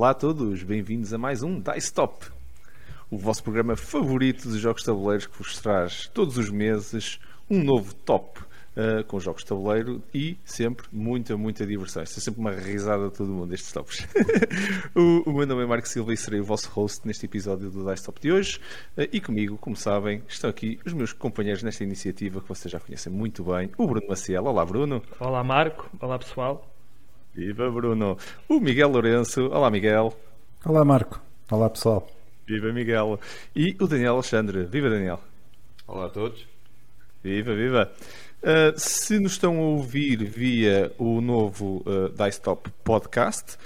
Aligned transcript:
Olá 0.00 0.12
a 0.12 0.14
todos, 0.14 0.62
bem-vindos 0.62 1.12
a 1.12 1.18
mais 1.18 1.42
um 1.42 1.60
Dice 1.60 1.92
Top, 1.92 2.24
o 3.10 3.18
vosso 3.18 3.42
programa 3.42 3.76
favorito 3.76 4.50
de 4.50 4.58
jogos 4.58 4.80
de 4.80 4.86
tabuleiros 4.86 5.26
que 5.26 5.36
vos 5.36 5.60
traz 5.60 6.08
todos 6.14 6.38
os 6.38 6.48
meses 6.48 7.20
um 7.50 7.62
novo 7.62 7.94
top 7.94 8.40
uh, 8.40 9.04
com 9.06 9.20
jogos 9.20 9.42
de 9.42 9.48
tabuleiro 9.48 10.02
e 10.14 10.38
sempre 10.42 10.86
muita, 10.90 11.36
muita 11.36 11.66
diversão. 11.66 12.02
Isto 12.02 12.18
é 12.18 12.22
sempre 12.22 12.40
uma 12.40 12.50
risada 12.50 13.08
a 13.08 13.10
todo 13.10 13.30
mundo, 13.30 13.52
estes 13.52 13.72
tops. 13.72 14.08
o, 14.96 15.28
o, 15.28 15.34
meu 15.34 15.46
nome 15.46 15.64
é 15.64 15.66
Marco 15.66 15.86
Silva 15.86 16.14
e 16.14 16.16
serei 16.16 16.40
o 16.40 16.44
vosso 16.44 16.70
host 16.70 17.06
neste 17.06 17.26
episódio 17.26 17.70
do 17.70 17.84
Dice 17.84 18.06
Top 18.06 18.18
de 18.18 18.32
hoje. 18.32 18.58
Uh, 18.96 19.04
e 19.12 19.20
comigo, 19.20 19.58
como 19.58 19.76
sabem, 19.76 20.22
estão 20.26 20.48
aqui 20.48 20.80
os 20.82 20.94
meus 20.94 21.12
companheiros 21.12 21.62
nesta 21.62 21.84
iniciativa 21.84 22.40
que 22.40 22.48
vocês 22.48 22.72
já 22.72 22.80
conhecem 22.80 23.12
muito 23.12 23.44
bem, 23.44 23.70
o 23.76 23.86
Bruno 23.86 24.08
Maciel. 24.08 24.46
Olá, 24.46 24.64
Bruno. 24.64 25.02
Olá, 25.20 25.44
Marco. 25.44 25.90
Olá, 26.00 26.18
pessoal. 26.18 26.66
Viva 27.34 27.70
Bruno! 27.70 28.18
O 28.48 28.58
Miguel 28.58 28.88
Lourenço. 28.88 29.46
Olá, 29.52 29.70
Miguel. 29.70 30.12
Olá, 30.64 30.84
Marco. 30.84 31.20
Olá, 31.48 31.70
pessoal. 31.70 32.08
Viva 32.46 32.72
Miguel. 32.72 33.20
E 33.54 33.76
o 33.80 33.86
Daniel 33.86 34.14
Alexandre. 34.14 34.64
Viva 34.64 34.90
Daniel. 34.90 35.20
Olá 35.86 36.06
a 36.06 36.08
todos. 36.08 36.44
Viva, 37.22 37.54
viva. 37.54 37.92
Uh, 38.42 38.76
se 38.76 39.20
nos 39.20 39.32
estão 39.32 39.58
a 39.58 39.62
ouvir 39.62 40.24
via 40.24 40.92
o 40.98 41.20
novo 41.20 41.84
uh, 41.86 42.08
Dice 42.08 42.40
Top 42.40 42.68
Podcast, 42.82 43.56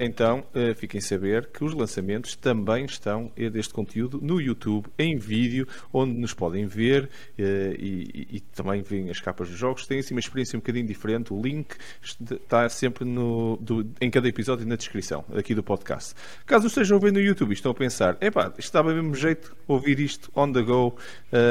então, 0.00 0.40
uh, 0.54 0.74
fiquem 0.74 0.98
a 0.98 1.02
saber 1.02 1.46
que 1.46 1.62
os 1.62 1.74
lançamentos 1.74 2.34
também 2.34 2.86
estão 2.86 3.26
uh, 3.26 3.50
deste 3.50 3.74
conteúdo 3.74 4.18
no 4.22 4.40
YouTube, 4.40 4.86
em 4.98 5.16
vídeo, 5.16 5.68
onde 5.92 6.14
nos 6.14 6.32
podem 6.32 6.66
ver 6.66 7.10
e, 7.38 8.26
e, 8.32 8.40
também 8.54 8.82
veem 8.82 9.10
as 9.10 9.20
capas 9.20 9.48
dos 9.48 9.58
jogos. 9.58 9.86
Tem 9.86 9.98
assim 9.98 10.14
uma 10.14 10.20
experiência 10.20 10.56
um 10.56 10.60
bocadinho 10.60 10.86
diferente. 10.86 11.32
O 11.32 11.40
link 11.40 11.74
está 12.02 12.68
sempre 12.68 13.04
no, 13.04 13.58
do, 13.60 13.86
em 14.00 14.10
cada 14.10 14.28
episódio 14.28 14.66
na 14.66 14.76
descrição 14.76 15.24
aqui 15.34 15.54
do 15.54 15.62
podcast. 15.62 16.14
Caso 16.46 16.68
estejam 16.68 16.96
a 16.96 17.00
ver 17.00 17.12
no 17.12 17.20
YouTube 17.20 17.50
e 17.50 17.54
estão 17.54 17.72
a 17.72 17.74
pensar, 17.74 18.16
epá, 18.20 18.52
estava 18.58 18.94
mesmo 18.94 19.14
jeito 19.14 19.54
ouvir 19.66 20.00
isto 20.00 20.30
on 20.34 20.52
the 20.52 20.62
go, 20.62 20.96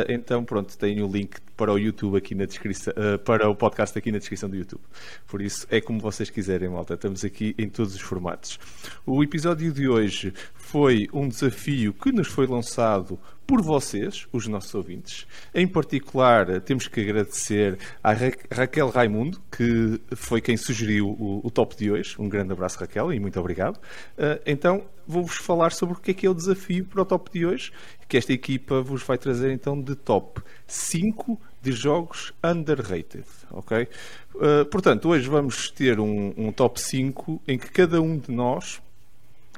então 0.10 0.44
pronto, 0.44 0.76
tem 0.78 1.02
o 1.02 1.08
link 1.08 1.40
para 1.56 1.72
o 1.72 1.80
YouTube 1.80 2.18
aqui 2.18 2.36
na 2.36 2.46
descrição, 2.46 2.94
para 3.24 3.50
o 3.50 3.56
podcast 3.56 3.98
aqui 3.98 4.12
na 4.12 4.18
descrição 4.18 4.50
do 4.50 4.56
YouTube. 4.56 4.82
Por 5.28 5.42
isso, 5.42 5.66
é 5.70 5.80
como 5.80 6.00
vocês 6.00 6.30
quiserem, 6.30 6.70
malta. 6.70 6.96
Estamos 6.96 7.24
aqui 7.24 7.56
em 7.58 7.70
todos 7.70 7.96
os 7.96 8.02
formatos. 8.02 8.60
O 9.06 9.24
episódio 9.24 9.72
de 9.72 9.88
hoje 9.88 10.34
foi 10.76 11.08
um 11.14 11.30
desafio 11.30 11.94
que 11.94 12.12
nos 12.12 12.28
foi 12.28 12.46
lançado 12.46 13.18
por 13.48 13.62
vocês, 13.62 14.28
os 14.34 14.46
nossos 14.46 14.76
ouvintes. 14.76 15.26
Em 15.54 15.66
particular, 15.66 16.60
temos 16.60 16.86
que 16.90 17.00
agradecer 17.00 17.80
à 18.04 18.12
Ra 18.12 18.32
Raquel 18.52 18.90
Raimundo, 18.90 19.42
que 19.50 20.02
foi 20.18 20.42
quem 20.42 20.58
sugeriu 20.58 21.08
o, 21.08 21.40
o, 21.42 21.50
top 21.50 21.78
de 21.78 21.90
hoje. 21.90 22.18
Um 22.20 22.28
grande 22.28 22.52
abraço, 22.52 22.78
Raquel, 22.78 23.14
e 23.14 23.22
muito 23.22 23.40
obrigado. 23.40 23.78
Uh, 23.78 24.38
então, 24.46 24.84
vou-vos 25.08 25.38
falar 25.38 25.72
sobre 25.72 25.96
o 25.96 25.98
que 25.98 26.12
é 26.12 26.14
que 26.14 26.28
é 26.28 26.30
o 26.30 26.34
desafio 26.34 26.84
para 26.84 27.04
o 27.04 27.06
top 27.06 27.32
de 27.32 27.46
hoje, 27.46 27.72
que 28.10 28.18
esta 28.18 28.34
equipa 28.34 28.82
vos 28.82 29.02
vai 29.02 29.18
trazer 29.18 29.54
então 29.54 29.82
de 29.82 29.96
top 29.96 30.42
5 30.68 31.40
de 31.62 31.72
jogos 31.72 32.34
underrated, 32.44 33.24
ok? 33.50 33.88
Uh, 34.36 34.66
portanto, 34.66 35.08
hoje 35.08 35.30
vamos 35.30 35.72
ter 35.72 36.02
um, 36.02 36.34
um, 36.36 36.52
top 36.52 36.82
5 36.82 37.42
em 37.48 37.58
que 37.58 37.72
cada 37.72 38.02
um 38.02 38.18
de 38.18 38.30
nós 38.30 38.82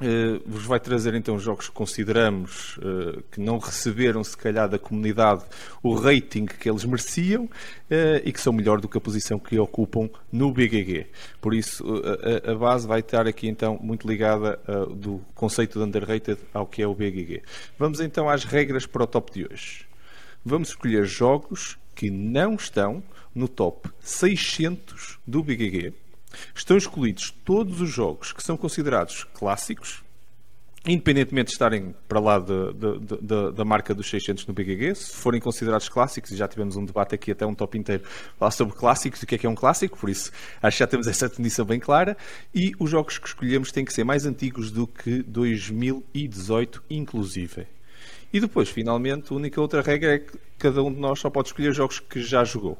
uh, 0.00 0.42
vos 0.46 0.64
vai 0.64 0.80
trazer 0.80 1.14
então 1.14 1.38
jogos 1.38 1.68
que 1.68 1.74
consideramos 1.74 2.76
uh, 2.78 3.22
que 3.30 3.40
não 3.40 3.58
receberam, 3.58 4.22
se 4.24 4.36
calhar, 4.36 4.68
da 4.68 4.78
comunidade 4.78 5.44
o 5.82 5.94
rating 5.94 6.46
que 6.46 6.68
eles 6.68 6.84
mereciam 6.84 7.48
e 8.22 8.32
que 8.32 8.40
são 8.40 8.52
melhor 8.52 8.80
do 8.80 8.88
que 8.88 8.98
a 8.98 9.00
posição 9.00 9.38
que 9.38 9.58
ocupam 9.58 10.10
no 10.30 10.52
BGG. 10.52 11.06
Por 11.40 11.54
isso, 11.54 11.84
a, 12.44 12.50
a 12.50 12.54
base 12.54 12.86
vai 12.86 13.00
estar 13.00 13.26
aqui 13.26 13.48
então 13.48 13.78
muito 13.82 14.06
ligada 14.06 14.60
do 14.94 15.22
conceito 15.34 15.78
de 15.78 15.84
underrated 15.86 16.38
ao 16.52 16.66
que 16.66 16.82
é 16.82 16.86
o 16.86 16.94
BGG. 16.94 17.42
Vamos 17.78 18.00
então 18.00 18.28
às 18.28 18.44
regras 18.44 18.84
para 18.84 19.04
o 19.04 19.06
top 19.06 19.32
de 19.32 19.46
hoje. 19.50 19.86
Vamos 20.44 20.68
escolher 20.68 21.06
jogos 21.06 21.78
que 21.94 22.10
não 22.10 22.54
estão 22.54 23.02
no 23.34 23.48
top 23.48 23.88
600 24.00 25.18
do 25.26 25.42
BGG. 25.42 25.94
Estão 26.54 26.76
escolhidos 26.76 27.34
todos 27.44 27.80
os 27.80 27.90
jogos 27.90 28.32
que 28.32 28.42
são 28.42 28.56
considerados 28.56 29.24
clássicos, 29.34 30.02
independentemente 30.86 31.48
de 31.48 31.52
estarem 31.52 31.94
para 32.06 32.20
lá 32.20 32.38
de, 32.38 32.72
de, 32.72 33.16
de, 33.20 33.52
da 33.52 33.64
marca 33.64 33.94
dos 33.94 34.08
600 34.08 34.46
no 34.46 34.54
BGG, 34.54 34.94
se 34.94 35.16
forem 35.16 35.40
considerados 35.40 35.88
clássicos, 35.88 36.30
e 36.30 36.36
já 36.36 36.48
tivemos 36.48 36.76
um 36.76 36.84
debate 36.84 37.14
aqui 37.14 37.30
até 37.32 37.44
um 37.44 37.54
top 37.54 37.76
inteiro 37.76 38.04
lá 38.40 38.50
sobre 38.50 38.74
clássicos, 38.74 39.22
o 39.22 39.26
que 39.26 39.34
é 39.34 39.38
que 39.38 39.46
é 39.46 39.50
um 39.50 39.54
clássico, 39.54 39.98
por 39.98 40.08
isso 40.08 40.30
acho 40.62 40.76
que 40.76 40.80
já 40.80 40.86
temos 40.86 41.06
essa 41.06 41.28
definição 41.28 41.64
bem 41.64 41.80
clara, 41.80 42.16
e 42.54 42.72
os 42.78 42.90
jogos 42.90 43.18
que 43.18 43.28
escolhemos 43.28 43.72
têm 43.72 43.84
que 43.84 43.92
ser 43.92 44.04
mais 44.04 44.24
antigos 44.24 44.70
do 44.70 44.86
que 44.86 45.22
2018 45.22 46.82
inclusive. 46.88 47.66
E 48.32 48.40
depois, 48.40 48.68
finalmente, 48.68 49.32
a 49.32 49.36
única 49.36 49.60
outra 49.60 49.80
regra 49.80 50.14
é 50.14 50.18
que 50.18 50.38
cada 50.58 50.82
um 50.82 50.92
de 50.92 51.00
nós 51.00 51.18
só 51.18 51.30
pode 51.30 51.48
escolher 51.48 51.72
jogos 51.72 51.98
que 51.98 52.22
já 52.22 52.44
jogou. 52.44 52.78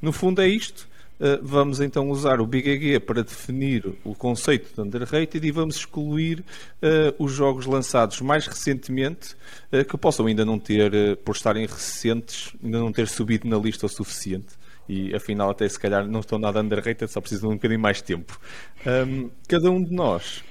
No 0.00 0.12
fundo 0.12 0.42
é 0.42 0.48
isto. 0.48 0.88
Uh, 1.18 1.40
vamos 1.42 1.80
então 1.80 2.10
usar 2.10 2.40
o 2.40 2.46
BGG 2.46 3.00
para 3.00 3.22
definir 3.22 3.94
o 4.04 4.14
conceito 4.14 4.74
de 4.74 4.80
underrated 4.80 5.46
e 5.46 5.50
vamos 5.50 5.76
excluir 5.76 6.40
uh, 6.40 7.14
os 7.18 7.32
jogos 7.32 7.64
lançados 7.64 8.20
mais 8.20 8.46
recentemente 8.46 9.34
uh, 9.72 9.82
que 9.82 9.96
possam 9.96 10.26
ainda 10.26 10.44
não 10.44 10.58
ter, 10.58 11.16
por 11.24 11.34
estarem 11.34 11.64
recentes, 11.64 12.52
ainda 12.62 12.78
não 12.78 12.92
ter 12.92 13.08
subido 13.08 13.48
na 13.48 13.56
lista 13.56 13.86
o 13.86 13.88
suficiente 13.88 14.54
e 14.88 15.14
afinal 15.14 15.50
até 15.50 15.66
se 15.68 15.80
calhar 15.80 16.06
não 16.06 16.20
estão 16.20 16.38
nada 16.38 16.60
underrated, 16.60 17.10
só 17.10 17.20
precisam 17.20 17.48
de 17.48 17.54
um 17.54 17.56
bocadinho 17.56 17.80
mais 17.80 18.02
tempo. 18.02 18.38
Um, 18.86 19.30
cada 19.48 19.70
um 19.70 19.82
de 19.82 19.92
nós, 19.92 20.44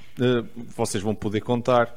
vocês 0.75 1.01
vão 1.01 1.15
poder 1.15 1.39
contar 1.39 1.95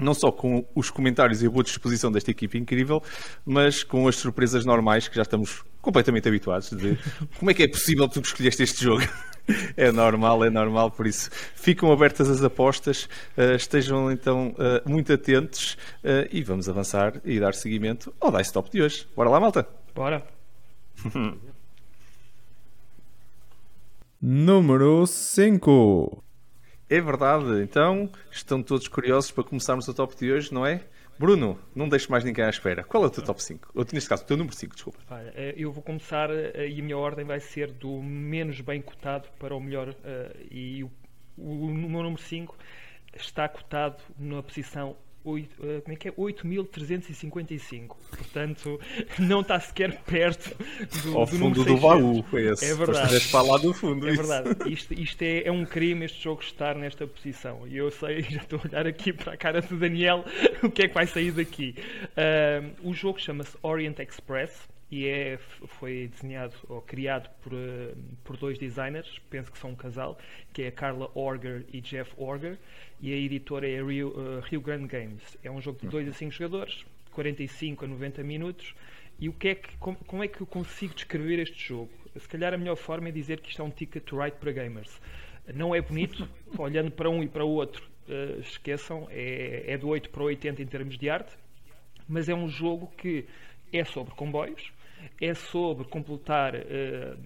não 0.00 0.14
só 0.14 0.32
com 0.32 0.64
os 0.74 0.90
comentários 0.90 1.42
e 1.42 1.46
a 1.46 1.50
boa 1.50 1.62
disposição 1.62 2.10
desta 2.10 2.30
equipe 2.30 2.58
incrível, 2.58 3.02
mas 3.44 3.84
com 3.84 4.08
as 4.08 4.16
surpresas 4.16 4.64
normais 4.64 5.08
que 5.08 5.16
já 5.16 5.22
estamos 5.22 5.62
completamente 5.80 6.28
habituados 6.28 6.70
de 6.70 6.98
como 7.38 7.50
é 7.50 7.54
que 7.54 7.62
é 7.62 7.68
possível 7.68 8.08
que 8.08 8.14
tu 8.14 8.26
escolheste 8.26 8.62
este 8.62 8.84
jogo. 8.84 9.02
É 9.76 9.90
normal, 9.90 10.44
é 10.44 10.50
normal, 10.50 10.92
por 10.92 11.08
isso 11.08 11.28
ficam 11.56 11.90
abertas 11.90 12.30
as 12.30 12.44
apostas, 12.44 13.08
uh, 13.36 13.56
estejam 13.56 14.12
então 14.12 14.50
uh, 14.50 14.88
muito 14.88 15.12
atentos 15.12 15.76
uh, 16.04 16.28
e 16.30 16.40
vamos 16.44 16.68
avançar 16.68 17.20
e 17.24 17.40
dar 17.40 17.54
seguimento 17.54 18.14
ao 18.20 18.30
Dice 18.30 18.52
Top 18.52 18.70
de 18.70 18.80
hoje. 18.80 19.08
Bora 19.16 19.28
lá, 19.28 19.40
malta? 19.40 19.66
Bora! 19.92 20.24
Número 24.22 25.04
5 25.04 26.22
é 26.90 27.00
verdade. 27.00 27.62
Então, 27.62 28.10
estão 28.30 28.62
todos 28.62 28.88
curiosos 28.88 29.30
para 29.30 29.44
começarmos 29.44 29.86
o 29.86 29.94
top 29.94 30.16
de 30.16 30.30
hoje, 30.30 30.52
não 30.52 30.66
é? 30.66 30.82
Bruno, 31.18 31.58
não 31.74 31.88
deixe 31.88 32.10
mais 32.10 32.24
ninguém 32.24 32.44
à 32.44 32.48
espera. 32.48 32.82
Qual 32.82 33.04
é 33.04 33.06
o 33.06 33.10
teu 33.10 33.22
top 33.22 33.42
5? 33.42 33.70
Ou, 33.74 33.86
neste 33.92 34.08
caso, 34.08 34.24
o 34.24 34.26
teu 34.26 34.36
número 34.36 34.56
5, 34.56 34.74
desculpa. 34.74 34.98
Olha, 35.10 35.32
eh, 35.36 35.54
eu 35.56 35.70
vou 35.70 35.82
começar 35.82 36.30
eh, 36.30 36.68
e 36.68 36.80
a 36.80 36.82
minha 36.82 36.96
ordem 36.96 37.26
vai 37.26 37.38
ser 37.40 37.70
do 37.72 38.02
menos 38.02 38.60
bem 38.62 38.80
cotado 38.80 39.28
para 39.38 39.54
o 39.54 39.60
melhor. 39.60 39.94
Eh, 40.02 40.36
e 40.50 40.82
o, 40.82 40.90
o, 41.36 41.66
o 41.66 41.74
meu 41.74 42.02
número 42.02 42.20
5 42.20 42.56
está 43.14 43.48
cotado 43.48 44.02
na 44.18 44.42
posição 44.42 44.96
8, 45.24 45.52
uh, 45.52 45.82
como 45.82 45.92
é 45.92 45.96
que 45.96 46.08
é? 46.08 46.12
8.355. 46.12 47.88
Portanto, 48.10 48.80
não 49.18 49.40
está 49.40 49.60
sequer 49.60 50.00
perto 50.02 50.56
do, 51.02 51.18
Ao 51.18 51.26
do 51.26 51.32
fundo 51.32 51.64
do 51.64 51.76
baú. 51.76 52.24
Esse. 52.32 52.64
É 52.66 52.74
verdade. 52.74 53.28
para 53.28 53.42
lá 53.42 53.58
do 53.58 53.72
fundo. 53.74 54.08
É 54.08 54.12
isso. 54.12 54.22
verdade. 54.22 54.72
Isto, 54.72 54.94
isto 54.94 55.22
é, 55.22 55.44
é, 55.44 55.52
um 55.52 55.64
crime 55.64 56.04
este 56.04 56.22
jogo 56.22 56.42
estar 56.42 56.74
nesta 56.74 57.06
posição. 57.06 57.66
E 57.66 57.76
eu 57.76 57.90
sei, 57.90 58.22
já 58.30 58.40
estou 58.40 58.60
a 58.64 58.68
olhar 58.68 58.86
aqui 58.86 59.12
para 59.12 59.34
a 59.34 59.36
cara 59.36 59.60
do 59.60 59.76
Daniel, 59.76 60.24
o 60.62 60.70
que 60.70 60.82
é 60.82 60.88
que 60.88 60.94
vai 60.94 61.06
sair 61.06 61.32
daqui. 61.32 61.74
Uh, 62.12 62.88
o 62.88 62.94
jogo 62.94 63.20
chama-se 63.20 63.56
Orient 63.62 63.98
Express 63.98 64.68
e 64.90 65.06
é, 65.06 65.38
foi 65.78 66.08
desenhado 66.08 66.54
ou 66.68 66.82
criado 66.82 67.30
por, 67.42 67.52
uh, 67.52 67.96
por 68.24 68.36
dois 68.36 68.58
designers, 68.58 69.20
penso 69.30 69.52
que 69.52 69.58
são 69.58 69.70
um 69.70 69.76
casal, 69.76 70.18
que 70.52 70.62
é 70.62 70.68
a 70.68 70.72
Carla 70.72 71.08
Orger 71.14 71.64
e 71.72 71.80
Jeff 71.80 72.12
Orger, 72.16 72.58
e 73.00 73.12
a 73.12 73.16
editora 73.16 73.68
é 73.68 73.78
a 73.78 73.84
Rio, 73.84 74.08
uh, 74.08 74.40
Rio 74.40 74.60
Grande 74.60 74.88
Games. 74.88 75.38
É 75.44 75.50
um 75.50 75.60
jogo 75.60 75.78
de 75.80 75.86
2 75.86 76.08
a 76.08 76.12
5 76.12 76.32
jogadores, 76.32 76.84
45 77.12 77.84
a 77.84 77.88
90 77.88 78.24
minutos. 78.24 78.74
E 79.20 79.28
o 79.28 79.32
que 79.32 79.48
é 79.48 79.54
que, 79.54 79.76
como, 79.76 79.96
como, 80.06 80.24
é 80.24 80.28
que 80.28 80.40
eu 80.40 80.46
consigo 80.46 80.94
descrever 80.94 81.38
este 81.38 81.68
jogo? 81.68 81.90
Se 82.18 82.26
calhar 82.26 82.52
a 82.52 82.58
melhor 82.58 82.76
forma 82.76 83.08
é 83.10 83.12
dizer 83.12 83.40
que 83.40 83.50
isto 83.50 83.62
é 83.62 83.64
um 83.64 83.70
ticket 83.70 84.02
to 84.02 84.18
ride 84.18 84.36
para 84.38 84.50
gamers. 84.50 85.00
Não 85.54 85.72
é 85.72 85.80
bonito, 85.80 86.28
olhando 86.58 86.90
para 86.90 87.08
um 87.08 87.22
e 87.22 87.28
para 87.28 87.44
o 87.44 87.50
outro, 87.50 87.88
uh, 88.08 88.40
esqueçam, 88.40 89.06
é, 89.10 89.64
é 89.68 89.78
do 89.78 89.88
8 89.88 90.10
para 90.10 90.24
80 90.24 90.62
em 90.62 90.66
termos 90.66 90.98
de 90.98 91.08
arte, 91.08 91.32
mas 92.08 92.28
é 92.28 92.34
um 92.34 92.48
jogo 92.48 92.92
que 92.96 93.26
é 93.72 93.84
sobre 93.84 94.14
comboios, 94.14 94.72
é 95.20 95.34
sobre 95.34 95.84
completar 95.84 96.54
uh, 96.54 97.18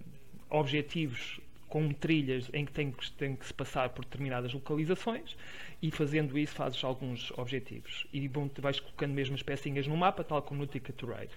objetivos 0.50 1.40
com 1.68 1.92
trilhas 1.92 2.48
em 2.52 2.64
que 2.64 2.72
tem, 2.72 2.92
que 2.92 3.10
tem 3.12 3.34
que 3.34 3.44
se 3.44 3.52
passar 3.52 3.88
por 3.88 4.04
determinadas 4.04 4.52
localizações 4.52 5.36
e 5.82 5.90
fazendo 5.90 6.38
isso 6.38 6.54
fazes 6.54 6.82
alguns 6.84 7.32
objetivos. 7.36 8.06
E 8.12 8.28
bom, 8.28 8.48
vais 8.58 8.78
colocando 8.78 9.12
mesmo 9.12 9.34
as 9.34 9.42
pecinhas 9.42 9.86
no 9.86 9.96
mapa, 9.96 10.22
tal 10.22 10.40
como 10.40 10.60
no 10.60 10.66
Ticket 10.68 10.94
to 10.94 11.06
Ride. 11.06 11.32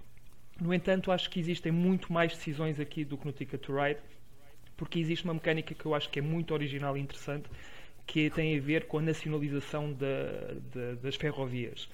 No 0.62 0.74
entanto, 0.74 1.12
acho 1.12 1.30
que 1.30 1.40
existem 1.40 1.72
muito 1.72 2.14
mais 2.14 2.34
decisões 2.34 2.80
aqui 2.80 3.04
do 3.04 3.18
que 3.18 3.26
no 3.26 3.32
Ticket 3.32 3.60
to 3.62 3.76
Ride, 3.76 4.00
porque 4.76 5.00
existe 5.00 5.26
uma 5.26 5.34
mecânica 5.34 5.74
que 5.74 5.86
eu 5.86 5.96
acho 5.96 6.10
que 6.10 6.20
é 6.20 6.22
muito 6.22 6.54
original 6.54 6.96
e 6.96 7.02
interessante, 7.02 7.50
que 8.06 8.30
tem 8.30 8.58
a 8.58 8.62
ver 8.62 8.86
com 8.86 9.00
a 9.00 9.02
nacionalização 9.02 9.92
da, 9.92 10.54
da, 10.74 10.94
das 11.02 11.16
ferrovias, 11.16 11.90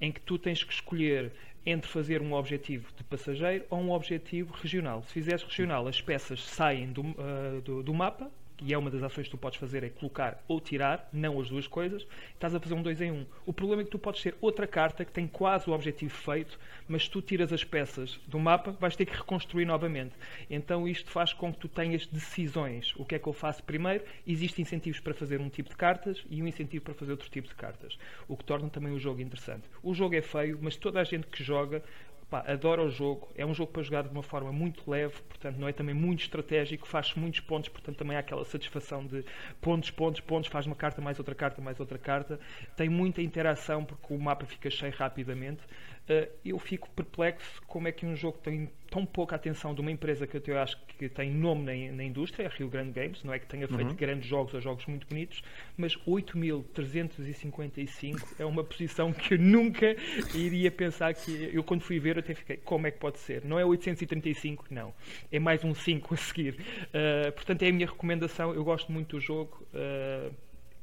em 0.00 0.10
que 0.10 0.20
tu 0.20 0.38
tens 0.38 0.62
que 0.62 0.72
escolher 0.72 1.32
entre 1.64 1.90
fazer 1.90 2.22
um 2.22 2.32
objetivo 2.32 2.88
de 2.96 3.04
passageiro 3.04 3.64
ou 3.70 3.80
um 3.80 3.90
objetivo 3.90 4.54
regional. 4.54 5.02
Se 5.02 5.12
fizeres 5.12 5.42
regional, 5.42 5.86
as 5.86 6.00
peças 6.00 6.42
saem 6.44 6.92
do, 6.92 7.02
uh, 7.02 7.60
do, 7.64 7.82
do 7.82 7.94
mapa 7.94 8.30
e 8.60 8.72
é 8.72 8.78
uma 8.78 8.90
das 8.90 9.02
ações 9.02 9.24
que 9.24 9.30
tu 9.30 9.38
podes 9.38 9.58
fazer, 9.58 9.84
é 9.84 9.88
colocar 9.88 10.42
ou 10.48 10.60
tirar, 10.60 11.08
não 11.12 11.40
as 11.40 11.48
duas 11.48 11.66
coisas, 11.66 12.06
estás 12.34 12.54
a 12.54 12.60
fazer 12.60 12.74
um 12.74 12.82
2 12.82 13.00
em 13.00 13.12
1. 13.12 13.14
Um. 13.14 13.26
O 13.46 13.52
problema 13.52 13.82
é 13.82 13.84
que 13.84 13.90
tu 13.90 13.98
podes 13.98 14.22
ter 14.22 14.34
outra 14.40 14.66
carta 14.66 15.04
que 15.04 15.12
tem 15.12 15.26
quase 15.26 15.68
o 15.68 15.72
objetivo 15.72 16.14
feito, 16.14 16.58
mas 16.88 17.08
tu 17.08 17.20
tiras 17.22 17.52
as 17.52 17.64
peças 17.64 18.18
do 18.26 18.38
mapa, 18.38 18.72
vais 18.72 18.96
ter 18.96 19.06
que 19.06 19.16
reconstruir 19.16 19.64
novamente. 19.64 20.14
Então 20.50 20.88
isto 20.88 21.10
faz 21.10 21.32
com 21.32 21.52
que 21.52 21.58
tu 21.58 21.68
tenhas 21.68 22.06
decisões. 22.06 22.94
O 22.96 23.04
que 23.04 23.14
é 23.14 23.18
que 23.18 23.28
eu 23.28 23.32
faço 23.32 23.62
primeiro? 23.62 24.04
Existem 24.26 24.62
incentivos 24.62 25.00
para 25.00 25.14
fazer 25.14 25.40
um 25.40 25.48
tipo 25.48 25.68
de 25.68 25.76
cartas 25.76 26.24
e 26.30 26.42
um 26.42 26.46
incentivo 26.46 26.84
para 26.84 26.94
fazer 26.94 27.12
outro 27.12 27.28
tipo 27.30 27.48
de 27.48 27.54
cartas. 27.54 27.98
O 28.26 28.36
que 28.36 28.44
torna 28.44 28.68
também 28.68 28.92
o 28.92 28.98
jogo 28.98 29.20
interessante. 29.20 29.68
O 29.82 29.94
jogo 29.94 30.14
é 30.14 30.22
feio, 30.22 30.58
mas 30.60 30.76
toda 30.76 31.00
a 31.00 31.04
gente 31.04 31.26
que 31.26 31.42
joga 31.42 31.82
pá, 32.30 32.44
o 32.82 32.90
jogo, 32.90 33.28
é 33.34 33.44
um 33.44 33.54
jogo 33.54 33.72
para 33.72 33.82
jogar 33.82 34.02
de 34.02 34.10
uma 34.10 34.22
forma 34.22 34.52
muito 34.52 34.88
leve, 34.90 35.14
portanto 35.28 35.56
não 35.56 35.68
é 35.68 35.72
também 35.72 35.94
muito 35.94 36.22
estratégico, 36.22 36.86
faz 36.86 37.14
muitos 37.14 37.40
pontos, 37.40 37.68
portanto 37.68 37.96
também 37.96 38.16
há 38.16 38.20
aquela 38.20 38.44
satisfação 38.44 39.06
de 39.06 39.24
pontos, 39.60 39.90
pontos, 39.90 40.20
pontos, 40.20 40.50
faz 40.50 40.66
uma 40.66 40.76
carta, 40.76 41.00
mais 41.00 41.18
outra 41.18 41.34
carta, 41.34 41.60
mais 41.62 41.80
outra 41.80 41.98
carta, 41.98 42.38
tem 42.76 42.88
muita 42.88 43.22
interação 43.22 43.84
porque 43.84 44.12
o 44.12 44.18
mapa 44.18 44.44
fica 44.46 44.70
cheio 44.70 44.92
rapidamente. 44.92 45.62
Uh, 46.08 46.28
eu 46.44 46.58
fico 46.58 46.88
perplexo 46.90 47.60
como 47.66 47.86
é 47.86 47.92
que 47.92 48.06
um 48.06 48.16
jogo 48.16 48.38
tem 48.38 48.70
tão 48.90 49.04
pouca 49.04 49.36
atenção 49.36 49.74
de 49.74 49.82
uma 49.82 49.90
empresa 49.90 50.26
que 50.26 50.50
eu 50.50 50.58
acho 50.58 50.78
que 50.98 51.08
tem 51.08 51.30
nome 51.30 51.64
na, 51.64 51.72
na 51.96 52.04
indústria, 52.04 52.46
a 52.46 52.50
Rio 52.50 52.68
Grande 52.68 52.92
Games, 52.92 53.22
não 53.22 53.32
é 53.32 53.38
que 53.38 53.46
tenha 53.46 53.68
feito 53.68 53.90
uhum. 53.90 53.96
grandes 53.96 54.26
jogos 54.26 54.52
ou 54.54 54.60
jogos 54.60 54.84
muito 54.86 55.06
bonitos, 55.06 55.44
mas 55.76 55.96
8.355 56.06 58.34
é 58.38 58.44
uma 58.44 58.64
posição 58.64 59.12
que 59.12 59.34
eu 59.34 59.38
nunca 59.38 59.94
iria 60.34 60.68
pensar 60.70 61.14
que 61.14 61.50
eu 61.52 61.62
quando 61.62 61.82
fui 61.82 62.00
ver 62.00 62.18
até 62.18 62.34
fiquei, 62.34 62.56
como 62.56 62.86
é 62.86 62.90
que 62.90 62.98
pode 62.98 63.18
ser? 63.18 63.44
Não 63.44 63.58
é 63.58 63.64
835, 63.64 64.66
não. 64.70 64.94
É 65.30 65.38
mais 65.38 65.62
um 65.64 65.74
5 65.74 66.14
a 66.14 66.16
seguir. 66.16 66.54
Uh, 66.54 67.30
portanto 67.32 67.62
é 67.62 67.68
a 67.68 67.72
minha 67.72 67.86
recomendação, 67.86 68.54
eu 68.54 68.64
gosto 68.64 68.90
muito 68.90 69.16
do 69.16 69.20
jogo, 69.20 69.66
uh, 69.74 70.34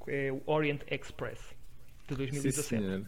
é 0.08 0.32
o 0.32 0.40
Orient 0.46 0.82
Express 0.90 1.42
de 2.08 2.16
2017. 2.16 2.84
Sim, 2.84 3.06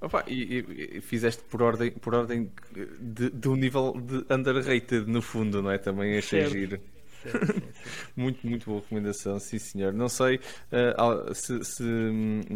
Opa, 0.00 0.24
e, 0.26 0.96
e, 0.96 1.00
fizeste 1.00 1.42
por 1.44 1.62
ordem, 1.62 1.90
por 1.90 2.14
ordem 2.14 2.50
de, 3.00 3.30
de 3.30 3.48
um 3.48 3.56
nível 3.56 3.94
de 3.98 4.32
underrated 4.32 5.06
no 5.06 5.22
fundo, 5.22 5.62
não 5.62 5.70
é? 5.70 5.78
Também 5.78 6.18
achei 6.18 6.40
certo. 6.40 6.52
giro. 6.52 6.80
Certo, 7.22 7.46
sim, 7.46 7.60
sim. 7.72 7.92
muito, 8.14 8.46
muito 8.46 8.66
boa 8.66 8.80
recomendação, 8.80 9.40
sim 9.40 9.58
senhor. 9.58 9.94
Não 9.94 10.06
sei 10.10 10.36
uh, 10.36 11.34
se, 11.34 11.64
se, 11.64 11.82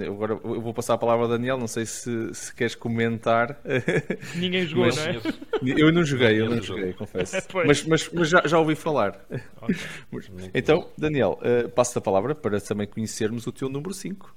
Agora 0.07 0.35
eu 0.35 0.61
vou 0.61 0.75
passar 0.75 0.95
a 0.95 0.99
palavra 0.99 1.25
ao 1.25 1.31
Daniel, 1.31 1.57
não 1.57 1.67
sei 1.67 1.87
se, 1.87 2.35
se 2.35 2.55
queres 2.55 2.75
comentar. 2.75 3.59
Ninguém 4.37 4.67
jogou, 4.67 4.85
mas, 4.85 4.97
não 4.97 5.05
é? 5.05 5.21
Eu 5.63 5.91
não 5.91 6.05
joguei, 6.05 6.39
eu 6.39 6.51
não 6.51 6.63
joguei, 6.63 6.93
confesso. 6.93 7.37
mas, 7.67 7.85
mas, 7.85 8.11
mas 8.13 8.29
já, 8.29 8.43
já 8.45 8.59
ouvi 8.59 8.75
falar. 8.75 9.19
Okay. 9.63 10.51
então, 10.53 10.91
Daniel, 10.97 11.39
uh, 11.41 11.71
passo 11.71 11.99
a 11.99 12.03
palavra 12.03 12.35
para 12.35 12.61
também 12.61 12.87
conhecermos 12.87 13.47
o 13.47 13.53
teu 13.53 13.71
número 13.71 13.95
5. 13.95 14.37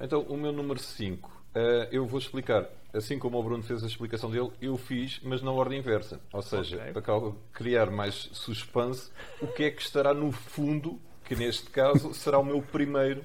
Então, 0.00 0.22
o 0.22 0.38
meu 0.38 0.52
número 0.52 0.80
5 0.80 1.37
Uh, 1.54 1.88
eu 1.90 2.06
vou 2.06 2.18
explicar. 2.18 2.68
Assim 2.92 3.18
como 3.18 3.38
o 3.38 3.42
Bruno 3.42 3.62
fez 3.62 3.84
a 3.84 3.86
explicação 3.86 4.30
dele, 4.30 4.50
eu 4.62 4.76
fiz, 4.76 5.20
mas 5.22 5.42
na 5.42 5.50
ordem 5.50 5.78
inversa. 5.78 6.20
Ou 6.32 6.40
seja, 6.40 6.76
okay. 6.76 6.92
para 6.92 7.32
criar 7.52 7.90
mais 7.90 8.30
suspense, 8.32 9.10
o 9.42 9.46
que 9.46 9.64
é 9.64 9.70
que 9.70 9.82
estará 9.82 10.14
no 10.14 10.32
fundo, 10.32 10.98
que 11.24 11.36
neste 11.36 11.68
caso 11.68 12.14
será 12.14 12.38
o 12.38 12.44
meu 12.44 12.62
primeiro. 12.62 13.24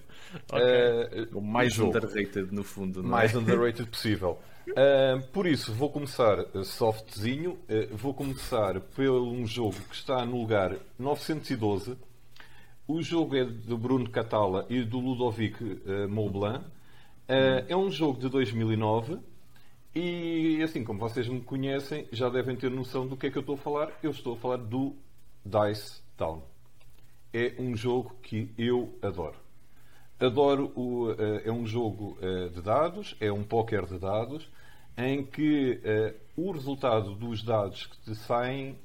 Okay. 0.52 1.24
Uh, 1.24 1.38
o 1.38 1.42
mais 1.42 1.74
jogo. 1.74 1.98
underrated, 1.98 2.54
no 2.54 2.64
fundo. 2.64 3.02
Não 3.02 3.10
é? 3.10 3.12
mais 3.12 3.36
underrated 3.36 3.90
possível. 3.90 4.40
Uh, 4.68 5.26
por 5.32 5.46
isso, 5.46 5.74
vou 5.74 5.90
começar 5.90 6.46
softzinho. 6.64 7.58
vou 7.92 8.14
começar 8.14 8.80
pelo 8.96 9.32
um 9.32 9.46
jogo 9.48 9.76
que 9.90 9.96
está 9.96 10.26
no 10.26 10.40
lugar 10.40 10.76
912. 11.00 11.98
O 12.86 13.02
jogo 13.02 13.36
é 13.38 13.46
do 13.46 13.78
Bruno 13.78 14.10
Catala 14.10 14.66
e 14.70 14.84
do 14.84 15.00
Ludovic 15.00 15.64
uh, 15.64 16.10
Moublan. 16.10 16.64
Uh, 17.24 17.64
é 17.70 17.76
um 17.76 17.90
jogo 17.90 18.20
de 18.20 18.28
2009 18.28 19.18
e, 19.96 20.62
assim 20.62 20.84
como 20.84 21.00
vocês 21.00 21.28
me 21.28 21.40
conhecem, 21.40 22.06
já 22.12 22.28
devem 22.28 22.56
ter 22.56 22.70
noção 22.70 23.08
do 23.08 23.16
que 23.16 23.28
é 23.28 23.32
que 23.32 23.38
eu 23.38 23.42
estou 23.42 23.56
a 23.56 23.58
falar. 23.58 23.92
Eu 24.04 24.12
estou 24.12 24.34
a 24.34 24.38
falar 24.38 24.58
do 24.58 24.94
Dice 25.46 26.02
Town. 26.18 26.44
É 27.32 27.56
um 27.60 27.76
jogo 27.76 28.16
que 28.22 28.52
eu 28.58 28.98
adoro. 29.02 29.38
Adoro 30.20 30.72
o. 30.76 31.12
Uh, 31.12 31.42
é 31.46 31.52
um 31.52 31.66
jogo 31.66 32.18
uh, 32.22 32.50
de 32.50 32.62
dados, 32.62 33.16
é 33.20 33.32
um 33.32 33.44
póquer 33.44 33.86
de 33.86 33.98
dados, 33.98 34.50
em 34.98 35.26
que 35.26 35.82
o 36.38 36.52
resultado 36.52 37.16
dos 37.16 37.42
dados 37.42 37.88
que 37.88 37.98
te 38.02 38.16
saem 38.16 38.78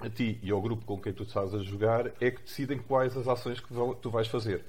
a 0.00 0.08
ti 0.08 0.40
e 0.42 0.50
ao 0.50 0.60
grupo 0.60 0.84
com 0.84 0.98
quem 0.98 1.12
tu 1.12 1.22
estás 1.22 1.54
a 1.54 1.58
jogar 1.58 2.10
é 2.20 2.30
que 2.30 2.42
decidem 2.42 2.78
quais 2.78 3.16
as 3.16 3.28
ações 3.28 3.60
que 3.60 3.68
tu 4.00 4.10
vais 4.10 4.26
fazer. 4.26 4.64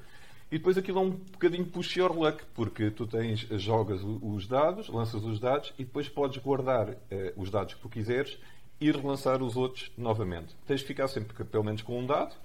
E 0.52 0.58
depois 0.58 0.78
aquilo 0.78 1.00
é 1.00 1.02
um 1.02 1.12
bocadinho 1.12 1.66
push 1.66 1.96
your 1.96 2.12
luck, 2.12 2.44
porque 2.54 2.92
tu 2.92 3.08
tens, 3.08 3.40
jogas 3.52 4.02
os 4.04 4.48
dados, 4.48 4.90
lanças 4.90 5.24
os 5.24 5.40
dados 5.40 5.74
e 5.80 5.86
depois 5.86 6.10
podes 6.10 6.38
guardar 6.44 6.98
eh, 7.10 7.34
os 7.38 7.50
dados 7.50 7.74
que 7.74 7.80
tu 7.80 7.88
quiseres 7.88 8.38
e 8.80 8.92
relançar 8.92 9.42
os 9.42 9.56
outros 9.56 9.92
novamente. 9.98 10.54
Tens 10.68 10.82
de 10.82 10.88
ficar 10.88 11.08
sempre 11.08 11.34
pelo 11.46 11.64
menos 11.64 11.82
com 11.82 12.00
um 12.00 12.06
dado. 12.06 12.36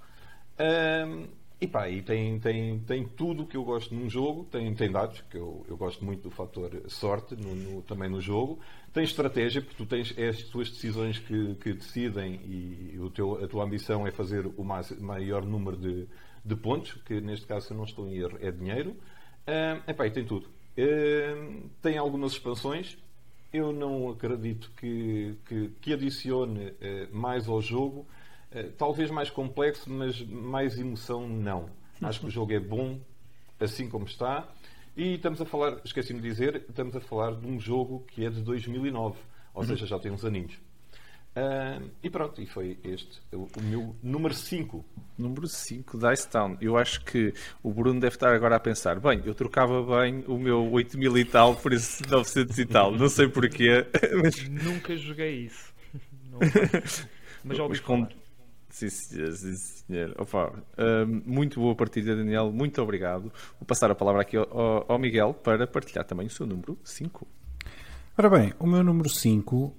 Um, 0.57 1.27
e 1.59 1.67
pá, 1.67 1.89
e 1.89 2.03
tem, 2.03 2.39
tem, 2.39 2.79
tem 2.79 3.03
tudo 3.03 3.43
o 3.43 3.47
que 3.47 3.57
eu 3.57 3.63
gosto 3.63 3.93
num 3.93 4.07
jogo, 4.07 4.45
tem, 4.45 4.71
tem 4.75 4.91
dados, 4.91 5.21
que 5.29 5.37
eu, 5.37 5.65
eu 5.67 5.75
gosto 5.75 6.05
muito 6.05 6.21
do 6.21 6.29
fator 6.29 6.83
sorte 6.87 7.35
no, 7.35 7.55
no, 7.55 7.81
também 7.81 8.07
no 8.07 8.21
jogo, 8.21 8.59
tem 8.93 9.03
estratégia, 9.03 9.59
porque 9.59 9.75
tu 9.75 9.85
tens 9.87 10.13
é 10.15 10.29
as 10.29 10.43
tuas 10.43 10.69
decisões 10.69 11.17
que, 11.17 11.55
que 11.55 11.73
decidem 11.73 12.35
e 12.45 12.99
o 12.99 13.09
teu, 13.09 13.43
a 13.43 13.47
tua 13.47 13.63
ambição 13.63 14.05
é 14.05 14.11
fazer 14.11 14.45
o 14.45 14.63
maior 14.99 15.43
número 15.43 15.75
de, 15.75 16.07
de 16.47 16.55
pontos, 16.55 16.93
que 17.05 17.19
neste 17.19 17.45
caso, 17.45 17.67
se 17.67 17.73
eu 17.73 17.77
não 17.77 17.83
estou 17.83 18.07
em 18.07 18.15
erro, 18.15 18.37
é 18.41 18.51
dinheiro. 18.51 18.91
Uh, 18.91 19.89
epá, 19.89 20.07
e 20.07 20.11
tem 20.11 20.25
tudo. 20.25 20.47
Uh, 20.77 21.69
tem 21.81 21.97
algumas 21.97 22.33
expansões. 22.33 22.97
Eu 23.51 23.71
não 23.71 24.09
acredito 24.09 24.71
que, 24.77 25.35
que, 25.45 25.69
que 25.81 25.93
adicione 25.93 26.69
uh, 26.69 27.15
mais 27.15 27.47
ao 27.47 27.61
jogo. 27.61 28.05
Uh, 28.51 28.71
talvez 28.77 29.11
mais 29.11 29.29
complexo, 29.29 29.89
mas 29.89 30.21
mais 30.21 30.79
emoção 30.79 31.27
não. 31.27 31.69
Acho 32.01 32.21
que 32.21 32.27
o 32.27 32.29
jogo 32.29 32.53
é 32.53 32.59
bom 32.59 32.99
assim 33.59 33.89
como 33.89 34.05
está. 34.05 34.47
E 34.95 35.15
estamos 35.15 35.41
a 35.41 35.45
falar, 35.45 35.79
esqueci-me 35.83 36.21
de 36.21 36.29
dizer, 36.29 36.63
estamos 36.69 36.95
a 36.95 37.01
falar 37.01 37.35
de 37.35 37.45
um 37.45 37.59
jogo 37.59 38.03
que 38.07 38.25
é 38.25 38.29
de 38.29 38.41
2009, 38.41 39.17
ou 39.53 39.61
uhum. 39.61 39.67
seja, 39.67 39.85
já 39.85 39.99
tem 39.99 40.11
uns 40.11 40.23
aninhos. 40.25 40.57
Uh, 41.37 41.87
e 42.01 42.09
pronto, 42.09 42.41
e 42.41 42.47
foi 42.47 42.79
este 42.83 43.21
o, 43.31 43.47
o 43.55 43.61
meu 43.61 43.95
número 44.01 44.33
5. 44.33 44.83
Número 45.15 45.47
5, 45.47 45.99
Dice 45.99 46.27
Town. 46.27 46.57
Eu 46.59 46.75
acho 46.75 47.05
que 47.05 47.31
o 47.61 47.71
Bruno 47.71 47.99
deve 47.99 48.15
estar 48.15 48.33
agora 48.33 48.55
a 48.55 48.59
pensar: 48.59 48.99
bem, 48.99 49.21
eu 49.23 49.35
trocava 49.35 49.83
bem 49.83 50.23
o 50.27 50.35
meu 50.39 50.71
8000 50.71 51.17
e 51.19 51.25
tal 51.25 51.55
por 51.55 51.73
esse 51.73 52.09
900 52.09 52.57
e 52.57 52.65
tal. 52.65 52.91
Não 52.91 53.07
sei 53.07 53.27
porquê. 53.27 53.85
Mas... 54.23 54.49
Nunca 54.49 54.97
joguei 54.97 55.45
isso. 55.45 55.71
Não, 56.31 56.39
mas 57.43 57.57
já 57.57 57.63
ouvi 57.63 57.79
com... 57.79 58.07
Sim, 58.69 58.89
senhor. 58.89 59.31
Sim, 59.31 59.53
senhor. 59.55 60.15
Opa, 60.19 60.53
muito 61.25 61.59
boa 61.59 61.73
partida, 61.73 62.15
Daniel. 62.15 62.51
Muito 62.51 62.81
obrigado. 62.81 63.31
Vou 63.59 63.65
passar 63.65 63.89
a 63.89 63.95
palavra 63.95 64.21
aqui 64.21 64.35
ao, 64.35 64.85
ao 64.91 64.99
Miguel 64.99 65.33
para 65.33 65.65
partilhar 65.65 66.03
também 66.03 66.27
o 66.27 66.29
seu 66.29 66.45
número 66.45 66.77
5. 66.83 67.25
Ora 68.19 68.31
bem, 68.31 68.51
o 68.57 68.65
meu 68.65 68.83
número 68.83 69.07
5 69.07 69.55
uh, 69.55 69.73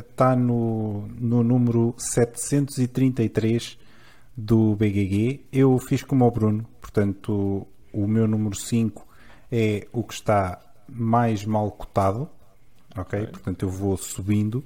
está 0.00 0.34
no, 0.34 1.06
no 1.20 1.44
número 1.44 1.94
733 1.96 3.78
do 4.36 4.74
BGG. 4.74 5.46
Eu 5.52 5.78
fiz 5.78 6.02
como 6.02 6.26
o 6.26 6.30
Bruno, 6.32 6.66
portanto, 6.80 7.64
o 7.92 8.08
meu 8.08 8.26
número 8.26 8.56
5 8.56 9.06
é 9.52 9.86
o 9.92 10.02
que 10.02 10.14
está 10.14 10.60
mais 10.88 11.44
mal 11.44 11.70
cotado. 11.70 12.28
Ok? 12.90 13.20
okay. 13.20 13.26
Portanto, 13.30 13.62
eu 13.62 13.70
vou 13.70 13.96
subindo. 13.96 14.64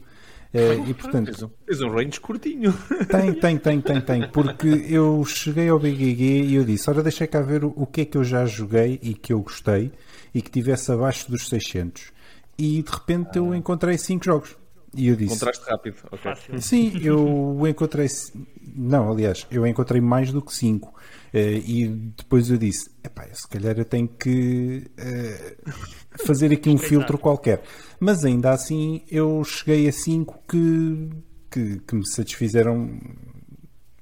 Uh, 0.55 0.81
e 0.89 0.95
portanto, 0.95 1.53
fez 1.67 1.83
um 1.83 1.91
range 1.91 2.19
curtinho. 2.19 2.73
Tem, 3.07 3.35
tem, 3.35 3.59
tem, 3.59 3.81
tem, 3.83 4.01
tem. 4.01 4.29
Porque 4.31 4.67
eu 4.89 5.23
cheguei 5.27 5.69
ao 5.69 5.79
BGG 5.79 6.45
e 6.45 6.55
eu 6.55 6.65
disse: 6.65 6.89
Ora, 6.89 7.03
deixa 7.03 7.27
cá 7.27 7.43
ver 7.43 7.65
o, 7.65 7.75
o 7.77 7.85
que 7.87 8.01
é 8.01 8.05
que 8.07 8.17
eu 8.17 8.25
já 8.25 8.47
joguei 8.47 8.99
e 9.03 9.13
que 9.13 9.35
eu 9.35 9.43
gostei 9.43 9.93
e 10.35 10.41
que 10.41 10.51
tivesse 10.51 10.91
abaixo 10.91 11.31
dos 11.31 11.51
600 11.51 12.19
e 12.61 12.83
de 12.83 12.91
repente 12.91 13.39
eu 13.39 13.55
encontrei 13.55 13.97
cinco 13.97 14.27
jogos. 14.27 14.57
E 14.95 15.09
eu 15.09 15.17
disse. 15.17 15.35
Encontraste 15.35 15.65
rápido, 15.65 15.97
ok. 16.11 16.61
Sim, 16.61 16.93
eu 17.03 17.67
encontrei. 17.67 18.09
Não, 18.77 19.11
aliás, 19.11 19.47
eu 19.51 19.67
encontrei 19.67 20.01
mais 20.01 20.33
do 20.33 20.43
que 20.43 20.53
cinco. 20.53 20.89
Uh, 21.33 21.63
e 21.65 21.89
depois 22.17 22.51
eu 22.51 22.59
disse: 22.59 22.91
epá, 23.03 23.25
se 23.33 23.49
calhar 23.49 23.79
eu 23.79 23.85
tenho 23.85 24.09
que 24.09 24.91
uh, 24.99 25.73
fazer 26.27 26.53
aqui 26.53 26.69
um 26.69 26.77
filtro 26.77 27.17
qualquer. 27.17 27.63
Mas 27.99 28.25
ainda 28.25 28.51
assim 28.51 29.03
eu 29.09 29.43
cheguei 29.45 29.89
a 29.89 29.93
cinco 29.93 30.43
que, 30.49 31.09
que, 31.51 31.81
que 31.87 31.95
me 31.95 32.07
satisfizeram 32.07 32.99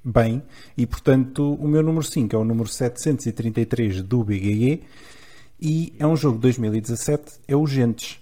bem 0.03 0.41
e, 0.75 0.87
portanto, 0.87 1.53
o 1.53 1.67
meu 1.67 1.83
número 1.83 2.05
5 2.05 2.35
é 2.35 2.39
o 2.39 2.43
número 2.43 2.67
733 2.67 4.01
do 4.01 4.23
BGE 4.23 4.81
e 5.61 5.93
é 5.99 6.07
um 6.07 6.15
jogo 6.15 6.37
de 6.37 6.43
2017, 6.43 7.41
é 7.47 7.55
o 7.55 7.67
Gentes. 7.67 8.19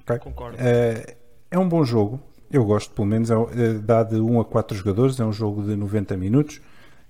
Okay? 0.00 0.18
Concordo. 0.18 0.56
Uh, 0.56 1.14
é 1.50 1.58
um 1.58 1.68
bom 1.68 1.84
jogo, 1.84 2.20
eu 2.50 2.64
gosto, 2.64 2.92
pelo 2.94 3.06
menos, 3.06 3.30
é, 3.30 3.36
uh, 3.36 3.48
dá 3.80 4.02
de 4.02 4.16
1 4.16 4.40
a 4.40 4.44
4 4.44 4.76
jogadores, 4.76 5.20
é 5.20 5.24
um 5.24 5.32
jogo 5.32 5.62
de 5.62 5.76
90 5.76 6.16
minutos, 6.16 6.60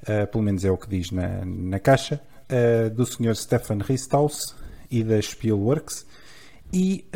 uh, 0.03 0.27
pelo 0.31 0.45
menos 0.45 0.65
é 0.65 0.71
o 0.71 0.77
que 0.77 0.89
diz 0.89 1.11
na, 1.11 1.45
na 1.45 1.79
caixa, 1.79 2.21
do 2.95 3.07
Sr. 3.07 3.35
Stefan 3.35 3.79
Ristaus 3.79 4.55
e 4.91 5.03
da 5.03 5.23
Spielworks. 5.23 6.05
E 6.71 7.07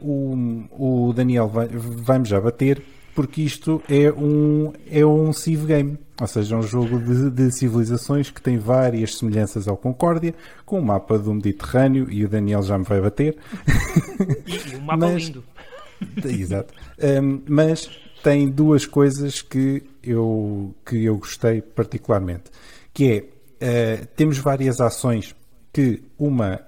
o, 0.00 1.08
o 1.08 1.12
Daniel 1.12 1.48
vai-me 1.48 1.76
vai 1.76 2.24
já 2.24 2.40
bater, 2.40 2.80
porque 3.16 3.40
isto 3.40 3.82
é 3.88 4.12
um, 4.12 4.74
é 4.90 5.04
um 5.04 5.32
Civ 5.32 5.64
game, 5.64 5.98
ou 6.20 6.26
seja, 6.26 6.54
é 6.54 6.58
um 6.58 6.62
jogo 6.62 7.00
de, 7.00 7.30
de, 7.30 7.50
civilizações 7.50 8.30
que 8.30 8.42
tem 8.42 8.58
várias 8.58 9.16
semelhanças 9.16 9.66
ao 9.66 9.76
Concórdia, 9.76 10.34
com 10.66 10.76
o 10.76 10.82
um 10.82 10.84
mapa 10.84 11.18
do 11.18 11.32
Mediterrâneo, 11.32 12.08
e 12.10 12.26
o 12.26 12.28
Daniel 12.28 12.62
já 12.62 12.76
me 12.76 12.84
vai 12.84 13.00
bater. 13.00 13.36
E, 14.46 14.72
e 14.72 14.76
um 14.76 14.80
mapa 14.80 14.98
mas, 14.98 15.24
lindo. 15.24 15.44
Exato. 16.24 16.74
Um, 17.02 17.42
mas 17.48 17.90
tem 18.22 18.48
duas 18.48 18.86
coisas 18.86 19.40
que 19.40 19.82
eu, 20.02 20.74
que 20.84 21.04
eu 21.04 21.16
gostei 21.16 21.62
particularmente, 21.62 22.44
que 22.92 23.26
é, 23.60 24.02
uh, 24.02 24.06
temos 24.14 24.38
várias 24.38 24.78
ações 24.80 25.34
que 25.72 26.02
uma 26.18 26.60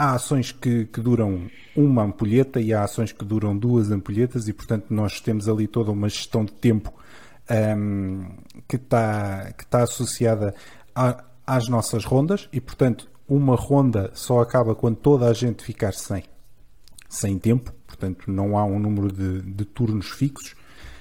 há 0.00 0.14
ações 0.14 0.50
que, 0.50 0.86
que, 0.86 0.98
duram 0.98 1.50
uma 1.76 2.04
ampulheta 2.04 2.58
e 2.58 2.72
há 2.72 2.82
ações 2.82 3.12
que 3.12 3.22
duram 3.22 3.54
duas 3.54 3.90
ampulhetas 3.90 4.48
e, 4.48 4.52
portanto, 4.54 4.86
nós 4.88 5.20
temos 5.20 5.46
ali 5.46 5.66
toda 5.66 5.90
uma 5.90 6.08
gestão 6.08 6.42
de 6.42 6.52
tempo 6.52 6.90
um, 7.76 8.24
que 8.66 8.76
está 8.76 9.52
que 9.52 9.66
tá 9.66 9.82
associada 9.82 10.54
a, 10.94 11.22
às 11.46 11.68
nossas 11.68 12.06
rondas 12.06 12.48
e, 12.50 12.62
portanto, 12.62 13.10
uma 13.28 13.54
ronda 13.54 14.10
só 14.14 14.40
acaba 14.40 14.74
quando 14.74 14.96
toda 14.96 15.28
a 15.28 15.34
gente 15.34 15.62
ficar 15.62 15.92
sem, 15.92 16.24
sem 17.06 17.38
tempo, 17.38 17.70
portanto, 17.86 18.30
não 18.30 18.56
há 18.56 18.64
um 18.64 18.78
número 18.78 19.12
de, 19.12 19.42
de 19.42 19.64
turnos 19.66 20.08
fixos. 20.08 20.54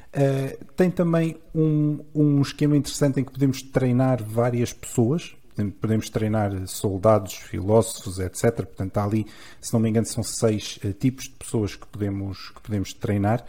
Uh, 0.10 0.66
tem 0.76 0.92
também 0.92 1.38
um, 1.56 2.04
um 2.14 2.42
esquema 2.42 2.76
interessante 2.76 3.22
em 3.22 3.24
que 3.24 3.32
podemos 3.32 3.62
treinar 3.62 4.22
várias 4.22 4.74
pessoas, 4.74 5.38
podemos 5.68 6.10
treinar 6.10 6.68
soldados, 6.68 7.34
filósofos, 7.34 8.20
etc. 8.20 8.56
Portanto, 8.56 8.98
há 8.98 9.04
ali, 9.04 9.26
se 9.60 9.74
não 9.74 9.80
me 9.80 9.90
engano, 9.90 10.06
são 10.06 10.24
seis 10.24 10.80
uh, 10.84 10.94
tipos 10.94 11.26
de 11.26 11.32
pessoas 11.32 11.76
que 11.76 11.88
podemos, 11.88 12.50
que 12.50 12.62
podemos 12.62 12.94
treinar. 12.94 13.46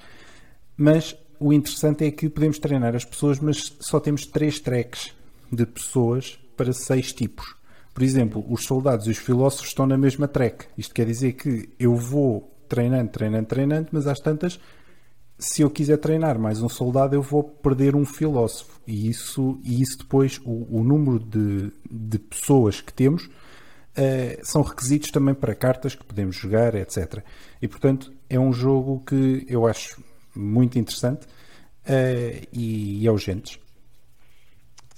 Mas 0.77 1.17
o 1.39 1.53
interessante 1.53 2.05
é 2.05 2.11
que 2.11 2.29
podemos 2.29 2.59
treinar 2.59 2.97
as 2.97 3.05
pessoas, 3.05 3.39
mas 3.39 3.77
só 3.81 4.01
temos 4.01 4.27
três 4.27 4.59
tracks 4.59 5.15
de 5.51 5.67
pessoas 5.67 6.39
para 6.57 6.73
seis 6.73 7.13
tipos. 7.13 7.55
Por 7.93 8.03
exemplo, 8.03 8.45
os 8.49 8.65
soldados 8.65 9.07
e 9.07 9.11
os 9.11 9.19
filósofos 9.19 9.69
estão 9.69 9.87
na 9.87 9.99
mesma 9.99 10.27
track. 10.29 10.67
Isto 10.79 10.95
quer 10.95 11.07
dizer 11.07 11.33
que 11.33 11.69
eu 11.79 11.97
vou 11.97 12.51
treinando, 12.69 13.11
treinando, 13.11 13.47
treinando, 13.47 13.89
mas 13.93 14.07
às 14.07 14.19
tantas 14.19 14.59
se 15.41 15.63
eu 15.63 15.71
quiser 15.71 15.97
treinar 15.97 16.39
mais 16.39 16.61
um 16.61 16.69
soldado, 16.69 17.17
eu 17.17 17.23
vou 17.23 17.43
perder 17.43 17.97
um 17.97 18.05
filósofo. 18.05 18.80
E 18.91 19.09
isso, 19.09 19.61
e 19.63 19.81
isso 19.81 19.99
depois, 19.99 20.41
o, 20.45 20.67
o 20.69 20.83
número 20.83 21.21
de, 21.21 21.73
de 21.89 22.19
pessoas 22.19 22.81
que 22.81 22.93
temos, 22.93 23.27
uh, 23.27 23.31
são 24.43 24.63
requisitos 24.63 25.13
também 25.13 25.33
para 25.33 25.55
cartas 25.55 25.95
que 25.95 26.05
podemos 26.05 26.35
jogar, 26.35 26.75
etc. 26.75 27.23
E 27.63 27.69
portanto, 27.69 28.13
é 28.29 28.39
um 28.39 28.53
jogo 28.53 29.05
que 29.07 29.47
eu 29.49 29.65
acho 29.65 30.03
muito 30.35 30.77
interessante 30.77 31.25
uh, 31.25 32.49
e, 32.53 33.03
e 33.03 33.07
é 33.07 33.13
urgente. 33.13 33.61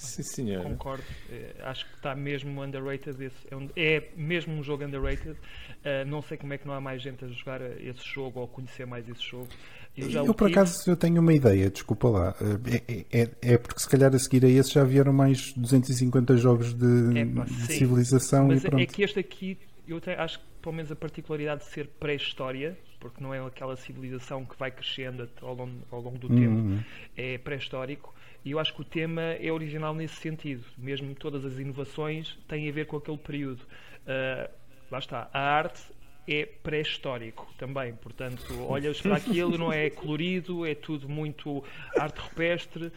Sim, 0.03 0.23
senhor. 0.23 0.65
Concordo. 0.65 1.05
Uh, 1.31 1.65
acho 1.65 1.87
que 1.87 1.95
está 1.95 2.15
mesmo 2.15 2.63
underrated. 2.63 3.25
Esse, 3.25 3.37
é, 3.51 3.57
um, 3.57 3.69
é, 3.77 4.09
mesmo 4.17 4.55
um 4.55 4.63
jogo 4.63 4.85
underrated. 4.85 5.33
Uh, 5.33 6.05
não 6.07 6.21
sei 6.21 6.37
como 6.37 6.53
é 6.53 6.59
que 6.59 6.67
não 6.67 6.75
há 6.75 6.81
mais 6.81 7.01
gente 7.01 7.25
a 7.25 7.29
jogar 7.29 7.61
esse 7.81 8.05
jogo 8.05 8.41
ou 8.41 8.49
conhecer 8.49 8.85
mais 8.85 9.09
esse 9.09 9.23
jogo. 9.23 9.49
Eu, 9.97 10.27
eu 10.27 10.35
por 10.35 10.51
acaso 10.51 10.91
eu 10.91 10.97
tenho 10.97 11.21
uma 11.21 11.35
ideia, 11.35 11.71
desculpa 11.71 12.09
lá. 12.09 12.35
É, 12.67 13.21
é, 13.21 13.31
é, 13.43 13.59
porque 13.59 13.79
se 13.79 13.89
calhar 13.89 14.15
a 14.15 14.19
seguir 14.19 14.45
a 14.45 14.49
esse 14.49 14.73
já 14.73 14.85
vieram 14.85 15.13
mais 15.13 15.53
250 15.53 16.37
jogos 16.37 16.73
de, 16.73 17.19
é, 17.19 17.25
de 17.25 17.73
civilização 17.75 18.49
Mas 18.49 18.65
e 18.65 18.69
pronto. 18.69 18.83
É 18.83 18.87
que 18.87 19.03
este 19.03 19.21
aqui, 19.21 19.59
eu 19.87 20.01
tenho, 20.01 20.19
acho 20.19 20.39
que 20.39 20.45
pelo 20.63 20.75
menos 20.75 20.91
a 20.91 20.97
particularidade 20.97 21.65
de 21.65 21.71
ser 21.71 21.89
pré-história, 22.01 22.79
porque 23.01 23.23
não 23.23 23.35
é 23.35 23.45
aquela 23.45 23.77
civilização 23.77 24.45
que 24.47 24.59
vai 24.59 24.71
crescendo 24.71 25.29
ao 25.43 25.55
longo, 25.55 25.79
ao 25.91 26.01
longo 26.01 26.19
do 26.19 26.33
uhum. 26.33 26.77
tempo, 26.77 26.85
é 27.17 27.37
pré-histórico. 27.37 28.15
E 28.45 28.53
eu 28.53 28.59
acho 28.59 28.75
que 28.75 28.81
o 28.81 28.85
tema 28.85 29.23
é 29.23 29.53
original 29.53 29.95
nesse 29.95 30.17
sentido. 30.17 30.65
Mesmo 30.79 31.15
todas 31.15 31.45
as 31.45 31.59
inovações 31.59 32.39
têm 32.49 32.69
a 32.69 32.73
ver 32.73 32.87
com 32.87 32.97
aquele 32.97 33.19
período. 33.19 33.61
Uh, 33.61 34.51
lá 34.91 34.99
está. 34.99 35.29
A 35.33 35.41
arte 35.41 35.83
é 36.27 36.47
pré-histórico 36.47 37.53
também. 37.59 37.95
Portanto, 37.95 38.45
olhas 38.69 39.01
para 39.01 39.17
aquilo, 39.17 39.59
não 39.59 39.73
é 39.73 39.91
colorido, 39.91 40.67
é 40.67 40.75
tudo 40.75 41.09
muito 41.09 41.65
arte 41.97 42.19
rupestre. 42.21 42.87
Uh, 42.87 42.93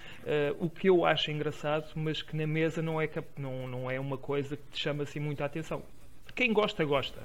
o 0.59 0.69
que 0.69 0.89
eu 0.89 1.05
acho 1.05 1.31
engraçado, 1.31 1.91
mas 1.95 2.21
que 2.21 2.35
na 2.35 2.47
mesa 2.47 2.81
não 2.81 3.01
é, 3.01 3.09
não, 3.37 3.67
não 3.67 3.91
é 3.91 3.99
uma 3.99 4.17
coisa 4.17 4.55
que 4.55 4.63
te 4.71 4.79
chama 4.79 5.03
assim 5.03 5.19
muito 5.19 5.41
a 5.41 5.45
atenção. 5.45 5.83
Quem 6.33 6.51
gosta, 6.53 6.83
gosta. 6.83 7.21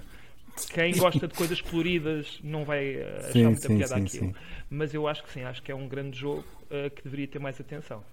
Quem 0.72 0.96
gosta 0.96 1.26
de 1.26 1.34
coisas 1.34 1.60
coloridas 1.60 2.40
não 2.42 2.64
vai 2.64 2.96
uh, 2.96 3.18
achar 3.18 3.32
sim, 3.32 3.44
muita 3.44 3.68
sim, 3.68 3.76
piada 3.76 3.94
sim, 3.94 4.04
aquilo. 4.04 4.26
Sim. 4.26 4.34
Mas 4.68 4.94
eu 4.94 5.06
acho 5.06 5.22
que 5.22 5.32
sim, 5.32 5.42
acho 5.42 5.62
que 5.62 5.72
é 5.72 5.74
um 5.74 5.88
grande 5.88 6.18
jogo 6.18 6.44
uh, 6.66 6.90
que 6.90 7.02
deveria 7.02 7.28
ter 7.28 7.38
mais 7.38 7.60
atenção. 7.60 8.04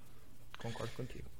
Concordo 0.57 0.91
contigo. 0.93 1.36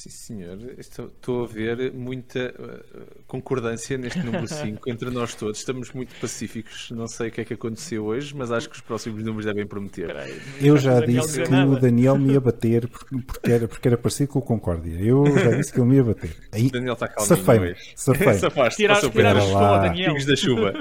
Sim, 0.00 0.08
senhor. 0.08 0.58
Estou, 0.78 1.06
estou 1.08 1.44
a 1.44 1.46
ver 1.46 1.92
muita 1.92 2.54
uh, 2.58 3.22
concordância 3.26 3.98
neste 3.98 4.20
número 4.20 4.48
5 4.48 4.88
entre 4.88 5.10
nós 5.10 5.34
todos. 5.34 5.58
Estamos 5.58 5.92
muito 5.92 6.18
pacíficos. 6.18 6.90
Não 6.90 7.06
sei 7.06 7.28
o 7.28 7.30
que 7.30 7.42
é 7.42 7.44
que 7.44 7.52
aconteceu 7.52 8.06
hoje, 8.06 8.34
mas 8.34 8.50
acho 8.50 8.70
que 8.70 8.76
os 8.76 8.80
próximos 8.80 9.22
números 9.22 9.44
devem 9.44 9.66
prometer. 9.66 10.16
Eu 10.58 10.78
já 10.78 11.00
disse 11.00 11.42
que 11.42 11.54
o 11.54 11.78
Daniel 11.78 12.16
me 12.16 12.32
ia 12.32 12.40
bater 12.40 12.88
porque 12.88 13.52
era, 13.52 13.68
porque 13.68 13.88
era 13.88 13.98
parecido 13.98 14.30
com 14.30 14.38
o 14.38 14.42
Concórdia. 14.42 14.98
Eu 14.98 15.26
já 15.38 15.50
disse 15.50 15.70
que 15.70 15.78
ele 15.78 15.88
me 15.88 15.96
ia 15.96 16.04
bater. 16.04 16.34
Aí, 16.50 16.68
o 16.68 16.70
Daniel 16.70 16.94
está 16.94 17.06
calminho 17.06 17.36
Safei 17.36 17.60
hoje. 17.60 17.92
Safei. 17.94 18.34
Safaste. 18.34 18.76
Tiraste, 18.78 19.10
tiraste. 19.10 19.52
Daniel. 19.52 20.26
da 20.26 20.36
chuva. 20.36 20.72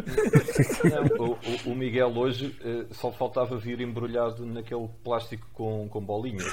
Não, 0.86 1.28
o, 1.28 1.72
o, 1.72 1.76
Miguel 1.76 2.14
hoje 2.16 2.56
uh, 2.64 2.86
só 2.94 3.12
faltava 3.12 3.58
vir 3.58 3.82
embrulhado 3.82 4.46
naquele 4.46 4.88
plástico 5.04 5.46
com, 5.54 5.90
com 5.90 6.02
bolinhas. 6.02 6.48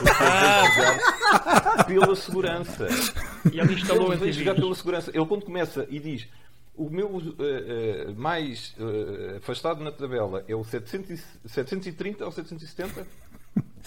Ah. 0.20 1.84
Pela 2.08 2.16
segurança. 2.16 2.88
E 3.52 3.60
ele 3.60 3.74
instalou 3.74 4.12
ele 4.12 4.32
jogar 4.32 4.54
pela 4.54 4.74
segurança. 4.74 5.10
Ele 5.14 5.26
quando 5.26 5.44
começa 5.44 5.86
e 5.90 5.98
diz 5.98 6.26
o 6.78 6.88
meu 6.88 7.08
uh, 7.08 7.18
uh, 7.18 8.14
mais 8.16 8.72
uh, 8.78 9.36
afastado 9.38 9.82
na 9.82 9.90
tabela 9.90 10.44
é 10.46 10.54
o 10.54 10.62
700, 10.64 11.20
730 11.44 12.24
ou 12.24 12.30
770? 12.30 13.04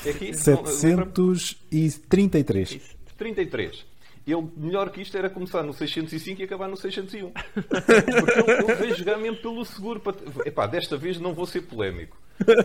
É 0.05 0.09
aqui? 0.09 0.33
733. 0.33 2.97
33. 3.17 3.85
Ele, 4.27 4.47
melhor 4.55 4.91
que 4.91 5.01
isto, 5.01 5.17
era 5.17 5.27
começar 5.29 5.63
no 5.63 5.73
605 5.73 6.41
e 6.41 6.43
acabar 6.43 6.67
no 6.67 6.77
601. 6.77 7.31
Porque 7.31 8.41
ele, 8.41 8.63
ele 8.63 8.75
veio 8.75 8.95
jogar 8.95 9.17
mesmo 9.17 9.37
pelo 9.37 9.65
seguro. 9.65 9.99
Para... 9.99 10.15
Epá, 10.45 10.67
desta 10.67 10.95
vez 10.97 11.19
não 11.19 11.33
vou 11.33 11.47
ser 11.47 11.61
polémico. 11.61 12.15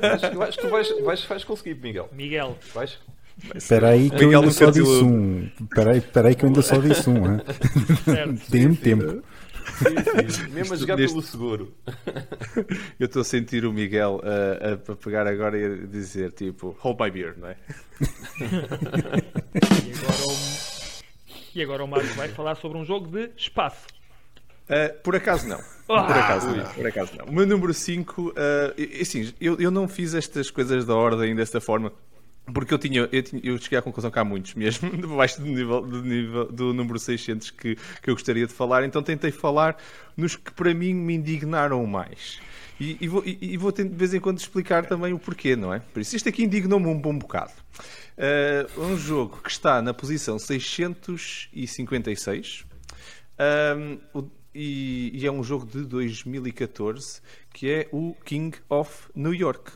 Mas 0.03 0.23
eu 0.23 0.43
acho 0.43 0.59
que 0.59 0.65
tu 0.65 0.71
vais, 0.71 0.89
vais, 1.03 1.25
vais 1.25 1.45
conseguir, 1.45 1.77
Miguel. 1.77 2.11
Miguel. 2.13 2.59
Vais? 2.75 2.99
Espera 3.55 3.91
aí 3.91 4.09
que 4.11 4.25
eu 4.25 4.31
ainda 4.31 4.51
só 4.51 4.71
disse 4.71 5.05
um. 5.05 5.51
Espera 5.61 5.93
aí, 5.93 5.99
espera 5.99 6.29
aí 6.29 6.35
que 6.35 6.45
eu 6.45 6.49
ainda 6.49 6.63
só 6.63 6.79
disse 6.79 7.11
um. 7.11 7.39
Tem 8.51 8.75
tempo. 8.75 9.23
Sim, 9.77 10.31
sim. 10.31 10.49
Mesmo 10.49 10.75
a 10.75 10.77
jogar 10.77 10.97
neste... 10.97 11.13
pelo 11.13 11.27
seguro. 11.27 11.75
Eu 12.99 13.07
estou 13.07 13.23
a 13.23 13.25
sentir 13.25 13.67
o 13.67 13.73
Miguel 13.73 14.21
uh, 14.23 14.91
a, 14.91 14.93
a 14.93 14.97
pegar 14.97 15.27
agora 15.27 15.59
e 15.59 15.65
a 15.65 15.87
dizer 15.87 16.33
tipo 16.33 16.77
Hold 16.81 16.99
my 17.01 17.11
beer, 17.11 17.37
não 17.37 17.49
é? 17.49 17.57
e, 19.85 19.93
agora 19.93 20.23
o... 20.25 20.37
e 21.55 21.63
agora 21.63 21.85
o 21.85 21.89
Mário 21.89 22.15
vai 22.15 22.29
falar 22.29 22.55
sobre 22.55 22.79
um 22.79 22.85
jogo 22.85 23.09
de 23.09 23.31
espaço. 23.37 23.87
Uh, 24.69 24.99
por 25.03 25.15
acaso 25.15 25.47
não. 25.47 25.61
Ah, 25.89 26.05
por 26.05 26.17
acaso 26.17 26.49
não. 26.49 26.65
Por 26.65 26.87
acaso 26.87 27.13
não. 27.19 27.27
O 27.27 27.33
meu 27.33 27.47
número 27.47 27.75
5, 27.75 28.23
uh, 28.23 28.33
assim, 29.01 29.33
eu, 29.41 29.61
eu 29.61 29.71
não 29.71 29.87
fiz 29.87 30.15
estas 30.15 30.51
coisas 30.51 30.85
da 30.87 30.95
ordem 30.95 31.37
desta 31.37 31.61
forma 31.61 31.93
porque 32.53 32.73
eu 32.73 32.79
tinha, 32.79 33.09
eu 33.11 33.23
tinha, 33.23 33.43
eu 33.45 33.59
cheguei 33.59 33.79
à 33.79 33.83
conclusão 33.83 34.11
que 34.11 34.19
há 34.19 34.25
muitos 34.25 34.55
mesmo, 34.55 34.91
debaixo 34.97 35.41
do 35.41 35.47
nível, 35.47 35.83
do, 35.83 36.03
nível, 36.03 36.51
do 36.51 36.73
número 36.73 36.99
600 36.99 37.51
que, 37.51 37.77
que 37.77 38.11
eu 38.11 38.15
gostaria 38.15 38.47
de 38.47 38.53
falar, 38.53 38.85
então 38.85 39.03
tentei 39.03 39.31
falar 39.31 39.77
nos 40.17 40.37
que 40.37 40.53
para 40.53 40.73
mim 40.73 40.95
me 40.95 41.15
indignaram 41.15 41.85
mais. 41.87 42.41
E, 42.79 42.99
e 43.01 43.09
vou, 43.09 43.23
e, 43.25 43.39
e 43.41 43.57
vou 43.57 43.73
de 43.73 43.85
vez 43.85 44.13
em 44.13 44.21
quando 44.21 44.39
explicar 44.39 44.85
também 44.87 45.13
o 45.13 45.19
porquê, 45.19 45.57
não 45.57 45.73
é? 45.73 45.81
Por 45.81 46.01
isso, 46.01 46.15
isto 46.15 46.29
aqui 46.29 46.45
indignou-me 46.45 46.87
um 46.87 47.01
bom 47.01 47.19
bocado. 47.19 47.53
Uh, 48.17 48.83
um 48.83 48.97
jogo 48.97 49.41
que 49.43 49.51
está 49.51 49.83
na 49.83 49.95
posição 49.95 50.39
656, 50.39 52.67
um, 53.39 53.99
o, 54.15 54.31
e, 54.55 55.11
e 55.15 55.27
é 55.27 55.33
um 55.33 55.43
jogo 55.43 55.67
de 55.67 55.85
2014, 55.85 57.21
que 57.53 57.71
é 57.71 57.89
o 57.93 58.15
King 58.25 58.57
of 58.69 59.09
New 59.15 59.35
York. 59.35 59.73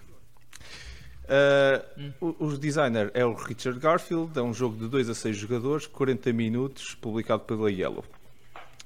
Uh, 1.30 2.12
o, 2.20 2.46
o 2.46 2.58
designer 2.58 3.10
é 3.14 3.24
o 3.24 3.34
Richard 3.34 3.78
Garfield, 3.78 4.36
é 4.36 4.42
um 4.42 4.52
jogo 4.52 4.76
de 4.76 4.88
2 4.88 5.10
a 5.10 5.14
6 5.14 5.36
jogadores, 5.36 5.86
40 5.86 6.32
minutos, 6.32 6.96
publicado 6.96 7.44
pela 7.44 7.70
Yellow. 7.70 8.04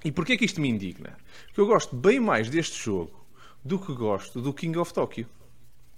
E 0.05 0.13
porquê 0.13 0.37
que 0.37 0.45
isto 0.45 0.61
me 0.61 0.69
indigna? 0.69 1.17
Porque 1.47 1.61
eu 1.63 1.67
gosto 1.67 1.97
bem 1.97 2.21
mais 2.21 2.51
deste 2.51 2.79
jogo 2.85 3.25
do 3.65 3.79
que 3.79 3.95
gosto 3.95 4.43
do 4.43 4.53
King 4.53 4.77
of 4.79 4.93
Tokyo. 4.93 5.27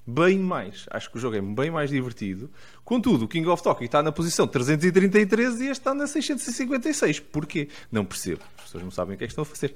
Bem 0.06 0.38
mais. 0.38 0.86
Acho 0.92 1.10
que 1.10 1.16
o 1.16 1.20
jogo 1.20 1.34
é 1.34 1.40
bem 1.40 1.68
mais 1.68 1.90
divertido. 1.90 2.48
Contudo, 2.84 3.24
o 3.24 3.28
King 3.28 3.48
of 3.48 3.60
Tokyo 3.60 3.84
está 3.84 4.00
na 4.00 4.12
posição 4.12 4.46
333 4.46 5.60
e 5.62 5.64
este 5.64 5.72
está 5.72 5.92
na 5.92 6.06
656. 6.06 7.18
Porquê? 7.18 7.68
Não 7.90 8.04
percebo. 8.04 8.42
As 8.56 8.64
pessoas 8.66 8.84
não 8.84 8.90
sabem 8.92 9.16
o 9.16 9.18
que 9.18 9.24
é 9.24 9.26
que 9.26 9.32
estão 9.32 9.42
a 9.42 9.44
fazer. 9.44 9.74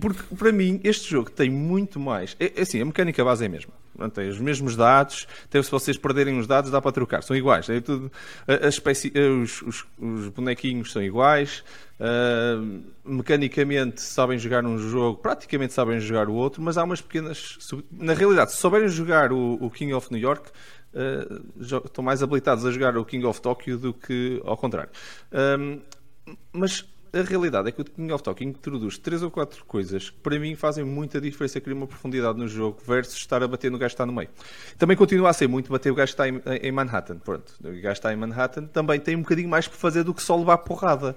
Porque, 0.00 0.22
para 0.34 0.50
mim, 0.50 0.80
este 0.82 1.10
jogo 1.10 1.30
tem 1.30 1.50
muito 1.50 2.00
mais. 2.00 2.36
É, 2.40 2.52
é 2.56 2.62
assim, 2.62 2.80
a 2.80 2.84
mecânica 2.84 3.22
base 3.24 3.44
é 3.44 3.46
a 3.46 3.50
mesma. 3.50 3.72
Tem 4.14 4.28
os 4.28 4.38
mesmos 4.38 4.74
dados, 4.74 5.28
até 5.44 5.62
se 5.62 5.70
vocês 5.70 5.98
perderem 5.98 6.38
os 6.38 6.46
dados, 6.46 6.70
dá 6.70 6.80
para 6.80 6.92
trocar. 6.92 7.22
São 7.22 7.36
iguais. 7.36 7.68
É 7.68 7.80
tudo, 7.80 8.10
a, 8.48 8.66
a 8.66 8.68
espécie, 8.68 9.12
os, 9.14 9.60
os, 9.62 9.84
os, 9.98 10.28
bonequinhos 10.28 10.92
são 10.92 11.02
iguais. 11.02 11.62
Uh, 12.00 12.82
mecanicamente 13.04 14.00
sabem 14.00 14.38
jogar 14.38 14.64
um 14.64 14.78
jogo, 14.78 15.18
praticamente 15.18 15.72
sabem 15.72 16.00
jogar 16.00 16.28
o 16.28 16.34
outro, 16.34 16.62
mas 16.62 16.78
há 16.78 16.84
umas 16.84 17.00
pequenas. 17.00 17.58
Na 17.92 18.14
realidade, 18.14 18.52
se 18.52 18.58
souberem 18.58 18.88
jogar 18.88 19.30
o, 19.30 19.58
o 19.60 19.70
King 19.70 19.92
of 19.92 20.10
New 20.10 20.20
York, 20.20 20.50
uh, 20.94 21.84
estão 21.84 22.02
mais 22.02 22.22
habilitados 22.22 22.64
a 22.64 22.70
jogar 22.70 22.96
o 22.96 23.04
King 23.04 23.26
of 23.26 23.40
Tokyo 23.40 23.78
do 23.78 23.92
que 23.92 24.40
ao 24.44 24.56
contrário. 24.56 24.90
Uh, 25.30 25.80
mas 26.52 26.84
a 27.12 27.22
realidade 27.22 27.68
é 27.68 27.72
que 27.72 27.80
o 27.80 27.84
King 27.84 28.10
of 28.12 28.22
Talking 28.22 28.48
introduz 28.48 28.96
três 28.96 29.22
ou 29.22 29.30
quatro 29.30 29.64
coisas 29.66 30.08
que 30.08 30.18
para 30.18 30.38
mim 30.38 30.56
fazem 30.56 30.82
muita 30.82 31.20
diferença, 31.20 31.60
criam 31.60 31.76
uma 31.76 31.86
profundidade 31.86 32.38
no 32.38 32.48
jogo 32.48 32.78
versus 32.86 33.16
estar 33.16 33.42
a 33.42 33.48
bater 33.48 33.70
no 33.70 33.78
gajo 33.78 33.90
que 33.90 33.94
está 33.94 34.06
no 34.06 34.12
meio. 34.12 34.30
Também 34.78 34.96
continua 34.96 35.28
a 35.28 35.32
ser 35.32 35.46
muito 35.46 35.70
bater 35.70 35.90
o 35.90 35.94
gajo 35.94 36.14
que 36.14 36.22
está 36.22 36.28
em, 36.28 36.40
em 36.62 36.72
Manhattan. 36.72 37.18
Pronto, 37.18 37.52
o 37.60 37.64
gajo 37.64 37.80
que 37.80 37.88
está 37.88 38.12
em 38.12 38.16
Manhattan 38.16 38.64
também 38.64 38.98
tem 38.98 39.14
um 39.14 39.20
bocadinho 39.20 39.48
mais 39.48 39.68
para 39.68 39.76
fazer 39.76 40.04
do 40.04 40.14
que 40.14 40.22
só 40.22 40.36
levar 40.36 40.58
porrada. 40.58 41.14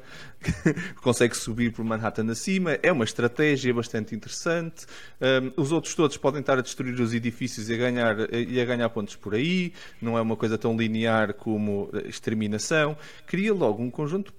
Consegue 1.02 1.36
subir 1.36 1.72
por 1.72 1.86
Manhattan 1.86 2.30
acima, 2.30 2.78
é 2.84 2.92
uma 2.92 3.06
estratégia 3.06 3.74
bastante 3.74 4.14
interessante. 4.14 4.86
Um, 5.22 5.62
os 5.62 5.72
outros 5.72 5.96
todos 5.96 6.18
podem 6.18 6.42
estar 6.42 6.60
a 6.60 6.62
destruir 6.62 7.00
os 7.00 7.14
edifícios 7.14 7.70
e 7.70 7.74
a, 7.74 7.78
ganhar, 7.78 8.34
e 8.34 8.60
a 8.60 8.66
ganhar 8.66 8.90
pontos 8.90 9.16
por 9.16 9.34
aí. 9.34 9.72
Não 10.02 10.18
é 10.18 10.22
uma 10.22 10.36
coisa 10.36 10.58
tão 10.58 10.76
linear 10.76 11.34
como 11.34 11.90
exterminação. 12.06 12.98
Cria 13.26 13.54
logo 13.54 13.82
um 13.82 13.90
conjunto 13.90 14.34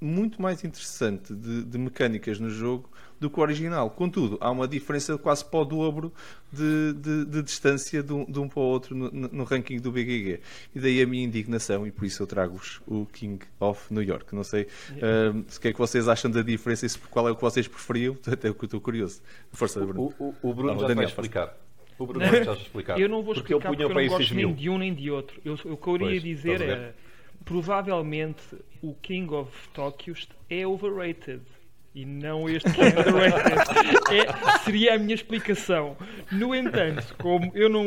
muito 0.00 0.40
mais 0.40 0.62
interessante 0.62 1.34
de, 1.34 1.64
de, 1.64 1.78
mecânicas 1.78 2.38
no 2.38 2.50
jogo 2.50 2.90
do 3.18 3.30
que 3.30 3.40
o 3.40 3.42
original. 3.42 3.88
Contudo, 3.88 4.36
há 4.40 4.50
uma 4.50 4.68
diferença 4.68 5.16
quase 5.16 5.44
para 5.44 5.60
o 5.60 5.64
dobro 5.64 6.12
de, 6.52 6.92
de, 6.92 7.24
de 7.24 7.42
distância 7.42 8.02
de 8.02 8.12
um, 8.12 8.24
de 8.24 8.38
um, 8.38 8.46
para 8.48 8.60
o 8.60 8.62
outro 8.62 8.94
no, 8.94 9.10
no, 9.10 9.44
ranking 9.44 9.78
do 9.78 9.90
BGG. 9.90 10.40
E 10.74 10.80
daí 10.80 11.00
a 11.00 11.06
minha 11.06 11.24
indignação, 11.24 11.86
e 11.86 11.90
por 11.90 12.04
isso 12.04 12.22
eu 12.22 12.26
trago-vos 12.26 12.82
o 12.86 13.06
King 13.06 13.42
of 13.58 13.92
New 13.92 14.02
York. 14.02 14.34
Não 14.34 14.44
sei 14.44 14.64
uh, 14.64 15.38
o 15.38 15.60
que 15.60 15.68
é 15.68 15.72
que 15.72 15.78
vocês 15.78 16.08
acham 16.08 16.30
da 16.30 16.42
diferença 16.42 16.84
e 16.84 16.90
qual 17.10 17.26
é 17.28 17.30
o 17.30 17.36
que 17.36 17.42
vocês 17.42 17.66
preferiam, 17.66 18.16
até 18.26 18.52
que 18.52 18.64
eu 18.64 18.66
estou 18.66 18.80
curioso. 18.80 19.22
Força, 19.50 19.80
Bruno. 19.80 20.14
O, 20.18 20.24
o, 20.24 20.50
o 20.50 20.54
Bruno 20.54 20.74
já 20.74 20.88
Daniel, 20.88 20.96
vai 20.96 21.04
explicar. 21.06 21.56
O 21.98 22.06
Bruno 22.06 22.26
não, 22.26 22.44
já 22.44 22.52
explicar. 22.52 23.00
Eu 23.00 23.08
não 23.08 23.22
vou 23.22 23.32
explicar 23.32 23.68
porque, 23.68 23.82
porque 23.82 24.00
eu 24.00 24.08
não 24.08 24.18
gosto 24.18 24.34
nem 24.34 24.54
de 24.54 24.68
um 24.68 24.76
nem 24.76 24.94
de 24.94 25.10
outro. 25.10 25.40
Eu, 25.42 25.54
o 25.54 25.76
que 25.78 25.88
eu 25.88 25.96
iria 25.96 26.20
dizer 26.20 26.60
é 26.60 26.94
provavelmente 27.46 28.42
o 28.82 28.92
King 28.92 29.32
of 29.32 29.50
Tokyo 29.72 30.14
é 30.50 30.66
overrated 30.66 31.40
e 31.94 32.04
não 32.04 32.46
este 32.46 32.70
que 32.70 32.80
é 32.82 32.88
underrated. 32.88 33.56
É, 34.12 34.58
seria 34.58 34.94
a 34.96 34.98
minha 34.98 35.14
explicação. 35.14 35.96
No 36.30 36.54
entanto, 36.54 37.16
como 37.16 37.50
eu 37.54 37.70
não, 37.70 37.84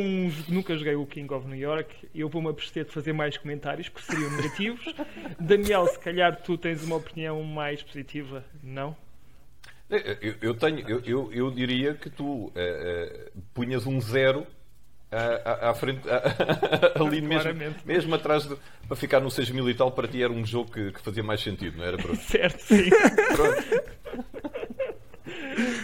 nunca 0.48 0.76
joguei 0.76 0.96
o 0.96 1.06
King 1.06 1.32
of 1.32 1.46
New 1.46 1.56
York, 1.56 2.08
eu 2.12 2.28
vou-me 2.28 2.48
abster 2.48 2.84
de 2.84 2.90
fazer 2.90 3.12
mais 3.12 3.36
comentários, 3.36 3.88
porque 3.88 4.10
seriam 4.10 4.30
negativos. 4.32 4.92
Daniel, 5.38 5.86
se 5.86 5.98
calhar 6.00 6.42
tu 6.42 6.58
tens 6.58 6.82
uma 6.82 6.96
opinião 6.96 7.40
mais 7.44 7.82
positiva, 7.84 8.44
não? 8.62 8.96
Eu, 9.88 10.34
eu 10.40 10.54
tenho, 10.54 10.88
eu, 10.88 11.00
eu, 11.04 11.32
eu, 11.32 11.50
diria 11.50 11.94
que 11.94 12.08
tu 12.08 12.24
uh, 12.24 12.48
uh, 12.48 13.42
punhas 13.52 13.86
um 13.86 14.00
zero 14.00 14.46
à, 15.12 15.70
à, 15.70 15.74
frente, 15.74 16.00
à, 16.08 16.92
ali 17.02 17.20
mesmo, 17.20 17.52
mesmo 17.84 18.14
atrás 18.14 18.46
de, 18.46 18.56
para 18.86 18.96
ficar 18.96 19.20
no 19.20 19.30
6 19.30 19.50
mil 19.50 19.68
e 19.68 19.74
tal, 19.74 19.90
para 19.90 20.06
ti 20.06 20.22
era 20.22 20.32
um 20.32 20.44
jogo 20.46 20.70
que, 20.70 20.92
que 20.92 21.00
fazia 21.00 21.22
mais 21.22 21.42
sentido, 21.42 21.78
não 21.78 21.84
era, 21.84 21.96
Bruno? 21.96 22.16
certo, 22.20 22.60
sim. 22.62 22.90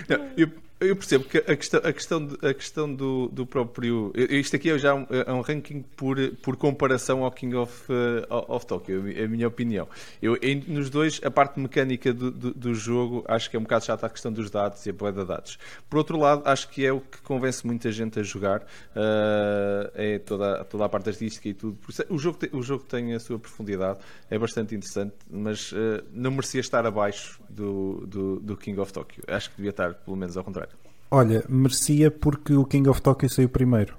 Não, 0.08 0.30
eu, 0.36 0.50
eu 0.78 0.94
percebo 0.94 1.24
que 1.24 1.38
a 1.38 1.56
questão, 1.56 1.80
a 1.82 1.92
questão, 1.92 2.28
a 2.42 2.54
questão 2.54 2.94
do, 2.94 3.28
do 3.28 3.46
próprio. 3.46 4.12
Isto 4.14 4.56
aqui 4.56 4.70
é 4.70 4.78
já 4.78 4.94
um, 4.94 5.06
é 5.08 5.32
um 5.32 5.40
ranking 5.40 5.82
por, 5.96 6.16
por 6.42 6.56
comparação 6.56 7.24
ao 7.24 7.30
King 7.30 7.56
of, 7.56 7.90
uh, 7.90 8.52
of 8.52 8.66
Tokyo, 8.66 9.10
é 9.10 9.24
a 9.24 9.28
minha 9.28 9.48
opinião. 9.48 9.88
Eu, 10.20 10.36
em, 10.42 10.62
nos 10.68 10.90
dois, 10.90 11.18
a 11.24 11.30
parte 11.30 11.58
mecânica 11.58 12.12
do, 12.12 12.30
do, 12.30 12.52
do, 12.52 12.74
jogo 12.74 13.24
acho 13.26 13.48
que 13.48 13.56
é 13.56 13.58
um 13.58 13.62
bocado 13.62 13.86
chata 13.86 14.06
a 14.06 14.10
questão 14.10 14.30
dos 14.30 14.50
dados 14.50 14.84
e 14.84 14.90
a 14.90 14.92
boa 14.92 15.10
de 15.10 15.24
dados. 15.24 15.58
Por 15.88 15.96
outro 15.96 16.18
lado, 16.18 16.42
acho 16.44 16.68
que 16.68 16.84
é 16.84 16.92
o 16.92 17.00
que 17.00 17.22
convence 17.22 17.66
muita 17.66 17.90
gente 17.90 18.20
a 18.20 18.22
jogar, 18.22 18.60
uh, 18.60 19.90
é 19.94 20.18
toda, 20.18 20.62
toda 20.64 20.84
a 20.84 20.88
parte 20.90 21.08
artística 21.08 21.48
e 21.48 21.54
tudo. 21.54 21.78
O 22.10 22.18
jogo, 22.18 22.36
tem, 22.36 22.50
o 22.52 22.62
jogo 22.62 22.84
tem 22.84 23.14
a 23.14 23.20
sua 23.20 23.38
profundidade, 23.38 23.98
é 24.30 24.38
bastante 24.38 24.74
interessante, 24.74 25.14
mas 25.30 25.72
uh, 25.72 26.04
não 26.12 26.32
merecia 26.32 26.60
estar 26.60 26.84
abaixo 26.84 27.40
do, 27.48 28.06
do, 28.06 28.40
do 28.40 28.56
King 28.58 28.78
of 28.78 28.92
Tokyo. 28.92 29.22
Acho 29.26 29.48
que 29.50 29.56
devia 29.56 29.70
estar, 29.70 29.94
pelo 29.94 30.16
menos, 30.16 30.36
ao 30.36 30.44
contrário. 30.44 30.75
Olha, 31.10 31.44
merecia 31.48 32.10
porque 32.10 32.54
o 32.54 32.64
King 32.64 32.88
of 32.88 33.00
Tokyo 33.00 33.28
saiu 33.28 33.48
primeiro. 33.48 33.96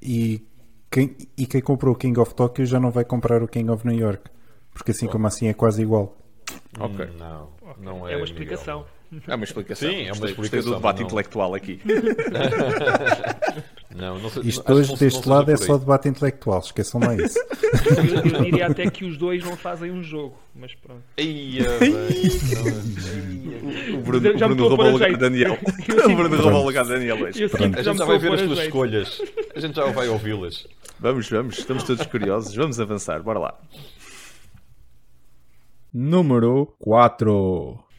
E 0.00 0.42
quem, 0.90 1.16
e 1.36 1.46
quem 1.46 1.60
comprou 1.60 1.94
o 1.94 1.96
King 1.96 2.18
of 2.20 2.34
Tokyo 2.34 2.66
já 2.66 2.78
não 2.78 2.90
vai 2.90 3.04
comprar 3.04 3.42
o 3.42 3.48
King 3.48 3.70
of 3.70 3.86
New 3.86 3.98
York. 3.98 4.30
Porque 4.72 4.90
assim 4.90 5.06
como 5.06 5.26
assim 5.26 5.48
é 5.48 5.54
quase 5.54 5.82
igual. 5.82 6.16
Ok. 6.78 7.08
Não, 7.18 7.48
não 7.78 8.08
é. 8.08 8.14
É 8.14 8.16
uma 8.16 8.24
explicação. 8.24 8.84
Miguel. 9.10 9.24
É 9.26 9.34
uma 9.34 9.44
explicação. 9.44 9.90
Sim, 9.90 10.06
é 10.06 10.12
uma 10.12 10.26
explicação. 10.26 10.70
do 10.70 10.76
debate 10.76 11.00
não... 11.00 11.06
intelectual 11.06 11.54
aqui. 11.54 11.80
não, 13.94 14.18
não 14.18 14.30
sei, 14.30 14.42
Isto 14.44 14.72
hoje, 14.72 14.96
deste 14.96 15.28
lado, 15.28 15.50
é 15.50 15.56
só 15.56 15.76
debate 15.76 16.08
intelectual. 16.08 16.60
Esqueçam 16.60 17.00
lá 17.00 17.14
isso. 17.14 17.38
Eu, 17.38 18.38
eu, 18.38 18.42
diria 18.42 18.66
até 18.66 18.90
que 18.90 19.04
os 19.04 19.16
dois 19.16 19.44
não 19.44 19.56
fazem 19.56 19.90
um 19.90 20.02
jogo, 20.02 20.36
mas 20.54 20.74
pronto. 20.74 21.02
Ia, 21.18 21.66
o 23.94 23.98
Bruno, 24.02 24.38
já 24.38 24.46
o 24.46 24.48
Bruno 24.54 24.68
roubou 24.68 24.86
o 24.86 24.92
lugar 24.92 25.10
de 25.10 25.16
Daniel. 25.16 25.58
o 25.62 26.16
Bruno 26.16 26.36
roubou 26.36 26.62
o 26.62 26.66
lugar 26.66 26.84
de 26.84 26.90
Daniel 26.90 27.22
hoje. 27.22 27.44
A 27.44 27.82
gente 27.82 27.98
já 27.98 28.04
vai 28.04 28.18
ver 28.18 28.32
as 28.32 28.42
tuas 28.42 28.58
escolhas. 28.58 29.22
A 29.54 29.60
gente 29.60 29.76
já 29.76 29.84
vai 29.86 30.08
ouvi-las. 30.08 30.66
Vamos, 30.98 31.28
vamos. 31.28 31.58
Estamos 31.58 31.82
todos 31.84 32.06
curiosos. 32.06 32.54
Vamos 32.54 32.78
avançar. 32.80 33.22
Bora 33.22 33.38
lá. 33.38 33.58
Número 35.92 36.74
4. 36.78 37.91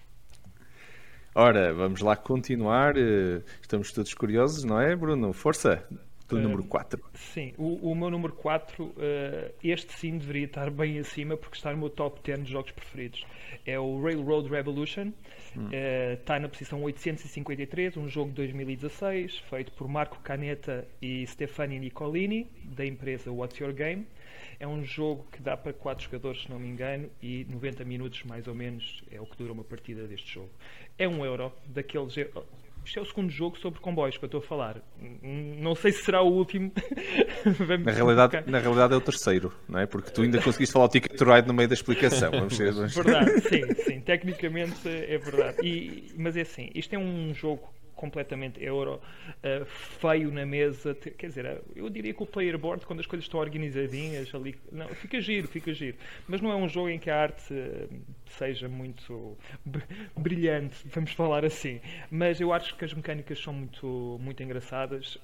Ora, 1.35 1.73
vamos 1.73 2.01
lá 2.01 2.15
continuar. 2.15 2.95
Eh, 2.95 3.41
estamos 3.59 3.91
todos 3.91 4.13
curiosos, 4.13 4.63
não 4.63 4.79
é, 4.79 4.95
Bruno? 4.95 5.33
Força! 5.33 5.83
Do 6.29 6.37
uh, 6.37 6.39
número 6.39 6.63
4. 6.63 7.03
Sim, 7.15 7.53
o, 7.57 7.91
o, 7.91 7.95
meu 7.95 8.11
número 8.11 8.33
4, 8.33 8.83
uh, 8.83 8.93
eh, 8.99 9.51
este 9.63 9.91
sim 9.93 10.17
deveria 10.17 10.45
estar 10.45 10.69
bem 10.69 10.99
acima 10.99 11.35
porque 11.35 11.57
está 11.57 11.71
no 11.71 11.79
meu 11.79 11.89
top 11.89 12.21
10 12.23 12.45
de 12.45 12.51
jogos 12.51 12.71
preferidos. 12.71 13.25
É 13.65 13.79
o 13.79 14.01
Railroad 14.01 14.47
Revolution, 14.47 15.11
hum. 15.57 15.67
uh, 15.67 16.13
está 16.13 16.39
na 16.39 16.47
posição 16.47 16.83
853, 16.83 17.97
um 17.97 18.07
jogo 18.07 18.29
de 18.29 18.35
2016, 18.35 19.39
feito 19.49 19.71
por 19.71 19.87
Marco 19.87 20.19
Caneta 20.19 20.87
e 21.01 21.25
Stefani 21.25 21.79
Nicolini, 21.79 22.47
da 22.63 22.85
empresa 22.85 23.31
What's 23.31 23.57
Your 23.59 23.73
Game. 23.73 24.05
É 24.59 24.67
um 24.67 24.83
jogo 24.83 25.25
que 25.31 25.41
dá 25.41 25.57
para 25.57 25.73
4 25.73 26.03
jogadores, 26.05 26.43
se 26.43 26.49
não 26.49 26.59
me 26.59 26.67
engano, 26.67 27.09
e 27.21 27.45
90 27.49 27.83
minutos 27.85 28.23
mais 28.23 28.47
ou 28.47 28.55
menos 28.55 29.03
é 29.11 29.19
o 29.19 29.25
que 29.25 29.37
dura 29.37 29.53
uma 29.53 29.63
partida 29.63 30.07
deste 30.07 30.33
jogo 30.33 30.51
é 30.97 31.07
um 31.07 31.25
euro 31.25 31.51
daqueles. 31.65 32.15
Isto 32.85 32.99
é 32.99 33.01
o 33.01 33.05
segundo 33.05 33.29
jogo 33.29 33.57
sobre 33.57 33.79
comboios 33.79 34.17
que 34.17 34.25
eu 34.25 34.27
estou 34.27 34.39
a 34.39 34.43
falar. 34.43 34.81
Não 35.21 35.73
sei 35.73 35.91
se 35.91 36.03
será 36.03 36.21
o 36.21 36.27
último. 36.27 36.71
na, 37.85 37.91
realidade, 37.91 38.43
na 38.45 38.59
realidade 38.59 38.93
é 38.93 38.97
o 38.97 39.01
terceiro, 39.01 39.53
não 39.69 39.79
é? 39.79 39.85
Porque 39.85 40.11
tu 40.11 40.21
ainda 40.21 40.41
conseguiste 40.41 40.73
falar 40.73 40.85
o 40.85 40.89
Ticket 40.89 41.19
Ride 41.19 41.47
no 41.47 41.53
meio 41.53 41.69
da 41.69 41.75
explicação. 41.75 42.31
Vamos 42.31 42.55
ser, 42.57 42.73
vamos... 42.73 42.93
Verdade, 42.93 43.39
sim, 43.41 43.73
sim. 43.85 44.01
Tecnicamente 44.01 44.87
é 44.87 45.17
verdade. 45.17 45.57
E, 45.63 46.11
mas 46.17 46.35
é 46.35 46.41
assim, 46.41 46.69
isto 46.75 46.93
é 46.93 46.97
um 46.97 47.33
jogo 47.33 47.73
completamente 48.03 48.61
euro, 48.61 48.99
uh, 48.99 49.65
feio 49.65 50.29
na 50.29 50.45
mesa. 50.45 50.93
Quer 50.93 51.27
dizer, 51.27 51.61
eu 51.73 51.89
diria 51.89 52.13
que 52.13 52.21
o 52.21 52.25
player 52.25 52.57
board, 52.57 52.85
quando 52.85 52.99
as 52.99 53.05
coisas 53.05 53.23
estão 53.23 53.39
organizadinhas 53.39 54.35
ali, 54.35 54.55
não, 54.69 54.89
fica 54.89 55.21
giro, 55.21 55.47
fica 55.47 55.73
giro. 55.73 55.95
Mas 56.27 56.41
não 56.41 56.51
é 56.51 56.55
um 56.55 56.67
jogo 56.67 56.89
em 56.89 56.99
que 56.99 57.09
a 57.09 57.17
arte 57.17 57.53
uh, 57.53 57.89
seja 58.37 58.67
muito 58.67 59.37
brilhante, 60.17 60.75
vamos 60.93 61.13
falar 61.13 61.45
assim. 61.45 61.79
Mas 62.11 62.41
eu 62.41 62.51
acho 62.51 62.75
que 62.75 62.83
as 62.83 62.93
mecânicas 62.93 63.39
são 63.39 63.53
muito, 63.53 64.19
muito 64.21 64.43
engraçadas. 64.43 65.17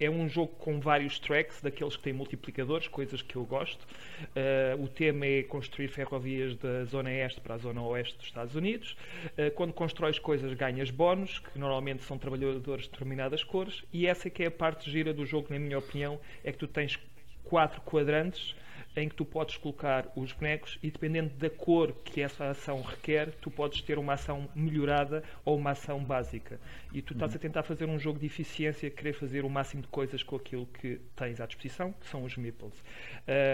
É 0.00 0.08
um 0.08 0.28
jogo 0.28 0.52
com 0.56 0.80
vários 0.80 1.18
tracks, 1.18 1.60
daqueles 1.60 1.94
que 1.94 2.02
têm 2.02 2.12
multiplicadores, 2.14 2.88
coisas 2.88 3.20
que 3.20 3.36
eu 3.36 3.44
gosto. 3.44 3.86
Uh, 4.22 4.82
o 4.82 4.88
tema 4.88 5.26
é 5.26 5.42
construir 5.42 5.88
ferrovias 5.88 6.56
da 6.56 6.84
zona 6.84 7.12
este 7.12 7.40
para 7.40 7.56
a 7.56 7.58
zona 7.58 7.82
oeste 7.82 8.16
dos 8.16 8.26
Estados 8.26 8.54
Unidos. 8.54 8.96
Uh, 9.36 9.50
quando 9.54 9.74
constróis 9.74 10.18
coisas, 10.18 10.54
ganhas 10.54 10.90
bónus, 10.90 11.38
que 11.38 11.58
normalmente 11.58 12.02
são 12.02 12.16
trabalhadores 12.16 12.84
de 12.84 12.90
determinadas 12.90 13.44
cores. 13.44 13.84
E 13.92 14.06
essa 14.06 14.28
é 14.28 14.30
que 14.30 14.42
é 14.42 14.46
a 14.46 14.50
parte 14.50 14.90
gira 14.90 15.12
do 15.12 15.26
jogo, 15.26 15.48
na 15.50 15.58
minha 15.58 15.78
opinião, 15.78 16.18
é 16.42 16.50
que 16.50 16.58
tu 16.58 16.66
tens 16.66 16.98
quatro 17.44 17.80
quadrantes 17.82 18.54
em 19.02 19.08
que 19.08 19.14
tu 19.14 19.24
podes 19.24 19.56
colocar 19.56 20.10
os 20.14 20.32
bonecos 20.32 20.78
e 20.82 20.90
dependendo 20.90 21.30
da 21.36 21.50
cor 21.50 21.92
que 22.04 22.20
essa 22.20 22.50
ação 22.50 22.82
requer, 22.82 23.32
tu 23.40 23.50
podes 23.50 23.82
ter 23.82 23.98
uma 23.98 24.14
ação 24.14 24.48
melhorada 24.54 25.22
ou 25.44 25.56
uma 25.56 25.70
ação 25.70 26.02
básica. 26.04 26.60
E 26.92 27.00
tu 27.00 27.14
estás 27.14 27.34
a 27.34 27.38
tentar 27.38 27.62
fazer 27.62 27.86
um 27.86 27.98
jogo 27.98 28.18
de 28.18 28.26
eficiência, 28.26 28.90
querer 28.90 29.12
fazer 29.12 29.44
o 29.44 29.50
máximo 29.50 29.82
de 29.82 29.88
coisas 29.88 30.22
com 30.22 30.36
aquilo 30.36 30.66
que 30.66 31.00
tens 31.16 31.40
à 31.40 31.46
disposição, 31.46 31.92
que 31.92 32.06
são 32.06 32.24
os 32.24 32.36
meeples. 32.36 32.74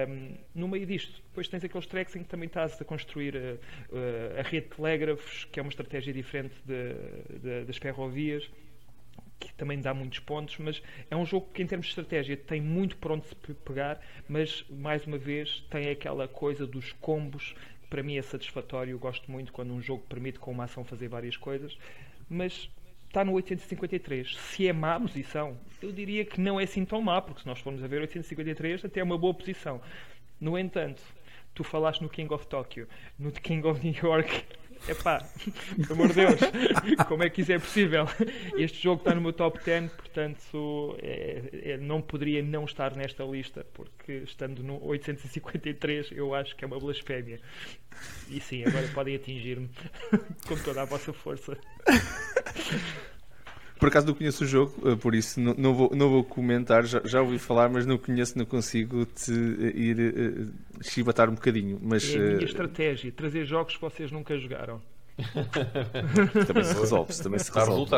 Um, 0.09 0.37
no 0.55 0.69
meio 0.69 0.87
disto, 0.87 1.23
depois 1.29 1.49
tens 1.49 1.65
aqueles 1.65 1.87
tracks 1.87 2.17
em 2.17 2.23
que 2.23 2.29
também 2.29 2.47
estás 2.47 2.81
a 2.81 2.85
construir 2.85 3.37
a, 3.37 3.41
uh, 3.41 3.57
uh, 3.97 4.41
a 4.41 4.43
rede 4.43 4.69
de 4.69 4.75
telégrafos, 4.77 5.45
que 5.47 5.61
é 5.61 5.63
uma 5.63 5.71
estratégia 5.71 6.13
diferente 6.13 6.55
de, 6.65 7.39
de, 7.39 7.65
das 7.65 7.77
ferrovias 7.77 8.51
que 9.39 9.53
também 9.55 9.81
dá 9.81 9.93
muitos 9.93 10.19
pontos, 10.19 10.57
mas 10.59 10.83
é 11.11 11.17
um 11.17 11.27
jogo 11.27 11.49
que 11.53 11.63
em 11.63 11.67
termos 11.67 11.87
de 11.87 11.91
estratégia 11.91 12.37
tem 12.37 12.61
muito 12.61 12.97
por 12.97 13.13
onde 13.13 13.27
se 13.27 13.35
pegar, 13.35 14.01
mas 14.29 14.65
mais 14.69 15.07
uma 15.07 15.19
vez 15.19 15.65
tem 15.71 15.91
aquela 15.91 16.27
coisa 16.27 16.67
dos 16.67 16.93
combos, 16.93 17.55
que 17.83 17.89
para 17.89 18.03
mim 18.03 18.17
é 18.17 18.23
satisfatório, 18.23 18.93
eu 18.93 18.99
gosto 18.99 19.31
muito 19.31 19.53
quando 19.53 19.73
um 19.73 19.81
jogo 19.81 20.05
permite 20.09 20.39
com 20.39 20.51
uma 20.51 20.65
ação 20.65 20.85
fazer 20.85 21.09
várias 21.09 21.37
coisas, 21.37 21.77
mas 22.29 22.71
está 23.07 23.25
no 23.25 23.33
853. 23.33 24.37
Se 24.37 24.69
é 24.69 24.73
má 24.73 24.99
posição, 25.01 25.57
eu 25.81 25.93
diria 25.93 26.25
que 26.25 26.41
não 26.41 26.61
é 26.61 26.65
assim 26.65 26.85
tão 26.85 27.01
má, 27.01 27.21
porque 27.23 27.41
se 27.43 27.47
nós 27.47 27.61
formos 27.61 27.83
a 27.83 27.87
ver 27.87 28.01
853 28.01 28.85
até 28.85 29.01
é 29.01 29.03
uma 29.03 29.17
boa 29.17 29.33
posição. 29.33 29.81
No 30.41 30.59
entanto, 30.59 31.03
tu 31.55 31.65
falaste 31.65 32.03
no 32.03 32.09
King 32.09 32.33
of 32.35 32.47
Tokyo, 32.47 32.87
no 33.19 33.33
King 33.33 33.67
of 33.67 33.83
New 33.83 33.95
York, 33.95 34.45
Epá, 34.89 35.25
pelo 35.77 35.93
amor 35.93 36.09
de 36.09 36.15
Deus, 36.15 36.41
como 37.09 37.23
é 37.23 37.31
que 37.31 37.43
isso 37.43 37.53
é 37.53 37.59
possível? 37.59 38.07
Este 38.57 38.83
jogo 38.83 39.01
está 39.01 39.15
no 39.15 39.21
meu 39.21 39.33
top 39.33 39.59
10, 39.65 39.93
portanto 39.93 40.97
é, 41.01 41.73
é, 41.73 41.77
não 41.77 42.01
poderia 42.01 42.43
não 42.43 42.65
estar 42.65 42.95
nesta 42.95 43.25
lista, 43.25 43.67
porque 43.75 44.13
estando 44.25 44.63
no 44.63 44.85
853 44.85 46.13
eu 46.13 46.35
acho 46.35 46.55
que 46.55 46.65
é 46.65 46.67
uma 46.67 46.79
blasfémia. 46.79 47.41
E 48.29 48.41
sim, 48.41 48.65
agora 48.65 48.87
podem 48.89 49.17
atingir-me 49.17 49.71
com 50.47 50.57
toda 50.57 50.83
a 50.83 50.85
vossa 50.85 51.13
força. 51.13 51.57
Por 53.79 53.89
acaso 53.89 54.07
não 54.07 54.15
conheço 54.15 54.45
o 54.45 54.47
jogo, 54.47 54.75
eh, 54.89 54.97
por 54.97 55.15
isso 55.15 55.39
não, 55.39 55.55
não, 55.55 55.75
vou, 55.75 55.91
não 55.95 56.09
vou 56.09 56.25
comentar. 56.25 56.85
Já, 56.85 57.01
já, 57.05 57.21
ouvi 57.21 57.39
falar, 57.39 57.69
mas 57.69 57.85
não 57.85 57.99
conheço, 57.99 58.39
não 58.39 58.47
consigo 58.47 59.05
te 59.05 59.33
eh, 59.33 59.79
ir 59.79 59.99
uh, 59.99 60.83
chibatar 60.83 61.29
um 61.29 61.35
bocadinho. 61.35 61.79
Mas, 61.83 62.15
é 62.15 62.17
a 62.17 62.21
minha 62.21 62.45
estratégia, 62.45 63.13
trazer 63.13 63.45
jogos 63.45 63.75
que 63.75 63.81
vocês 63.81 64.11
nunca 64.11 64.39
jogaram. 64.39 64.81
também 66.47 66.65
se 66.65 66.75
resolve, 66.75 67.15
também 67.23 67.39
se 67.39 67.51
resolve. 67.51 67.91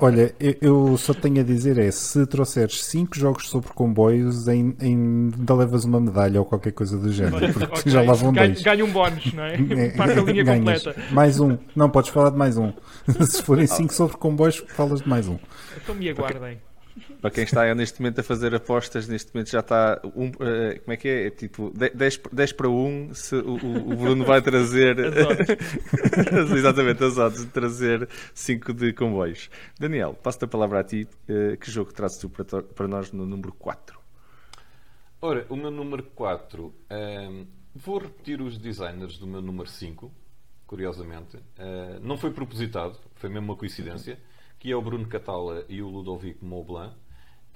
Olha, 0.00 0.34
eu 0.38 0.96
só 0.96 1.12
tenho 1.12 1.40
a 1.40 1.44
dizer 1.44 1.78
é 1.78 1.90
se 1.90 2.26
trouxeres 2.26 2.84
5 2.84 3.18
jogos 3.18 3.48
sobre 3.48 3.70
comboios, 3.72 4.48
ainda 4.48 5.54
levas 5.54 5.84
uma 5.84 6.00
medalha 6.00 6.40
ou 6.40 6.46
qualquer 6.46 6.72
coisa 6.72 6.96
do 6.96 7.12
género, 7.12 7.52
porque 7.52 7.80
okay. 7.80 7.92
já 7.92 8.02
lá 8.02 8.14
vão 8.14 8.32
dois. 8.32 8.62
Ganha 8.62 8.84
um 8.84 8.90
bónus, 8.90 9.32
não 9.34 9.44
é? 9.44 9.54
é 9.54 9.90
Passa 9.90 10.20
a 10.20 10.22
linha 10.22 10.42
Ganhas. 10.42 10.82
completa. 10.82 11.12
Mais 11.12 11.38
um, 11.38 11.58
não 11.74 11.90
podes 11.90 12.10
falar 12.10 12.30
de 12.30 12.36
mais 12.36 12.56
um. 12.56 12.72
se 13.20 13.42
forem 13.42 13.66
5 13.66 13.92
sobre 13.92 14.16
comboios, 14.16 14.64
falas 14.68 15.02
de 15.02 15.08
mais 15.08 15.28
um. 15.28 15.38
Então 15.76 15.94
me 15.94 16.08
aguardem. 16.08 16.58
Para 17.20 17.30
quem 17.30 17.44
está 17.44 17.74
neste 17.74 18.00
momento 18.00 18.20
a 18.20 18.22
fazer 18.22 18.54
apostas, 18.54 19.06
neste 19.08 19.34
momento 19.34 19.50
já 19.50 19.60
está. 19.60 20.00
Um, 20.14 20.28
uh, 20.28 20.80
como 20.80 20.92
é 20.92 20.96
que 20.96 21.08
é? 21.08 21.26
é 21.26 21.30
tipo 21.30 21.70
10, 21.70 22.20
10 22.32 22.52
para 22.52 22.68
1. 22.68 23.14
Se 23.14 23.36
o, 23.36 23.54
o 23.54 23.96
Bruno 23.96 24.24
vai 24.24 24.40
trazer. 24.40 24.96
As 25.00 26.50
Exatamente, 26.56 27.04
as 27.04 27.18
odds 27.18 27.44
de 27.44 27.50
trazer 27.50 28.08
5 28.34 28.72
de 28.72 28.92
comboios. 28.92 29.50
Daniel, 29.78 30.14
passo-te 30.14 30.44
a 30.44 30.48
palavra 30.48 30.80
a 30.80 30.84
ti. 30.84 31.06
Uh, 31.28 31.56
que 31.56 31.70
jogo 31.70 31.92
trazes 31.92 32.18
tu 32.18 32.28
para, 32.28 32.62
para 32.62 32.88
nós 32.88 33.12
no 33.12 33.26
número 33.26 33.52
4? 33.52 33.98
Ora, 35.20 35.46
o 35.48 35.56
meu 35.56 35.70
número 35.70 36.02
4. 36.02 36.64
Um, 36.64 36.72
ehm, 36.90 37.46
vou 37.74 37.98
repetir 37.98 38.40
os 38.40 38.58
designers 38.58 39.18
do 39.18 39.26
meu 39.26 39.42
número 39.42 39.68
5, 39.68 40.12
curiosamente. 40.66 41.36
Uh, 41.36 42.00
não 42.00 42.16
foi 42.16 42.30
propositado, 42.30 42.98
foi 43.14 43.28
mesmo 43.28 43.46
uma 43.46 43.56
coincidência. 43.56 44.18
Que 44.58 44.72
é 44.72 44.76
o 44.76 44.82
Bruno 44.82 45.06
Catala 45.06 45.64
e 45.68 45.82
o 45.82 45.88
Ludovico 45.88 46.44
Maublanc. 46.44 46.94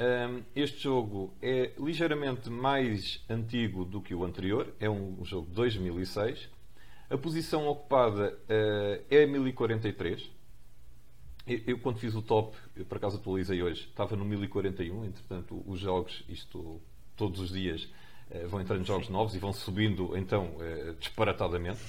Um, 0.01 0.43
este 0.57 0.85
jogo 0.85 1.35
é 1.43 1.73
ligeiramente 1.79 2.49
mais 2.49 3.23
antigo 3.29 3.85
do 3.85 4.01
que 4.01 4.15
o 4.15 4.25
anterior, 4.25 4.75
é 4.81 4.89
um 4.89 5.23
jogo 5.23 5.49
de 5.49 5.53
2006. 5.53 6.49
A 7.11 7.19
posição 7.19 7.69
ocupada 7.69 8.33
uh, 8.33 9.05
é 9.11 9.27
1043. 9.27 10.31
Eu, 11.47 11.61
eu, 11.67 11.79
quando 11.81 11.99
fiz 11.99 12.15
o 12.15 12.23
top, 12.23 12.57
eu 12.75 12.87
por 12.87 12.97
acaso 12.97 13.19
atualizei 13.19 13.63
hoje, 13.63 13.83
estava 13.83 14.17
no 14.17 14.25
1041, 14.25 15.05
entretanto, 15.05 15.63
os 15.67 15.79
jogos, 15.79 16.25
isto 16.31 16.81
todos 17.15 17.39
os 17.39 17.51
dias, 17.51 17.87
uh, 18.31 18.49
vão 18.49 18.63
entrando 18.63 18.87
jogos 18.87 19.11
novos 19.11 19.35
e 19.35 19.39
vão 19.39 19.53
subindo, 19.53 20.17
então, 20.17 20.55
uh, 20.57 20.95
disparatadamente. 20.99 21.81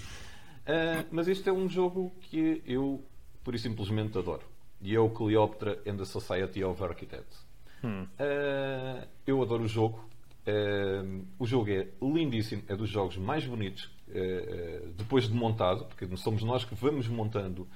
mas 1.09 1.29
este 1.29 1.47
é 1.47 1.53
um 1.53 1.69
jogo 1.69 2.11
que 2.23 2.61
eu, 2.65 3.01
por 3.41 3.55
e 3.55 3.59
simplesmente, 3.59 4.17
adoro. 4.17 4.50
E 4.81 4.95
é 4.95 4.99
o 4.99 5.09
Cleopatra 5.09 5.79
and 5.87 5.97
the 5.97 6.05
Society 6.05 6.63
of 6.63 6.83
Architects. 6.83 7.45
Hum. 7.83 8.03
Uh, 8.03 9.07
eu 9.25 9.41
adoro 9.41 9.63
o 9.63 9.67
jogo. 9.67 10.09
Uh, 10.47 11.25
o 11.37 11.45
jogo 11.45 11.69
é 11.69 11.87
lindíssimo, 12.01 12.63
é 12.67 12.75
dos 12.75 12.89
jogos 12.89 13.17
mais 13.17 13.45
bonitos 13.45 13.85
uh, 14.09 14.89
depois 14.97 15.27
de 15.27 15.33
montado, 15.33 15.85
porque 15.85 16.05
somos 16.17 16.43
nós 16.43 16.65
que 16.65 16.73
vamos 16.75 17.07
montando 17.07 17.67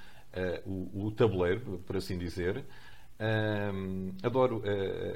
o, 0.65 1.06
o, 1.06 1.12
tabuleiro, 1.12 1.82
por 1.88 1.96
assim 1.96 2.18
dizer. 2.18 2.65
adoro 4.22 4.62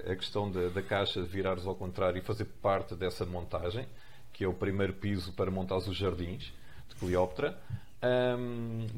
a 0.09 0.15
questão 0.15 0.49
da, 0.49 0.69
da, 0.69 0.81
caixa 0.81 1.21
de 1.21 1.27
virares 1.27 1.67
ao 1.67 1.75
contrário 1.75 2.19
e 2.19 2.21
fazer 2.21 2.45
parte 2.45 2.95
dessa 2.95 3.25
montagem, 3.25 3.85
que 4.31 4.45
é 4.45 4.47
o 4.47 4.53
primeiro 4.53 4.93
piso 4.93 5.33
para 5.33 5.51
montar 5.51 5.75
os 5.75 5.93
jardins 5.93 6.53
de 6.87 6.95
Cleópatra. 6.95 7.59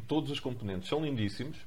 todos 0.07 0.29
os 0.29 0.39
componentes 0.39 0.87
são 0.87 1.03
lindíssimos. 1.03 1.57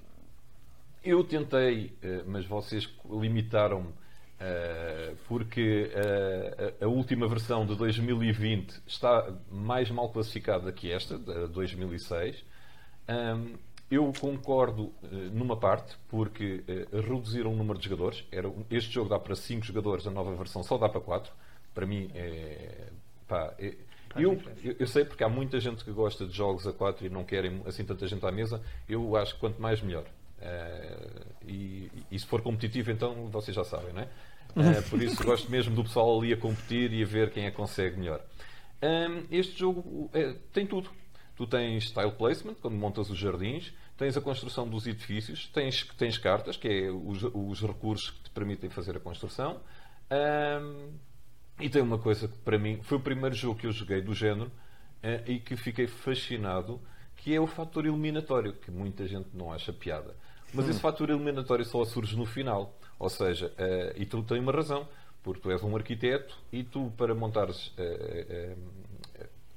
Eu 1.04 1.22
tentei, 1.22 1.92
mas 2.26 2.46
vocês 2.46 2.88
limitaram-me 3.08 3.92
Uh, 4.34 5.16
porque 5.28 5.90
uh, 5.94 6.84
a, 6.84 6.88
última 6.88 7.26
versão 7.28 7.64
de 7.64 7.76
2020 7.76 8.82
está 8.84 9.32
mais 9.50 9.90
mal 9.90 10.10
classificada 10.10 10.72
que 10.72 10.90
esta, 10.90 11.16
de 11.16 11.46
2006. 11.48 12.44
Um, 13.08 13.54
eu 13.90 14.12
concordo 14.18 14.92
numa 15.32 15.56
parte, 15.56 15.94
porque 16.08 16.64
reduziram 16.92 17.52
o 17.52 17.56
número 17.56 17.78
de 17.78 17.84
jogadores. 17.84 18.24
Este 18.70 18.92
jogo 18.92 19.08
dá 19.08 19.20
para 19.20 19.36
5 19.36 19.64
jogadores, 19.64 20.06
a 20.06 20.10
nova 20.10 20.34
versão 20.34 20.64
só 20.64 20.76
dá 20.76 20.88
para 20.88 21.00
4. 21.00 21.30
Para 21.72 21.86
mim, 21.86 22.10
é, 22.14 22.88
pá, 23.28 23.54
é, 23.58 23.74
eu, 24.16 24.40
eu, 24.80 24.86
sei 24.86 25.04
porque 25.04 25.22
há 25.22 25.28
muita 25.28 25.60
gente 25.60 25.84
que 25.84 25.92
gosta 25.92 26.26
de 26.26 26.32
jogos 26.32 26.66
a 26.66 26.72
4 26.72 27.06
e 27.06 27.10
não 27.10 27.24
querem 27.24 27.62
assim 27.66 27.84
tanta 27.84 28.06
gente 28.08 28.24
à 28.26 28.32
mesa. 28.32 28.60
Eu 28.88 29.16
acho 29.16 29.34
que 29.34 29.40
quanto 29.40 29.60
mais, 29.60 29.80
melhor. 29.80 30.04
Uh, 30.44 31.48
e, 31.48 31.90
e, 32.10 32.18
se 32.18 32.26
for 32.26 32.42
competitivo, 32.42 32.90
então 32.90 33.28
vocês 33.30 33.54
já 33.54 33.64
sabem, 33.64 33.94
não 33.94 34.02
é? 34.02 34.08
Uh, 34.54 34.82
por 34.90 35.02
isso 35.02 35.24
gosto 35.24 35.50
mesmo 35.50 35.74
do 35.74 35.82
pessoal 35.82 36.20
ali 36.20 36.32
a 36.32 36.36
competir 36.36 36.92
e 36.92 37.02
a 37.02 37.06
ver 37.06 37.30
quem 37.30 37.46
é 37.46 37.50
que 37.50 37.56
consegue 37.56 37.98
melhor. 37.98 38.22
Este 39.30 39.58
jogo 39.58 40.10
é, 40.12 40.34
tem 40.52 40.66
tudo. 40.66 40.90
Tu 41.36 41.46
tens 41.46 41.84
style 41.88 42.12
placement, 42.12 42.54
quando 42.60 42.76
montas 42.76 43.08
os 43.10 43.18
jardins, 43.18 43.72
tens 43.96 44.16
a 44.16 44.20
construção 44.20 44.68
dos 44.68 44.86
edifícios, 44.86 45.48
tens, 45.48 45.84
tens 45.96 46.18
cartas, 46.18 46.56
que 46.56 46.68
é 46.68 46.90
os, 46.90 47.22
os 47.32 47.62
recursos 47.62 48.10
que 48.10 48.24
te 48.24 48.30
permitem 48.30 48.70
fazer 48.70 48.96
a 48.96 49.00
construção. 49.00 49.60
Um, 50.10 50.92
e 51.60 51.68
tem 51.68 51.82
uma 51.82 51.98
coisa 51.98 52.28
que 52.28 52.36
para 52.38 52.58
mim 52.58 52.80
foi 52.82 52.98
o 52.98 53.00
primeiro 53.00 53.34
jogo 53.34 53.58
que 53.58 53.66
eu 53.66 53.72
joguei 53.72 54.00
do 54.00 54.14
género 54.14 54.48
uh, 54.48 55.30
e 55.30 55.38
que 55.38 55.56
fiquei 55.56 55.86
fascinado, 55.86 56.80
que 57.16 57.34
é 57.34 57.40
o 57.40 57.46
fator 57.46 57.86
eliminatório, 57.86 58.52
que 58.52 58.70
muita 58.70 59.06
gente 59.06 59.28
não 59.32 59.52
acha 59.52 59.72
piada. 59.72 60.14
Mas 60.54 60.68
esse 60.68 60.80
fator 60.80 61.10
eliminatório 61.10 61.64
só 61.64 61.84
surge 61.84 62.16
no 62.16 62.24
final. 62.24 62.72
Ou 62.98 63.10
seja, 63.10 63.46
uh, 63.48 64.00
e 64.00 64.06
tu 64.06 64.22
tens 64.22 64.40
uma 64.40 64.52
razão, 64.52 64.88
porque 65.22 65.40
tu 65.40 65.50
és 65.50 65.62
um 65.62 65.74
arquiteto 65.76 66.36
e 66.52 66.62
tu, 66.62 66.92
para 66.96 67.14
montares 67.14 67.68
uh, 67.78 68.56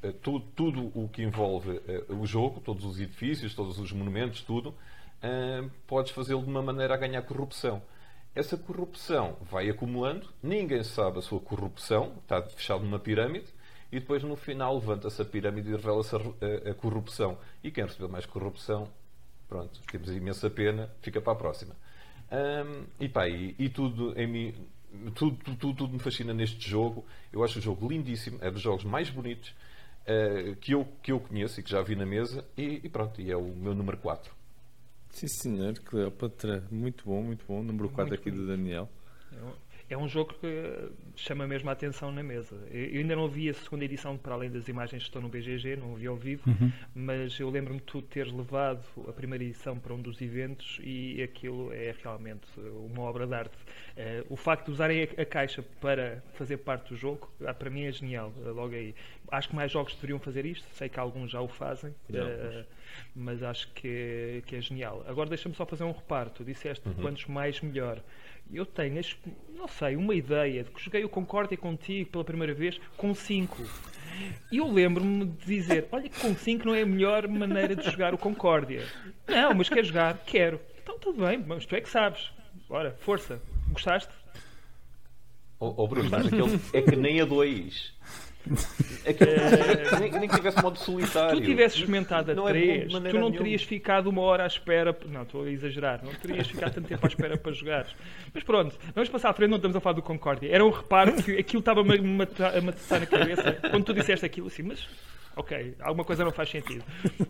uh, 0.08 0.14
tu, 0.22 0.40
tudo 0.56 0.92
o 0.96 1.08
que 1.08 1.22
envolve 1.22 1.82
o 2.10 2.26
jogo, 2.26 2.60
todos 2.62 2.84
os 2.84 3.00
edifícios, 3.00 3.54
todos 3.54 3.80
os 3.80 3.92
monumentos, 3.92 4.42
tudo, 4.42 4.74
podes 5.88 6.12
fazê-lo 6.12 6.44
de 6.44 6.50
uma 6.50 6.62
maneira 6.62 6.94
a 6.94 6.98
ganhar 6.98 7.22
corrupção. 7.24 7.82
Essa 8.36 8.56
corrupção 8.56 9.36
vai 9.42 9.68
acumulando, 9.68 10.28
ninguém 10.42 10.84
sabe 10.84 11.18
a 11.18 11.22
sua 11.24 11.40
corrupção, 11.40 12.14
está 12.22 12.42
fechado 12.44 12.84
numa 12.84 13.00
pirâmide, 13.00 13.48
e 13.92 14.00
depois 14.00 14.22
no 14.24 14.36
final 14.36 14.76
levanta-se 14.76 15.22
a 15.22 15.26
pirâmide 15.26 15.70
e 15.70 15.72
revela-se 15.72 16.16
a, 16.16 16.20
a, 16.20 16.72
a, 16.72 16.74
corrupção. 16.76 17.38
E 17.64 17.72
quem 17.72 17.86
recebeu 17.86 18.08
mais 18.08 18.26
corrupção 18.28 18.88
Pronto, 19.48 19.80
temos 19.90 20.10
imensa 20.10 20.50
pena, 20.50 20.90
fica 21.02 21.22
para 21.22 21.34
a 21.34 21.36
próxima. 21.36 21.76
Um, 22.32 22.86
e 23.00 23.08
pá, 23.08 23.28
e, 23.28 23.56
e, 23.58 23.70
tudo 23.70 24.14
em 24.20 24.28
mim, 24.28 24.54
tudo, 25.16 25.38
tudo, 25.56 25.74
tudo 25.74 25.94
me 25.94 26.00
fascina 26.00 26.34
neste 26.34 26.70
jogo. 26.70 27.06
Eu 27.32 27.44
acho 27.44 27.60
o 27.60 27.62
jogo 27.62 27.88
lindíssimo, 27.88 28.38
é 28.42 28.52
dos 28.52 28.62
jogos 28.62 28.84
mais 28.84 29.10
bonitos 29.10 29.50
uh, 30.04 30.56
que, 30.58 30.74
eu, 30.74 30.86
que 31.02 31.12
eu 31.12 31.20
conheço 31.20 31.60
e 31.60 31.64
que 31.64 31.70
já 31.70 31.82
vi 31.82 31.96
na 31.96 32.06
mesa. 32.06 32.44
E, 32.58 32.82
e 32.84 32.90
pronto, 32.90 33.22
e 33.22 33.32
é 33.32 33.38
o 33.38 33.44
meu 33.44 33.74
número 33.74 33.98
4. 33.98 34.36
Sim, 35.10 35.28
senhor, 35.28 35.80
Cleópatra. 35.80 36.64
Muito 36.70 37.06
bom, 37.06 37.24
muito 37.24 37.46
bom. 37.48 37.64
Número 37.64 37.90
4 37.90 38.14
aqui 38.14 38.30
bonito. 38.30 38.46
do 38.46 38.48
Daniel. 38.48 38.90
É 39.90 39.98
um 39.98 40.08
jogo 40.08 40.34
que 40.34 40.92
chama 41.16 41.48
mesmo 41.48 41.70
a 41.70 41.74
atenção 41.74 42.12
na 42.12 42.22
mesa. 42.22 42.56
Eu 42.72 43.00
ainda 43.00 43.16
não 43.16 43.28
vi 43.30 43.50
a 43.50 43.54
segunda 43.54 43.86
edição, 43.86 44.18
para 44.18 44.34
além 44.34 44.50
das 44.50 44.68
imagens 44.68 45.04
que 45.04 45.10
estão 45.10 45.22
no 45.22 45.30
BGG, 45.30 45.78
não 45.78 45.96
vi 45.96 46.08
ao 46.08 46.16
vivo, 46.18 46.50
uhum. 46.50 46.72
mas 46.94 47.40
eu 47.40 47.50
lembro-me 47.50 47.80
de 47.80 47.86
tu 47.86 48.02
teres 48.02 48.34
levado 48.34 48.84
a 49.08 49.14
primeira 49.14 49.44
edição 49.44 49.80
para 49.80 49.94
um 49.94 50.02
dos 50.02 50.22
eventos 50.22 50.78
e 50.84 51.22
aquilo 51.24 51.72
é 51.72 51.96
realmente 52.04 52.48
uma 52.60 53.04
obra 53.04 53.26
de 53.26 53.34
arte. 53.34 53.56
Uh, 53.56 54.26
o 54.30 54.36
facto 54.36 54.66
de 54.66 54.72
usarem 54.72 55.04
a, 55.04 55.22
a, 55.22 55.26
caixa 55.26 55.64
para 55.80 56.22
fazer 56.34 56.58
parte 56.58 56.90
do 56.90 56.98
jogo, 56.98 57.32
ah, 57.46 57.54
para 57.54 57.70
mim 57.70 57.84
é 57.86 57.92
genial, 57.92 58.34
uh, 58.38 58.52
logo 58.52 58.76
aí. 58.76 58.94
Acho 59.32 59.50
que 59.50 59.56
mais 59.56 59.72
jogos 59.72 59.96
deveriam 59.96 60.20
fazer 60.20 60.46
isto, 60.46 60.68
sei 60.74 60.90
que 60.90 61.00
alguns 61.00 61.32
já 61.32 61.40
o 61.40 61.48
fazem. 61.48 61.92
Uh, 62.10 62.66
mas 63.16 63.44
acho 63.44 63.72
que 63.74 63.88
é, 63.88 64.42
que 64.46 64.56
é 64.56 64.62
genial. 64.62 65.04
Agora 65.08 65.30
deixa-me 65.30 65.56
só 65.56 65.66
fazer 65.66 65.84
um 65.84 65.92
reparo. 65.92 66.30
Tu 66.30 66.44
disseste 66.44 66.88
uhum. 66.88 66.96
quantos 66.96 67.26
mais 67.26 67.60
melhor. 67.62 68.02
Eu 68.52 68.66
tenho, 68.66 69.02
não 69.56 69.68
sei, 69.68 69.96
uma 69.96 70.16
ideia 70.16 70.64
de 70.64 70.72
que 70.72 70.84
joguei 70.84 71.04
o 71.04 71.10
Concórdia 71.10 71.58
contigo 71.58 72.10
pela 72.12 72.24
primeira 72.24 72.54
vez 72.54 72.80
com 72.96 73.14
5. 73.14 73.58
E 74.52 74.58
eu 74.58 74.72
lembro-me 74.72 75.26
de 75.26 75.46
dizer: 75.46 75.88
Olha, 75.92 76.10
que 76.10 76.20
com 76.20 76.34
5 76.36 76.66
não 76.66 76.74
é 76.74 76.82
a 76.82 76.86
melhor 76.86 77.28
maneira 77.28 77.76
de 77.76 77.90
jogar 77.90 78.14
o 78.14 78.18
Concórdia. 78.18 78.86
Não, 79.28 79.54
mas 79.54 79.70
quer 79.70 79.84
jogar? 79.84 80.18
Quero. 80.26 80.60
Então 80.82 80.98
tudo 80.98 81.26
bem, 81.26 81.38
mas 81.46 81.66
tu 81.66 81.76
é 81.76 81.82
que 81.82 81.90
sabes. 81.90 82.32
Bora, 82.68 82.96
força. 83.00 83.42
Gostaste? 83.70 84.12
Ô 85.60 85.68
oh, 85.68 85.74
oh, 85.78 85.88
Bruno, 85.88 86.10
mas 86.10 86.28
aquele 86.28 86.60
é 86.74 86.82
que 86.82 86.96
nem 86.96 87.20
a 87.20 87.26
2. 87.26 87.94
É 89.06 90.00
nem, 90.00 90.12
nem 90.12 90.28
que 90.28 90.36
tivesse 90.36 90.62
modo 90.62 90.78
solitário. 90.78 91.36
Se 91.36 91.42
tu 91.42 91.46
tivesses 91.46 91.78
experimentado 91.78 92.32
a 92.32 92.50
3, 92.50 92.94
é 92.94 93.10
tu 93.10 93.20
não 93.20 93.32
terias 93.32 93.64
ficado 93.64 94.08
uma 94.08 94.22
hora 94.22 94.44
à 94.44 94.48
espera. 94.48 94.98
Não, 95.06 95.24
estou 95.24 95.44
a 95.44 95.50
exagerar. 95.50 96.02
Não 96.04 96.14
terias 96.14 96.48
ficado 96.48 96.74
tanto 96.74 96.88
tempo 96.88 97.06
à 97.06 97.08
espera 97.08 97.38
para 97.38 97.52
jogares. 97.54 97.96
Mas 98.34 98.44
pronto, 98.44 98.76
vamos 98.94 99.10
passar 99.10 99.30
à 99.30 99.34
frente, 99.34 99.50
não 99.50 99.58
estamos 99.58 99.78
a 99.78 99.80
falar 99.80 99.94
do 99.94 100.02
Concórdia. 100.02 100.50
Era 100.52 100.66
um 100.66 100.72
reparo 100.72 101.14
que 101.24 101.38
aquilo 101.38 101.60
estava-me 101.60 101.98
a 101.98 102.62
matar 102.62 103.00
na 103.00 103.06
cabeça. 103.06 103.54
Quando 103.72 103.86
tu 103.86 103.94
disseste 103.94 104.26
aquilo, 104.26 104.48
assim, 104.48 104.64
mas 104.64 104.88
ok, 105.38 105.76
alguma 105.80 106.04
coisa 106.04 106.26
não 106.26 106.32
faz 106.32 106.50
sentido. 106.50 106.84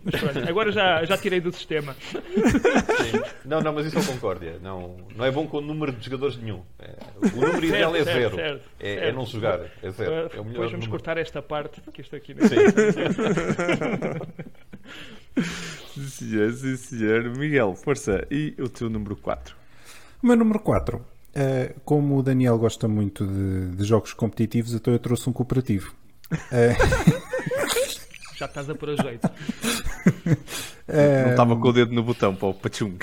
Mas 0.03 0.19
pronto, 0.19 0.49
agora 0.49 0.71
já, 0.71 1.03
já 1.03 1.17
tirei 1.17 1.41
do 1.41 1.51
sistema. 1.51 1.93
Sim. 1.93 3.21
Não, 3.45 3.61
não, 3.61 3.73
mas 3.73 3.85
isso 3.85 3.99
é 3.99 4.03
concórdia. 4.03 4.57
Não, 4.61 4.97
não 5.15 5.25
é 5.25 5.29
bom 5.29 5.45
com 5.45 5.57
o 5.57 5.61
número 5.61 5.91
de 5.91 6.05
jogadores 6.05 6.37
nenhum. 6.37 6.63
É, 6.79 6.95
o 7.21 7.41
número 7.41 7.65
ideal 7.65 7.95
é 7.95 8.03
zero. 8.03 8.35
Certo, 8.35 8.69
é, 8.79 9.09
é, 9.09 9.11
não 9.11 9.25
jogar, 9.25 9.59
é 9.83 9.89
zero. 9.91 10.13
É 10.13 10.39
o 10.39 10.43
Depois 10.43 10.71
vamos 10.71 10.71
número. 10.71 10.91
Cortar 11.07 11.17
esta 11.17 11.41
parte, 11.41 11.81
que 11.93 12.01
isto 12.01 12.15
aqui 12.15 12.33
não 12.33 12.43
é. 12.43 12.49
Sim. 12.49 12.57
sim, 15.95 16.07
senhor, 16.07 16.51
sim, 16.53 16.75
senhor. 16.75 17.23
Miguel, 17.37 17.75
força. 17.75 18.27
E 18.29 18.53
o 18.59 18.67
teu 18.67 18.89
número 18.89 19.15
4? 19.15 19.55
O 20.21 20.27
meu 20.27 20.35
número 20.35 20.59
4. 20.59 20.97
Uh, 20.97 21.03
eh, 21.33 21.75
como 21.85 22.17
o 22.17 22.23
Daniel 22.23 22.57
gosta 22.57 22.87
muito 22.87 23.25
de, 23.25 23.69
de, 23.75 23.83
jogos 23.85 24.13
competitivos, 24.13 24.73
então 24.73 24.91
eu 24.91 24.99
trouxe 24.99 25.29
um 25.29 25.33
cooperativo. 25.33 25.93
Uh... 26.31 26.75
já 28.35 28.47
estás 28.47 28.69
a 28.69 28.75
pôr 28.75 28.89
a 28.89 28.95
jeito. 28.95 29.29
É... 30.87 31.23
Não 31.23 31.31
estava 31.31 31.55
com 31.55 31.69
o 31.69 31.73
dedo 31.73 31.93
no 31.93 32.03
botão 32.03 32.35
para 32.35 32.49
o 32.49 32.53
Pachung. 32.53 32.97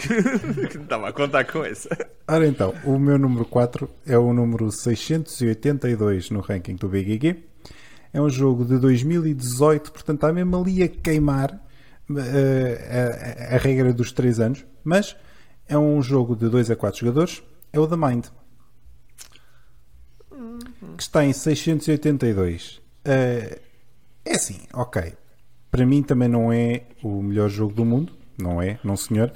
não 0.74 0.82
estava 0.82 1.08
a 1.08 1.12
contar 1.12 1.44
com 1.44 1.64
essa. 1.64 1.88
Ora 2.26 2.46
então, 2.46 2.74
o 2.84 2.98
meu 2.98 3.18
número 3.18 3.44
4 3.44 3.88
é 4.06 4.18
o 4.18 4.32
número 4.32 4.70
682 4.70 6.30
no 6.30 6.40
ranking 6.40 6.76
do 6.76 6.88
BGG. 6.88 7.53
É 8.14 8.20
um 8.20 8.30
jogo 8.30 8.64
de 8.64 8.78
2018, 8.78 9.92
portanto 9.92 10.16
está 10.16 10.32
mesmo 10.32 10.56
ali 10.56 10.82
a 10.82 10.88
queimar 10.88 11.52
uh, 12.08 12.16
a, 12.16 13.54
a, 13.56 13.58
regra 13.58 13.92
dos 13.92 14.10
3 14.10 14.40
anos. 14.40 14.64
Mas 14.82 15.14
é 15.68 15.76
um 15.76 16.00
jogo 16.00 16.34
de 16.34 16.48
2 16.48 16.70
a 16.70 16.76
4 16.76 17.00
jogadores. 17.00 17.42
É 17.70 17.78
o 17.78 17.86
The 17.86 17.96
Mind. 17.96 18.26
Que 20.96 21.02
está 21.02 21.24
em 21.24 21.32
682. 21.32 22.80
Uh, 23.06 23.60
é 24.24 24.34
assim, 24.34 24.60
ok 24.72 25.12
para 25.74 25.84
mim 25.84 26.04
também 26.04 26.28
não 26.28 26.52
é 26.52 26.82
o 27.02 27.20
melhor 27.20 27.48
jogo 27.48 27.74
do 27.74 27.84
mundo, 27.84 28.12
não 28.38 28.62
é, 28.62 28.78
não 28.84 28.96
senhor. 28.96 29.32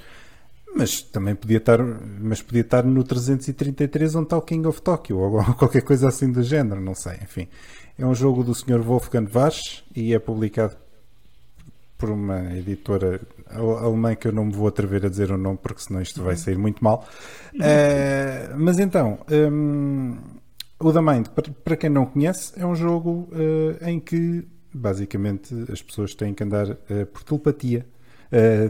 Mas 0.73 1.03
também 1.03 1.35
podia 1.35 1.57
estar, 1.57 1.81
mas 1.83 2.41
podia 2.41 2.61
estar 2.61 2.85
no 2.85 3.03
333 3.03 4.15
onde 4.15 4.27
está 4.27 4.37
o 4.37 4.43
King 4.43 4.65
of 4.69 4.81
Tokyo 4.81 5.19
ou 5.19 5.43
qualquer 5.59 5.83
coisa 5.83 6.07
assim 6.07 6.31
do 6.31 6.41
género, 6.41 6.81
não 6.81 6.95
sei. 6.95 7.15
Enfim, 7.25 7.49
é 7.99 8.07
um 8.07 8.15
jogo 8.15 8.45
do 8.45 8.55
Sr. 8.55 8.81
Wolfgang 8.81 9.27
Vasch 9.29 9.83
e 9.95 10.15
é 10.15 10.19
publicado 10.21 10.77
por 11.99 12.11
uma 12.11 12.57
editora 12.57 13.21
alemã 13.51 14.15
que 14.15 14.29
eu 14.29 14.33
não 14.33 14.45
me 14.45 14.53
vou 14.53 14.69
atrever 14.69 15.05
a 15.05 15.09
dizer 15.09 15.33
o 15.33 15.37
nome 15.37 15.59
porque 15.61 15.83
senão 15.83 16.01
isto 16.01 16.23
vai 16.23 16.37
sair 16.37 16.57
muito 16.57 16.83
mal. 16.83 17.05
Uh, 17.55 18.57
mas 18.57 18.79
então, 18.79 19.19
um, 19.29 20.17
o 20.79 20.93
The 20.93 21.01
Mind, 21.01 21.27
para, 21.65 21.77
quem 21.77 21.91
não 21.91 22.07
conhece, 22.07 22.53
é 22.57 22.65
um 22.65 22.77
jogo 22.77 23.29
uh, 23.33 23.85
em 23.85 23.99
que 23.99 24.47
basicamente 24.73 25.53
as 25.73 25.83
pessoas 25.83 26.15
têm 26.15 26.33
que 26.33 26.45
andar 26.45 26.71
uh, 26.71 27.07
por 27.13 27.25
telepatia, 27.25 27.85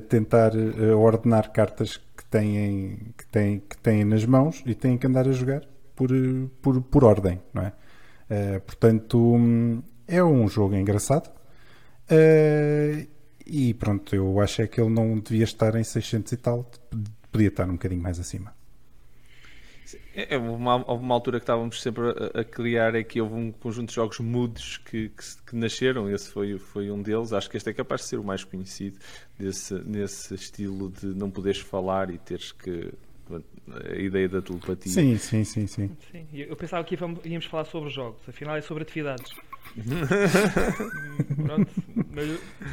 tentar 0.08 0.52
ordenar 0.96 1.50
cartas 1.50 1.96
que 1.96 2.24
têm, 2.30 3.12
que, 3.18 3.26
têm, 3.26 3.58
que 3.58 3.76
têm 3.78 4.04
nas 4.04 4.24
mãos 4.24 4.62
e 4.64 4.72
têm 4.72 4.96
que 4.96 5.04
andar 5.04 5.26
a 5.26 5.32
jogar 5.32 5.62
por, 5.96 6.10
por, 6.62 6.80
por 6.80 7.02
ordem, 7.02 7.40
não 7.52 7.62
é? 7.62 7.72
Portanto, 8.66 9.18
um, 9.18 9.82
é 10.06 10.22
um 10.22 10.48
jogo 10.48 10.74
engraçado. 10.74 11.30
e 13.46 13.74
pronto, 13.74 14.14
eu 14.14 14.40
acho 14.40 14.62
é 14.62 14.66
que 14.66 14.80
ele 14.80 14.90
não 14.90 15.18
devia 15.18 15.44
estar 15.44 15.74
em 15.74 15.84
600 15.84 16.32
e 16.32 16.36
tal, 16.36 16.70
podia 17.30 17.48
estar 17.48 17.68
um 17.68 17.72
bocadinho 17.72 18.02
mais 18.02 18.18
acima. 18.18 18.58
É, 20.14 20.34
é 20.34 20.38
uma, 20.38 20.84
houve 20.90 21.04
uma 21.04 21.14
altura 21.14 21.38
que 21.38 21.44
estávamos 21.44 21.80
sempre 21.80 22.02
a, 22.08 22.40
a, 22.40 22.44
criar 22.44 22.96
aqui, 22.96 23.20
houve 23.20 23.34
um 23.34 23.52
conjunto 23.52 23.88
de 23.90 23.94
jogos 23.94 24.18
mudos 24.18 24.78
que, 24.78 25.10
que, 25.10 25.24
que, 25.46 25.56
nasceram, 25.56 26.10
esse 26.10 26.28
foi, 26.28 26.58
foi 26.58 26.90
um 26.90 27.00
deles. 27.00 27.32
Acho 27.32 27.48
que 27.48 27.56
este 27.56 27.70
é 27.70 27.72
capaz 27.72 28.00
de 28.00 28.08
ser 28.08 28.18
o 28.18 28.24
mais 28.24 28.42
conhecido 28.42 28.98
desse, 29.38 29.74
nesse 29.74 30.34
estilo 30.34 30.90
de 30.90 31.06
não 31.06 31.30
poderes 31.30 31.60
falar 31.60 32.10
e 32.10 32.18
teres 32.18 32.50
que. 32.50 32.92
A 33.90 33.96
ideia 33.96 34.28
da 34.28 34.42
telepatia. 34.42 34.92
Sim, 34.92 35.16
sim, 35.18 35.44
sim, 35.44 35.66
sim. 35.66 35.90
sim. 36.10 36.26
Eu 36.32 36.56
pensava 36.56 36.84
que 36.84 36.96
íamos 37.24 37.46
falar 37.46 37.64
sobre 37.64 37.90
jogos, 37.90 38.20
afinal 38.28 38.56
é 38.56 38.60
sobre 38.60 38.82
atividades. 38.82 39.32
Pronto, 41.44 41.70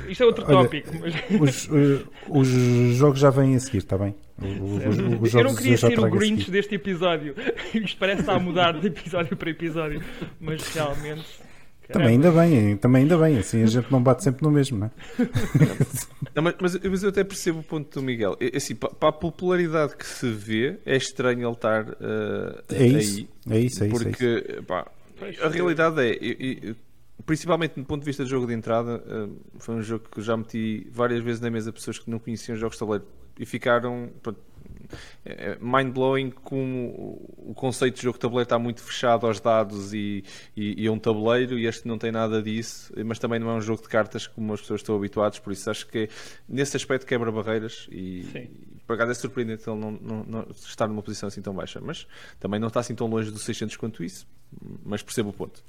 isto 0.07 0.23
é 0.23 0.25
outro 0.25 0.45
Olha, 0.45 0.63
tópico. 0.63 0.89
Mas... 1.39 1.41
Os, 1.41 1.67
uh, 1.67 2.07
os, 2.29 2.47
jogos 2.95 3.19
já 3.19 3.29
vêm 3.29 3.55
a 3.55 3.59
seguir, 3.59 3.79
está 3.79 3.97
bem? 3.97 4.15
Os, 4.39 5.21
os 5.21 5.33
eu 5.33 5.43
não 5.43 5.55
queria 5.55 5.77
ser 5.77 5.99
o 5.99 6.09
Grinch 6.09 6.49
deste 6.49 6.75
episódio. 6.75 7.35
Isto 7.73 7.97
parece 7.97 8.21
estar 8.21 8.35
a 8.35 8.39
mudar 8.39 8.79
de 8.79 8.87
episódio 8.87 9.35
para 9.35 9.49
episódio, 9.49 10.01
mas 10.39 10.61
realmente. 10.73 11.44
Também 11.91 12.09
ainda 12.09 12.31
bem, 12.31 12.77
também 12.77 13.03
ainda 13.03 13.17
bem, 13.17 13.37
assim 13.37 13.63
a 13.63 13.67
gente 13.67 13.91
não 13.91 14.01
bate 14.01 14.23
sempre 14.23 14.43
no 14.43 14.51
mesmo, 14.51 14.77
não 14.77 14.87
é? 14.87 14.91
Não, 16.35 16.43
mas, 16.43 16.55
mas, 16.59 17.03
eu 17.03 17.09
até 17.09 17.23
percebo 17.23 17.59
o 17.59 17.63
ponto 17.63 17.97
do 17.97 18.03
Miguel. 18.03 18.35
É, 18.41 18.57
assim, 18.57 18.75
para, 18.75 18.89
a 19.07 19.11
popularidade 19.11 19.95
que 19.95 20.05
se 20.05 20.29
vê, 20.29 20.77
é 20.85 20.97
estranho 20.97 21.47
ele 21.47 21.51
estar 21.53 21.87
uh, 21.91 22.63
é 22.69 22.87
isso, 22.87 23.27
aí. 23.47 23.55
É 23.55 23.59
isso, 23.59 23.83
é 23.85 23.87
isso. 23.87 24.03
Porque, 24.03 24.25
é 24.25 24.53
isso. 24.55 24.63
Pá, 24.63 24.91
a 25.41 25.47
realidade 25.47 26.01
é, 26.01 26.75
principalmente 27.25 27.75
do 27.75 27.85
ponto 27.85 28.01
de 28.01 28.05
vista 28.05 28.23
de 28.23 28.29
jogo 28.29 28.47
de 28.47 28.53
entrada, 28.53 28.97
uh, 28.97 29.35
foi 29.59 29.75
um 29.75 29.81
jogo 29.81 30.05
que 30.11 30.21
já 30.21 30.35
meti 30.35 30.87
várias 30.91 31.23
vezes 31.23 31.39
na 31.39 31.49
mesa 31.49 31.71
pessoas 31.71 31.99
que 31.99 32.09
não 32.09 32.19
conheciam 32.19 32.57
jogos 32.57 32.75
de 32.75 32.79
tabuleiro 32.79 33.05
e 33.39 33.45
ficaram 33.45 34.09
é, 34.25 34.29
é 34.29 34.33
mind-blowing 35.59 36.31
como 36.31 37.19
o 37.37 37.53
conceito 37.55 37.95
de 37.95 38.03
jogo 38.03 38.17
de 38.17 38.21
tabuleiro 38.21 38.45
está 38.45 38.59
muito 38.59 38.81
fechado 38.81 39.25
aos 39.25 39.39
dados 39.39 39.93
e, 39.93 40.23
e, 40.55 40.83
e, 40.83 40.87
a 40.87 40.91
um 40.91 40.99
tabuleiro 40.99 41.57
e 41.57 41.65
este 41.65 41.87
não 41.87 41.97
tem 41.97 42.11
nada 42.11 42.41
disso, 42.41 42.93
mas 43.05 43.19
também 43.19 43.39
não 43.39 43.49
é 43.49 43.53
um 43.53 43.61
jogo 43.61 43.81
de 43.81 43.87
cartas 43.87 44.27
como 44.27 44.53
as 44.53 44.61
pessoas 44.61 44.81
estão 44.81 44.95
habituadas, 44.95 45.39
por 45.39 45.53
isso 45.53 45.69
acho 45.69 45.87
que 45.87 46.09
nesse 46.47 46.77
aspecto 46.77 47.05
quebra 47.05 47.31
barreiras 47.31 47.87
e, 47.91 48.21
e 48.35 48.81
por 48.85 48.93
acaso 48.93 49.11
é 49.11 49.13
surpreendente 49.15 49.69
ele 49.69 49.79
não, 49.79 49.91
não, 49.91 50.23
não, 50.23 50.47
estar 50.51 50.87
numa 50.87 51.01
posição 51.01 51.27
assim 51.27 51.41
tão 51.41 51.53
baixa, 51.53 51.79
mas 51.81 52.07
também 52.39 52.59
não 52.59 52.67
está 52.67 52.79
assim 52.79 52.95
tão 52.95 53.07
longe 53.07 53.31
dos 53.31 53.43
600 53.43 53.75
quanto 53.77 54.03
isso, 54.03 54.27
mas 54.83 55.01
percebo 55.01 55.29
o 55.29 55.33
ponto. 55.33 55.63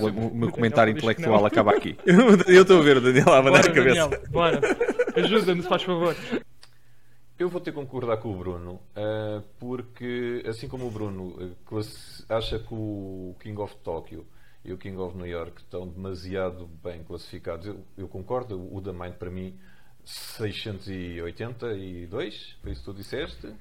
O 0.00 0.34
meu 0.34 0.50
comentário 0.50 0.90
intelectual 0.92 1.44
acaba 1.46 1.72
aqui. 1.72 1.96
Eu 2.46 2.62
estou 2.62 2.78
a 2.78 2.82
ver 2.82 2.98
o 2.98 3.00
Daniel 3.00 3.32
a 3.32 3.42
mandar 3.42 3.60
a 3.60 3.72
cabeça. 3.72 4.08
Daniel, 4.08 4.22
bora, 4.30 4.60
ajuda-me, 5.16 5.62
faz 5.62 5.82
favor. 5.82 6.14
Eu 7.40 7.48
vou 7.48 7.58
ter 7.58 7.72
que 7.72 7.76
concordar 7.76 8.18
com 8.18 8.34
o 8.34 8.36
Bruno, 8.36 8.74
uh, 8.74 9.42
porque, 9.58 10.44
assim 10.46 10.68
como 10.68 10.86
o 10.86 10.90
Bruno 10.90 11.34
uh, 11.38 11.56
acha 12.28 12.58
que 12.58 12.74
o 12.74 13.34
King 13.40 13.58
of 13.58 13.74
Tokyo 13.76 14.26
e 14.62 14.74
o 14.74 14.76
King 14.76 14.98
of 14.98 15.16
New 15.16 15.24
York 15.24 15.62
estão 15.62 15.88
demasiado 15.88 16.68
bem 16.84 17.02
classificados, 17.02 17.66
eu, 17.66 17.80
eu 17.96 18.06
concordo. 18.06 18.68
O 18.70 18.78
da 18.82 18.92
Mind, 18.92 19.14
para 19.14 19.30
mim, 19.30 19.58
682, 20.04 22.56
foi 22.62 22.72
isso 22.72 22.82
que 22.82 22.84
tu 22.84 22.92
disseste? 22.92 23.54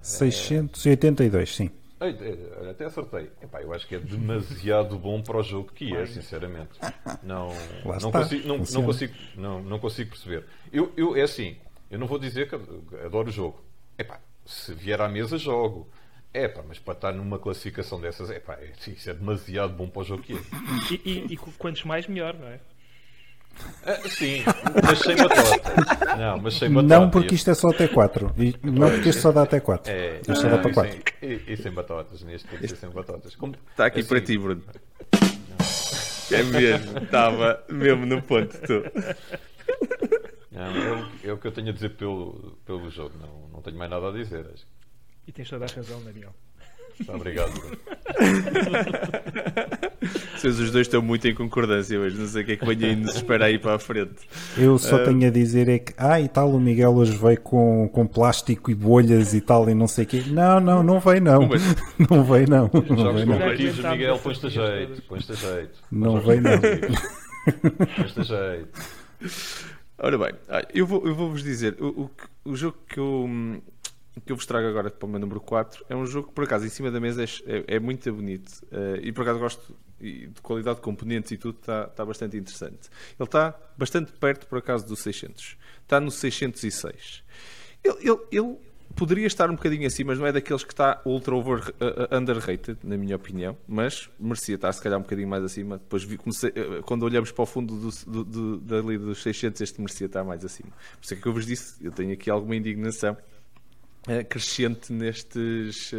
682, 0.00 1.54
sim. 1.54 1.70
Ei, 2.00 2.16
Até 2.70 2.86
acertei. 2.86 3.30
Epá, 3.42 3.60
eu 3.60 3.74
acho 3.74 3.86
que 3.86 3.94
é 3.94 3.98
demasiado 3.98 4.98
bom 4.98 5.20
para 5.20 5.36
o 5.36 5.42
jogo 5.42 5.70
que 5.74 5.94
é, 5.94 6.06
sinceramente. 6.06 6.80
Não, 7.22 7.50
não, 8.00 8.10
consigo, 8.10 8.48
não, 8.48 8.56
não 8.56 8.84
consigo, 8.84 9.14
não, 9.36 9.62
não 9.62 9.78
consigo 9.78 10.08
perceber. 10.08 10.46
Eu, 10.72 10.90
eu, 10.96 11.14
é 11.14 11.20
assim, 11.20 11.58
eu 11.92 11.98
não 11.98 12.06
vou 12.08 12.18
dizer 12.18 12.48
que 12.48 12.56
adoro 13.04 13.28
o 13.28 13.32
jogo. 13.32 13.62
Epá, 13.98 14.18
se 14.44 14.74
vier 14.74 15.00
à 15.00 15.08
mesa, 15.08 15.38
jogo. 15.38 15.88
Epá, 16.34 16.62
mas 16.66 16.78
para 16.78 16.94
estar 16.94 17.12
numa 17.12 17.38
classificação 17.38 18.00
dessas, 18.00 18.30
epá, 18.30 18.54
é- 18.54 18.72
isso 18.90 19.10
é 19.10 19.12
demasiado 19.14 19.74
bom 19.74 19.86
para 19.86 20.00
o 20.02 20.04
jogo 20.04 20.22
que 20.22 20.32
é. 20.32 20.38
E, 20.90 21.00
e- 21.04 21.26
e 21.34 21.36
quantos 21.36 21.84
mais, 21.84 22.06
melhor, 22.06 22.34
não 22.34 22.48
é? 22.48 22.58
Ah, 23.84 23.96
sim, 24.08 24.42
mas 24.82 24.98
sem 25.00 25.14
batota. 25.14 26.16
Não, 26.16 26.38
mas 26.38 26.54
sem 26.54 26.72
batota. 26.72 26.98
Não 27.00 27.10
porque 27.10 27.34
isto 27.34 27.50
é 27.50 27.54
só 27.54 27.68
até 27.68 27.86
4. 27.86 28.34
E 28.38 28.54
Não 28.62 28.88
porque 28.90 29.10
isto 29.10 29.20
só 29.20 29.30
dá 29.30 29.42
até 29.42 29.60
4. 29.60 29.92
É, 29.92 30.20
Isto 30.20 30.36
só 30.36 30.48
dá 30.48 30.56
para 30.58 30.70
e 30.70 30.74
4. 30.74 30.92
sem- 31.20 31.30
E, 31.30 31.52
e 31.52 31.56
sem 31.58 31.70
batatas, 31.70 32.22
neste 32.22 32.48
tem 32.48 32.58
que 32.58 32.68
ser 32.68 32.76
sem 32.76 32.88
batatas. 32.88 33.36
Como- 33.36 33.54
Está 33.70 33.84
aqui 33.86 34.00
assim, 34.00 34.08
para 34.08 34.20
ti, 34.22 34.38
Bruno. 34.38 34.62
É 36.30 36.42
mesmo, 36.44 36.96
estava 36.98 37.62
mesmo 37.68 38.06
no 38.06 38.22
ponto. 38.22 38.56
Tu. 38.62 38.82
Não, 40.52 40.66
é, 40.66 40.92
o, 40.92 41.08
é 41.30 41.32
o 41.32 41.38
que 41.38 41.46
eu 41.46 41.52
tenho 41.52 41.70
a 41.70 41.72
dizer 41.72 41.90
pelo, 41.96 42.58
pelo 42.66 42.90
jogo, 42.90 43.14
não, 43.20 43.48
não 43.54 43.62
tenho 43.62 43.78
mais 43.78 43.90
nada 43.90 44.08
a 44.08 44.12
dizer. 44.12 44.44
Acho. 44.52 44.66
E 45.26 45.32
tens 45.32 45.48
toda 45.48 45.64
a 45.64 45.68
razão, 45.68 46.02
Daniel. 46.02 46.34
Obrigado. 47.08 47.52
Bruno. 47.58 47.78
Vocês 50.36 50.58
os 50.58 50.70
dois 50.70 50.86
estão 50.86 51.00
muito 51.00 51.26
em 51.26 51.34
concordância 51.34 51.98
hoje. 51.98 52.18
Não 52.18 52.26
sei 52.26 52.42
o 52.42 52.44
que 52.44 52.52
é 52.52 52.56
que 52.56 52.66
venha 52.66 52.88
aí 52.88 52.96
nos 52.96 53.14
espera 53.14 53.46
aí 53.46 53.58
para 53.58 53.76
a 53.76 53.78
frente. 53.78 54.28
Eu 54.58 54.78
só 54.78 55.02
tenho 55.04 55.26
a 55.26 55.30
dizer 55.30 55.68
é 55.68 55.78
que, 55.78 55.94
ah, 55.96 56.20
e 56.20 56.28
tal, 56.28 56.50
o 56.50 56.60
Miguel 56.60 56.92
hoje 56.94 57.16
veio 57.16 57.40
com, 57.40 57.88
com 57.88 58.06
plástico 58.06 58.70
e 58.70 58.74
bolhas 58.74 59.32
e 59.32 59.40
tal 59.40 59.70
e 59.70 59.74
não 59.74 59.88
sei 59.88 60.04
o 60.04 60.08
quê. 60.08 60.22
Não, 60.26 60.60
não, 60.60 60.82
não 60.82 61.00
veio 61.00 61.22
não. 61.22 61.48
Mas- 61.48 61.62
Não 62.10 62.24
veio 62.24 62.50
não. 62.50 62.70
Não 62.72 62.96
Jogos 62.96 63.14
veio 63.14 63.26
não. 63.26 63.38
competitivos, 63.38 63.76
Já 63.76 63.90
Miguel, 63.92 64.18
pões-te 64.18 64.46
a 64.46 64.50
jeito. 64.50 65.02
Pões-te 65.02 65.32
a 65.32 65.34
jeito. 65.34 65.78
Não 65.90 66.20
veio 66.20 66.42
não. 66.42 66.58
Pões-te 67.96 68.20
a 68.20 68.22
jeito. 68.22 68.80
Ora 70.04 70.18
bem, 70.18 70.32
ah, 70.48 70.66
eu 70.74 70.84
vou- 70.84 71.06
eu 71.06 71.14
vou-vos 71.14 71.42
dizer, 71.44 71.76
o, 71.80 72.02
o 72.02 72.10
o 72.44 72.56
jogo 72.56 72.76
que 72.88 72.98
eu, 72.98 73.24
que 74.26 74.32
eu 74.32 74.36
vos 74.36 74.44
trago 74.44 74.66
agora 74.66 74.90
para 74.90 75.06
o 75.06 75.08
meu 75.08 75.20
número 75.20 75.40
4 75.40 75.84
é 75.88 75.94
um 75.94 76.04
jogo 76.04 76.26
que, 76.28 76.34
por 76.34 76.42
acaso, 76.42 76.66
em 76.66 76.68
cima 76.68 76.90
da 76.90 76.98
mesa 76.98 77.22
é, 77.22 77.26
é- 77.46 77.76
é 77.76 77.78
muito 77.78 78.12
bonito 78.12 78.50
eh, 78.72 78.98
e, 79.04 79.12
por 79.12 79.22
acaso, 79.22 79.38
gosto 79.38 79.76
de 80.00 80.28
qualidade 80.42 80.76
de 80.78 80.82
componentes 80.82 81.30
e 81.30 81.36
tudo, 81.36 81.58
está, 81.60 81.84
está 81.84 82.04
bastante 82.04 82.36
interessante. 82.36 82.90
Ele 83.16 83.28
está 83.28 83.56
bastante 83.78 84.10
perto, 84.10 84.48
por 84.48 84.58
acaso, 84.58 84.84
do 84.84 84.96
600. 84.96 85.56
Está 85.84 86.00
no 86.00 86.10
606. 86.10 87.22
Ele, 87.84 87.96
ele- 88.00 88.20
ele 88.32 88.58
poderia 88.94 89.26
estar 89.26 89.50
um 89.50 89.54
bocadinho 89.54 89.86
acima, 89.86 90.12
mas 90.12 90.18
não 90.18 90.26
é 90.26 90.32
daqueles 90.32 90.64
que 90.64 90.72
está 90.72 91.00
ultra 91.04 91.34
over, 91.34 91.58
uh, 91.58 92.14
uh, 92.14 92.18
underrated, 92.18 92.78
na 92.82 92.96
minha 92.96 93.16
opinião, 93.16 93.56
mas 93.66 94.10
merecia 94.18 94.54
estar 94.54 94.72
se 94.72 94.82
calhar 94.82 94.98
um 94.98 95.02
bocadinho 95.02 95.28
mais 95.28 95.44
acima. 95.44 95.78
Depois 95.78 96.04
vi, 96.04 96.16
comecei, 96.16 96.50
uh, 96.50 96.82
quando 96.82 97.02
olhamos 97.02 97.30
para 97.32 97.42
o 97.42 97.46
fundo 97.46 97.76
do, 97.76 97.90
do, 98.10 98.24
do, 98.24 98.58
dali 98.58 98.98
dos 98.98 99.22
600, 99.22 99.60
este 99.60 99.80
merecia 99.80 100.06
estar 100.06 100.24
mais 100.24 100.44
acima. 100.44 100.70
Por 100.70 101.04
isso 101.04 101.14
é 101.14 101.16
que 101.16 101.26
eu 101.26 101.32
vos 101.32 101.46
disse, 101.46 101.84
eu 101.84 101.92
tenho 101.92 102.12
aqui 102.12 102.30
alguma 102.30 102.56
indignação 102.56 103.16
eh, 104.08 104.24
crescente 104.24 104.92
nestes, 104.92 105.92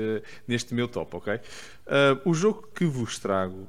neste 0.45 0.73
meu 0.73 0.89
top, 0.89 1.15
ok? 1.15 1.39
O 2.25 2.33
jogo 2.33 2.67
que 2.75 2.83
vos 2.85 3.17
trago 3.17 3.67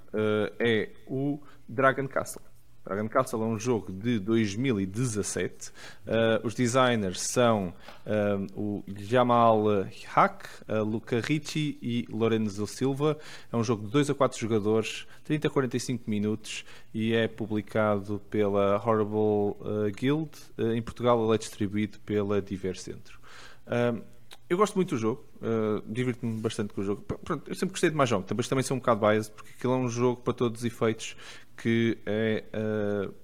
é 0.58 0.90
o 1.06 1.40
Dragon 1.68 2.08
Castle. 2.08 2.42
Dragon 2.84 3.08
Castle 3.08 3.42
é 3.42 3.46
um 3.46 3.58
jogo 3.58 3.90
de 3.90 4.18
2017. 4.18 5.72
Eh, 6.06 6.40
os 6.44 6.54
designers 6.54 7.20
são 7.20 7.72
eh, 8.04 8.36
o 8.54 8.84
Jamal 8.98 9.64
Hack, 10.08 10.46
eh, 10.68 10.80
Luca 10.80 11.18
Ricci 11.20 11.78
e 11.80 12.06
Lorenzo 12.10 12.66
Silva. 12.66 13.18
É 13.50 13.56
um 13.56 13.64
jogo 13.64 13.86
de 13.86 13.90
2 13.90 14.10
a 14.10 14.14
4 14.14 14.38
jogadores, 14.38 15.06
30 15.24 15.48
a 15.48 15.50
45 15.50 16.10
minutos 16.10 16.64
e 16.92 17.14
é 17.14 17.26
publicado 17.26 18.20
pela 18.28 18.76
Horrible 18.76 19.56
eh, 19.88 19.90
Guild. 19.90 20.30
Eh, 20.58 20.76
em 20.76 20.82
Portugal 20.82 21.24
ele 21.24 21.34
é 21.34 21.38
distribuído 21.38 21.98
pela 22.00 22.42
Diver 22.42 22.76
Centro. 22.76 23.18
Um, 23.66 24.02
eu 24.48 24.58
gosto 24.58 24.74
muito 24.74 24.90
do 24.90 24.98
jogo, 24.98 25.24
uh, 25.36 25.82
divirto-me 25.86 26.38
bastante 26.40 26.74
com 26.74 26.80
o 26.82 26.84
jogo. 26.84 27.02
Pronto, 27.02 27.48
eu 27.48 27.54
sempre 27.54 27.72
gostei 27.72 27.88
de 27.88 27.96
Mahjong, 27.96 28.26
também, 28.26 28.46
também 28.46 28.62
sou 28.62 28.76
um 28.76 28.80
bocado 28.80 29.00
biased, 29.00 29.32
porque 29.34 29.52
aquilo 29.56 29.72
é 29.72 29.76
um 29.76 29.88
jogo 29.88 30.20
para 30.20 30.34
todos 30.34 30.60
os 30.60 30.64
efeitos 30.64 31.16
que 31.56 31.98
é 32.06 32.44
uh, 32.54 33.14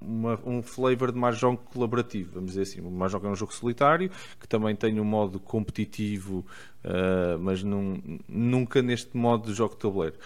uma- 0.00 0.38
um 0.46 0.62
flavor 0.62 1.12
de 1.12 1.18
Mahjong 1.18 1.58
colaborativo, 1.72 2.32
vamos 2.34 2.50
dizer 2.50 2.62
assim. 2.62 2.80
O 2.80 2.90
Mahjong 2.90 3.26
é 3.26 3.28
um 3.30 3.36
jogo 3.36 3.52
solitário, 3.54 4.10
que 4.40 4.48
também 4.48 4.74
tem 4.74 4.98
um 5.00 5.04
modo 5.04 5.38
competitivo, 5.38 6.44
uh, 6.84 7.38
mas 7.38 7.62
num- 7.62 8.18
nunca 8.28 8.82
neste 8.82 9.16
modo 9.16 9.48
de 9.50 9.54
jogo 9.54 9.74
de 9.74 9.80
tabuleiro. 9.80 10.16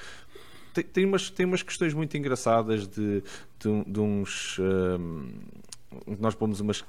Tem, 0.73 0.85
tem, 0.85 1.05
umas, 1.05 1.31
tem 1.31 1.47
umas 1.47 1.63
questões 1.63 1.95
muito 1.95 2.17
engraçadas 2.17 2.87
de, 2.89 3.23
de, 3.61 3.85
de 3.87 4.01
uns. 4.01 4.59
um, 4.59 5.29
nós 6.19 6.35
pomos 6.35 6.61
umas 6.61 6.83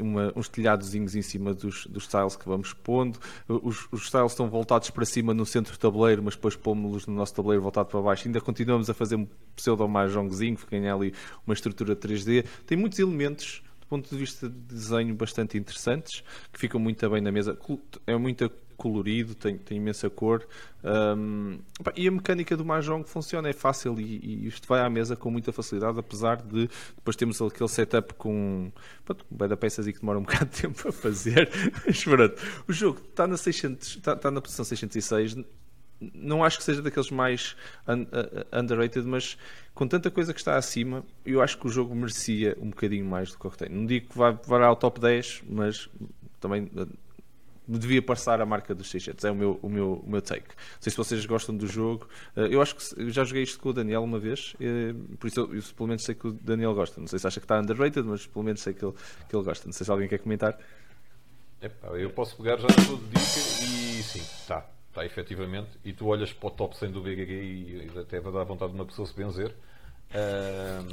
uma- 0.00 0.32
uns 0.36 0.48
telhadozinhos 0.48 1.14
em 1.14 1.22
cima 1.22 1.54
dos, 1.54 1.86
dos 1.86 2.06
tiles 2.06 2.36
que 2.36 2.46
vamos 2.48 2.72
pondo. 2.72 3.18
Os, 3.48 3.86
os 3.92 4.10
tiles 4.10 4.32
estão 4.32 4.48
voltados 4.48 4.90
para 4.90 5.04
cima 5.04 5.32
no 5.34 5.44
centro 5.46 5.72
do 5.72 5.78
tabuleiro, 5.78 6.22
mas 6.22 6.34
depois 6.34 6.56
pomos-los 6.56 7.06
no 7.06 7.14
nosso 7.14 7.34
tabuleiro 7.34 7.62
voltado 7.62 7.88
para 7.88 8.00
baixo. 8.00 8.26
Ainda 8.28 8.40
continuamos 8.40 8.88
a 8.90 8.94
fazer 8.94 9.16
um 9.16 9.26
pseudo 9.56 9.86
mahjongzinho, 9.88 10.56
que 10.56 10.66
ganha 10.70 10.94
ali 10.94 11.14
uma 11.46 11.54
estrutura 11.54 11.94
3D. 11.96 12.44
Tem 12.66 12.76
muitos 12.76 12.98
elementos 12.98 13.62
do 13.80 13.86
ponto 13.86 14.08
de 14.08 14.16
vista 14.16 14.48
de 14.48 14.56
desenho 14.58 15.14
bastante 15.14 15.58
interessantes, 15.58 16.22
que 16.52 16.58
ficam 16.58 16.80
muito 16.80 17.08
bem 17.10 17.20
na 17.20 17.30
mesa. 17.30 17.58
É 18.06 18.16
muito 18.16 18.50
colorido, 18.82 19.36
tem, 19.36 19.56
tem 19.56 19.76
imensa 19.78 20.10
cor. 20.10 20.44
Pá, 21.84 21.92
e 21.94 22.08
a 22.08 22.10
mecânica 22.10 22.56
do 22.56 22.64
Mahjong 22.64 23.08
funciona, 23.08 23.48
é 23.48 23.52
fácil 23.52 24.00
e, 24.00 24.18
e 24.20 24.46
isto 24.48 24.66
vai 24.66 24.80
à 24.80 24.90
mesa 24.90 25.14
com 25.14 25.30
muita 25.30 25.52
facilidade, 25.52 26.00
apesar 26.00 26.42
de 26.42 26.68
depois 26.96 27.14
temos 27.14 27.40
aquele 27.40 27.68
setup 27.68 28.14
com 28.14 28.72
pronto, 29.04 29.24
um 29.30 29.48
de 29.48 29.56
peças 29.56 29.86
e 29.86 29.92
que 29.92 30.00
demora 30.00 30.18
um 30.18 30.22
bocado 30.26 30.46
de 30.46 30.62
tempo 30.62 30.88
a 30.88 30.92
fazer. 30.92 31.48
Mas 31.86 32.02
pronto, 32.02 32.34
o 32.66 32.72
jogo 32.72 33.00
está 33.08 33.24
na, 33.28 33.36
600, 33.36 33.88
está, 33.88 34.14
está 34.14 34.30
na 34.32 34.40
posição 34.40 34.64
606 34.64 35.36
não 36.12 36.42
acho 36.42 36.58
que 36.58 36.64
seja 36.64 36.82
daqueles 36.82 37.12
mais 37.12 37.54
un- 37.86 38.06
underrated, 38.52 39.06
mas 39.06 39.38
com 39.72 39.86
tanta 39.86 40.10
coisa 40.10 40.34
que 40.34 40.40
está 40.40 40.56
acima, 40.56 41.04
eu 41.24 41.40
acho 41.40 41.56
que 41.56 41.66
o 41.68 41.70
jogo 41.70 41.94
merecia 41.94 42.58
um 42.60 42.70
bocadinho 42.70 43.04
mais 43.04 43.30
do 43.30 43.38
que 43.38 43.46
o 43.46 43.50
que 43.50 43.58
tem. 43.58 43.68
Não 43.68 43.86
digo 43.86 44.08
que 44.08 44.18
vai, 44.18 44.36
vai 44.44 44.64
ao 44.64 44.74
top 44.74 44.98
10, 45.00 45.44
mas 45.48 45.88
também 46.40 46.64
uh, 46.74 46.88
devia 47.78 48.02
passar 48.02 48.40
a 48.40 48.46
marca 48.46 48.74
dos 48.74 48.90
600. 48.90 49.24
É 49.24 49.30
o 49.30 49.34
meu, 49.34 49.58
o 49.62 49.68
meu, 49.68 50.02
o 50.04 50.10
meu 50.10 50.22
take. 50.22 50.48
Não 50.48 50.80
sei 50.80 50.90
se 50.90 50.96
vocês 50.96 51.24
gostam 51.26 51.56
do 51.56 51.66
jogo. 51.66 52.08
Uh, 52.36 52.40
eu 52.42 52.62
acho 52.62 52.76
que 52.76 53.10
já 53.10 53.24
joguei 53.24 53.42
isto 53.42 53.58
com 53.58 53.70
o 53.70 53.72
Daniel 53.72 54.02
uma 54.02 54.18
vez, 54.18 54.54
eh, 54.60 54.94
por 55.18 55.26
isso 55.26 55.40
eu, 55.40 55.54
eu 55.54 55.62
pelo 55.76 55.88
menos 55.88 56.02
sei 56.02 56.14
que 56.14 56.26
o 56.26 56.32
Daniel 56.32 56.74
gosta. 56.74 57.00
Não 57.00 57.06
sei 57.08 57.18
se 57.18 57.26
acha 57.26 57.40
que 57.40 57.44
está 57.44 57.58
underrated, 57.58 58.06
mas 58.06 58.26
pelo 58.26 58.44
menos 58.44 58.60
sei 58.60 58.74
que 58.74 58.84
ele, 58.84 58.94
que 59.28 59.36
ele 59.36 59.44
gosta. 59.44 59.66
Não 59.66 59.72
sei 59.72 59.84
se 59.84 59.90
alguém 59.90 60.08
quer 60.08 60.18
comentar. 60.18 60.58
Epá, 61.60 61.88
eu 61.88 62.10
posso 62.10 62.36
pegar 62.36 62.56
já 62.56 62.66
na 62.66 62.74
tua 62.74 62.96
dica 62.96 63.20
e 63.64 64.02
sim, 64.02 64.18
está, 64.18 64.66
está 64.88 65.04
efetivamente. 65.04 65.70
E 65.84 65.92
tu 65.92 66.06
olhas 66.06 66.32
para 66.32 66.48
o 66.48 66.50
top 66.50 66.76
100 66.76 66.90
do 66.90 67.00
BGG 67.00 67.32
e, 67.32 67.90
e 67.94 67.98
até 67.98 68.20
vai 68.20 68.32
dar 68.32 68.44
vontade 68.44 68.72
de 68.72 68.78
uma 68.78 68.86
pessoa 68.86 69.06
se 69.06 69.14
benzer. 69.14 69.54
Ahm, 70.14 70.88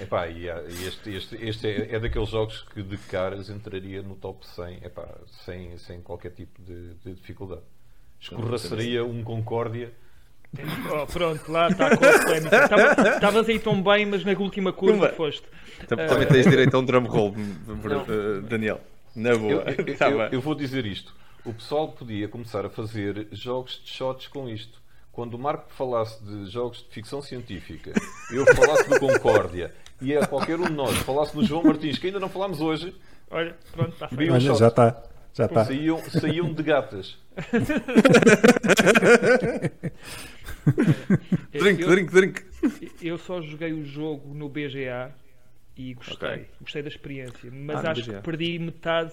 epá, 0.00 0.28
e, 0.28 0.46
este, 0.86 1.10
este, 1.14 1.36
este 1.36 1.66
é, 1.66 1.94
é 1.96 2.00
daqueles 2.00 2.28
jogos 2.28 2.62
que 2.72 2.82
de 2.82 2.96
caras 2.98 3.48
entraria 3.50 4.02
no 4.02 4.14
top 4.16 4.46
100 4.46 4.78
epá, 4.84 5.06
sem, 5.44 5.76
sem 5.78 6.00
qualquer 6.00 6.30
tipo 6.32 6.60
de, 6.62 6.94
de 6.94 7.14
dificuldade. 7.14 7.62
Escorraçaria 8.20 9.04
um 9.04 9.22
Concórdia. 9.22 9.92
Oh, 10.92 11.04
pronto, 11.06 11.50
lá 11.50 11.68
está 11.68 11.96
com 11.96 12.04
a 12.04 12.18
polémica. 12.20 12.64
Estava- 12.64 13.08
Estavas 13.16 13.48
aí 13.48 13.58
tão 13.58 13.82
bem, 13.82 14.06
mas 14.06 14.24
na 14.24 14.32
última 14.38 14.72
curva 14.72 14.96
Uma. 14.96 15.08
foste. 15.08 15.42
Também, 15.88 16.06
também 16.06 16.28
tens 16.28 16.46
direito 16.48 16.74
a 16.76 16.78
um 16.78 16.84
drum 16.84 17.04
roll, 17.06 17.30
uh, 17.34 18.40
Daniel. 18.42 18.80
Na 19.16 19.30
Eu, 19.30 19.38
boa. 19.40 19.64
eu- 19.76 19.96
Tá 19.96 20.08
eu- 20.10 20.20
eu 20.20 20.40
vou 20.40 20.54
dizer 20.54 20.86
isto. 20.86 21.12
O 21.44 21.52
pessoal 21.52 21.88
podia 21.88 22.28
começar 22.28 22.64
a 22.64 22.70
fazer 22.70 23.26
jogos 23.32 23.82
de 23.84 23.90
shots 23.90 24.28
com 24.28 24.48
isto. 24.48 24.80
Quando 25.14 25.34
o 25.34 25.38
Marco 25.38 25.70
falasse 25.72 26.22
de 26.24 26.46
jogos 26.50 26.78
de 26.78 26.88
ficção 26.92 27.22
científica, 27.22 27.92
eu 28.32 28.44
falasse 28.54 28.88
do 28.90 28.98
Concórdia 28.98 29.72
e 30.00 30.14
a 30.16 30.26
qualquer 30.26 30.58
um 30.58 30.64
de 30.64 30.72
nós 30.72 30.96
falasse 30.98 31.36
no 31.36 31.44
João 31.44 31.62
Martins, 31.62 31.98
que 31.98 32.08
ainda 32.08 32.18
não 32.18 32.28
falámos 32.28 32.60
hoje, 32.60 32.94
Olha, 33.30 33.56
pronto, 33.72 33.92
está 33.92 34.08
feito. 34.08 34.30
Um 34.30 34.34
Olha, 34.34 34.40
shot. 34.40 34.58
já 34.58 34.68
está. 34.68 35.02
Já 35.32 35.46
está. 35.46 35.64
saíam, 35.64 35.98
saíam 36.10 36.52
de 36.52 36.62
gatas. 36.62 37.16
Drink, 41.52 41.82
eu, 41.82 41.88
drink, 41.88 42.12
drink. 42.12 42.42
eu 43.02 43.18
só 43.18 43.40
joguei 43.42 43.72
o 43.72 43.84
jogo 43.84 44.34
no 44.34 44.48
BGA 44.48 45.12
e 45.76 45.94
gostei. 45.94 46.28
Ok. 46.28 46.46
Gostei 46.60 46.82
da 46.82 46.88
experiência. 46.88 47.50
Mas 47.52 47.84
Ah, 47.84 47.90
acho 47.90 48.04
que 48.04 48.12
perdi 48.22 48.58
metade 48.58 49.12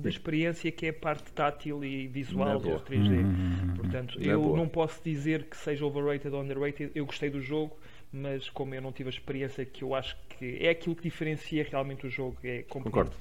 da 0.00 0.08
experiência 0.08 0.70
que 0.72 0.86
é 0.86 0.88
a 0.90 0.92
parte 0.94 1.30
tátil 1.32 1.84
e 1.84 2.06
visual 2.08 2.58
do 2.58 2.70
3D. 2.80 3.76
Portanto, 3.76 4.18
Na 4.18 4.26
eu 4.26 4.42
boa. 4.42 4.56
não 4.56 4.68
posso 4.68 5.00
dizer 5.04 5.44
que 5.44 5.56
seja 5.56 5.84
overrated 5.84 6.34
ou 6.34 6.40
underrated. 6.42 6.90
Eu 6.94 7.06
gostei 7.06 7.30
do 7.30 7.40
jogo, 7.40 7.76
mas 8.12 8.48
como 8.50 8.74
eu 8.74 8.82
não 8.82 8.92
tive 8.92 9.08
a 9.08 9.12
experiência 9.12 9.64
que 9.64 9.82
eu 9.84 9.94
acho 9.94 10.16
que 10.30 10.58
é 10.60 10.70
aquilo 10.70 10.96
que 10.96 11.02
diferencia 11.02 11.66
realmente 11.70 12.06
o 12.06 12.10
jogo, 12.10 12.36
é 12.44 12.62
Concordo. 12.68 13.12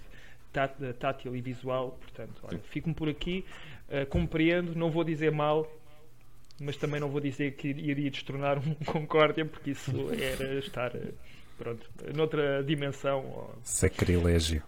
tá- 0.51 0.69
tátil 0.97 1.35
e 1.35 1.41
visual. 1.41 1.97
Portanto, 2.01 2.41
olha, 2.43 2.59
fico-me 2.69 2.95
por 2.95 3.07
aqui. 3.09 3.45
Uh, 3.89 4.05
compreendo, 4.07 4.75
não 4.75 4.89
vou 4.91 5.03
dizer 5.03 5.31
mal. 5.31 5.67
mas 6.61 6.75
também 6.77 6.99
não 6.99 7.09
vou 7.09 7.21
dizer 7.21 7.53
que 7.53 7.69
iria 7.69 8.09
destronar 8.11 8.57
um 8.59 8.73
Concórdia, 8.85 9.45
porque 9.45 9.71
isso 9.71 9.91
era 10.11 10.55
estar 10.59 10.91
pronto, 11.57 11.89
noutra 12.15 12.61
dimensão. 12.63 13.49
Sacrilégio. 13.63 14.61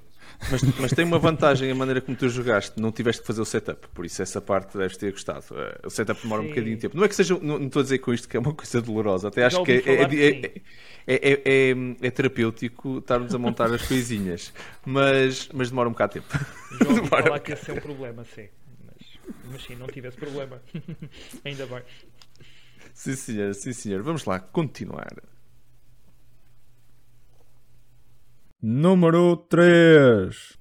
Mas, 0.50 0.62
mas, 0.80 0.92
tem 0.92 1.06
uma 1.06 1.20
vantagem 1.20 1.70
a 1.70 1.76
maneira 1.76 2.02
como 2.02 2.18
tu 2.18 2.28
jogaste, 2.28 2.80
não 2.80 2.92
tiveste 2.92 3.22
que 3.22 3.28
fazer 3.28 3.42
o 3.42 3.46
setup, 3.46 3.88
por 3.94 4.06
isso 4.06 4.22
essa 4.22 4.42
parte 4.42 4.78
deves 4.78 4.98
ter 4.98 5.12
gostado. 5.12 5.46
O 5.86 5.90
setup 5.90 6.22
demora 6.22 6.42
Sim. 6.42 6.48
um 6.48 6.50
bocadinho 6.50 6.76
de 6.76 6.82
tempo. 6.82 6.98
Não 6.98 7.04
é 7.04 7.08
que 7.08 7.16
seja, 7.16 7.38
não, 7.40 7.60
não, 7.60 7.68
estou 7.68 7.80
a 7.80 7.84
dizer 7.84 8.00
com 8.00 8.14
isto 8.14 8.28
que 8.28 8.38
é 8.38 8.40
uma 8.40 8.54
coisa 8.54 8.82
dolorosa, 8.82 9.28
até 9.28 9.46
acho 9.46 9.64
que 9.64 9.72
é, 9.72 9.76
é, 9.76 10.62
é, 11.08 11.72
é, 11.72 11.76
é, 12.02 12.12
terapêutico 12.12 13.00
estarmos 13.00 13.34
a 13.36 13.38
montar 13.38 13.72
as 13.72 13.88
coisinhas, 13.88 14.54
mas, 14.86 15.50
mas 15.54 15.70
demora 15.70 15.90
um 15.90 15.92
bocado 15.92 16.14
de 16.14 16.22
tempo. 16.22 16.46
Já 16.80 16.90
ouvi 16.90 17.08
falar 17.08 17.40
que 17.40 17.54
esse 17.54 17.72
é 17.72 17.74
um 17.74 17.80
problema, 17.80 18.26
sim. 18.26 18.48
Mas, 18.86 19.38
mas 19.52 19.64
sim, 19.64 19.76
não 19.76 19.88
tivesse 19.88 20.18
problema. 20.18 20.62
Ainda 21.46 21.66
bem. 21.66 21.82
Sim, 22.94 23.16
senhor, 23.16 23.54
sim, 23.56 23.74
senhor. 23.74 24.02
Vamos 24.04 24.26
lá 24.26 24.40
continuar. 24.40 25.31
Número 28.62 29.36
3. 29.38 30.56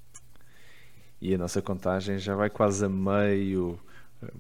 E 1.20 1.34
a 1.34 1.38
nossa 1.38 1.60
contagem 1.60 2.18
já 2.18 2.34
vai 2.34 2.48
quase 2.48 2.82
a 2.84 2.88
meio. 2.88 3.78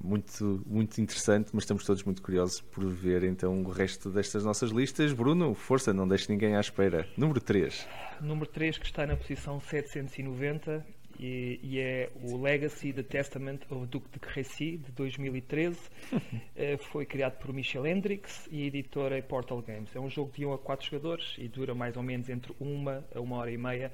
Muito, 0.02 0.62
muito 0.66 0.98
interessante, 0.98 1.50
mas 1.52 1.64
estamos 1.64 1.84
todos 1.84 2.02
muito 2.02 2.22
curiosos 2.22 2.60
por 2.60 2.86
ver 2.86 3.22
então 3.22 3.62
o 3.62 3.70
resto 3.70 4.10
destas 4.10 4.44
nossas 4.44 4.70
listas. 4.70 5.12
Bruno, 5.12 5.54
força, 5.54 5.92
não 5.92 6.08
deixe 6.08 6.32
ninguém 6.32 6.56
à 6.56 6.60
espera. 6.60 7.06
Número 7.18 7.40
3. 7.40 7.86
Número 8.20 8.46
3 8.46 8.78
que 8.78 8.86
está 8.86 9.06
na 9.06 9.16
posição 9.16 9.60
790 9.60 10.82
e, 11.20 11.60
e, 11.62 11.78
é 11.78 12.08
o 12.22 12.40
Legacy 12.40 12.94
The 12.94 13.02
Testament 13.02 13.60
of 13.68 13.86
Duke 13.86 14.08
de 14.10 14.18
Crécy, 14.18 14.78
de 14.78 14.90
2013. 14.92 15.78
Eh, 16.56 16.76
foi 16.76 17.06
criado 17.06 17.38
por 17.38 17.54
Michel 17.54 17.86
Hendricks 17.86 18.46
e 18.52 18.64
a 18.64 18.66
editora 18.66 19.16
é 19.16 19.22
Portal 19.22 19.62
Games. 19.62 19.94
É 19.96 20.00
um 20.00 20.10
jogo 20.10 20.30
de 20.30 20.44
1 20.44 20.52
a 20.52 20.58
4 20.58 20.90
jogadores 20.90 21.34
e 21.38 21.48
dura 21.48 21.74
mais 21.74 21.96
ou 21.96 22.02
menos 22.02 22.28
entre 22.28 22.54
uma 22.60 23.02
a 23.14 23.20
uma 23.20 23.36
hora 23.36 23.50
e 23.50 23.56
meia. 23.56 23.90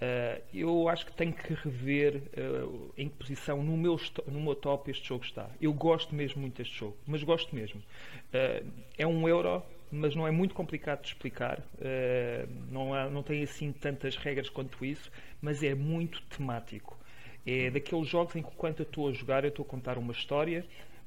Uh, 0.00 0.42
eu 0.52 0.88
acho 0.88 1.06
que 1.06 1.12
tenho 1.12 1.32
que 1.32 1.54
rever 1.54 2.16
uh, 2.16 2.92
em 2.96 3.08
que 3.08 3.16
posição 3.16 3.62
no 3.62 3.76
meu, 3.76 3.98
no 4.26 4.40
meu 4.40 4.54
top 4.54 4.90
este 4.90 5.08
jogo 5.08 5.24
está. 5.24 5.48
Eu 5.60 5.72
gosto 5.72 6.14
mesmo 6.14 6.40
muito 6.42 6.56
deste 6.56 6.78
jogo, 6.78 6.96
mas 7.06 7.22
gosto 7.22 7.54
mesmo. 7.54 7.80
Uh, 7.80 8.70
é 8.98 9.06
um 9.06 9.26
euro 9.26 9.62
mas 9.90 10.14
não 10.14 10.26
é 10.26 10.30
muito 10.30 10.54
complicado 10.54 11.02
de 11.02 11.08
explicar. 11.08 11.58
Uh, 11.58 12.48
não, 12.70 12.94
há, 12.94 13.08
não 13.08 13.22
tem 13.22 13.42
assim 13.42 13.72
tantas 13.72 14.16
regras 14.16 14.48
quanto 14.48 14.84
isso, 14.84 15.10
mas 15.40 15.62
é 15.62 15.74
muito 15.74 16.22
temático. 16.22 16.98
É 17.46 17.70
daqueles 17.70 18.06
jogos 18.06 18.36
em 18.36 18.42
que, 18.42 18.48
enquanto 18.48 18.80
eu 18.80 18.84
estou 18.84 19.08
a 19.08 19.12
jogar, 19.12 19.44
eu 19.44 19.48
estou 19.48 19.64
a 19.64 19.68
contar 19.68 19.98
uma 19.98 20.12
história. 20.12 20.64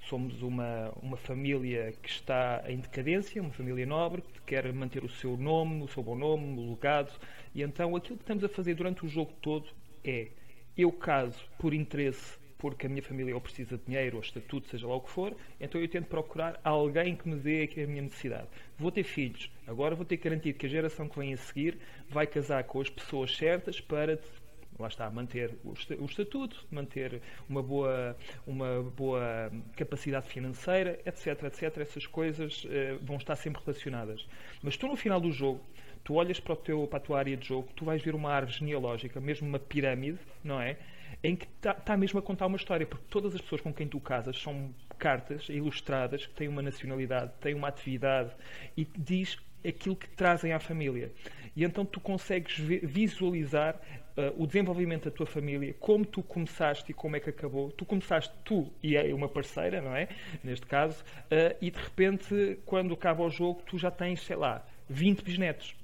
Somos 0.09 0.41
uma, 0.41 0.91
uma 1.01 1.15
família 1.15 1.93
que 2.01 2.09
está 2.09 2.61
em 2.67 2.77
decadência, 2.77 3.41
uma 3.41 3.53
família 3.53 3.86
nobre, 3.86 4.21
que 4.21 4.41
quer 4.41 4.71
manter 4.73 5.03
o 5.03 5.09
seu 5.09 5.38
nome, 5.38 5.81
o 5.81 5.88
seu 5.88 6.03
bom 6.03 6.15
nome, 6.15 6.59
o 6.59 6.71
legado. 6.71 7.11
E 7.55 7.61
então 7.61 7.95
aquilo 7.95 8.17
que 8.17 8.23
estamos 8.23 8.43
a 8.43 8.49
fazer 8.49 8.75
durante 8.75 9.05
o 9.05 9.07
jogo 9.07 9.31
todo 9.41 9.67
é 10.03 10.27
eu 10.77 10.91
caso 10.91 11.39
por 11.57 11.73
interesse 11.73 12.42
porque 12.64 12.86
a 12.86 12.89
minha 12.89 13.03
família 13.03 13.36
ou 13.36 13.41
precisa 13.41 13.78
de 13.78 13.84
dinheiro 13.84 14.16
ou 14.16 14.24
estatuto, 14.24 14.70
seja 14.70 14.88
lá 14.88 14.95
o 14.95 15.01
que 15.01 15.09
for, 15.09 15.36
então 15.59 15.82
eu 15.82 15.88
tento 15.89 16.05
procurar 16.05 16.61
alguém 16.64 17.14
que 17.14 17.28
me 17.28 17.36
dê 17.36 17.70
a 17.76 17.86
minha 17.86 18.03
necessidade. 18.03 18.47
Vou 18.78 18.89
ter 18.89 19.03
filhos, 19.03 19.51
agora 19.68 19.95
vou 19.95 20.05
ter 20.05 20.16
que 20.16 20.24
garantir 20.24 20.53
que 20.53 20.66
a 20.66 20.70
geração 20.70 21.09
que 21.09 21.20
vem 21.20 21.34
a 21.34 21.38
seguir 21.38 21.78
vai 22.09 22.26
casar 22.26 22.64
com 22.64 22.80
as 22.80 22.89
pessoas 22.89 23.36
certas 23.36 23.82
para 23.82 24.18
lá 24.80 24.88
está, 24.88 25.11
manter 25.11 25.53
o 25.66 26.05
estatuto, 26.05 26.66
manter 26.72 27.22
uma 27.49 27.61
boa, 27.61 28.16
uma 28.47 28.82
boa 28.95 29.51
capacidade 29.76 30.30
financeira, 30.30 30.97
etc, 31.05 31.43
etc. 31.43 31.78
Essas 31.80 32.07
coisas 32.07 32.64
uh, 32.64 32.97
vão 33.01 33.18
estar 33.18 33.36
sempre 33.36 33.61
relacionadas. 33.61 34.26
Mas 34.61 34.78
tu 34.78 34.88
no 34.88 34.95
final 34.95 35.20
do 35.20 35.34
jogo, 35.34 35.59
tu 36.01 36.14
olhas 36.14 36.39
para, 36.39 36.53
o 36.53 36.55
teu, 36.55 36.88
para 36.88 36.97
a 36.97 37.01
tua 37.01 37.20
área 37.20 37.36
de 37.36 37.45
jogo, 37.45 37.68
tu 37.76 37.84
vais 37.84 38.01
ver 38.01 38.16
uma 38.16 38.32
árvore 38.32 38.57
genealógica, 38.57 39.20
mesmo 39.20 39.49
uma 39.49 39.59
pirâmide, 39.59 40.20
não 40.43 40.61
é? 40.61 40.78
Em 41.24 41.36
que 41.36 41.45
está 41.45 41.74
tá 41.74 41.95
mesmo 41.95 42.19
a 42.19 42.21
contar 42.21 42.47
uma 42.47 42.57
história, 42.57 42.86
porque 42.86 43.05
todas 43.09 43.34
as 43.34 43.41
pessoas 43.41 43.61
com 43.61 43.74
quem 43.74 43.88
tu 43.88 43.99
casas 43.99 44.38
são 44.41 44.74
cartas 44.99 45.47
ilustradas 45.47 46.26
que 46.26 46.34
têm 46.34 46.49
uma 46.49 46.61
nacionalidade, 46.61 47.32
têm 47.39 47.55
uma 47.55 47.69
atividade 47.69 48.32
e 48.76 48.86
diz 48.97 49.38
aquilo 49.65 49.95
que 49.95 50.09
trazem 50.09 50.51
à 50.51 50.59
família. 50.59 51.11
E 51.55 51.63
então 51.63 51.86
tu 51.86 52.01
consegues 52.01 52.57
visualizar 52.57 53.80
uh, 54.17 54.43
o 54.43 54.45
desenvolvimento 54.45 55.05
da 55.05 55.11
tua 55.11 55.26
família, 55.26 55.74
como 55.80 56.05
tu 56.05 56.21
começaste 56.21 56.91
e 56.91 56.93
como 56.93 57.15
é 57.15 57.21
que 57.21 57.30
acabou. 57.30 57.71
Tu 57.71 57.86
começaste, 57.86 58.34
tu 58.43 58.69
e 58.82 58.97
é 58.97 59.13
uma 59.13 59.30
parceira, 59.30 59.82
não 59.82 59.95
é? 59.95 60.09
Neste 60.43 60.65
caso, 60.65 61.01
uh, 61.03 61.55
e 61.61 61.71
de 61.71 61.80
repente, 61.80 62.59
quando 62.65 62.93
acaba 62.93 63.24
o 63.24 63.30
jogo, 63.30 63.61
tu 63.65 63.78
já 63.78 63.89
tens, 63.89 64.21
sei 64.21 64.36
lá, 64.36 64.65
20 64.89 65.24
bisnetos 65.24 65.76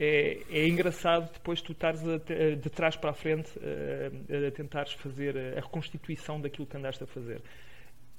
é, 0.00 0.38
é 0.50 0.66
engraçado 0.66 1.30
depois 1.30 1.60
tu 1.60 1.72
estares 1.72 2.02
a, 2.08 2.16
de 2.16 2.70
trás 2.70 2.96
para 2.96 3.10
a 3.10 3.12
frente 3.12 3.52
a, 3.58 4.48
a 4.48 4.50
tentares 4.50 4.94
fazer 4.94 5.36
a 5.58 5.60
reconstituição 5.60 6.40
daquilo 6.40 6.66
que 6.66 6.74
andaste 6.74 7.04
a 7.04 7.06
fazer. 7.06 7.42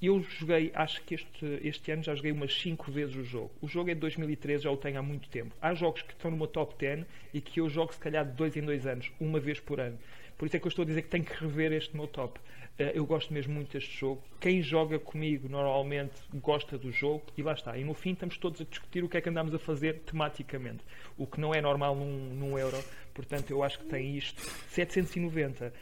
Eu 0.00 0.20
joguei, 0.20 0.72
acho 0.74 1.02
que 1.02 1.14
este, 1.14 1.60
este 1.62 1.90
ano 1.92 2.02
já 2.02 2.14
joguei 2.14 2.32
umas 2.32 2.52
5 2.60 2.90
vezes 2.90 3.14
o 3.16 3.24
jogo. 3.24 3.50
O 3.60 3.68
jogo 3.68 3.90
é 3.90 3.94
de 3.94 4.00
2013, 4.00 4.64
já 4.64 4.70
o 4.70 4.76
tenho 4.76 4.98
há 4.98 5.02
muito 5.02 5.28
tempo. 5.28 5.54
Há 5.60 5.74
jogos 5.74 6.02
que 6.02 6.12
estão 6.12 6.30
meu 6.30 6.46
top 6.46 6.74
10 6.78 7.04
e 7.34 7.40
que 7.40 7.60
eu 7.60 7.68
jogo 7.68 7.92
se 7.92 8.00
calhar 8.00 8.24
de 8.24 8.32
2 8.32 8.56
em 8.56 8.62
2 8.62 8.86
anos, 8.86 9.12
uma 9.20 9.38
vez 9.40 9.60
por 9.60 9.80
ano. 9.80 9.98
Por 10.42 10.46
isso 10.46 10.56
é 10.56 10.58
que 10.58 10.66
eu 10.66 10.70
estou 10.70 10.82
a 10.82 10.86
dizer 10.86 11.02
que 11.02 11.08
tenho 11.08 11.22
que 11.22 11.40
rever 11.40 11.70
este 11.70 11.96
meu 11.96 12.08
top. 12.08 12.40
Uh, 12.40 12.82
eu 12.94 13.06
gosto 13.06 13.32
mesmo 13.32 13.54
muito 13.54 13.74
deste 13.74 13.96
jogo. 13.96 14.20
Quem 14.40 14.60
joga 14.60 14.98
comigo 14.98 15.48
normalmente 15.48 16.20
gosta 16.34 16.76
do 16.76 16.90
jogo 16.90 17.22
e 17.38 17.44
lá 17.44 17.52
está. 17.52 17.78
E 17.78 17.84
no 17.84 17.94
fim 17.94 18.10
estamos 18.10 18.36
todos 18.38 18.60
a 18.60 18.64
discutir 18.64 19.04
o 19.04 19.08
que 19.08 19.16
é 19.16 19.20
que 19.20 19.28
andamos 19.28 19.54
a 19.54 19.58
fazer 19.60 20.00
tematicamente. 20.00 20.82
O 21.16 21.28
que 21.28 21.40
não 21.40 21.54
é 21.54 21.60
normal 21.60 21.94
num, 21.94 22.34
num 22.34 22.58
euro. 22.58 22.76
Portanto, 23.14 23.52
eu 23.52 23.62
acho 23.62 23.78
que 23.78 23.84
tem 23.84 24.16
isto. 24.16 24.42
790 24.70 25.72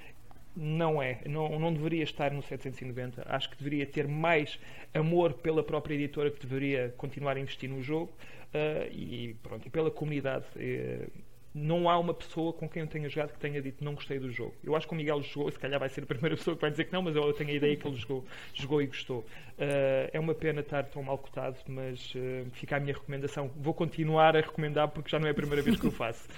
não 0.54 1.02
é, 1.02 1.22
não, 1.24 1.58
não 1.58 1.72
deveria 1.72 2.04
estar 2.04 2.30
no 2.30 2.42
790. 2.42 3.24
Acho 3.34 3.48
que 3.48 3.56
deveria 3.56 3.86
ter 3.86 4.06
mais 4.06 4.60
amor 4.92 5.32
pela 5.32 5.62
própria 5.62 5.94
editora 5.94 6.30
que 6.30 6.46
deveria 6.46 6.92
continuar 6.98 7.38
a 7.38 7.40
investir 7.40 7.70
no 7.70 7.82
jogo 7.82 8.12
uh, 8.52 8.92
e 8.92 9.34
pronto, 9.42 9.66
e 9.66 9.70
pela 9.70 9.90
comunidade. 9.90 10.44
Uh, 10.54 11.29
não 11.54 11.88
há 11.88 11.98
uma 11.98 12.14
pessoa 12.14 12.52
com 12.52 12.68
quem 12.68 12.82
eu 12.82 12.88
tenha 12.88 13.08
jogado 13.08 13.32
que 13.32 13.38
tenha 13.38 13.60
dito 13.60 13.84
não 13.84 13.94
gostei 13.94 14.18
do 14.18 14.30
jogo. 14.30 14.54
Eu 14.62 14.76
acho 14.76 14.86
que 14.86 14.94
o 14.94 14.96
Miguel 14.96 15.20
jogou, 15.22 15.50
se 15.50 15.58
calhar 15.58 15.80
vai 15.80 15.88
ser 15.88 16.04
a 16.04 16.06
primeira 16.06 16.36
pessoa 16.38 16.54
que 16.54 16.60
vai 16.60 16.70
dizer 16.70 16.84
que 16.84 16.92
não, 16.92 17.02
mas 17.02 17.16
eu 17.16 17.32
tenho 17.32 17.50
a 17.50 17.54
ideia 17.54 17.76
que 17.76 17.86
ele 17.86 17.96
jogou, 17.96 18.24
jogou 18.54 18.80
e 18.82 18.86
gostou. 18.86 19.18
Uh, 19.18 20.08
é 20.12 20.20
uma 20.20 20.34
pena 20.34 20.60
estar 20.60 20.84
tão 20.84 21.02
mal 21.02 21.18
cotado, 21.18 21.56
mas 21.68 22.14
uh, 22.14 22.48
fica 22.52 22.76
a 22.76 22.80
minha 22.80 22.94
recomendação. 22.94 23.50
Vou 23.56 23.74
continuar 23.74 24.36
a 24.36 24.40
recomendar 24.40 24.88
porque 24.88 25.10
já 25.10 25.18
não 25.18 25.26
é 25.26 25.30
a 25.30 25.34
primeira 25.34 25.62
vez 25.62 25.78
que 25.78 25.86
eu 25.86 25.92
faço. 25.92 26.28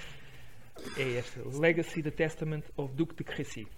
É 0.96 1.18
esta: 1.18 1.40
Legacy 1.58 2.02
The 2.02 2.10
Testament 2.10 2.64
of 2.76 2.94
Duke 2.94 3.14
de 3.14 3.24
Crécy. 3.24 3.68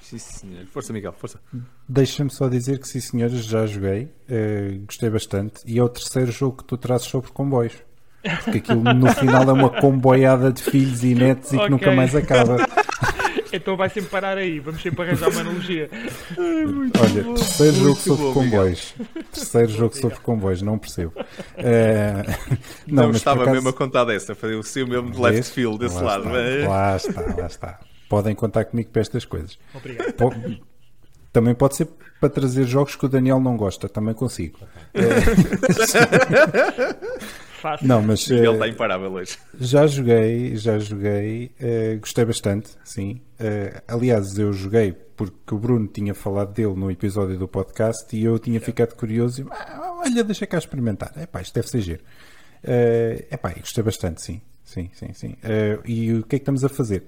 Sim, 0.00 0.18
senhor. 0.18 0.66
Força, 0.66 0.92
Miguel, 0.92 1.12
força. 1.12 1.40
Deixa-me 1.88 2.30
só 2.30 2.48
dizer 2.48 2.80
que, 2.80 2.88
sim, 2.88 3.00
senhores, 3.00 3.44
já 3.44 3.66
joguei, 3.66 4.04
uh, 4.04 4.84
gostei 4.84 5.10
bastante. 5.10 5.62
E 5.66 5.78
é 5.78 5.82
o 5.82 5.88
terceiro 5.88 6.32
jogo 6.32 6.56
que 6.58 6.64
tu 6.64 6.76
trazes 6.76 7.06
sobre 7.06 7.30
comboios. 7.30 7.76
Porque 8.44 8.58
aquilo 8.58 8.94
no 8.94 9.12
final 9.14 9.48
é 9.48 9.52
uma 9.52 9.70
comboiada 9.70 10.52
de 10.52 10.62
filhos 10.62 11.04
e 11.04 11.14
netos 11.14 11.52
e 11.52 11.58
que 11.58 11.68
nunca 11.68 11.92
mais 11.92 12.14
acaba. 12.14 12.56
Então 13.52 13.76
vai 13.76 13.88
sempre 13.88 14.10
parar 14.10 14.36
aí, 14.36 14.58
vamos 14.60 14.82
sempre 14.82 15.02
arranjar 15.02 15.30
uma 15.30 15.40
analogia. 15.40 15.88
Olha, 16.36 17.22
bom, 17.22 17.34
terceiro 17.34 17.76
jogo 17.76 17.96
sobre 17.96 18.24
bom, 18.24 18.34
comboios. 18.34 18.94
Miguel. 18.98 19.24
Terceiro 19.32 19.68
jogo 19.68 19.84
Obrigado. 19.86 20.02
sobre 20.02 20.18
comboios, 20.18 20.60
não 20.62 20.78
percebo. 20.78 21.12
Uh, 21.16 21.22
não, 22.86 23.04
não 23.04 23.10
estava 23.12 23.42
acaso... 23.42 23.54
mesmo 23.54 23.70
a 23.70 23.72
contar 23.72 24.04
dessa, 24.04 24.34
foi 24.34 24.56
o 24.56 24.62
seu 24.62 24.86
mesmo 24.86 25.10
de 25.10 25.18
left 25.20 25.52
field 25.52 25.78
desse 25.78 25.96
lá 25.96 26.16
lado. 26.16 26.24
Está, 26.24 26.32
mas... 26.32 26.68
Lá 26.68 26.96
está, 26.96 27.22
lá 27.40 27.46
está. 27.46 27.80
Podem 28.08 28.34
contar 28.34 28.64
comigo 28.66 28.90
para 28.90 29.02
estas 29.02 29.24
coisas. 29.24 29.58
Obrigado. 29.74 30.14
Também 31.32 31.54
pode 31.54 31.76
ser 31.76 31.88
para 32.20 32.28
trazer 32.28 32.64
jogos 32.64 32.96
que 32.96 33.04
o 33.04 33.08
Daniel 33.08 33.40
não 33.40 33.56
gosta, 33.56 33.88
também 33.88 34.14
consigo. 34.14 34.58
Fácil. 37.56 37.88
Não, 37.88 38.02
mas 38.02 38.26
uh, 38.28 38.34
está 38.34 38.68
imparável 38.68 39.12
hoje. 39.12 39.38
Já 39.58 39.86
joguei, 39.86 40.56
já 40.56 40.78
joguei, 40.78 41.52
uh, 41.60 41.98
gostei 42.00 42.24
bastante, 42.24 42.70
sim. 42.84 43.20
Uh, 43.40 43.82
aliás, 43.88 44.38
eu 44.38 44.52
joguei 44.52 44.92
porque 44.92 45.54
o 45.54 45.58
Bruno 45.58 45.86
tinha 45.86 46.14
falado 46.14 46.52
dele 46.52 46.74
no 46.74 46.90
episódio 46.90 47.38
do 47.38 47.48
podcast 47.48 48.14
e 48.14 48.22
eu 48.22 48.38
tinha 48.38 48.60
ficado 48.60 48.94
curioso 48.94 49.42
e 49.42 49.46
ah, 49.50 49.96
olha, 50.04 50.22
deixa 50.22 50.46
cá 50.46 50.58
experimentar. 50.58 51.12
É 51.16 51.26
pá, 51.26 51.40
isto 51.40 51.54
deve 51.54 51.68
ser 51.68 51.80
giro. 51.80 52.02
É 52.62 53.36
pá, 53.36 53.54
gostei 53.54 53.82
bastante, 53.82 54.20
sim. 54.20 54.42
Sim, 54.62 54.90
sim, 54.92 55.12
sim. 55.14 55.36
e 55.84 56.12
o 56.12 56.24
que 56.24 56.36
é 56.36 56.38
que 56.38 56.42
estamos 56.42 56.64
a 56.64 56.68
fazer? 56.68 57.04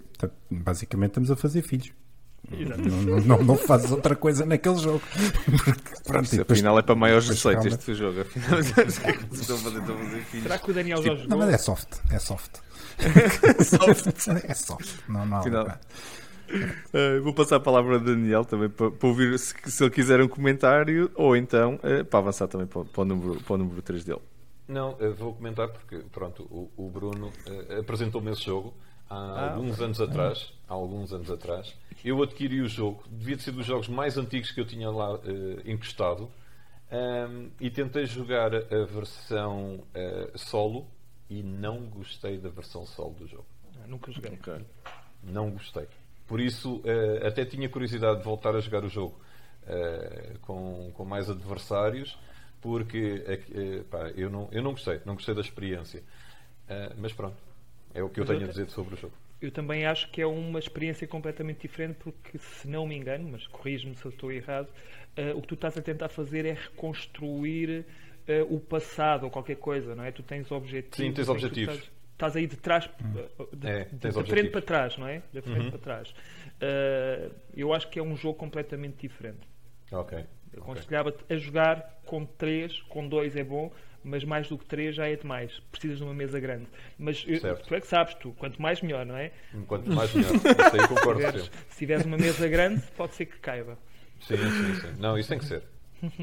Basicamente 0.49 1.11
estamos 1.11 1.30
a 1.30 1.36
fazer 1.36 1.61
filhos. 1.62 1.92
Não, 2.51 3.20
não, 3.20 3.44
não, 3.44 3.57
fazes 3.57 3.90
outra 3.90 4.16
coisa 4.16 4.46
naquele 4.46 4.76
jogo. 4.76 5.03
Porque, 5.44 6.03
pronto, 6.05 6.24
Isso, 6.24 6.36
depois, 6.36 6.59
afinal 6.59 6.78
é 6.78 6.82
para 6.82 6.94
maiores 6.94 7.26
18 7.26 7.68
este 7.68 7.94
jogo. 7.94 8.22
Afinal, 8.22 8.62
Será 10.42 10.59
que 10.59 10.70
o 10.70 10.74
Daniel 10.74 11.03
já 11.03 11.14
jogou? 11.14 11.28
Não, 11.28 11.38
mas 11.38 11.55
é 11.55 11.59
soft. 11.59 11.88
É 12.11 12.18
soft. 12.18 12.57
soft. 13.64 14.28
é 14.44 14.55
soft. 14.55 14.88
Não, 15.09 15.26
não. 15.26 15.38
Afinal, 15.38 15.78
Uh, 16.49 17.22
vou 17.22 17.34
passar 17.34 17.57
a 17.57 17.61
palavra 17.61 17.96
a 17.96 17.99
Daniel 17.99 18.42
também 18.42 18.70
para, 18.70 18.90
para 18.90 19.07
ouvir 19.07 19.38
se, 19.38 19.55
se, 19.66 19.84
ele 19.84 19.90
quiser 19.90 20.18
um 20.22 20.28
comentário 20.28 21.11
ou 21.14 21.36
então 21.36 21.74
uh, 21.74 22.03
para 22.07 22.20
avançar 22.20 22.49
também 22.49 22.66
para, 22.66 22.86
para, 22.86 23.03
o 23.03 23.05
número, 23.05 23.42
para 23.42 23.55
o 23.55 23.59
número 23.59 23.82
3 23.82 24.03
dele. 24.03 24.22
Não, 24.66 24.96
vou 25.18 25.34
comentar 25.34 25.68
porque 25.68 25.99
pronto, 26.11 26.44
o, 26.44 26.70
o 26.74 26.88
Bruno 26.88 27.26
uh, 27.26 27.80
apresentou-me 27.80 28.30
esse 28.32 28.46
jogo 28.46 28.74
há 29.09 29.16
ah, 29.16 29.52
alguns 29.52 29.74
okay. 29.74 29.84
anos 29.84 30.00
atrás. 30.00 30.52
Há 30.68 30.74
alguns 30.74 31.12
anos 31.12 31.30
atrás. 31.30 31.74
Eu 32.04 32.22
adquiri 32.22 32.61
o 32.61 32.68
jogo, 32.68 33.02
devia 33.09 33.38
ser 33.38 33.52
dos 33.52 33.66
jogos 33.66 33.88
mais 33.88 34.16
antigos 34.16 34.50
que 34.50 34.61
eu 34.61 34.66
tinha 34.66 34.90
lá 34.90 35.14
uh, 35.14 35.20
encostado. 35.64 36.30
Um, 36.90 37.50
e 37.61 37.70
tentei 37.70 38.06
jogar 38.06 38.54
a 38.54 38.84
versão 38.86 39.74
uh, 39.74 40.38
solo 40.38 40.86
e 41.28 41.42
não 41.42 41.82
gostei 41.82 42.38
da 42.38 42.48
versão 42.48 42.86
solo 42.86 43.14
do 43.14 43.26
jogo. 43.26 43.46
Ah, 43.82 43.86
nunca 43.86 44.11
joguei. 44.11 44.32
Okay. 44.32 44.64
Não 45.22 45.50
gostei. 45.50 45.86
Por 46.26 46.40
isso, 46.40 46.76
uh, 46.76 47.26
até 47.26 47.44
tinha 47.44 47.68
curiosidade 47.68 48.18
de 48.18 48.24
voltar 48.24 48.56
a 48.56 48.61
jogar 48.61 48.84
o 48.84 48.88
jogo 48.88 49.20
uh, 49.64 50.38
com, 50.40 50.90
com 50.94 51.04
mais 51.04 51.28
adversários, 51.28 52.18
porque 52.61 53.22
pá, 53.90 54.11
eu, 54.16 54.30
não, 54.30 54.48
eu 54.50 54.62
não 54.62 54.72
gostei, 54.72 55.00
não 55.04 55.14
gostei 55.14 55.32
da 55.34 55.40
experiência. 55.40 56.02
mas 56.96 57.12
pronto, 57.12 57.36
é 57.95 58.03
o 58.03 58.09
que 58.09 58.20
eu 58.20 58.24
tenho 58.24 58.45
a 58.45 58.49
dizer 58.49 58.68
sobre 58.70 58.95
o 58.95 58.97
jogo. 58.97 59.14
Eu 59.41 59.53
também 59.53 59.86
acho 59.86 60.11
que 60.11 60.20
é 60.20 60.26
uma 60.26 60.59
experiência 60.59 61.07
completamente 61.07 61.61
diferente, 61.61 61.97
porque, 62.01 62.39
se 62.39 62.66
não 62.66 62.86
me 62.86 62.97
engano, 62.97 63.28
mas 63.30 63.47
corrijo-me 63.47 63.95
se 63.95 64.05
eu 64.05 64.11
estou 64.11 64.32
errado, 64.32 64.68
uh, 65.16 65.36
o 65.36 65.43
que 65.43 65.49
tu 65.49 65.55
estás 65.55 65.76
a 65.78 65.82
tentar 65.82 66.09
fazer 66.09 66.45
é 66.45 66.55
reconstruir 66.55 67.84
uh, 68.28 68.55
o 68.55 68.59
passado 68.59 69.24
ou 69.24 69.30
qualquer 69.30 69.57
coisa, 69.57 69.95
não 69.95 70.05
é? 70.05 70.11
Tu 70.11 70.22
tens 70.24 70.51
objetivos. 70.51 70.97
Sim, 70.97 71.12
tens 71.12 71.28
objetivos. 71.28 71.74
Estás, 71.74 71.93
estás, 72.12 72.36
aí 72.36 72.47
de 72.49 72.57
trás, 72.57 72.91
hum. 73.01 73.57
de, 73.57 73.68
é, 73.68 73.84
de, 73.84 74.11
de 74.11 74.24
frente 74.24 74.51
para 74.51 74.62
trás, 74.62 74.99
não 74.99 75.07
é? 75.07 75.22
De 75.32 75.41
frente 75.41 75.61
uhum. 75.61 75.70
para 75.70 75.78
trás. 75.78 76.11
Uh, 76.11 77.32
eu 77.55 77.72
acho 77.72 77.89
que 77.89 78.01
é 78.01 78.03
um 78.03 78.16
jogo 78.16 78.36
completamente 78.36 78.97
diferente. 79.03 79.47
Ok. 79.93 80.24
Aconselhava-te 80.57 81.32
a 81.32 81.36
jogar 81.36 82.01
com 82.05 82.24
3, 82.24 82.82
com 82.82 83.09
2 83.09 83.36
é 83.36 83.45
bom, 83.45 83.70
mas 84.09 84.24
mais 84.24 84.48
do 84.48 84.56
que 84.56 84.64
3 84.64 84.94
já 84.94 85.06
é 85.06 85.16
demais. 85.16 85.61
Precisas 85.70 85.98
de 85.98 86.04
uma 86.04 86.14
mesa 86.14 86.40
grande. 86.40 86.66
Mas 86.98 87.24
eu, 87.26 87.56
tu 87.56 87.74
é 87.74 87.80
que 87.80 87.86
sabes, 87.86 88.14
tu, 88.14 88.32
quanto 88.38 88.61
mais 88.61 88.80
melhor, 88.80 89.04
não 89.04 89.16
é? 89.16 89.30
Quanto 89.66 89.92
mais 89.92 90.12
melhor. 90.14 90.34
Isso 90.34 90.80
aí 90.80 90.88
concordo 90.88 91.20
se, 91.20 91.26
tiveres, 91.26 91.50
se 91.68 91.78
tiveres 91.78 92.06
uma 92.06 92.16
mesa 92.16 92.48
grande, 92.48 92.82
pode 92.96 93.14
ser 93.14 93.26
que 93.26 93.38
caiba. 93.38 93.78
Sim, 94.20 94.36
sim, 94.36 94.74
sim. 94.74 94.94
Não, 94.98 95.18
isso 95.18 95.28
tem 95.28 95.38
que 95.38 95.44
ser. 95.44 95.62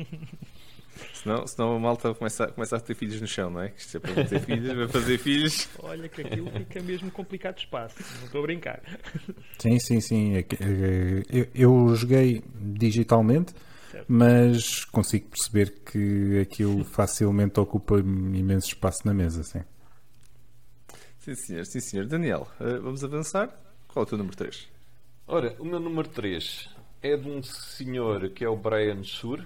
Senão, 1.14 1.46
senão 1.46 1.76
a 1.76 1.80
malta 1.80 2.14
começa, 2.14 2.48
começa 2.48 2.78
a 2.78 2.80
ter 2.80 2.96
filhos 2.96 3.20
no 3.20 3.28
chão, 3.28 3.50
não 3.50 3.62
é? 3.62 3.74
Isto 3.76 3.98
é 3.98 4.00
para 4.00 4.26
ter 4.26 4.40
filhos, 4.40 4.74
para 4.74 4.88
fazer 4.88 5.18
filhos. 5.18 5.70
Olha 5.80 6.08
que 6.08 6.22
aquilo 6.22 6.50
fica 6.52 6.82
mesmo 6.82 7.12
complicado 7.12 7.56
de 7.56 7.62
espaço, 7.62 7.96
não 8.20 8.26
estou 8.26 8.40
a 8.40 8.44
brincar. 8.44 8.82
Sim, 9.60 9.78
sim, 9.80 10.00
sim. 10.00 10.36
É 10.38 10.40
é, 10.40 10.46
eu, 11.30 11.48
eu 11.54 11.96
joguei 11.96 12.42
digitalmente, 12.56 13.54
certo. 13.96 14.06
mas 14.08 14.86
consigo 14.86 15.30
perceber 15.30 15.72
que 15.84 16.40
aquilo 16.40 16.84
facilmente 16.86 17.60
ocupa 17.60 17.98
imenso 18.00 18.68
espaço 18.68 19.06
na 19.06 19.14
mesa, 19.14 19.44
sim. 19.44 19.62
Sim, 21.20 21.36
senhor, 21.36 21.66
sim, 21.66 21.80
senhor. 21.80 22.06
Daniel, 22.06 22.48
eh, 22.60 22.78
vamos 22.78 23.04
avançar. 23.04 23.50
Qual 23.88 24.04
é 24.04 24.06
o 24.06 24.10
teu 24.10 24.18
número 24.18 24.36
3? 24.36 24.68
Ora, 25.28 25.56
o 25.58 25.66
meu 25.66 25.80
número 25.80 26.08
3 26.08 26.70
é 27.02 27.18
de 27.18 27.28
um 27.28 27.42
senhor 27.42 28.30
que 28.30 28.44
é 28.44 28.50
o 28.50 28.56
Brian 28.56 29.04
Shure. 29.04 29.44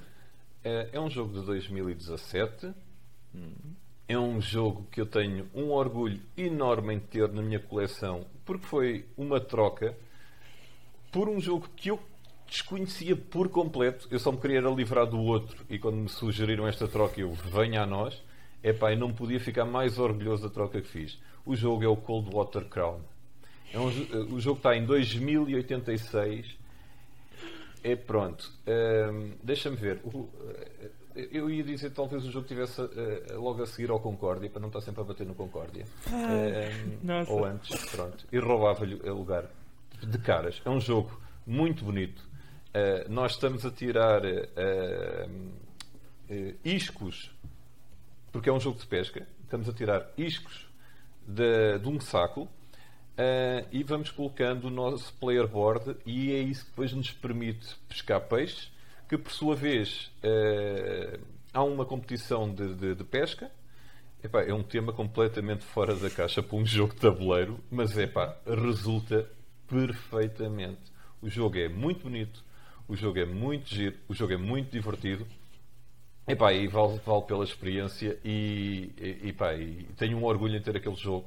É, 0.61 0.89
é 0.91 0.99
um 0.99 1.09
jogo 1.09 1.39
de 1.39 1.45
2017. 1.45 2.73
É 4.09 4.17
um 4.17 4.41
jogo 4.41 4.87
que 4.91 4.99
eu 4.99 5.05
tenho 5.05 5.47
um 5.53 5.69
orgulho 5.69 6.19
enorme 6.35 6.95
em 6.95 6.99
ter 6.99 7.31
na 7.31 7.41
minha 7.41 7.59
coleção, 7.59 8.25
porque 8.43 8.65
foi 8.65 9.05
uma 9.15 9.39
troca 9.39 9.95
por 11.11 11.29
um 11.29 11.39
jogo 11.39 11.69
que 11.75 11.89
eu 11.91 11.99
desconhecia 12.49 13.15
por 13.15 13.49
completo. 13.49 14.07
Eu 14.09 14.19
só 14.19 14.31
me 14.31 14.37
queria 14.37 14.61
livrar 14.61 15.05
do 15.05 15.19
outro 15.19 15.65
e 15.69 15.77
quando 15.77 15.97
me 15.97 16.09
sugeriram 16.09 16.67
esta 16.67 16.87
troca, 16.87 17.19
eu 17.19 17.31
venho 17.31 17.81
a 17.81 17.85
nós. 17.85 18.21
Epá, 18.61 18.91
e 18.91 18.95
não 18.95 19.13
podia 19.13 19.39
ficar 19.39 19.63
mais 19.63 19.97
orgulhoso 19.97 20.43
da 20.43 20.49
troca 20.49 20.81
que 20.81 20.87
fiz. 20.87 21.17
O 21.45 21.55
jogo 21.55 21.83
é 21.83 21.87
o 21.87 21.95
Cold 21.95 22.29
Water 22.29 22.65
Crown. 22.65 22.99
É 23.71 23.79
um, 23.79 23.87
o 24.33 24.39
jogo 24.39 24.57
está 24.57 24.75
em 24.75 24.85
2086 24.85 26.59
é 27.83 27.95
pronto. 27.95 28.51
Um, 28.67 29.31
Deixa-me 29.43 29.75
ver. 29.75 30.01
Eh, 31.15 31.29
eu 31.31 31.49
ia 31.49 31.63
dizer 31.63 31.91
talvez 31.91 32.25
o 32.25 32.31
jogo 32.31 32.47
tivesse 32.47 32.81
uh, 32.81 33.41
logo 33.41 33.63
a 33.63 33.65
seguir 33.65 33.89
ao 33.89 33.99
Concórdia, 33.99 34.49
para 34.49 34.59
não 34.59 34.67
estar 34.67 34.81
sempre 34.81 35.01
a 35.01 35.03
bater 35.03 35.25
no 35.25 35.33
Concórdia. 35.33 35.85
Ah, 36.07 37.29
um, 37.29 37.33
ou 37.33 37.45
antes, 37.45 37.85
pronto. 37.85 38.25
E 38.31 38.37
roubava-lhe 38.37 38.95
o 38.95 39.13
lugar 39.13 39.45
de 40.01 40.17
caras. 40.19 40.61
É 40.63 40.69
um 40.69 40.79
jogo 40.79 41.19
muito 41.45 41.83
bonito. 41.83 42.28
Uh, 42.70 43.11
nós 43.11 43.32
estamos 43.32 43.65
a 43.65 43.72
tirar 43.72 44.22
uh, 44.24 45.49
iscos, 46.63 47.32
porque 48.32 48.49
é 48.49 48.53
um 48.53 48.59
jogo 48.59 48.78
de 48.80 48.86
pesca. 48.86 49.28
Estamos 49.43 49.67
a 49.67 49.74
tirar 49.74 50.07
iscos 50.15 50.67
de, 51.28 51.80
de 51.80 51.88
um 51.88 51.99
saco 51.99 52.47
e 53.72 53.84
vamos 53.84 54.11
colocando 54.11 54.65
o 54.65 54.70
nosso 54.70 55.11
player 55.15 55.45
board 55.45 55.97
e 56.05 56.32
é 56.32 56.39
isso 56.39 56.63
que 56.63 56.70
depois 56.70 56.93
nos 56.93 57.11
permite 57.11 57.76
pescar 57.89 58.22
peixes, 58.22 58.72
que 59.09 59.17
por 59.17 59.32
sua 59.32 59.55
vez 59.55 60.09
há 61.53 61.63
uma 61.63 61.86
competição 61.86 62.53
de, 62.53 62.76
de, 62.76 62.95
de 62.95 63.03
pesca. 63.03 63.51
Epá, 64.24 64.43
é 64.43 64.53
um 64.53 64.63
tema 64.63 64.93
completamente 64.93 65.65
fora 65.65 65.95
da 65.95 66.09
caixa 66.09 66.43
para 66.43 66.55
um 66.57 66.63
jogo 66.65 66.93
de 66.93 67.01
tabuleiro, 67.01 67.59
mas 67.72 67.97
epá, 67.97 68.38
resulta 68.45 69.30
perfeitamente. 69.67 70.82
O 71.22 71.30
jogo 71.30 71.57
é 71.57 71.67
muito 71.67 72.03
bonito, 72.03 72.43
o 72.89 72.95
jogo 72.95 73.19
é 73.19 73.25
muito 73.25 73.69
giro, 73.69 73.95
o 74.09 74.15
jogo 74.15 74.33
é 74.33 74.37
muito 74.37 74.71
divertido. 74.71 75.25
Epá, 76.27 76.51
e 76.51 76.67
vale, 76.67 76.99
vale 77.05 77.21
pela 77.23 77.43
experiência 77.43 78.19
e, 78.25 78.91
e, 78.99 79.29
epá, 79.29 79.53
e 79.53 79.87
tenho 79.95 80.17
um 80.17 80.25
orgulho 80.25 80.57
em 80.57 80.61
ter 80.61 80.75
aquele 80.75 80.95
jogo 80.95 81.25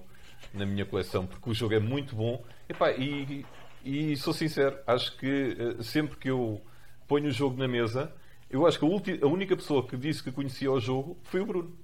na 0.52 0.66
minha 0.66 0.84
coleção, 0.84 1.24
porque 1.26 1.48
o 1.48 1.54
jogo 1.54 1.74
é 1.74 1.78
muito 1.78 2.16
bom. 2.16 2.44
Epá, 2.68 2.90
e, 2.92 3.46
e 3.84 4.16
sou 4.16 4.32
sincero, 4.32 4.76
acho 4.86 5.16
que 5.16 5.56
uh, 5.78 5.82
sempre 5.82 6.16
que 6.16 6.30
eu 6.30 6.60
ponho 7.06 7.28
o 7.28 7.32
jogo 7.32 7.56
na 7.56 7.68
mesa, 7.68 8.12
eu 8.50 8.66
acho 8.66 8.78
que 8.78 8.84
a, 8.84 9.24
a, 9.24 9.28
única 9.28 9.56
pessoa 9.56 9.86
que 9.86 9.96
disse 9.96 10.22
que 10.22 10.32
conhecia 10.32 10.70
o 10.70 10.80
jogo 10.80 11.16
foi 11.22 11.40
o 11.40 11.46
Bruno. 11.46 11.76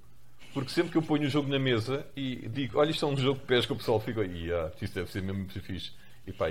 Porque 0.53 0.71
sempre 0.71 0.91
que 0.91 0.97
eu 0.97 1.01
ponho 1.01 1.23
o 1.23 1.29
jogo 1.29 1.47
na 1.47 1.59
mesa 1.59 2.05
e 2.15 2.47
digo, 2.49 2.79
olha, 2.79 2.91
isto 2.91 3.05
é 3.05 3.07
um 3.07 3.15
jogo 3.15 3.39
de 3.39 3.45
pesca, 3.45 3.71
o 3.71 3.75
pessoal 3.75 3.99
fica, 3.99 4.25
e 4.25 4.51
ah, 4.51 4.71
isto 4.81 4.93
deve 4.93 5.11
ser 5.11 5.21
mesmo 5.21 5.47
fixe. 5.49 5.91
E, 6.25 6.33
pá, 6.33 6.49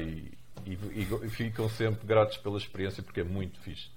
e, 0.67 0.73
e, 0.73 1.09
e, 1.25 1.31
ficam 1.31 1.69
sempre 1.69 2.07
gratos 2.07 2.37
pela 2.37 2.59
experiência 2.59 3.03
porque 3.03 3.21
é 3.21 3.25
muito 3.25 3.59
fixe. 3.61 3.91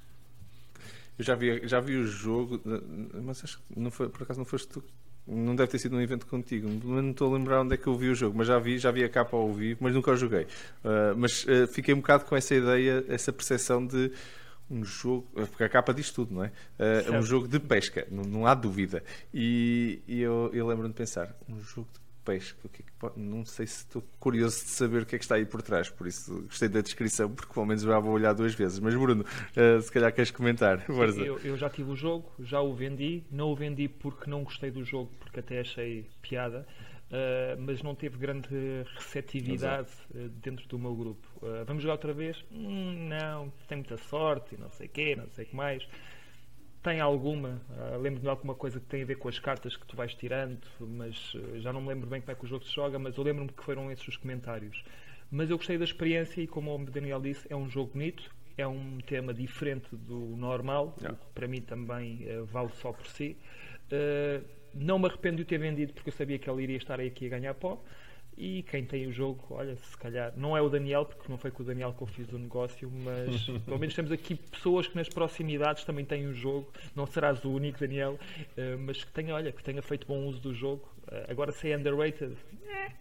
Eu 1.18 1.26
já 1.26 1.36
vi, 1.36 1.68
já 1.68 1.80
vi 1.80 1.98
o 1.98 2.08
jogo, 2.08 2.62
mas 3.24 3.44
acho 3.44 3.58
que 3.58 3.80
não 3.80 3.92
foi, 3.92 4.10
por 4.10 4.24
acaso 4.24 4.40
não 4.40 4.46
foste 4.46 4.68
tu 4.68 4.84
não 5.28 5.56
deve 5.56 5.72
ter 5.72 5.80
sido 5.80 5.94
num 5.94 6.02
evento 6.02 6.26
contigo, 6.26 6.68
não 6.84 7.12
estou 7.12 7.34
a 7.34 7.38
lembrar 7.38 7.62
onde 7.62 7.76
é 7.76 7.78
que 7.78 7.88
eu 7.88 7.96
vi 7.96 8.10
o 8.10 8.16
jogo, 8.16 8.38
mas 8.38 8.48
já 8.48 8.60
vi, 8.60 8.78
já 8.78 8.92
vi 8.92 9.04
a 9.04 9.10
capa 9.10 9.38
ao 9.38 9.54
vivo, 9.54 9.80
mas 9.84 9.94
nunca 9.94 10.12
o 10.12 10.18
joguei. 10.18 10.44
Uh, 10.44 11.16
mas 11.16 11.46
uh, 11.46 11.68
fiquei 11.68 11.94
um 11.94 11.98
bocado 11.98 12.26
com 12.26 12.36
essa 12.36 12.56
ideia, 12.56 13.06
essa 13.08 13.32
percepção 13.32 13.86
de 13.86 14.12
um 14.70 14.84
jogo, 14.84 15.28
porque 15.34 15.64
a 15.64 15.70
capa 15.70 15.94
diz 15.94 16.12
tudo, 16.12 16.34
não 16.34 16.44
é? 16.44 16.48
Uh, 16.80 17.14
é 17.14 17.20
um 17.20 17.22
jogo 17.22 17.48
de 17.48 17.60
pesca, 17.60 18.08
não, 18.10 18.24
não 18.24 18.48
há 18.48 18.54
dúvida. 18.54 19.04
E, 19.34 20.02
e 20.08 20.22
eu, 20.22 20.50
eu 20.54 20.68
lembro-me 20.68 20.90
de 20.90 20.98
pensar, 20.98 21.36
um 21.48 21.62
jogo 21.62 21.88
de 21.94 22.00
que 22.24 22.84
é. 22.84 23.12
Não 23.16 23.44
sei 23.44 23.66
se 23.66 23.80
estou 23.80 24.04
curioso 24.20 24.64
de 24.64 24.70
saber 24.70 25.02
o 25.02 25.06
que 25.06 25.16
é 25.16 25.18
que 25.18 25.26
está 25.26 25.36
aí 25.36 25.46
por 25.46 25.62
trás, 25.62 25.90
por 25.90 26.08
isso 26.08 26.44
gostei 26.44 26.70
da 26.70 26.82
descrição, 26.82 27.30
porque 27.34 27.52
pelo 27.52 27.66
menos 27.66 27.82
já 27.82 28.00
vou 28.00 28.14
olhar 28.14 28.34
duas 28.34 28.54
vezes. 28.54 28.80
Mas 28.80 28.96
Bruno, 28.96 29.24
uh, 29.24 29.82
se 29.82 29.92
calhar 29.92 30.14
queres 30.14 30.32
comentar. 30.32 30.86
Eu, 30.88 31.40
eu, 31.40 31.58
já 31.58 31.70
tive 31.70 31.92
o 31.92 31.96
jogo, 31.96 32.32
já 32.40 32.62
o 32.62 32.74
vendi, 32.74 33.24
não 33.32 33.50
o 33.50 33.56
vendi 33.56 33.88
porque 33.88 34.30
não 34.30 34.44
gostei 34.44 34.70
do 34.70 34.84
jogo, 34.84 35.12
porque 35.20 35.40
até 35.40 35.62
achei 35.62 36.08
piada. 36.22 36.66
Uh, 37.10 37.60
mas 37.60 37.84
não 37.84 37.94
teve 37.94 38.18
grande 38.18 38.48
receptividade 38.96 39.90
uh, 40.16 40.30
dentro 40.30 40.66
do 40.68 40.80
meu 40.80 40.96
grupo. 40.96 41.28
vamos 41.66 41.84
jogar 41.84 41.96
outra 41.96 42.14
vez? 42.14 42.38
Hum, 42.52 43.10
não, 43.10 43.52
tem 43.68 43.80
muita 43.80 43.98
sorte, 43.98 44.56
não 44.58 44.70
sei 44.70 44.88
o 44.88 44.90
quê, 44.90 45.16
não 45.18 45.28
sei 45.30 45.44
o 45.44 45.48
que 45.48 45.56
mais 45.56 45.86
tem 46.82 47.00
alguma, 47.00 47.62
uh, 47.70 47.98
lembro-me 47.98 48.22
de 48.22 48.30
alguma 48.30 48.56
coisa 48.56 48.80
que 48.80 48.86
tem 48.88 49.04
a 49.04 49.06
ver 49.06 49.16
com 49.16 49.30
as 49.30 49.38
cartas 49.38 49.78
que 49.78 49.86
tu 49.86 49.96
vais 49.96 50.14
tirando, 50.16 50.60
mas 50.80 51.34
uh, 51.36 51.60
já 51.60 51.72
não 51.72 51.82
me 51.82 51.90
lembro 51.90 52.10
bem 52.10 52.20
como 52.22 52.32
é 52.32 52.36
que 52.36 52.44
o 52.44 52.48
jogo 52.48 52.66
se 52.66 52.74
joga, 52.74 52.98
mas 52.98 53.16
eu 53.18 53.24
lembro-me 53.24 53.52
que 53.52 53.64
foram 53.64 53.92
esses 53.92 54.08
os 54.08 54.18
comentários. 54.18 54.84
Mas 55.30 55.50
eu 55.50 55.58
gostei 55.58 55.78
da 55.78 55.84
experiência 55.84 56.42
e, 56.42 56.48
como 56.48 56.76
o 56.76 56.86
Daniel 56.86 57.22
disse, 57.22 57.46
é 57.50 57.56
um 57.56 57.70
jogo 57.70 57.92
bonito, 57.94 58.34
é 58.58 58.68
um 58.68 58.98
tema 59.06 59.34
diferente 59.34 59.96
do 59.96 60.36
normal, 60.36 60.96
yeah. 61.00 61.18
o 61.18 61.26
que 61.26 61.34
para 61.34 61.48
mim 61.48 61.62
também 61.62 62.28
uh, 62.28 62.46
vale 62.46 62.70
só 62.74 62.92
por 62.92 63.08
si. 63.08 63.38
não 64.74 64.98
me 64.98 65.06
arrependo 65.06 65.38
de 65.38 65.44
o 65.44 65.46
ter 65.46 65.60
vendido 65.60 65.94
porque 65.94 66.10
eu 66.10 66.14
sabia 66.14 66.40
que 66.40 66.50
ele 66.50 66.64
iria 66.64 66.78
estar 66.78 67.00
aqui 67.00 67.28
a 67.28 67.30
ganhar 67.30 67.54
pó. 67.54 67.82
E 68.44 68.64
quem 68.64 68.84
tem 68.84 69.06
o 69.06 69.12
jogo, 69.12 69.40
olha, 69.52 69.76
se 69.76 69.96
calhar, 69.96 70.34
não 70.36 70.58
é 70.58 70.62
o 70.64 70.68
Daniel, 70.68 71.06
porque 71.06 71.30
não 71.30 71.38
foi 71.38 71.52
com 71.52 71.62
o 71.62 71.66
Daniel 71.66 71.94
que 71.94 72.02
eu 72.02 72.08
fiz 72.08 72.28
o 72.34 72.40
negócio, 72.40 72.92
mas 72.92 73.46
pelo 73.66 73.78
menos 73.78 73.94
temos 73.94 74.12
aqui 74.12 74.34
pessoas 74.34 74.88
que 74.88 74.96
nas 74.96 75.08
proximidades 75.08 75.84
também 75.84 76.04
têm 76.04 76.26
o 76.26 76.34
jogo. 76.34 76.74
Não 76.96 77.06
serás 77.06 77.46
o 77.46 77.52
único, 77.52 77.80
Daniel, 77.80 78.14
uh, 78.14 78.80
mas 78.80 79.04
que 79.04 79.12
tenha, 79.12 79.36
olha, 79.36 79.52
que 79.52 79.64
tenha 79.64 79.80
feito 79.84 80.08
bom 80.08 80.26
uso 80.26 80.40
do 80.40 80.56
jogo. 80.56 80.90
Uh, 81.04 81.30
agora, 81.30 81.52
se 81.52 81.72
é 81.72 81.78
underrated, 81.78 82.36
eh, 82.68 82.92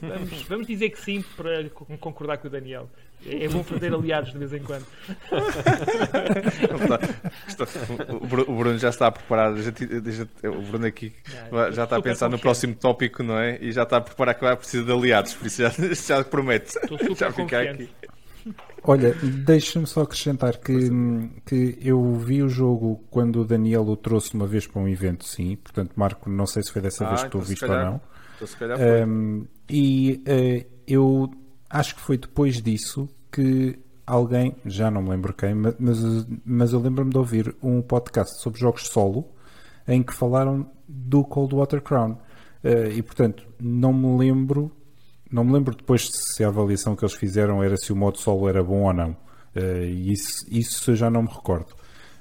Vamos, 0.00 0.42
vamos 0.42 0.66
dizer 0.66 0.90
que 0.90 1.00
sim 1.00 1.24
para 1.36 1.68
concordar 1.98 2.38
com 2.38 2.48
o 2.48 2.50
Daniel. 2.50 2.88
É 3.24 3.48
bom 3.48 3.64
fazer 3.64 3.94
aliados 3.94 4.32
de 4.32 4.38
vez 4.38 4.52
em 4.52 4.60
quando. 4.60 4.84
o 8.46 8.54
Bruno 8.54 8.78
já 8.78 8.90
está 8.90 9.06
a 9.06 9.12
preparar. 9.12 9.52
o 9.52 10.62
Bruno 10.62 10.86
aqui 10.86 11.12
já 11.72 11.84
está 11.84 11.96
a 11.96 12.02
pensar 12.02 12.28
no 12.28 12.38
próximo 12.38 12.74
tópico, 12.74 13.22
não 13.22 13.38
é? 13.38 13.58
E 13.60 13.72
já 13.72 13.84
está 13.84 13.96
a 13.96 14.00
preparar 14.00 14.34
que 14.34 14.42
vai 14.42 14.56
precisar 14.56 14.84
de 14.84 14.92
aliados, 14.92 15.34
por 15.34 15.46
isso 15.46 15.62
já, 15.62 15.70
já 16.18 16.24
promete. 16.24 16.74
já 17.16 17.32
fica 17.32 17.62
aqui. 17.62 17.88
Olha, 18.84 19.12
deixa-me 19.14 19.86
só 19.86 20.02
acrescentar 20.02 20.58
que, 20.58 20.90
que 21.44 21.78
eu 21.80 22.14
vi 22.14 22.42
o 22.42 22.48
jogo 22.48 23.04
quando 23.10 23.40
o 23.40 23.44
Daniel 23.44 23.82
o 23.82 23.96
trouxe 23.96 24.34
uma 24.34 24.46
vez 24.46 24.66
para 24.66 24.80
um 24.80 24.88
evento, 24.88 25.24
sim. 25.24 25.56
Portanto, 25.56 25.92
Marco, 25.96 26.30
não 26.30 26.46
sei 26.46 26.62
se 26.62 26.70
foi 26.70 26.80
dessa 26.80 27.04
ah, 27.04 27.08
vez 27.08 27.24
que 27.24 27.30
tu 27.30 27.38
então 27.38 27.48
viste 27.48 27.64
ou 27.64 27.70
não. 27.70 28.00
Então, 28.36 28.46
se 28.46 28.56
calhar 28.56 28.78
foi. 28.78 29.04
Um, 29.04 29.46
e 29.68 30.22
uh, 30.28 30.66
eu 30.86 31.30
acho 31.68 31.96
que 31.96 32.00
foi 32.00 32.16
depois 32.16 32.62
disso 32.62 33.08
que 33.32 33.78
alguém, 34.06 34.54
já 34.64 34.90
não 34.90 35.02
me 35.02 35.10
lembro 35.10 35.34
quem, 35.34 35.54
mas, 35.54 35.74
mas 36.44 36.72
eu 36.72 36.80
lembro-me 36.80 37.10
de 37.10 37.18
ouvir 37.18 37.56
um 37.62 37.82
podcast 37.82 38.40
sobre 38.40 38.60
jogos 38.60 38.86
solo 38.86 39.26
em 39.88 40.02
que 40.02 40.14
falaram 40.14 40.70
do 40.86 41.24
Cold 41.24 41.54
Water 41.54 41.80
Crown. 41.80 42.12
Uh, 42.62 42.90
e 42.94 43.02
portanto, 43.02 43.46
não 43.60 43.92
me 43.92 44.16
lembro 44.18 44.72
não 45.30 45.44
me 45.44 45.52
lembro 45.52 45.74
depois 45.74 46.08
se 46.12 46.44
a 46.44 46.48
avaliação 46.48 46.94
que 46.94 47.04
eles 47.04 47.14
fizeram 47.14 47.62
era 47.62 47.76
se 47.76 47.92
o 47.92 47.96
modo 47.96 48.18
solo 48.18 48.48
era 48.48 48.62
bom 48.62 48.82
ou 48.84 48.92
não. 48.92 49.10
Uh, 49.54 49.84
isso, 49.84 50.46
isso 50.48 50.90
eu 50.90 50.96
já 50.96 51.10
não 51.10 51.22
me 51.22 51.28
recordo. 51.28 51.74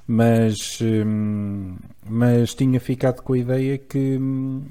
Mas, 0.07 0.79
um, 0.81 1.77
mas 2.07 2.53
tinha 2.53 2.79
ficado 2.79 3.21
com 3.21 3.33
a 3.33 3.37
ideia 3.37 3.77
que 3.77 4.17
uh, 4.17 4.63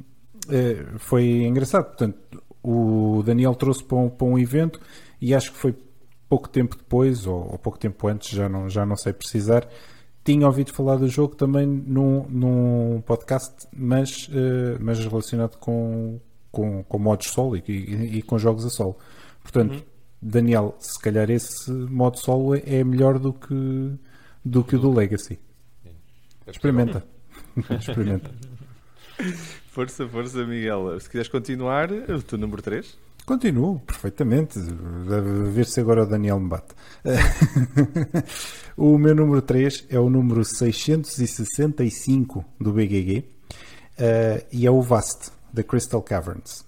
foi 0.99 1.45
engraçado. 1.45 1.86
Portanto, 1.86 2.18
o 2.62 3.22
Daniel 3.24 3.55
trouxe 3.55 3.84
para 3.84 3.99
um, 3.99 4.09
para 4.09 4.26
um 4.26 4.38
evento 4.38 4.80
e 5.20 5.34
acho 5.34 5.53
que 5.53 5.59
foi 5.59 5.74
pouco 6.28 6.49
tempo 6.49 6.76
depois, 6.76 7.26
ou, 7.26 7.53
ou, 7.53 7.59
pouco 7.59 7.78
tempo 7.78 8.09
antes, 8.09 8.30
já 8.30 8.49
não, 8.49 8.68
já 8.68 8.86
não 8.86 8.97
sei 8.97 9.12
precisar. 9.12 9.68
Tinha 10.24 10.47
ouvido 10.47 10.72
falar 10.72 10.97
do 10.97 11.07
jogo 11.07 11.36
também 11.36 11.66
num, 11.66 12.26
num 12.28 13.03
podcast, 13.03 13.55
mas, 13.72 14.28
uh, 14.28 14.78
mas 14.80 14.99
relacionado 14.99 15.59
com, 15.59 16.18
com, 16.51 16.82
com 16.82 16.99
modos 16.99 17.28
solo 17.28 17.57
e, 17.57 17.62
e, 17.68 18.18
e, 18.18 18.22
com 18.22 18.38
jogos 18.38 18.64
a 18.64 18.70
solo. 18.70 18.97
Portanto, 19.42 19.74
uhum. 19.74 19.82
Daniel, 20.22 20.74
se 20.78 20.99
calhar 20.99 21.30
esse 21.30 21.70
modo 21.70 22.18
solo 22.18 22.55
é 22.55 22.82
melhor 22.82 23.18
do 23.18 23.34
que, 23.34 23.92
do 24.42 24.64
que 24.64 24.76
o 24.76 24.78
do 24.78 24.90
Legacy. 24.90 25.38
Experimenta. 26.47 27.05
Experimenta. 27.78 28.30
Força, 29.74 30.06
força, 30.06 30.46
Miguel. 30.46 31.00
Se 31.00 31.08
quiseres 31.08 31.28
continuar, 31.28 31.90
o 31.90 32.22
teu 32.22 32.38
número 32.38 32.62
3. 32.62 32.96
Continuo, 33.26 33.80
perfeitamente. 33.80 34.56
A 34.56 35.50
ver 35.50 35.66
se 35.66 35.80
agora 35.80 36.04
o 36.04 36.06
Daniel 36.06 36.38
me 36.38 36.48
bate. 36.48 36.76
o 38.78 38.96
meu 38.96 39.16
número 39.16 39.42
3 39.42 39.86
é 39.90 39.98
o 39.98 40.08
número 40.08 40.44
665 40.44 42.44
do 42.60 42.72
BGG 42.72 43.18
uh, 43.18 43.24
eh, 43.98 44.46
e 44.52 44.64
é 44.64 44.70
o 44.70 44.80
Vast. 44.80 45.32
The 45.52 45.64
Crystal 45.64 46.02
Caverns. 46.02 46.64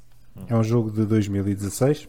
É 0.48 0.56
um 0.56 0.64
jogo 0.64 0.90
de 0.90 1.06
2016. 1.06 2.02
Uh, 2.02 2.08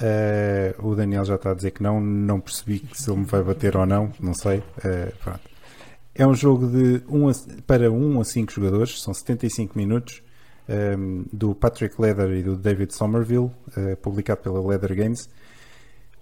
eh, 0.00 0.74
o 0.80 0.96
Daniel 0.96 1.24
já 1.24 1.36
está 1.36 1.52
a 1.52 1.54
dizer 1.54 1.70
que 1.70 1.84
não, 1.84 2.00
não 2.00 2.40
percebi 2.40 2.84
se 2.94 3.08
ele 3.08 3.20
me 3.20 3.26
vai 3.26 3.44
bater 3.44 3.76
ou 3.76 3.86
não, 3.86 4.12
não 4.18 4.34
sei. 4.34 4.58
Uh, 4.58 5.12
é 6.20 6.26
um 6.26 6.34
jogo 6.34 6.66
de 6.66 7.02
um 7.08 7.30
a, 7.30 7.32
para 7.66 7.90
1 7.90 8.20
a 8.20 8.24
5 8.24 8.52
jogadores, 8.52 9.00
são 9.00 9.14
75 9.14 9.78
minutos, 9.78 10.22
um, 10.68 10.72
ehm, 10.74 11.24
do 11.32 11.54
Patrick 11.54 11.98
Leather 11.98 12.30
e 12.32 12.42
do 12.42 12.56
David 12.56 12.94
Somerville, 12.94 13.50
uh, 13.68 13.96
publicado 14.02 14.42
pela 14.42 14.60
Leather 14.60 14.94
Games. 14.94 15.30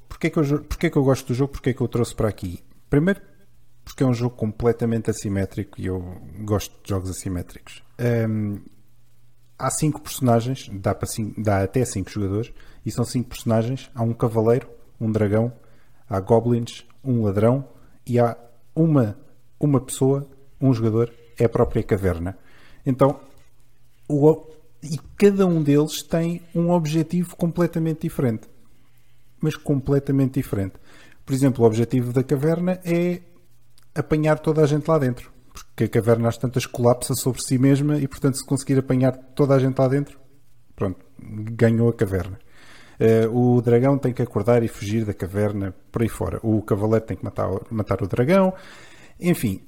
Porquê 0.09 0.31
que, 0.31 0.39
eu, 0.39 0.45
porquê 0.63 0.89
que 0.89 0.97
eu 0.97 1.03
gosto 1.03 1.27
do 1.27 1.35
jogo? 1.35 1.53
Porquê 1.55 1.75
que 1.75 1.81
eu 1.81 1.89
trouxe 1.89 2.15
para 2.15 2.29
aqui? 2.29 2.63
Primeiro, 2.89 3.21
porque 3.85 4.05
é 4.05 4.07
um 4.07 4.15
jogo 4.15 4.37
completamente 4.37 5.11
assimétrico 5.11 5.81
e 5.81 5.87
eu 5.87 6.01
gosto 6.45 6.81
de 6.81 6.91
jogos 6.91 7.11
assimétricos. 7.11 7.83
Um, 7.99 8.05
ehm, 8.05 8.59
há 9.59 9.69
cinco 9.69 10.01
personagens, 10.01 10.71
dá, 10.75 10.95
para 10.95 11.09
cinco, 11.09 11.43
dá 11.43 11.65
até 11.65 11.85
cinco 11.85 12.09
jogadores, 12.09 12.53
e 12.87 12.93
são 12.93 13.05
cinco 13.05 13.31
personagens. 13.31 13.91
Há 13.97 14.05
um 14.05 14.15
cavaleiro, 14.15 14.71
um 15.01 15.11
dragão, 15.11 15.53
há 16.09 16.21
goblins, 16.21 16.87
um 17.03 17.25
ladrão 17.25 17.69
e 18.07 18.21
há 18.21 18.37
uma, 18.77 19.19
uma 19.59 19.81
pessoa, 19.81 20.29
um 20.61 20.73
jogador, 20.73 21.13
é 21.39 21.45
a 21.45 21.49
própria 21.49 21.83
caverna. 21.83 22.37
Então, 22.85 23.21
o, 24.09 24.47
e 24.83 24.99
cada 25.17 25.47
um 25.47 25.63
deles 25.63 26.03
tem 26.03 26.43
um 26.55 26.71
objetivo 26.71 27.37
completamente 27.37 28.03
diferente. 28.03 28.49
Mas 29.41 29.55
completamente 29.55 30.35
diferente. 30.35 30.75
Por 31.25 31.33
exemplo, 31.33 31.65
o 31.65 31.67
objetivo 31.67 32.13
da 32.13 32.23
caverna 32.23 32.81
é 32.85 33.21
apanhar 33.95 34.39
toda 34.39 34.63
a 34.63 34.67
gente 34.67 34.89
lá 34.89 34.99
dentro 34.99 35.39
porque 35.65 35.85
a 35.85 35.89
caverna 35.89 36.29
às 36.29 36.37
tantas 36.37 36.67
colapsa 36.67 37.15
sobre 37.15 37.43
si 37.43 37.59
mesma 37.59 37.99
e, 37.99 38.07
portanto, 38.07 38.37
se 38.37 38.45
conseguir 38.45 38.79
apanhar 38.79 39.13
toda 39.35 39.55
a 39.55 39.59
gente 39.59 39.79
lá 39.79 39.89
dentro, 39.89 40.19
pronto, 40.75 41.05
ganhou 41.19 41.89
a 41.89 41.93
caverna. 41.93 42.39
Uh, 43.01 43.57
o 43.57 43.63
dragão 43.63 43.97
tem 43.97 44.13
que 44.13 44.23
acordar 44.23 44.63
e 44.65 44.69
fugir 44.69 45.05
da 45.05 45.15
caverna 45.15 45.73
por 45.93 46.03
aí 46.03 46.09
fora. 46.09 46.41
O 46.43 46.61
cavaleiro 46.63 47.05
tem 47.07 47.17
que 47.17 47.25
matar, 47.25 47.49
matar 47.71 48.03
o 48.03 48.09
dragão. 48.09 48.53
Enfim, 49.21 49.61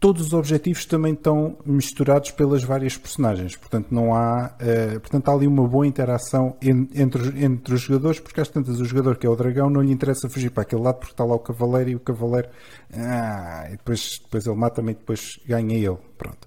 todos 0.00 0.26
os 0.26 0.32
objetivos 0.32 0.84
também 0.86 1.12
estão 1.12 1.58
misturados 1.64 2.30
pelas 2.30 2.62
várias 2.62 2.96
personagens. 2.96 3.56
Portanto, 3.56 3.88
não 3.90 4.14
há, 4.14 4.54
uh, 4.54 5.00
portanto, 5.00 5.28
há 5.28 5.32
ali 5.32 5.46
uma 5.46 5.66
boa 5.66 5.86
interação 5.86 6.56
en, 6.62 6.88
entre, 6.94 7.44
entre 7.44 7.74
os 7.74 7.80
jogadores, 7.80 8.20
porque 8.20 8.40
às 8.40 8.48
tantas 8.48 8.80
o 8.80 8.84
jogador 8.84 9.16
que 9.16 9.26
é 9.26 9.30
o 9.30 9.36
dragão 9.36 9.68
não 9.68 9.82
lhe 9.82 9.92
interessa 9.92 10.28
fugir 10.28 10.50
para 10.50 10.62
aquele 10.62 10.82
lado 10.82 10.96
porque 10.96 11.12
está 11.12 11.24
lá 11.24 11.34
o 11.34 11.40
cavaleiro 11.40 11.90
e 11.90 11.94
o 11.96 12.00
cavaleiro 12.00 12.48
ah, 12.92 13.66
e 13.68 13.72
depois, 13.72 14.18
depois 14.22 14.46
ele 14.46 14.56
mata-me 14.56 14.92
e 14.92 14.94
depois 14.94 15.38
ganha 15.46 15.76
ele. 15.76 15.98
Pronto. 16.16 16.46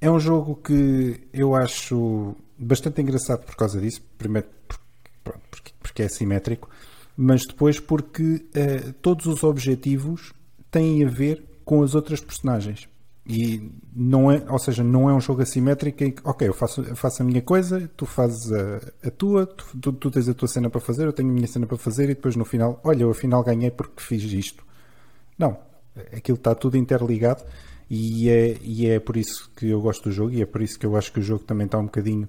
É 0.00 0.10
um 0.10 0.20
jogo 0.20 0.56
que 0.56 1.28
eu 1.32 1.54
acho 1.54 2.36
bastante 2.58 3.00
engraçado 3.00 3.44
por 3.44 3.56
causa 3.56 3.80
disso. 3.80 4.02
Primeiro 4.16 4.46
porque, 4.68 4.84
pronto, 5.24 5.40
porque, 5.50 5.72
porque 5.80 6.02
é 6.02 6.08
simétrico, 6.08 6.68
mas 7.16 7.44
depois 7.44 7.80
porque 7.80 8.22
uh, 8.22 8.92
todos 9.00 9.26
os 9.26 9.42
objetivos 9.42 10.32
têm 10.70 11.04
a 11.04 11.08
ver 11.08 11.44
com 11.64 11.82
as 11.82 11.94
outras 11.94 12.20
personagens. 12.20 12.88
E 13.28 13.72
não 13.94 14.30
é, 14.30 14.44
ou 14.48 14.58
seja, 14.58 14.84
não 14.84 15.10
é 15.10 15.14
um 15.14 15.20
jogo 15.20 15.42
assimétrico 15.42 16.04
em 16.04 16.12
que, 16.12 16.22
ok, 16.24 16.46
eu 16.46 16.54
faço, 16.54 16.84
faço 16.94 17.22
a 17.22 17.24
minha 17.24 17.42
coisa, 17.42 17.90
tu 17.96 18.06
fazes 18.06 18.52
a, 18.52 19.08
a 19.08 19.10
tua, 19.10 19.46
tu, 19.46 19.92
tu, 19.92 20.10
tens 20.12 20.28
a 20.28 20.34
tua 20.34 20.46
cena 20.46 20.70
para 20.70 20.80
fazer, 20.80 21.06
eu 21.06 21.12
tenho 21.12 21.28
a 21.28 21.32
minha 21.32 21.46
cena 21.48 21.66
para 21.66 21.76
fazer 21.76 22.04
e 22.04 22.14
depois 22.14 22.36
no 22.36 22.44
final, 22.44 22.80
olha, 22.84 23.02
eu 23.02 23.10
afinal 23.10 23.42
ganhei 23.42 23.70
porque 23.70 24.00
fiz 24.00 24.22
isto. 24.22 24.64
Não, 25.36 25.58
aquilo 26.16 26.38
está 26.38 26.54
tudo 26.54 26.76
interligado 26.76 27.42
e 27.90 28.30
é, 28.30 28.58
e 28.62 28.86
é 28.88 29.00
por 29.00 29.16
isso 29.16 29.50
que 29.56 29.70
eu 29.70 29.80
gosto 29.80 30.04
do 30.04 30.12
jogo 30.12 30.32
e 30.32 30.42
é 30.42 30.46
por 30.46 30.62
isso 30.62 30.78
que 30.78 30.86
eu 30.86 30.96
acho 30.96 31.12
que 31.12 31.18
o 31.18 31.22
jogo 31.22 31.42
também 31.42 31.66
está 31.66 31.78
um 31.78 31.86
bocadinho 31.86 32.28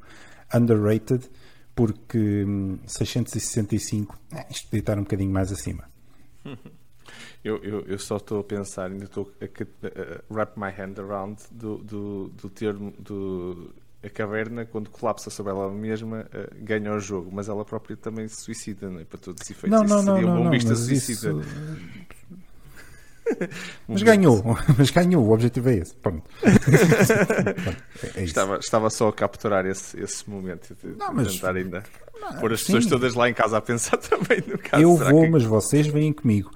underrated, 0.52 1.30
porque 1.76 2.44
665, 2.88 4.18
hum, 4.34 4.38
isto 4.50 4.68
podia 4.68 4.80
estar 4.80 4.98
um 4.98 5.04
bocadinho 5.04 5.32
mais 5.32 5.52
acima. 5.52 5.84
Eu, 7.44 7.58
eu, 7.64 7.82
eu 7.82 8.00
só 8.00 8.18
estou 8.18 8.40
a 8.40 8.44
pensar, 8.44 8.92
ainda 8.92 9.06
estou 9.06 9.32
a, 9.42 10.34
wrap 10.34 10.58
my 10.58 10.70
hand 10.70 11.00
around 11.00 11.42
do, 11.52 11.78
do, 11.78 12.28
do 12.30 12.50
termo 12.50 12.92
do 13.00 13.74
a 14.04 14.10
caverna, 14.10 14.66
quando 14.66 14.90
colapsa 14.90 15.30
sobre 15.30 15.52
ela 15.52 15.72
mesma, 15.72 16.22
uh, 16.22 16.56
ganha 16.64 16.94
o 16.94 17.00
jogo, 17.00 17.30
mas 17.34 17.50
ela 17.50 17.66
própria 17.66 17.98
também 17.98 18.28
se 18.28 18.42
suicida, 18.42 18.90
não 18.90 19.00
é? 19.00 19.06
Para 19.06 19.18
todos 19.18 19.42
os 19.42 19.50
efeitos. 19.50 19.72
Não, 19.72 19.84
não, 19.84 20.04
não, 20.04 20.22
não, 20.22 20.44
não, 20.46 20.76
suicida. 20.76 21.32
Isso... 21.32 21.42
mas 23.88 24.04
ganhou, 24.04 24.44
mas 24.78 24.90
ganhou, 24.92 25.26
o 25.26 25.32
objetivo 25.32 25.70
é 25.70 25.76
esse. 25.76 25.96
Pronto. 25.96 26.24
é 28.16 28.24
estava, 28.24 28.58
estava 28.58 28.90
só 28.90 29.10
a 29.10 29.14
capturar 29.14 29.66
esse, 29.66 30.00
esse 30.00 30.30
momento. 30.30 30.76
Não, 30.84 31.14
mas... 31.14 31.34
Tentar 31.34 31.56
ainda 31.56 31.84
não, 32.20 32.34
pôr 32.40 32.54
as 32.54 32.62
sim. 32.62 32.68
pessoas 32.68 32.86
todas 32.86 33.14
lá 33.14 33.30
em 33.30 33.34
casa 33.34 33.58
a 33.58 33.62
pensar 33.62 33.98
também 33.98 34.44
no 34.48 34.58
caso. 34.58 34.82
Eu 34.82 34.96
vou, 34.96 35.24
que... 35.24 35.30
mas 35.30 35.44
vocês 35.44 35.88
vêm 35.88 36.14
comigo. 36.14 36.52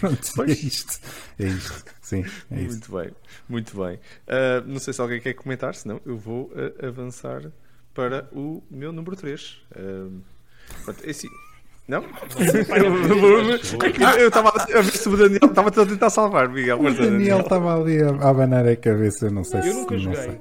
pronto, 0.00 0.32
pois. 0.34 0.50
é 0.50 0.66
isto. 0.66 1.00
É 1.38 1.46
isto. 1.46 1.84
Sim, 2.00 2.24
é 2.50 2.54
muito 2.54 2.72
isto. 2.72 2.92
bem, 2.92 3.10
muito 3.48 3.76
bem. 3.76 3.96
Uh, 4.26 4.66
não 4.66 4.78
sei 4.78 4.92
se 4.92 5.00
alguém 5.00 5.20
quer 5.20 5.34
comentar, 5.34 5.74
senão 5.74 6.00
eu 6.04 6.16
vou 6.16 6.52
uh, 6.52 6.86
avançar 6.86 7.50
para 7.94 8.28
o 8.32 8.62
meu 8.70 8.92
número 8.92 9.16
3. 9.16 9.62
Uh, 9.74 10.20
pronto, 10.84 11.08
esse... 11.08 11.28
Não? 11.88 12.04
eu 14.18 14.28
estava 14.28 14.50
a 14.50 14.80
ver 14.80 14.92
se 14.92 15.08
o 15.08 15.16
Daniel 15.16 15.46
estava 15.46 15.68
a 15.68 15.86
tentar 15.86 16.10
salvar, 16.10 16.48
Miguel. 16.48 16.80
O 16.80 16.94
Daniel 16.94 17.40
estava 17.40 17.74
ali 17.74 18.00
a 18.02 18.28
abanar 18.28 18.66
a 18.66 18.76
cabeça, 18.76 19.28
não 19.30 19.42
sei 19.42 19.60
eu 19.60 19.62
se. 19.64 19.68
Eu 19.70 19.74
nunca 19.74 19.98
joguei. 19.98 20.22
Sei. 20.22 20.40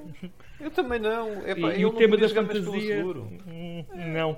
Eu 0.60 0.70
também 0.70 1.00
não. 1.00 1.48
Epá, 1.48 1.74
e 1.74 1.86
o 1.86 1.92
tema 1.94 2.16
da 2.16 2.30
fantasia. 2.30 3.04
Hum, 3.04 3.84
não. 4.14 4.38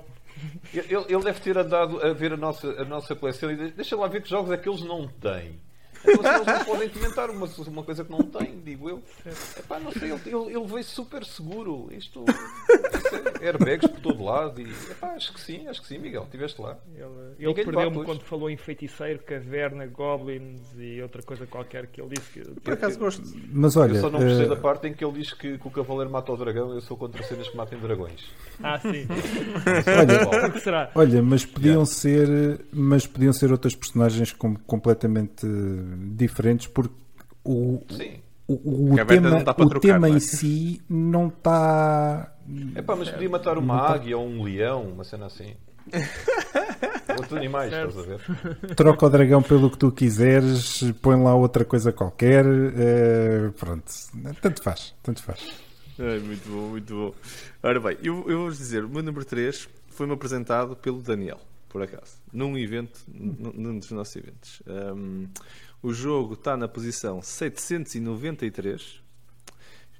Ele, 0.72 1.04
ele, 1.08 1.22
deve 1.22 1.40
ter 1.40 1.56
andado 1.56 2.04
a 2.04 2.12
ver 2.12 2.32
a 2.32 2.36
nossa, 2.36 2.68
a 2.80 2.84
nossa 2.84 3.14
coleção 3.14 3.50
e 3.50 3.70
deixa 3.70 3.96
lá 3.96 4.08
ver 4.08 4.22
que 4.22 4.28
jogos 4.28 4.50
é 4.50 4.56
que 4.56 4.68
eles 4.68 4.82
não 4.82 5.06
têm. 5.06 5.60
Eles 6.06 6.46
não 6.46 6.64
podem 6.64 6.88
comentar 6.88 7.30
uma, 7.30 7.48
uma 7.66 7.82
coisa 7.82 8.04
que 8.04 8.10
não 8.10 8.22
têm, 8.22 8.60
digo 8.60 8.88
eu. 8.88 9.02
Epá, 9.58 9.78
não 9.80 9.90
sei, 9.92 10.12
ele, 10.12 10.20
ele, 10.26 10.56
ele 10.56 10.66
veio 10.66 10.84
super 10.84 11.24
seguro. 11.24 11.88
Isto, 11.90 12.24
airbags 13.40 13.90
por 13.90 14.00
todo 14.00 14.22
lado. 14.22 14.60
E, 14.60 14.70
epá, 14.90 15.12
acho 15.12 15.32
que 15.32 15.40
sim, 15.40 15.66
acho 15.66 15.80
que 15.80 15.88
sim, 15.88 15.98
Miguel. 15.98 16.24
Estiveste 16.24 16.60
lá. 16.60 16.76
Ele, 16.94 17.04
ele 17.38 17.54
perdeu-me 17.54 18.04
quando 18.04 18.20
falou 18.22 18.50
em 18.50 18.56
feiticeiro, 18.56 19.20
caverna, 19.20 19.86
goblins 19.86 20.60
e 20.76 21.00
outra 21.00 21.22
coisa 21.22 21.46
qualquer 21.46 21.86
que 21.86 22.00
ele 22.00 22.10
disse 22.14 22.30
que. 22.30 22.60
Por 22.60 22.74
acaso 22.74 22.98
gosto. 22.98 23.22
Mas 23.50 23.76
olha. 23.76 23.94
Eu 23.94 24.00
só 24.00 24.10
não 24.10 24.20
percebo 24.20 24.52
uh... 24.52 24.56
da 24.56 24.56
parte 24.56 24.88
em 24.88 24.94
que 24.94 25.04
ele 25.04 25.20
diz 25.20 25.32
que, 25.32 25.58
que, 25.58 25.68
o 25.68 25.70
cavaleiro 25.70 26.10
mata 26.10 26.32
o 26.32 26.36
dragão 26.36 26.72
eu 26.72 26.80
sou 26.80 26.96
contra 26.96 27.22
cenas 27.22 27.48
que 27.48 27.56
matem 27.56 27.78
dragões. 27.78 28.24
Ah, 28.62 28.78
sim. 28.78 29.06
olha, 30.32 30.50
que 30.50 30.60
será? 30.60 30.90
olha, 30.94 31.22
mas 31.22 31.44
podiam 31.44 31.82
yeah. 31.82 31.86
ser. 31.86 32.60
Mas 32.72 33.06
podiam 33.06 33.32
ser 33.32 33.50
outras 33.50 33.74
personagens 33.74 34.32
com, 34.32 34.54
completamente 34.56 35.46
diferentes 35.94 36.66
porque 36.66 36.94
o. 37.44 37.82
Sim 37.90 38.24
o, 38.46 38.92
o 38.92 39.06
tema, 39.06 39.38
o 39.38 39.68
trocar, 39.68 39.80
tema 39.80 40.08
em 40.08 40.16
é? 40.16 40.20
si 40.20 40.82
não 40.88 41.28
está. 41.28 42.30
É 42.74 42.82
pá, 42.82 42.94
mas 42.94 43.08
podia 43.08 43.28
matar 43.28 43.56
uma 43.56 43.78
tá... 43.78 43.94
águia 43.94 44.18
ou 44.18 44.26
um 44.26 44.42
leão, 44.42 44.82
uma 44.82 45.04
cena 45.04 45.26
assim. 45.26 45.54
Outros 47.16 47.34
animais, 47.34 47.72
estás 47.72 47.98
a 47.98 48.02
ver? 48.02 48.74
Troca 48.74 49.06
o 49.06 49.10
dragão 49.10 49.42
pelo 49.42 49.70
que 49.70 49.78
tu 49.78 49.92
quiseres, 49.92 50.82
põe 51.00 51.22
lá 51.22 51.34
outra 51.34 51.64
coisa 51.64 51.92
qualquer. 51.92 52.44
É, 52.44 53.50
pronto, 53.58 53.84
tanto 54.40 54.62
faz, 54.62 54.94
tanto 55.02 55.22
faz. 55.22 55.40
É, 55.98 56.18
muito 56.18 56.48
bom, 56.48 56.68
muito 56.68 56.94
bom. 56.94 57.14
Ora 57.62 57.80
bem, 57.80 57.96
eu, 58.02 58.28
eu 58.28 58.38
vou-vos 58.38 58.58
dizer: 58.58 58.84
o 58.84 58.88
meu 58.88 59.02
número 59.02 59.24
3 59.24 59.68
foi-me 59.88 60.12
apresentado 60.12 60.74
pelo 60.76 61.00
Daniel, 61.00 61.40
por 61.68 61.82
acaso, 61.82 62.16
num 62.32 62.58
evento, 62.58 63.00
num, 63.08 63.52
num 63.54 63.78
dos 63.78 63.90
nossos 63.90 64.16
eventos. 64.16 64.62
Um, 64.66 65.28
o 65.84 65.92
jogo 65.92 66.32
está 66.32 66.56
na 66.56 66.66
posição 66.66 67.20
793. 67.20 69.02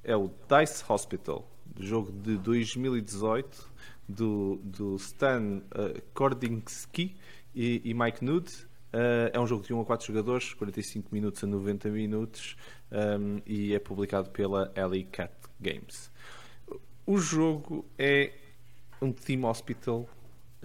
É 0.03 0.17
o 0.17 0.31
Dice 0.49 0.83
Hospital, 0.89 1.47
jogo 1.79 2.11
de 2.11 2.39
2018 2.39 3.71
do, 4.09 4.59
do 4.65 4.97
Stan 4.97 5.59
uh, 5.59 6.01
Kordinsky 6.15 7.15
e, 7.55 7.83
e 7.85 7.93
Mike 7.93 8.25
Nude. 8.25 8.51
Uh, 8.95 9.29
é 9.31 9.39
um 9.39 9.47
jogo 9.47 9.63
de 9.63 9.75
1 9.75 9.81
a 9.83 9.85
4 9.85 10.07
jogadores, 10.07 10.55
45 10.55 11.15
minutos 11.15 11.45
a 11.45 11.47
90 11.47 11.91
minutos 11.91 12.57
um, 12.91 12.97
ehm, 12.97 13.43
e 13.45 13.75
é 13.75 13.79
publicado 13.79 14.31
pela 14.31 14.73
Alley 14.75 15.05
Cat 15.05 15.35
Games. 15.61 16.11
O 17.05 17.19
jogo 17.19 17.85
é 17.99 18.33
um 19.03 19.13
Team 19.13 19.45
Hospital 19.45 20.09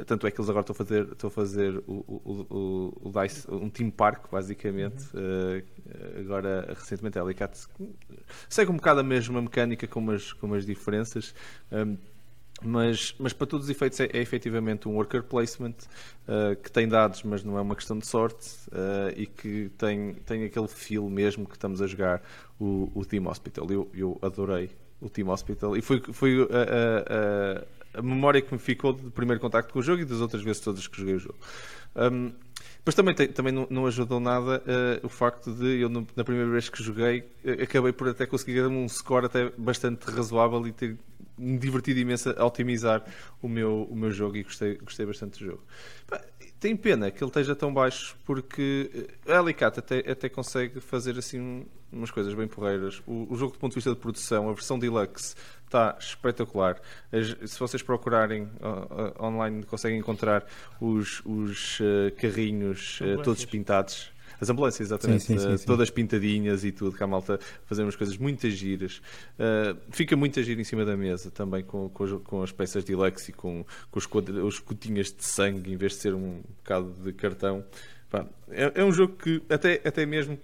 tanto 0.06 0.28
é 0.28 0.32
que 0.32 0.40
eles 0.40 0.50
agora 0.50 0.62
estão 0.62 0.74
a 0.74 0.78
fazer, 0.78 1.04
estão 1.12 1.28
a 1.28 1.32
fazer 1.32 1.84
o, 1.88 1.94
o, 2.08 2.48
o, 2.50 3.10
o 3.10 3.22
DICE, 3.22 3.48
um 3.52 3.70
Team 3.70 3.90
Park, 3.90 4.32
basicamente. 4.32 5.06
Uhum. 5.14 5.60
Uh, 5.60 6.20
agora, 6.20 6.74
recentemente, 6.78 7.18
a 7.18 7.22
Alicat 7.22 7.68
segue 8.48 8.72
um 8.72 8.76
bocado 8.76 9.00
a 9.00 9.04
mesma 9.04 9.42
mecânica, 9.42 9.88
com 9.88 10.00
umas, 10.00 10.34
com 10.34 10.48
umas 10.48 10.66
diferenças. 10.66 11.34
Um, 11.72 11.98
mas, 12.62 13.16
mas 13.18 13.32
para 13.32 13.48
todos 13.48 13.66
os 13.66 13.70
efeitos 13.70 14.00
é, 14.00 14.10
é 14.12 14.18
efetivamente 14.18 14.88
um 14.88 14.96
worker 14.96 15.24
placement 15.24 15.76
uh, 16.28 16.56
que 16.62 16.70
tem 16.72 16.88
dados, 16.88 17.24
mas 17.24 17.44
não 17.44 17.58
é 17.58 17.62
uma 17.62 17.76
questão 17.76 17.98
de 17.98 18.06
sorte 18.06 18.50
uh, 18.70 19.14
e 19.16 19.26
que 19.26 19.72
tem, 19.78 20.16
tem 20.26 20.44
aquele 20.44 20.68
feel 20.68 21.10
mesmo 21.10 21.46
que 21.46 21.56
estamos 21.56 21.82
a 21.82 21.88
jogar 21.88 22.22
o, 22.60 22.92
o 22.94 23.06
Team 23.06 23.28
Hospital. 23.28 23.66
Eu, 23.70 23.90
eu 23.94 24.20
adorei 24.22 24.70
o 25.00 25.10
Team 25.10 25.30
Hospital 25.30 25.78
e 25.78 25.82
foi, 25.82 26.02
foi 26.02 26.42
a, 26.42 27.64
a 27.64 27.79
memória 28.02 28.42
que 28.42 28.54
me 28.54 28.60
ficou 28.60 28.94
do 28.94 29.12
primeiro 29.12 29.42
contacto 29.42 29.74
com 29.74 29.80
o 29.80 29.82
jogo 29.82 30.02
e 30.02 30.06
das 30.06 30.22
outras 30.22 30.44
vezes 30.44 30.62
todas 30.62 30.88
que 30.88 30.98
joguei 30.98 31.16
o 31.16 31.20
jogo. 31.20 31.38
Um, 31.96 32.32
mas 32.86 32.96
também, 32.96 33.14
também 33.14 33.54
não, 33.70 33.86
ajudou 33.86 34.20
nada 34.20 34.64
uh, 34.66 35.06
o 35.06 35.10
facto 35.10 35.52
de 35.54 35.82
eu, 35.82 35.90
na 35.90 36.24
primeira 36.24 36.50
vez 36.50 36.70
que 36.70 36.82
joguei, 36.82 37.22
uh, 37.44 37.64
acabei 37.64 37.92
por 37.92 38.08
até 38.08 38.26
conseguir 38.26 38.66
um 38.66 38.88
score 38.88 39.26
até 39.26 39.52
bastante 39.58 40.10
razoável 40.10 40.66
e 40.68 40.72
ter 40.72 40.98
me 41.40 41.58
divertido 41.58 42.00
imenso 42.00 42.30
a 42.38 42.46
otimizar 42.46 43.04
o 43.42 43.48
meu, 43.48 43.88
o 43.90 43.96
meu 43.96 44.12
jogo 44.12 44.36
e 44.38 44.44
gostei, 44.44 44.76
gostei 44.78 45.06
bastante 45.06 45.40
do 45.40 45.46
jogo. 45.46 45.64
Tem 46.60 46.76
pena 46.76 47.10
que 47.10 47.24
ele 47.24 47.30
esteja 47.30 47.56
tão 47.56 47.74
baixo 47.74 48.18
porque 48.26 49.08
a 49.26 49.40
Alicate 49.40 49.80
até, 49.80 50.00
até 50.00 50.28
consegue 50.28 50.82
fazer 50.82 51.18
assim 51.18 51.66
umas 51.92 52.12
coisas 52.12 52.34
bem 52.34 52.48
porreiras. 52.48 53.02
O, 53.08 53.28
o, 53.34 53.38
jogo, 53.38 53.54
do 53.54 53.60
ponto 53.60 53.72
de 53.72 53.76
vista 53.76 53.92
de 53.92 53.96
produção, 53.96 54.50
a 54.50 54.54
versão 54.54 54.78
deluxe 54.78 55.36
está 55.66 55.98
espetacular. 56.00 56.80
As, 57.12 57.52
se 57.52 57.60
vocês 57.60 57.82
procurarem 57.82 58.44
uh, 58.44 59.22
uh, 59.22 59.26
online, 59.26 59.64
conseguem 59.64 59.98
encontrar 59.98 60.46
os, 60.82 61.22
os 61.26 61.80
uh, 61.80 62.14
carrinhos 62.18 63.00
todos 63.24 63.46
pintados 63.46 64.12
as 64.40 64.50
ambulâncias, 64.50 64.88
exatamente. 64.88 65.24
Sim, 65.24 65.38
sim, 65.38 65.58
sim, 65.58 65.66
todas 65.66 65.90
pintadinhas 65.90 66.64
e 66.64 66.72
tudo, 66.72 66.96
a 67.02 67.08
malta 67.08 67.40
fazer 67.66 67.84
umas 67.84 67.96
coisas 67.96 68.18
muito 68.18 68.50
giras. 68.50 69.02
Uh, 69.38 69.78
fica 69.92 70.16
muito 70.16 70.42
giro 70.42 70.60
em 70.60 70.64
cima 70.64 70.86
da 70.86 70.96
mesa 70.96 71.32
também 71.32 71.64
com, 71.64 71.90
com, 71.90 72.04
as, 72.04 72.12
com 72.24 72.44
as 72.44 72.52
peças 72.52 72.84
de 72.84 72.96
Lex 72.96 73.30
e 73.30 73.34
com, 73.34 73.66
com 73.90 74.00
os, 74.00 74.08
os 74.44 74.60
cotinhas 74.60 75.12
de 75.12 75.24
sangue 75.26 75.74
em 75.74 75.78
vez 75.78 75.94
de 75.94 76.00
ser 76.00 76.14
um 76.14 76.42
bocado 76.58 76.94
de 77.04 77.14
cartão. 77.14 77.64
Pá, 78.10 78.26
é, 78.50 78.82
é 78.82 78.84
um 78.84 78.92
jogo 78.92 79.16
que 79.16 79.42
até, 79.50 79.82
até 79.86 80.06
mesmo 80.06 80.40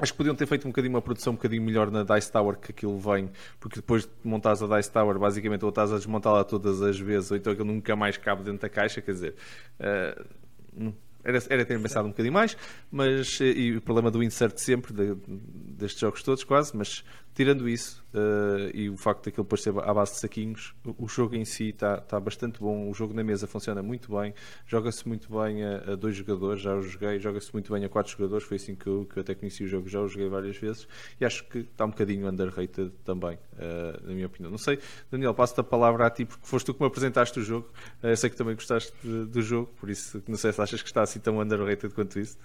Acho 0.00 0.12
que 0.12 0.16
podiam 0.16 0.34
ter 0.34 0.46
feito 0.46 0.66
um 0.66 0.70
bocadinho 0.70 0.92
uma 0.92 1.02
produção 1.02 1.34
um 1.34 1.36
bocadinho 1.36 1.62
melhor 1.62 1.88
na 1.88 2.02
Dice 2.02 2.30
Tower 2.30 2.56
que 2.56 2.72
aquilo 2.72 2.98
vem, 2.98 3.30
porque 3.60 3.76
depois 3.76 4.02
de 4.02 4.10
montares 4.24 4.60
a 4.60 4.76
Dice 4.76 4.90
Tower, 4.90 5.18
basicamente, 5.20 5.64
ou 5.64 5.68
estás 5.68 5.92
a 5.92 5.96
desmontá-la 5.96 6.42
todas 6.42 6.82
as 6.82 6.98
vezes, 6.98 7.30
ou 7.30 7.36
então 7.36 7.52
aquilo 7.52 7.68
nunca 7.68 7.94
mais 7.94 8.16
cabe 8.16 8.42
dentro 8.42 8.60
da 8.60 8.68
caixa, 8.68 9.00
quer 9.00 9.12
dizer, 9.12 9.34
uh, 9.78 10.92
era, 11.24 11.42
era 11.48 11.64
ter 11.64 11.80
pensado 11.80 12.06
um 12.06 12.10
bocadinho 12.10 12.34
mais, 12.34 12.56
mas 12.90 13.40
eh, 13.40 13.44
e 13.44 13.76
o 13.76 13.80
problema 13.80 14.10
do 14.10 14.22
insert 14.22 14.58
sempre, 14.58 14.92
de, 14.92 15.16
destes 15.26 16.00
jogos 16.00 16.22
todos 16.22 16.44
quase, 16.44 16.76
mas 16.76 17.04
tirando 17.34 17.68
isso 17.68 18.04
uh, 18.14 18.70
e 18.72 18.88
o 18.88 18.96
facto 18.96 19.24
daquilo 19.24 19.44
depois 19.44 19.60
ser 19.60 19.76
à 19.78 19.92
base 19.92 20.12
de 20.12 20.18
saquinhos, 20.20 20.74
o, 20.84 21.04
o 21.04 21.08
jogo 21.08 21.34
em 21.34 21.44
si 21.44 21.70
está 21.70 21.98
tá 21.98 22.18
bastante 22.20 22.60
bom, 22.60 22.88
o 22.88 22.94
jogo 22.94 23.12
na 23.12 23.24
mesa 23.24 23.46
funciona 23.46 23.82
muito 23.82 24.16
bem, 24.16 24.32
joga-se 24.66 25.06
muito 25.06 25.28
bem 25.30 25.64
a, 25.64 25.92
a, 25.92 25.96
dois 25.96 26.14
jogadores, 26.14 26.62
já 26.62 26.74
o 26.74 26.82
joguei, 26.82 27.18
joga-se 27.18 27.52
muito 27.52 27.72
bem 27.72 27.84
a 27.84 27.88
quatro 27.88 28.12
jogadores, 28.12 28.46
foi 28.46 28.56
assim 28.56 28.74
que 28.74 28.86
eu, 28.86 29.04
que 29.04 29.18
eu 29.18 29.20
até 29.22 29.34
conheci 29.34 29.64
o 29.64 29.66
jogo, 29.66 29.88
já 29.88 30.00
o 30.00 30.08
joguei 30.08 30.28
várias 30.28 30.56
vezes 30.56 30.86
e 31.20 31.24
acho 31.24 31.44
que 31.48 31.58
está 31.58 31.84
um 31.84 31.90
bocadinho 31.90 32.28
underrated 32.28 32.92
também, 33.04 33.36
uh, 33.54 34.06
na 34.06 34.14
minha 34.14 34.26
opinião. 34.26 34.50
Não 34.50 34.58
sei, 34.58 34.78
Daniel, 35.10 35.34
passo-te 35.34 35.60
a 35.60 35.64
palavra 35.64 36.06
a 36.06 36.10
ti, 36.10 36.24
porque 36.24 36.46
foste 36.46 36.66
tu 36.66 36.74
que 36.74 36.80
me 36.80 36.86
apresentaste 36.86 37.40
o 37.40 37.42
jogo, 37.42 37.68
uh, 38.02 38.06
eu 38.06 38.16
sei 38.16 38.30
que 38.30 38.36
também 38.36 38.54
gostaste 38.54 38.92
do 39.04 39.42
jogo, 39.42 39.72
por 39.80 39.90
isso 39.90 40.22
não 40.28 40.36
sei 40.36 40.52
se 40.52 40.62
achas 40.62 40.80
que 40.80 40.88
está 40.88 41.02
assim 41.02 41.18
tão 41.18 41.40
underrated 41.40 41.92
quanto 41.92 42.18
isso. 42.20 42.38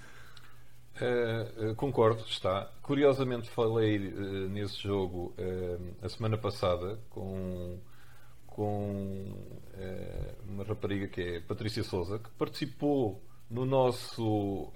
Uh, 1.01 1.75
concordo, 1.75 2.23
está. 2.27 2.69
Curiosamente 2.81 3.49
falei 3.49 3.97
uh, 3.97 4.49
nesse 4.49 4.77
jogo 4.77 5.33
a 6.01 6.09
semana 6.09 6.37
passada 6.37 6.99
com, 7.09 7.79
com 8.45 9.33
uma 10.47 10.63
rapariga 10.63 11.07
que 11.07 11.21
é 11.21 11.39
Patrícia 11.39 11.83
Souza, 11.83 12.19
que 12.19 12.29
participou 12.31 13.21
no 13.49 13.65
nosso, 13.65 14.71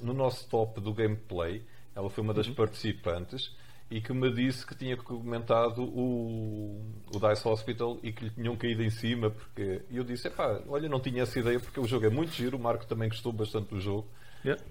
no 0.00 0.14
nosso 0.14 0.48
top 0.48 0.80
do 0.80 0.94
gameplay. 0.94 1.62
Ela 1.94 2.08
foi 2.08 2.24
uma 2.24 2.32
das 2.32 2.48
uhum. 2.48 2.54
participantes 2.54 3.54
e 3.90 4.00
que 4.00 4.12
me 4.12 4.30
disse 4.32 4.66
que 4.66 4.74
tinha 4.74 4.96
comentado 4.96 5.82
o, 5.82 6.80
o 7.12 7.28
Dice 7.28 7.46
Hospital 7.46 7.98
e 8.02 8.12
que 8.12 8.24
lhe 8.24 8.30
tinham 8.30 8.56
caído 8.56 8.82
em 8.82 8.90
cima 8.90 9.30
porque 9.30 9.82
eu 9.90 10.02
disse, 10.02 10.28
epá, 10.28 10.60
olha, 10.68 10.88
não 10.88 11.00
tinha 11.00 11.22
essa 11.22 11.38
ideia 11.38 11.60
porque 11.60 11.78
o 11.78 11.86
jogo 11.86 12.06
é 12.06 12.10
muito 12.10 12.32
giro, 12.32 12.56
o 12.56 12.60
Marco 12.60 12.86
também 12.86 13.08
gostou 13.08 13.32
bastante 13.32 13.68
do 13.68 13.80
jogo 13.80 14.06
yeah. 14.44 14.62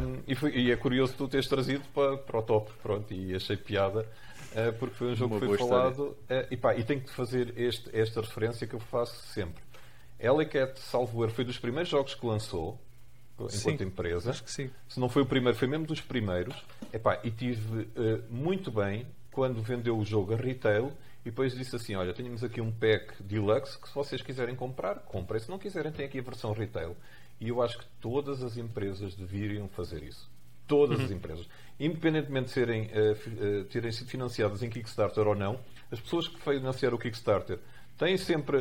um, 0.00 0.22
e, 0.26 0.34
foi, 0.34 0.56
e, 0.56 0.70
é 0.70 0.76
curioso 0.76 1.14
tu 1.16 1.26
teres 1.28 1.48
trazido 1.48 1.82
para, 1.94 2.18
para 2.18 2.38
o 2.38 2.42
top, 2.42 2.70
pronto, 2.82 3.12
e 3.12 3.34
achei 3.34 3.56
piada 3.56 4.06
uh, 4.52 4.72
porque 4.78 4.94
foi 4.94 5.12
um 5.12 5.14
jogo 5.16 5.36
Uma 5.36 5.40
que 5.40 5.56
foi 5.56 5.68
falado 5.68 6.02
uh, 6.02 6.16
e, 6.50 6.56
pá, 6.56 6.76
e 6.76 6.84
tenho 6.84 7.00
que 7.00 7.10
fazer 7.10 7.54
este, 7.56 7.88
esta 7.96 8.20
referência 8.20 8.66
que 8.66 8.74
eu 8.74 8.80
faço 8.80 9.16
sempre. 9.28 9.62
Ellicat, 10.20 10.78
salvo 10.80 11.24
erro, 11.24 11.32
foi 11.32 11.44
dos 11.44 11.58
primeiros 11.58 11.88
jogos 11.88 12.14
que 12.14 12.26
lançou 12.26 12.78
enquanto 13.46 13.78
sim, 13.78 13.84
empresa. 13.84 14.30
Acho 14.30 14.44
que 14.44 14.50
sim. 14.50 14.70
Se 14.88 14.98
não 14.98 15.08
foi 15.08 15.22
o 15.22 15.26
primeiro, 15.26 15.56
foi 15.56 15.68
mesmo 15.68 15.86
dos 15.86 16.00
primeiros. 16.00 16.54
Epá, 16.92 17.20
e 17.22 17.30
tive 17.30 17.82
uh, 17.82 18.24
muito 18.28 18.70
bem 18.70 19.06
quando 19.30 19.62
vendeu 19.62 19.96
o 19.96 20.04
jogo 20.04 20.34
a 20.34 20.36
retail 20.36 20.92
e 21.24 21.30
depois 21.30 21.54
disse 21.54 21.76
assim: 21.76 21.94
Olha, 21.94 22.12
temos 22.12 22.42
aqui 22.42 22.60
um 22.60 22.72
pack 22.72 23.22
deluxe 23.22 23.78
que 23.78 23.88
se 23.88 23.94
vocês 23.94 24.22
quiserem 24.22 24.56
comprar, 24.56 24.96
comprem. 25.00 25.40
Se 25.40 25.48
não 25.48 25.58
quiserem, 25.58 25.92
tem 25.92 26.06
aqui 26.06 26.18
a 26.18 26.22
versão 26.22 26.52
retail. 26.52 26.96
E 27.40 27.48
eu 27.48 27.62
acho 27.62 27.78
que 27.78 27.84
todas 28.00 28.42
as 28.42 28.56
empresas 28.56 29.14
deveriam 29.14 29.68
fazer 29.68 30.02
isso. 30.02 30.28
Todas 30.66 30.98
uhum. 30.98 31.04
as 31.04 31.10
empresas. 31.10 31.48
Independentemente 31.78 32.46
de 32.46 32.50
serem, 32.50 32.86
uh, 32.86 33.60
uh, 33.60 33.64
terem 33.66 33.92
sido 33.92 34.08
financiadas 34.08 34.62
em 34.62 34.68
Kickstarter 34.68 35.26
ou 35.26 35.34
não, 35.34 35.60
as 35.90 36.00
pessoas 36.00 36.26
que 36.26 36.40
financiaram 36.40 36.96
o 36.96 37.00
Kickstarter 37.00 37.58
têm 37.96 38.16
sempre 38.16 38.58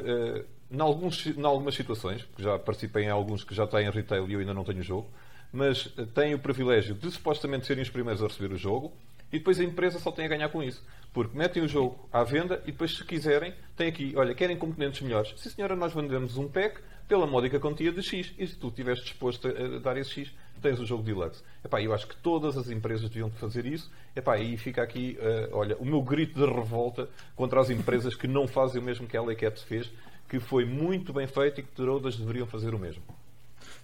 em, 0.72 0.80
alguns, 0.80 1.26
em 1.26 1.46
algumas 1.46 1.76
situações, 1.76 2.24
porque 2.24 2.44
já 2.44 2.58
participei 2.60 3.06
em 3.06 3.10
alguns 3.10 3.44
que 3.44 3.56
já 3.56 3.66
têm 3.66 3.90
retail 3.90 4.30
e 4.30 4.34
eu 4.34 4.40
ainda 4.40 4.54
não 4.54 4.64
tenho 4.64 4.80
o 4.80 4.84
jogo, 4.84 5.08
mas 5.52 5.94
eh, 5.98 6.06
têm 6.14 6.34
o 6.34 6.40
privilégio 6.40 6.96
de 6.96 7.10
supostamente 7.12 7.66
serem 7.66 7.84
os 7.84 7.90
primeiros 7.90 8.22
a 8.22 8.28
receber 8.28 8.54
o 8.54 8.58
jogo 8.58 8.94
e 9.32 9.40
depois 9.40 9.60
a 9.60 9.64
empresa 9.64 10.00
só 10.00 10.12
tem 10.12 10.26
a 10.26 10.30
ganhar 10.30 10.50
com 10.50 10.64
isso. 10.64 10.84
Porque 11.14 11.38
metem 11.38 11.64
o 11.64 11.68
jogo 11.68 12.08
à 12.12 12.24
venda 12.24 12.62
e 12.66 12.72
depois, 12.72 12.96
se 12.96 13.04
quiserem, 13.04 13.54
tem 13.76 13.88
aqui, 13.88 14.14
olha, 14.16 14.34
querem 14.34 14.58
componentes 14.58 15.02
melhores. 15.02 15.34
Sim, 15.38 15.50
senhora, 15.50 15.76
nós 15.76 15.94
vendemos 15.94 16.38
um 16.38 16.48
pack 16.48 16.80
pela 17.08 17.26
módica 17.26 17.60
quantia 17.60 17.92
de 17.92 18.04
X. 18.04 18.34
E 18.38 18.48
se 18.48 18.56
tu 18.56 18.68
estiveres 18.68 19.02
disposto 19.04 19.48
a 19.48 19.80
dar 19.80 19.98
esse 19.98 20.12
X, 20.12 20.34
tens 20.62 20.80
o 20.80 20.86
jogo 20.86 21.04
deluxe. 21.04 21.44
Epá, 21.64 21.82
eu 21.82 21.94
acho 21.94 22.08
que 22.08 22.16
todas 22.18 22.58
as 22.58 22.70
empresas 22.70 23.10
deviam 23.10 23.30
fazer 23.32 23.66
isso. 23.66 23.92
Epá, 24.16 24.38
e 24.38 24.58
fica 24.58 24.82
aqui, 24.82 25.18
uh, 25.20 25.56
olha, 25.56 25.76
o 25.78 25.86
meu 25.86 26.02
grito 26.02 26.40
de 26.40 26.46
revolta 26.46 27.10
contra 27.36 27.60
as 27.60 27.70
empresas 27.70 28.16
que 28.16 28.28
não 28.28 28.48
fazem 28.48 28.82
o 28.82 28.86
mesmo 28.86 29.08
que 29.08 29.18
a 29.18 29.36
Cat 29.36 29.64
fez, 29.66 29.92
que 30.28 30.40
foi 30.40 30.66
muito 30.66 31.14
bem 31.14 31.28
feito 31.28 31.62
e 31.62 31.64
que 31.64 31.72
todas 31.72 32.18
deveriam 32.18 32.46
fazer 32.46 32.74
o 32.74 32.80
mesmo. 32.80 33.04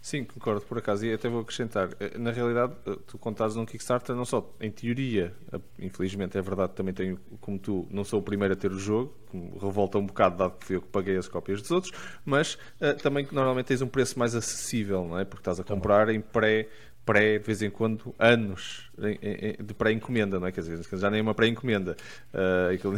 Sim, 0.02 0.26
concordo, 0.26 0.62
por 0.62 0.78
acaso. 0.78 1.06
E 1.06 1.14
até 1.14 1.30
vou 1.30 1.42
acrescentar, 1.42 1.90
eh, 1.98 2.18
na 2.18 2.32
realidade, 2.32 2.74
eh, 2.86 2.98
tu 3.08 3.18
contares 3.18 3.56
num 3.56 3.66
Kickstarter, 3.66 4.14
não 4.14 4.26
só 4.26 4.54
em 4.60 4.70
teoria, 4.70 5.34
eh, 5.52 5.60
infelizmente 5.80 6.38
é 6.38 6.42
verdade, 6.42 6.74
também 6.74 6.94
tenho, 6.94 7.18
como 7.40 7.58
tu, 7.58 7.88
não 7.90 8.04
sou 8.04 8.20
o 8.20 8.22
primeiro 8.22 8.54
a 8.54 8.58
ter 8.58 8.72
o 8.72 8.78
jogo, 8.78 9.16
revolta 9.62 9.98
um 9.98 10.06
bocado, 10.06 10.38
dado 10.38 10.58
que 10.58 10.66
fui 10.66 10.76
eu 10.76 10.82
que 10.82 10.90
paguei 10.90 11.16
as 11.16 11.30
cópias 11.30 11.62
dos 11.62 11.72
outros, 11.72 11.94
mas 12.26 12.56
uh, 12.82 12.96
também 13.02 13.28
normalmente 13.32 13.68
tens 13.68 13.82
um 13.82 13.88
preço 13.88 14.20
mais 14.20 14.36
acessível, 14.36 15.06
não 15.06 15.18
é? 15.18 15.26
Porque 15.26 15.42
estás 15.42 15.60
a 15.60 15.64
comprar 15.64 16.10
em 16.10 16.22
pré 16.22 16.68
pré, 17.06 17.38
de 17.38 17.46
vez 17.46 17.62
em 17.62 17.70
quando, 17.70 18.14
anos 18.18 18.92
de 18.98 19.74
pré-encomenda, 19.74 20.40
não 20.40 20.48
é? 20.48 20.52
Quer 20.52 20.62
dizer, 20.62 20.98
já 20.98 21.10
nem 21.10 21.22
uma 21.22 21.34
pré-encomenda. 21.34 21.98
Uh, 22.34 22.98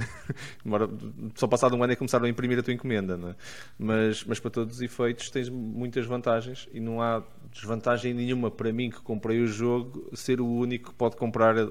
só 1.35 1.47
passado 1.47 1.75
um 1.75 1.83
ano 1.83 1.93
é 1.93 1.95
que 1.95 1.99
começaram 1.99 2.25
a 2.25 2.29
imprimir 2.29 2.59
a 2.59 2.63
tua 2.63 2.73
encomenda, 2.73 3.17
não 3.17 3.29
é? 3.29 3.35
Mas, 3.79 4.23
mas 4.23 4.39
para 4.39 4.51
todos 4.51 4.75
os 4.75 4.81
efeitos 4.81 5.29
tens 5.29 5.49
muitas 5.49 6.05
vantagens 6.05 6.67
e 6.73 6.79
não 6.79 7.01
há 7.01 7.23
desvantagem 7.51 8.13
nenhuma 8.13 8.51
para 8.51 8.71
mim 8.73 8.89
que 8.89 8.99
comprei 8.99 9.41
o 9.41 9.47
jogo 9.47 10.09
ser 10.13 10.41
o 10.41 10.47
único 10.47 10.89
que 10.91 10.95
pode 10.95 11.15
comprar 11.15 11.57
a, 11.57 11.67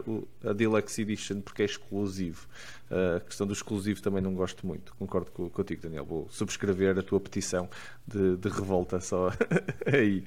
a 0.49 0.53
Deluxe 0.53 1.03
Edition 1.03 1.41
porque 1.41 1.62
é 1.62 1.66
exclusivo. 1.66 2.49
Uh, 2.91 3.16
a 3.16 3.20
questão 3.20 3.47
do 3.47 3.53
exclusivo 3.53 4.01
também 4.03 4.22
não 4.22 4.35
gosto 4.35 4.66
muito. 4.66 4.95
Concordo 4.97 5.30
contigo, 5.30 5.82
Daniel. 5.82 6.05
Vou 6.05 6.28
subscrever 6.30 6.99
a 6.99 7.03
tua 7.03 7.20
petição 7.20 7.68
de, 8.07 8.37
de 8.37 8.49
revolta 8.49 9.01
só 9.01 9.30
aí. 9.87 10.24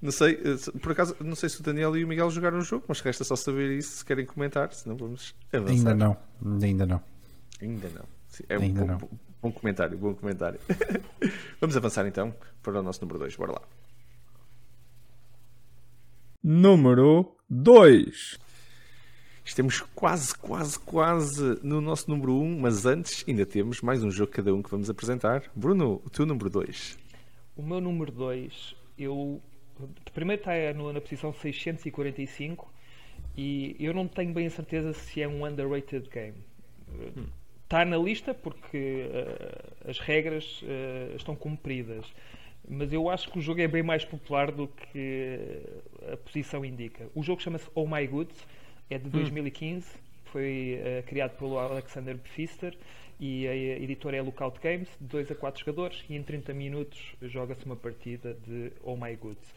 Não 0.00 0.12
sei, 0.12 0.34
eh, 0.34 0.78
por 0.80 0.92
acaso, 0.92 1.16
não 1.20 1.34
sei 1.34 1.48
se 1.48 1.60
o 1.60 1.62
Daniel 1.62 1.96
e 1.96 2.04
o 2.04 2.08
Miguel 2.08 2.30
jogaram 2.30 2.58
o 2.58 2.62
jogo, 2.62 2.84
mas 2.86 3.00
resta 3.00 3.24
só 3.24 3.34
saber 3.34 3.76
isso 3.78 3.98
se 3.98 4.04
querem 4.04 4.26
comentar, 4.26 4.72
senão 4.72 4.96
vamos 4.96 5.34
avançar. 5.52 5.72
Ainda 5.72 5.94
não, 5.94 6.16
ainda 6.62 6.86
não. 6.86 7.02
Ainda 7.60 7.88
não. 7.88 8.04
É 8.48 8.58
um 8.58 8.62
ainda 8.62 8.80
bom, 8.80 8.86
não. 8.86 9.10
bom 9.42 9.52
comentário, 9.52 9.96
bom 9.96 10.14
comentário. 10.14 10.60
vamos 11.58 11.76
avançar 11.76 12.06
então 12.06 12.34
para 12.62 12.78
o 12.78 12.82
nosso 12.82 13.00
número 13.00 13.18
2, 13.20 13.36
bora 13.36 13.52
lá. 13.52 13.62
Número 16.42 17.34
2. 17.48 18.38
Estamos 19.44 19.80
quase, 19.94 20.34
quase, 20.36 20.78
quase 20.78 21.58
no 21.62 21.80
nosso 21.80 22.10
número 22.10 22.34
1, 22.34 22.42
um, 22.42 22.60
mas 22.60 22.84
antes 22.84 23.24
ainda 23.26 23.46
temos 23.46 23.80
mais 23.80 24.02
um 24.02 24.10
jogo 24.10 24.32
cada 24.32 24.52
um 24.52 24.60
que 24.60 24.70
vamos 24.70 24.90
apresentar. 24.90 25.44
Bruno, 25.54 26.02
o 26.04 26.10
teu 26.10 26.26
número 26.26 26.50
2. 26.50 26.98
O 27.56 27.62
meu 27.62 27.80
número 27.80 28.12
2, 28.12 28.76
eu 28.98 29.40
primeiro 30.12 30.40
está 30.40 30.52
na 30.92 31.00
posição 31.00 31.32
645 31.32 32.72
e 33.36 33.76
eu 33.78 33.92
não 33.92 34.08
tenho 34.08 34.32
bem 34.32 34.46
a 34.46 34.50
certeza 34.50 34.92
se 34.92 35.22
é 35.22 35.28
um 35.28 35.44
underrated 35.44 36.08
game. 36.08 36.36
Hum. 36.88 37.26
Está 37.64 37.84
na 37.84 37.96
lista 37.96 38.32
porque 38.32 39.06
uh, 39.10 39.90
as 39.90 39.98
regras 39.98 40.62
uh, 40.62 41.16
estão 41.16 41.34
cumpridas, 41.34 42.06
mas 42.68 42.92
eu 42.92 43.10
acho 43.10 43.30
que 43.30 43.38
o 43.38 43.42
jogo 43.42 43.60
é 43.60 43.68
bem 43.68 43.82
mais 43.82 44.04
popular 44.04 44.52
do 44.52 44.68
que 44.68 45.60
a 46.12 46.16
posição 46.16 46.64
indica. 46.64 47.08
O 47.14 47.22
jogo 47.22 47.42
chama-se 47.42 47.68
Oh 47.74 47.86
My 47.86 48.06
Goods, 48.06 48.46
é 48.88 48.98
de 48.98 49.10
2015, 49.10 49.84
hum. 49.84 49.98
foi 50.26 50.80
uh, 50.80 51.02
criado 51.06 51.36
pelo 51.36 51.58
Alexander 51.58 52.16
Pfister 52.18 52.76
e 53.18 53.46
a 53.48 53.54
editora 53.54 54.16
é 54.16 54.22
Lookout 54.22 54.60
Games, 54.60 54.88
de 55.00 55.06
2 55.06 55.30
a 55.30 55.34
4 55.34 55.60
jogadores, 55.60 56.04
e 56.08 56.14
em 56.14 56.22
30 56.22 56.52
minutos 56.52 57.00
joga-se 57.22 57.64
uma 57.64 57.76
partida 57.76 58.34
de 58.46 58.72
Oh 58.82 58.96
My 58.96 59.14
Goods. 59.16 59.54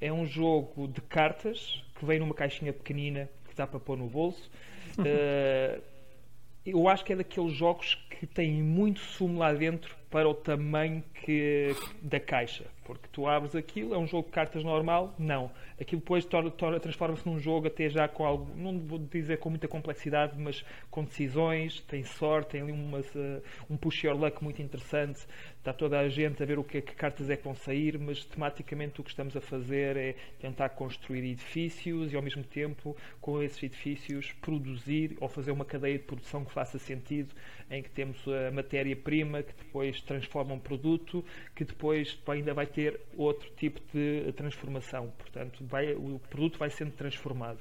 É 0.00 0.12
um 0.12 0.26
jogo 0.26 0.86
de 0.86 1.00
cartas 1.00 1.82
que 1.98 2.04
vem 2.04 2.18
numa 2.18 2.34
caixinha 2.34 2.72
pequenina 2.72 3.28
que 3.48 3.54
dá 3.56 3.66
para 3.66 3.80
pôr 3.80 3.96
no 3.96 4.06
bolso. 4.06 4.50
uh, 4.98 5.82
eu 6.64 6.86
acho 6.86 7.04
que 7.04 7.12
é 7.12 7.16
daqueles 7.16 7.52
jogos 7.54 7.94
que 8.10 8.26
têm 8.26 8.62
muito 8.62 9.00
sumo 9.00 9.38
lá 9.38 9.52
dentro 9.52 9.97
para 10.10 10.28
o 10.28 10.34
tamanho 10.34 11.02
que, 11.14 11.74
da 12.02 12.18
caixa. 12.18 12.64
Porque 12.84 13.06
tu 13.12 13.26
abres 13.26 13.54
aquilo, 13.54 13.94
é 13.94 13.98
um 13.98 14.06
jogo 14.06 14.28
de 14.28 14.32
cartas 14.32 14.64
normal? 14.64 15.14
Não. 15.18 15.50
Aquilo 15.78 16.00
depois 16.00 16.24
transforma-se 16.24 17.28
num 17.28 17.38
jogo 17.38 17.66
até 17.66 17.86
já 17.90 18.08
com 18.08 18.24
algo, 18.24 18.50
não 18.56 18.78
vou 18.78 18.98
dizer 18.98 19.38
com 19.38 19.50
muita 19.50 19.68
complexidade, 19.68 20.38
mas 20.38 20.64
com 20.90 21.04
decisões, 21.04 21.80
tem 21.82 22.02
sorte, 22.02 22.52
tem 22.52 22.62
ali 22.62 22.72
uma, 22.72 23.00
um 23.68 23.76
push 23.76 24.04
your 24.04 24.16
luck 24.16 24.42
muito 24.42 24.62
interessante. 24.62 25.26
Está 25.58 25.74
toda 25.74 25.98
a 25.98 26.08
gente 26.08 26.42
a 26.42 26.46
ver 26.46 26.58
o 26.58 26.64
que, 26.64 26.80
que 26.80 26.94
cartas 26.94 27.28
é 27.28 27.36
que 27.36 27.44
vão 27.44 27.54
sair, 27.54 27.98
mas 27.98 28.24
tematicamente 28.24 29.02
o 29.02 29.04
que 29.04 29.10
estamos 29.10 29.36
a 29.36 29.40
fazer 29.40 29.98
é 29.98 30.14
tentar 30.40 30.70
construir 30.70 31.30
edifícios 31.30 32.10
e 32.10 32.16
ao 32.16 32.22
mesmo 32.22 32.42
tempo, 32.42 32.96
com 33.20 33.42
esses 33.42 33.62
edifícios, 33.62 34.32
produzir 34.40 35.14
ou 35.20 35.28
fazer 35.28 35.50
uma 35.50 35.66
cadeia 35.66 35.98
de 35.98 36.04
produção 36.04 36.42
que 36.42 36.52
faça 36.52 36.78
sentido, 36.78 37.34
em 37.70 37.82
que 37.82 37.90
temos 37.90 38.16
a 38.26 38.50
matéria-prima 38.50 39.42
que 39.42 39.52
depois 39.58 39.97
transforma 40.02 40.54
um 40.54 40.58
produto, 40.58 41.24
que 41.54 41.64
depois 41.64 42.18
ainda 42.28 42.54
vai 42.54 42.66
ter 42.66 43.00
outro 43.16 43.50
tipo 43.56 43.80
de 43.92 44.32
transformação. 44.32 45.12
Portanto, 45.18 45.64
vai, 45.64 45.92
o 45.92 46.20
produto 46.30 46.58
vai 46.58 46.70
sendo 46.70 46.92
transformado. 46.92 47.58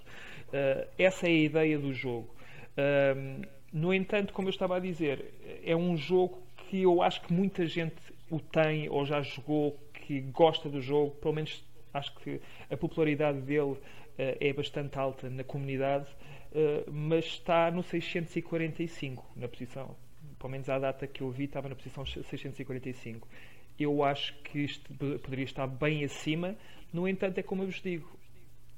Uh, 0.48 0.88
essa 0.98 1.28
é 1.28 1.30
a 1.30 1.34
ideia 1.34 1.78
do 1.78 1.94
jogo. 1.94 2.30
Uh, 2.78 3.46
no 3.72 3.94
entanto, 3.94 4.34
como 4.34 4.48
eu 4.48 4.52
estava 4.52 4.78
a 4.78 4.80
dizer, 4.80 5.34
é 5.64 5.76
um 5.76 5.98
jogo 5.98 6.42
que 6.58 6.82
eu 6.82 7.02
acho 7.02 7.22
que 7.22 7.34
muita 7.34 7.66
gente 7.66 7.96
o 8.30 8.40
tem 8.40 8.90
ou 8.90 9.06
já 9.06 9.22
jogou, 9.22 9.78
que 9.94 10.22
gosta 10.22 10.70
do 10.70 10.82
jogo, 10.82 11.12
pelo 11.16 11.34
menos 11.34 11.64
acho 11.94 12.14
que 12.20 12.42
a 12.70 12.78
popularidade 12.78 13.40
dele 13.42 13.72
uh, 13.72 13.80
é 14.18 14.54
bastante 14.54 14.98
alta 14.98 15.30
na 15.30 15.44
comunidade, 15.44 16.08
uh, 16.52 16.92
mas 16.92 17.26
está 17.26 17.72
no 17.72 17.84
645 17.84 19.26
na 19.36 19.48
posição. 19.48 19.96
Pelo 20.40 20.52
menos 20.52 20.70
à 20.70 20.78
data 20.78 21.08
que 21.08 21.22
eu 21.22 21.32
vi, 21.32 21.46
estava 21.46 21.68
na 21.70 21.76
posição 21.76 22.06
645. 22.06 23.28
Eu 23.80 24.04
acho 24.04 24.34
que 24.44 24.60
isto 24.60 24.94
poderia 24.94 25.46
estar 25.46 25.68
bem 25.68 26.04
acima, 26.04 26.56
no 26.92 27.08
entanto, 27.08 27.38
é 27.38 27.44
como 27.44 27.64
eu 27.64 27.68
vos 27.68 27.82
digo, 27.82 28.18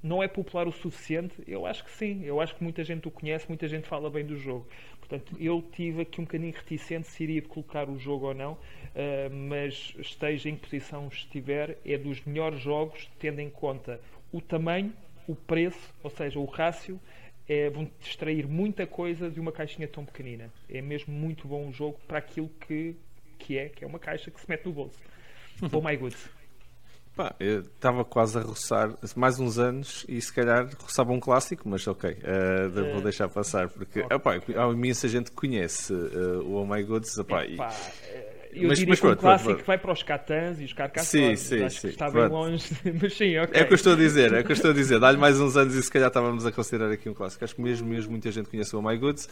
não 0.01 0.23
é 0.23 0.27
popular 0.27 0.67
o 0.67 0.71
suficiente? 0.71 1.35
Eu 1.47 1.65
acho 1.65 1.83
que 1.83 1.91
sim. 1.91 2.23
Eu 2.23 2.39
acho 2.39 2.55
que 2.55 2.63
muita 2.63 2.83
gente 2.83 3.07
o 3.07 3.11
conhece, 3.11 3.47
muita 3.47 3.67
gente 3.67 3.87
fala 3.87 4.09
bem 4.09 4.25
do 4.25 4.37
jogo. 4.37 4.65
Portanto, 4.99 5.35
eu 5.39 5.61
tive 5.73 6.01
aqui 6.01 6.21
um 6.21 6.23
bocadinho 6.23 6.53
reticente 6.53 7.07
se 7.07 7.23
iria 7.23 7.41
colocar 7.41 7.89
o 7.89 7.97
jogo 7.97 8.27
ou 8.27 8.33
não, 8.33 8.53
uh, 8.53 8.59
mas 9.49 9.93
esteja 9.97 10.49
em 10.49 10.55
que 10.55 10.61
posição 10.61 11.07
estiver, 11.07 11.77
é 11.85 11.97
dos 11.97 12.23
melhores 12.23 12.59
jogos, 12.59 13.09
tendo 13.19 13.39
em 13.39 13.49
conta 13.49 13.99
o 14.31 14.39
tamanho, 14.39 14.93
o 15.27 15.35
preço, 15.35 15.93
ou 16.03 16.09
seja, 16.09 16.39
o 16.39 16.45
rácio, 16.45 16.99
é, 17.49 17.67
vão 17.67 17.89
extrair 17.99 18.47
muita 18.47 18.85
coisa 18.85 19.29
de 19.29 19.39
uma 19.39 19.51
caixinha 19.51 19.87
tão 19.87 20.05
pequenina. 20.05 20.53
É 20.69 20.81
mesmo 20.81 21.11
muito 21.11 21.47
bom 21.47 21.67
o 21.67 21.73
jogo 21.73 21.99
para 22.07 22.19
aquilo 22.19 22.47
que, 22.67 22.95
que 23.39 23.57
é, 23.57 23.69
que 23.69 23.83
é 23.83 23.87
uma 23.87 23.97
caixa 23.97 24.29
que 24.29 24.39
se 24.39 24.47
mete 24.47 24.65
no 24.67 24.71
bolso. 24.71 24.99
oh 25.73 25.81
my 25.81 25.97
good. 25.97 26.15
Pá, 27.15 27.35
eu 27.39 27.61
estava 27.61 28.05
quase 28.05 28.37
a 28.37 28.41
roçar 28.41 28.95
mais 29.15 29.39
uns 29.39 29.57
anos 29.57 30.05
e 30.07 30.21
se 30.21 30.31
calhar 30.31 30.69
roçava 30.79 31.11
um 31.11 31.19
clássico, 31.19 31.67
mas 31.67 31.85
ok, 31.85 32.11
uh, 32.11 32.93
vou 32.93 33.01
deixar 33.01 33.27
passar 33.27 33.67
porque 33.67 34.01
okay. 34.01 34.15
opá, 34.15 34.35
há 34.35 34.71
imensa 34.71 35.07
gente 35.07 35.31
que 35.31 35.35
conhece 35.35 35.91
uh, 35.91 36.41
o 36.45 36.53
Oh 36.53 36.65
My 36.65 36.81
Goods. 36.83 37.17
E... 37.17 37.57
Eu 38.51 38.67
mas, 38.67 38.79
diria 38.79 38.91
mas, 38.91 38.99
que 38.99 39.07
um 39.07 39.15
clássico 39.15 39.53
pronto. 39.53 39.65
vai 39.65 39.77
para 39.77 39.91
os 39.93 40.03
Catans 40.03 40.59
e 40.59 40.63
os 40.65 40.73
Carcassonne. 40.73 41.37
Sim, 41.37 41.57
sim, 41.57 41.63
Acho 41.63 41.81
sim. 41.81 41.87
está 41.89 42.09
bem 42.09 42.27
longe, 42.27 42.65
mas 43.01 43.13
sim, 43.15 43.37
ok. 43.37 43.59
É 43.59 43.63
o 43.63 43.67
que 43.67 43.73
eu 43.73 43.75
estou 43.75 43.93
a 43.93 43.95
dizer, 43.95 44.33
é 44.33 44.39
o 44.41 44.43
que 44.43 44.51
eu 44.51 44.55
estou 44.55 44.71
a 44.71 44.73
dizer. 44.73 44.99
Dá-lhe 44.99 45.17
mais 45.17 45.39
uns 45.39 45.55
anos 45.55 45.75
e 45.75 45.83
se 45.83 45.91
calhar 45.91 46.07
estávamos 46.07 46.45
a 46.45 46.51
considerar 46.51 46.91
aqui 46.91 47.09
um 47.09 47.13
clássico. 47.13 47.43
Acho 47.45 47.55
que 47.55 47.61
mesmo, 47.61 47.87
mesmo 47.87 48.11
muita 48.11 48.31
gente 48.31 48.49
conhece 48.49 48.75
o 48.75 48.79
Oh 48.79 48.81
My 48.81 48.97
Goods 48.97 49.29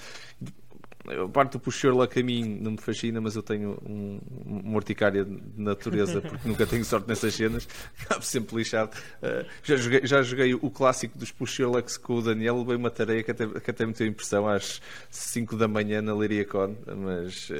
a 1.07 1.27
parte 1.29 1.53
do 1.53 1.59
puxar 1.59 1.93
lá 1.93 2.07
caminho 2.07 2.61
não 2.61 2.71
me 2.71 2.77
fascina, 2.77 3.21
mas 3.21 3.35
eu 3.35 3.43
tenho 3.43 3.77
um, 3.85 4.19
uma 4.45 4.75
urticária 4.75 5.23
de 5.23 5.41
natureza 5.55 6.21
porque 6.21 6.47
nunca 6.47 6.67
tenho 6.67 6.83
sorte 6.83 7.07
nessas 7.07 7.33
cenas, 7.33 7.67
acabo 8.01 8.23
sempre 8.23 8.57
lixado. 8.57 8.91
Uh, 9.21 9.45
já, 9.63 9.75
joguei, 9.77 10.01
já 10.03 10.21
joguei 10.21 10.53
o 10.53 10.69
clássico 10.69 11.17
dos 11.17 11.31
push 11.31 11.59
com 12.01 12.15
o 12.15 12.21
Daniel, 12.21 12.57
levei 12.59 12.75
uma 12.75 12.91
tarefa 12.91 13.23
que 13.23 13.31
até, 13.31 13.47
que 13.59 13.71
até 13.71 13.85
me 13.85 13.93
deu 13.93 14.07
impressão 14.07 14.47
às 14.47 14.81
5 15.09 15.55
da 15.55 15.67
manhã 15.67 16.01
na 16.01 16.13
Liria 16.13 16.45
Con, 16.45 16.75
mas 16.97 17.49
uh, 17.49 17.53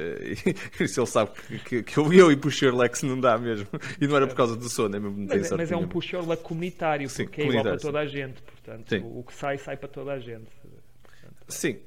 isso 0.82 1.00
ele 1.00 1.06
sabe 1.06 1.30
que, 1.46 1.58
que, 1.58 1.82
que 1.82 1.98
eu, 1.98 2.12
eu 2.12 2.30
e 2.30 2.36
push 2.36 2.60
não 3.02 3.18
dá 3.18 3.38
mesmo. 3.38 3.66
E 4.00 4.06
não 4.06 4.16
era 4.16 4.26
por 4.26 4.34
causa 4.34 4.56
do 4.56 4.68
sono, 4.68 4.96
é 4.96 5.00
mesmo 5.00 5.26
mas, 5.28 5.48
sorte 5.48 5.62
mas 5.62 5.72
é 5.72 5.76
um 5.76 5.88
push 5.88 6.12
comunitário, 6.42 7.08
Sim, 7.08 7.24
porque 7.24 7.42
é 7.42 7.46
igual 7.46 7.64
para 7.64 7.78
toda 7.78 7.98
a 8.00 8.06
gente, 8.06 8.42
portanto, 8.42 8.94
o, 9.04 9.20
o 9.20 9.24
que 9.24 9.34
sai, 9.34 9.58
sai 9.58 9.76
para 9.76 9.88
toda 9.88 10.12
a 10.12 10.18
gente. 10.18 10.48
Sim, 11.48 11.78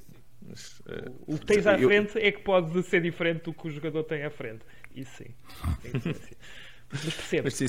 mas, 0.48 0.80
uh, 0.80 1.14
o 1.28 1.38
que 1.38 1.46
tens 1.46 1.68
à 1.68 1.80
eu... 1.80 1.88
frente 1.88 2.18
é 2.18 2.32
que 2.32 2.42
pode 2.42 2.82
ser 2.84 3.02
diferente 3.02 3.44
do 3.44 3.54
que 3.54 3.68
o 3.68 3.70
jogador 3.70 4.04
tem 4.04 4.24
à 4.24 4.30
frente. 4.30 4.62
Isso 4.96 5.18
sim. 5.18 5.34
assim. 5.86 6.36
Mas 6.92 7.02
percebo. 7.16 7.44
Mas 7.44 7.54
sim, 7.54 7.68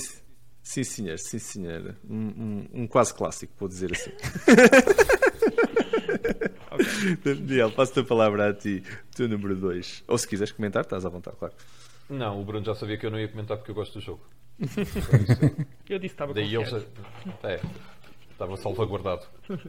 sim, 0.63 0.85
senhor, 0.85 1.19
sim, 1.19 1.39
senhor. 1.39 1.97
Um, 2.09 2.17
um, 2.17 2.69
um 2.83 2.87
quase 2.87 3.15
clássico, 3.15 3.53
vou 3.59 3.69
dizer 3.69 3.93
assim. 3.93 4.11
okay. 6.71 7.35
Daniel, 7.35 7.71
passo-te 7.73 8.01
a 8.01 8.05
palavra 8.05 8.51
a 8.51 8.55
ti, 8.55 8.83
teu 9.15 9.29
número 9.29 9.55
2. 9.57 10.05
Ou 10.09 10.19
se 10.19 10.27
quiseres 10.27 10.53
comentar, 10.53 10.83
estás 10.83 11.05
à 11.05 11.09
vontade, 11.09 11.37
claro. 11.37 11.55
Não, 12.09 12.41
o 12.41 12.45
Bruno 12.45 12.65
já 12.65 12.75
sabia 12.75 12.97
que 12.97 13.07
eu 13.07 13.11
não 13.11 13.19
ia 13.19 13.29
comentar 13.29 13.57
porque 13.57 13.71
eu 13.71 13.75
gosto 13.75 13.95
do 13.95 14.01
jogo. 14.01 14.23
Eu 15.89 15.99
disse 15.99 16.15
que 16.15 16.23
estava 16.23 16.35
Daí 16.35 16.55
eles. 16.55 16.69
confiante. 16.69 16.91
É, 17.43 17.61
estava 18.31 18.57
salvaguardado. 18.57 19.27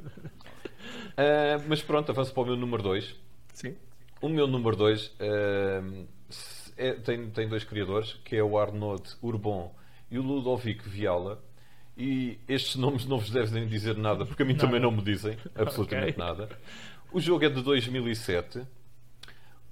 Ah, 1.17 1.61
mas 1.67 1.81
pronto, 1.81 2.09
avanço 2.11 2.33
para 2.33 2.43
o 2.43 2.45
meu 2.47 2.55
número 2.57 2.81
2. 2.83 3.15
Sim. 3.53 3.75
O 4.21 4.29
meu 4.29 4.47
número 4.47 4.75
2 4.75 5.11
tem, 7.03 7.29
tem 7.29 7.47
dois 7.47 7.63
criadores, 7.63 8.13
que 8.23 8.35
é 8.35 8.43
o 8.43 8.57
Arnaud 8.57 9.03
Urbon 9.21 9.73
e 10.09 10.17
o 10.17 10.21
Ludovic 10.23 10.87
Viala. 10.87 11.43
E 11.95 12.39
estes 12.47 12.75
nomes 12.75 13.05
não 13.05 13.19
vos 13.19 13.29
devem 13.29 13.67
dizer 13.67 13.95
nada, 13.95 14.25
porque 14.25 14.41
a 14.41 14.45
mim 14.45 14.55
também 14.55 14.79
não 14.79 14.89
me 14.91 15.01
dizem 15.03 15.37
absolutamente 15.55 16.19
Ok. 16.19 16.23
nada. 16.23 16.49
O 17.11 17.19
jogo 17.19 17.45
é 17.45 17.49
de 17.49 17.61
2007. 17.61 18.61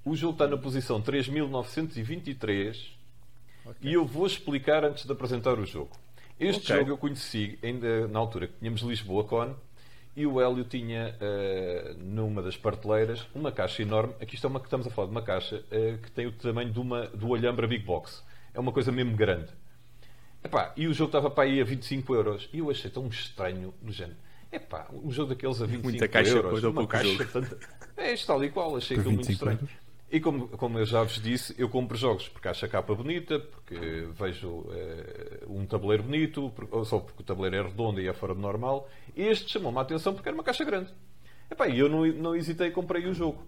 O 0.04 0.14
jogo 0.14 0.34
está 0.34 0.46
na 0.46 0.56
posição 0.56 1.00
3923. 1.00 2.92
E 3.80 3.92
eu 3.94 4.04
vou 4.04 4.26
explicar 4.26 4.84
antes 4.84 5.04
de 5.04 5.12
apresentar 5.12 5.58
o 5.58 5.64
jogo. 5.66 5.90
Este 6.38 6.72
Ok. 6.72 6.76
jogo 6.76 6.90
eu 6.90 6.98
conheci 6.98 7.58
ainda 7.62 8.06
na 8.08 8.18
altura 8.18 8.46
que 8.48 8.54
tínhamos 8.58 8.82
Lisboa 8.82 9.24
Con 9.24 9.54
e 10.14 10.26
o 10.26 10.40
Hélio 10.40 10.64
tinha 10.64 11.16
eh, 11.20 11.94
numa 11.98 12.42
das 12.42 12.56
prateleiras 12.56 13.26
uma 13.34 13.50
caixa 13.50 13.82
enorme. 13.82 14.14
Aqui 14.20 14.34
está 14.34 14.48
uma 14.48 14.60
que 14.60 14.66
estamos 14.66 14.86
a 14.86 14.90
falar 14.90 15.06
de 15.06 15.12
uma 15.12 15.22
caixa 15.22 15.64
eh, 15.70 15.98
que 16.02 16.10
tem 16.10 16.26
o 16.26 16.32
tamanho 16.32 16.70
de 16.70 16.78
uma, 16.78 17.06
do 17.08 17.28
Olhambra 17.28 17.66
Big 17.66 17.84
Box. 17.84 18.22
É 18.52 18.60
uma 18.60 18.72
coisa 18.72 18.92
mesmo 18.92 19.16
grande. 19.16 19.48
Epá, 20.44 20.72
e 20.76 20.86
o 20.86 20.92
jogo 20.92 21.08
estava 21.08 21.30
para 21.30 21.44
aí 21.44 21.60
a 21.60 21.64
25 21.64 22.14
euros. 22.14 22.48
E 22.52 22.58
eu 22.58 22.70
achei 22.70 22.90
tão 22.90 23.06
estranho 23.08 23.72
do 23.80 23.92
género. 23.92 24.18
Epá, 24.50 24.86
um 24.92 25.10
jogo 25.10 25.30
daqueles 25.30 25.62
a 25.62 25.66
25 25.66 25.84
Muita 25.88 26.08
caixa 26.08 26.36
euros. 26.36 26.62
uma 26.62 26.72
pouco 26.72 26.88
caixa 26.88 27.08
jogo. 27.08 27.24
tanta... 27.32 27.58
É 27.96 28.12
isto 28.12 28.26
tal 28.26 28.44
e 28.44 28.50
qual. 28.50 28.76
Achei 28.76 28.96
aquilo 28.98 29.14
muito 29.14 29.28
25 29.28 29.32
estranho. 29.50 29.58
euros? 29.62 29.91
E 30.12 30.20
como, 30.20 30.46
como 30.46 30.78
eu 30.78 30.84
já 30.84 31.02
vos 31.02 31.18
disse, 31.18 31.54
eu 31.58 31.70
compro 31.70 31.96
jogos 31.96 32.28
porque 32.28 32.46
acho 32.46 32.66
a 32.66 32.68
capa 32.68 32.94
bonita, 32.94 33.40
porque 33.40 34.06
vejo 34.12 34.66
eh, 34.70 35.44
um 35.48 35.64
tabuleiro 35.64 36.02
bonito, 36.02 36.52
ou 36.70 36.84
só 36.84 36.98
porque 37.00 37.22
o 37.22 37.24
tabuleiro 37.24 37.56
é 37.56 37.62
redondo 37.62 37.98
e 37.98 38.06
é 38.06 38.12
fora 38.12 38.34
do 38.34 38.40
normal. 38.40 38.86
Este 39.16 39.50
chamou-me 39.50 39.78
a 39.78 39.80
atenção 39.80 40.12
porque 40.12 40.28
era 40.28 40.36
uma 40.36 40.44
caixa 40.44 40.64
grande. 40.66 40.92
Epá, 41.50 41.66
e 41.66 41.78
eu 41.78 41.88
não, 41.88 42.04
não 42.06 42.36
hesitei 42.36 42.68
e 42.68 42.70
comprei 42.70 43.06
o 43.06 43.14
jogo. 43.14 43.42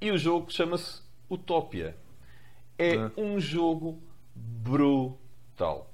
E 0.00 0.10
o 0.10 0.18
jogo 0.18 0.52
chama-se 0.52 1.00
Utopia. 1.30 1.96
É 2.76 2.96
Ah. 2.96 3.12
um 3.16 3.38
jogo 3.38 4.02
brutal. 4.34 5.88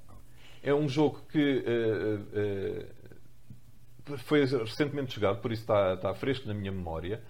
É 0.63 0.73
um 0.73 0.89
jogo 0.89 1.21
que 1.31 1.63
eh, 1.65 2.19
eh, 2.33 4.17
foi 4.17 4.45
recentemente 4.45 5.13
jogado, 5.13 5.39
por 5.41 5.51
isso 5.51 5.61
está, 5.61 5.93
está 5.93 6.13
fresco 6.15 6.47
na 6.47 6.55
minha 6.55 6.71
memória. 6.71 7.21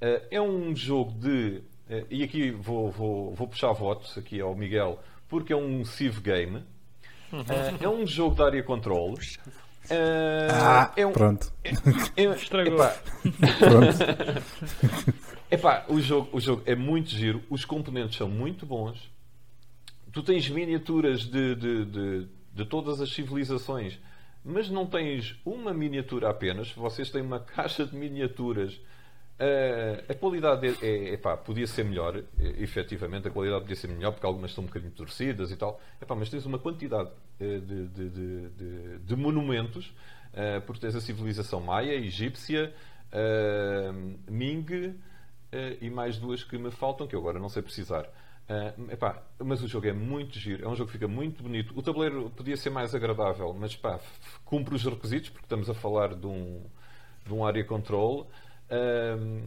Eh, 0.00 0.28
é 0.30 0.40
um 0.40 0.74
jogo 0.76 1.10
de. 1.18 1.60
Eh, 1.90 2.04
e 2.10 2.22
aqui 2.22 2.50
vou, 2.50 2.90
vou, 2.90 3.34
vou 3.34 3.48
puxar 3.48 3.72
votos 3.72 4.16
aqui 4.18 4.40
ao 4.40 4.54
Miguel, 4.54 4.98
porque 5.28 5.52
é 5.52 5.56
um 5.56 5.84
Civ 5.84 6.20
game. 6.20 6.62
Eh, 7.32 7.84
é 7.84 7.88
um 7.88 8.06
jogo 8.06 8.34
de 8.36 8.42
área 8.42 8.62
control. 8.62 9.18
Eh, 9.90 10.48
Ah, 10.50 10.92
é 10.96 11.06
um, 11.06 11.12
pronto. 11.12 11.52
é- 12.16 12.24
Estragou. 12.34 12.74
epá, 12.74 12.96
pronto. 13.58 14.44
Epá, 15.50 15.86
o 15.88 15.98
jogo, 16.00 16.28
o 16.32 16.40
jogo 16.40 16.62
é 16.66 16.74
muito 16.74 17.08
giro, 17.08 17.42
os 17.48 17.64
componentes 17.64 18.16
são 18.18 18.28
muito 18.28 18.66
bons. 18.66 19.10
Tu 20.12 20.22
tens 20.22 20.48
miniaturas 20.50 21.20
de, 21.22 21.54
de, 21.54 21.84
de, 21.86 22.28
de 22.52 22.64
todas 22.66 23.00
as 23.00 23.10
civilizações, 23.10 23.98
mas 24.44 24.68
não 24.68 24.84
tens 24.86 25.36
uma 25.46 25.72
miniatura 25.72 26.28
apenas. 26.28 26.70
Vocês 26.72 27.10
têm 27.10 27.22
uma 27.22 27.40
caixa 27.56 27.86
de 27.86 27.96
miniaturas. 27.96 28.78
Eh, 29.40 30.04
a 30.08 30.14
qualidade 30.14 30.66
é, 30.66 30.86
é, 30.86 31.12
epá, 31.14 31.36
podia 31.36 31.66
ser 31.66 31.84
melhor, 31.84 32.16
eh, 32.16 32.22
efetivamente, 32.58 33.28
a 33.28 33.30
qualidade 33.30 33.60
podia 33.62 33.76
ser 33.76 33.86
melhor 33.88 34.10
porque 34.12 34.26
algumas 34.26 34.50
estão 34.50 34.64
um 34.64 34.66
bocadinho 34.66 34.90
torcidas 34.92 35.52
e 35.52 35.56
tal. 35.56 35.80
Epá, 36.02 36.14
mas 36.16 36.28
tens 36.28 36.44
uma 36.44 36.58
quantidade 36.58 37.10
eh, 37.38 37.58
de, 37.60 37.86
de, 37.88 38.10
de, 38.10 38.98
de- 38.98 39.16
monumentos, 39.16 39.92
eh, 40.34 40.58
porque 40.60 40.80
tens 40.80 40.96
a 40.96 41.00
civilização 41.00 41.60
maia, 41.60 41.92
egípcia, 41.94 42.74
eh, 43.12 43.92
Ming, 44.28 44.94
e 45.80 45.88
mais 45.88 46.18
duas 46.18 46.44
que 46.44 46.58
me 46.58 46.70
faltam, 46.70 47.06
que 47.06 47.14
eu 47.16 47.20
agora 47.20 47.38
não 47.38 47.48
sei 47.48 47.62
precisar. 47.62 48.06
Eh, 48.48 48.72
epá, 48.92 49.22
mas 49.38 49.62
o 49.62 49.68
jogo 49.68 49.86
é 49.86 49.92
muito 49.92 50.38
giro, 50.38 50.64
é 50.64 50.68
um 50.68 50.74
jogo 50.74 50.88
que 50.88 50.92
fica 50.94 51.08
muito 51.08 51.42
bonito. 51.42 51.72
O 51.78 51.82
tabuleiro 51.82 52.30
podia 52.36 52.56
ser 52.56 52.70
mais 52.70 52.94
agradável, 52.94 53.54
mas 53.58 53.76
pá, 53.76 54.00
cumpre 54.44 54.74
os 54.74 54.84
requisitos, 54.84 55.30
porque 55.30 55.44
estamos 55.46 55.68
a 55.70 55.74
falar 55.74 56.14
de 56.14 56.26
um, 56.26 56.62
de 57.26 57.32
um 57.32 57.44
área 57.46 57.62
control 57.64 58.30
ehm, 58.70 59.42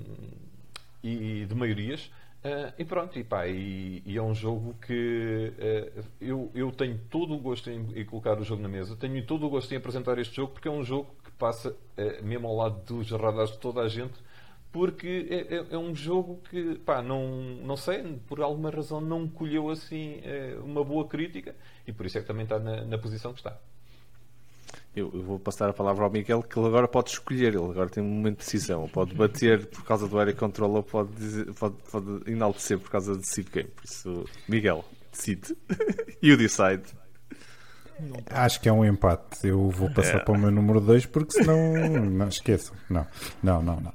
e 1.03 1.45
de 1.45 1.55
maiorias. 1.55 2.11
Eh, 2.43 2.73
e 2.79 2.85
pronto, 2.85 3.19
e, 3.19 3.23
pá, 3.23 3.47
e, 3.47 4.01
e 4.05 4.17
é 4.17 4.21
um 4.21 4.33
jogo 4.33 4.73
que 4.85 5.53
eh, 5.59 5.91
eu, 6.19 6.49
eu 6.55 6.71
tenho 6.71 6.97
todo 7.09 7.33
o 7.35 7.37
gosto 7.37 7.69
em, 7.69 7.85
em 7.95 8.03
colocar 8.05 8.39
o 8.39 8.43
jogo 8.43 8.63
na 8.63 8.69
mesa, 8.69 8.95
tenho 8.95 9.23
todo 9.25 9.45
o 9.45 9.49
gosto 9.49 9.71
em 9.73 9.77
apresentar 9.77 10.17
este 10.17 10.35
jogo, 10.37 10.53
porque 10.53 10.67
é 10.67 10.71
um 10.71 10.83
jogo 10.83 11.15
que 11.23 11.31
passa 11.33 11.75
eh, 11.97 12.19
mesmo 12.23 12.47
ao 12.47 12.55
lado 12.55 12.81
dos 12.85 13.11
radares 13.11 13.51
de 13.51 13.59
toda 13.59 13.81
a 13.81 13.87
gente, 13.87 14.13
porque 14.71 15.27
é, 15.29 15.55
é- 15.55 15.65
é 15.71 15.77
um 15.77 15.93
jogo 15.93 16.39
que, 16.49 16.75
pá, 16.79 17.01
não, 17.01 17.27
não 17.63 17.77
sei, 17.77 18.01
por 18.27 18.41
alguma 18.41 18.69
razão 18.71 18.99
não 19.01 19.27
colheu 19.27 19.69
assim 19.69 20.21
uma 20.63 20.83
boa 20.83 21.07
crítica 21.07 21.55
e 21.85 21.91
por 21.91 22.05
isso 22.05 22.17
é 22.17 22.21
que 22.21 22.27
também 22.27 22.43
está 22.43 22.57
na, 22.59 22.83
na 22.85 22.97
posição 22.97 23.33
que 23.33 23.39
está. 23.39 23.57
Eu, 24.93 25.09
eu 25.13 25.23
vou 25.23 25.39
passar 25.39 25.69
a 25.69 25.73
palavra 25.73 26.03
ao 26.03 26.09
Miguel, 26.11 26.43
que 26.43 26.59
ele 26.59 26.67
agora 26.67 26.85
pode 26.87 27.11
escolher, 27.11 27.55
ele 27.55 27.63
agora 27.63 27.89
tem 27.89 28.03
um 28.03 28.07
momento 28.07 28.39
de 28.39 28.45
decisão. 28.45 28.89
Pode 28.89 29.15
bater 29.15 29.65
por 29.67 29.83
causa 29.85 30.05
do 30.07 30.19
Area 30.19 30.33
Control 30.33 30.71
ou 30.73 30.83
pode, 30.83 31.11
dizer- 31.13 31.53
pode, 31.53 31.75
pode 31.89 32.29
enaltecer 32.29 32.77
por 32.77 32.89
causa 32.89 33.15
do 33.15 33.25
Civ 33.25 33.47
Game. 33.53 33.69
Por 33.69 33.85
isso, 33.85 34.25
Miguel, 34.49 34.83
decide. 35.11 35.55
you 36.21 36.35
decide. 36.35 36.83
Acho 38.31 38.59
que 38.59 38.67
é 38.67 38.73
um 38.73 38.83
empate. 38.83 39.47
Eu 39.47 39.69
vou 39.69 39.87
passar 39.91 40.25
para 40.25 40.33
o 40.33 40.37
meu 40.37 40.49
número 40.49 40.81
2 40.81 41.05
porque 41.05 41.33
senão. 41.33 41.71
Não, 42.09 42.27
esqueçam. 42.27 42.75
Não, 42.89 43.05
não, 43.43 43.61
não. 43.61 43.79
não. 43.79 43.93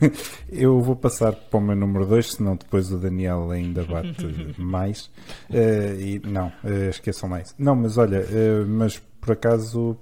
Eu 0.50 0.80
vou 0.80 0.96
passar 0.96 1.34
para 1.34 1.58
o 1.58 1.60
meu 1.60 1.76
número 1.76 2.06
2, 2.06 2.32
senão 2.32 2.56
depois 2.56 2.90
o 2.90 2.96
Daniel 2.98 3.50
ainda 3.50 3.84
bate 3.84 4.26
mais. 4.56 5.10
Eh, 5.50 5.96
e 6.00 6.22
não, 6.26 6.50
eh, 6.64 6.88
esqueçam 6.88 7.28
mais. 7.28 7.54
Não, 7.58 7.76
mas 7.76 7.98
olha, 7.98 8.24
eh, 8.26 8.64
mas 8.66 8.98
por 9.20 9.32
acaso 9.32 9.98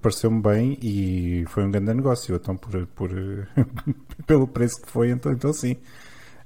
pareceu-me 0.00 0.40
bem 0.40 0.78
e 0.82 1.44
foi 1.48 1.64
um 1.64 1.70
grande 1.70 1.92
negócio. 1.94 2.34
Então, 2.34 2.56
por, 2.56 2.86
por, 2.88 3.10
pelo 4.26 4.46
preço 4.46 4.80
que 4.82 4.90
foi, 4.90 5.10
então, 5.10 5.32
então 5.32 5.52
sim. 5.52 5.76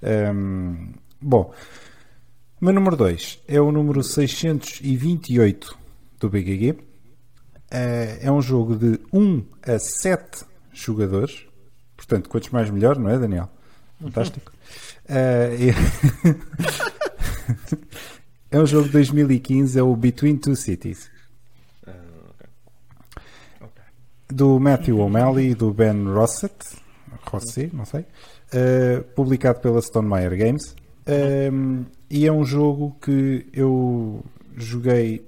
Ehm, 0.02 0.92
bom. 1.20 1.52
Meu 2.60 2.72
número 2.72 2.96
2 2.96 3.42
é 3.48 3.60
o 3.60 3.72
número 3.72 4.02
628 4.02 5.78
do 6.20 6.28
BGG. 6.30 6.78
Eh, 7.70 8.18
É 8.22 8.30
um 8.30 8.40
jogo 8.40 8.76
de 8.76 9.00
1 9.12 9.44
a 9.66 9.78
7 9.78 10.44
jogadores. 10.72 11.44
Portanto, 11.96 12.28
quantos 12.28 12.50
mais 12.50 12.70
melhor, 12.70 12.98
não 12.98 13.10
é, 13.10 13.18
Daniel? 13.18 13.50
Fantástico. 14.00 14.52
Eh, 15.08 15.72
é... 18.50 18.56
é 18.56 18.60
um 18.60 18.66
jogo 18.66 18.86
de 18.86 18.92
2015, 18.92 19.78
é 19.78 19.82
o 19.82 19.94
Between 19.96 20.36
Two 20.36 20.56
Cities. 20.56 21.10
Do 24.32 24.58
Matthew 24.58 24.98
O'Malley 24.98 25.50
e 25.50 25.54
do 25.54 25.72
Ben 25.72 26.04
Rossett, 26.04 26.54
Rossi, 27.24 27.70
não 27.72 27.84
sei, 27.84 28.06
eh, 28.52 29.04
publicado 29.14 29.60
pela 29.60 29.80
Stonemaier 29.80 30.36
Games. 30.36 30.74
Um, 31.52 31.84
e 32.08 32.26
é 32.26 32.32
um 32.32 32.44
jogo 32.44 32.96
que 33.00 33.46
eu 33.52 34.24
joguei 34.56 35.26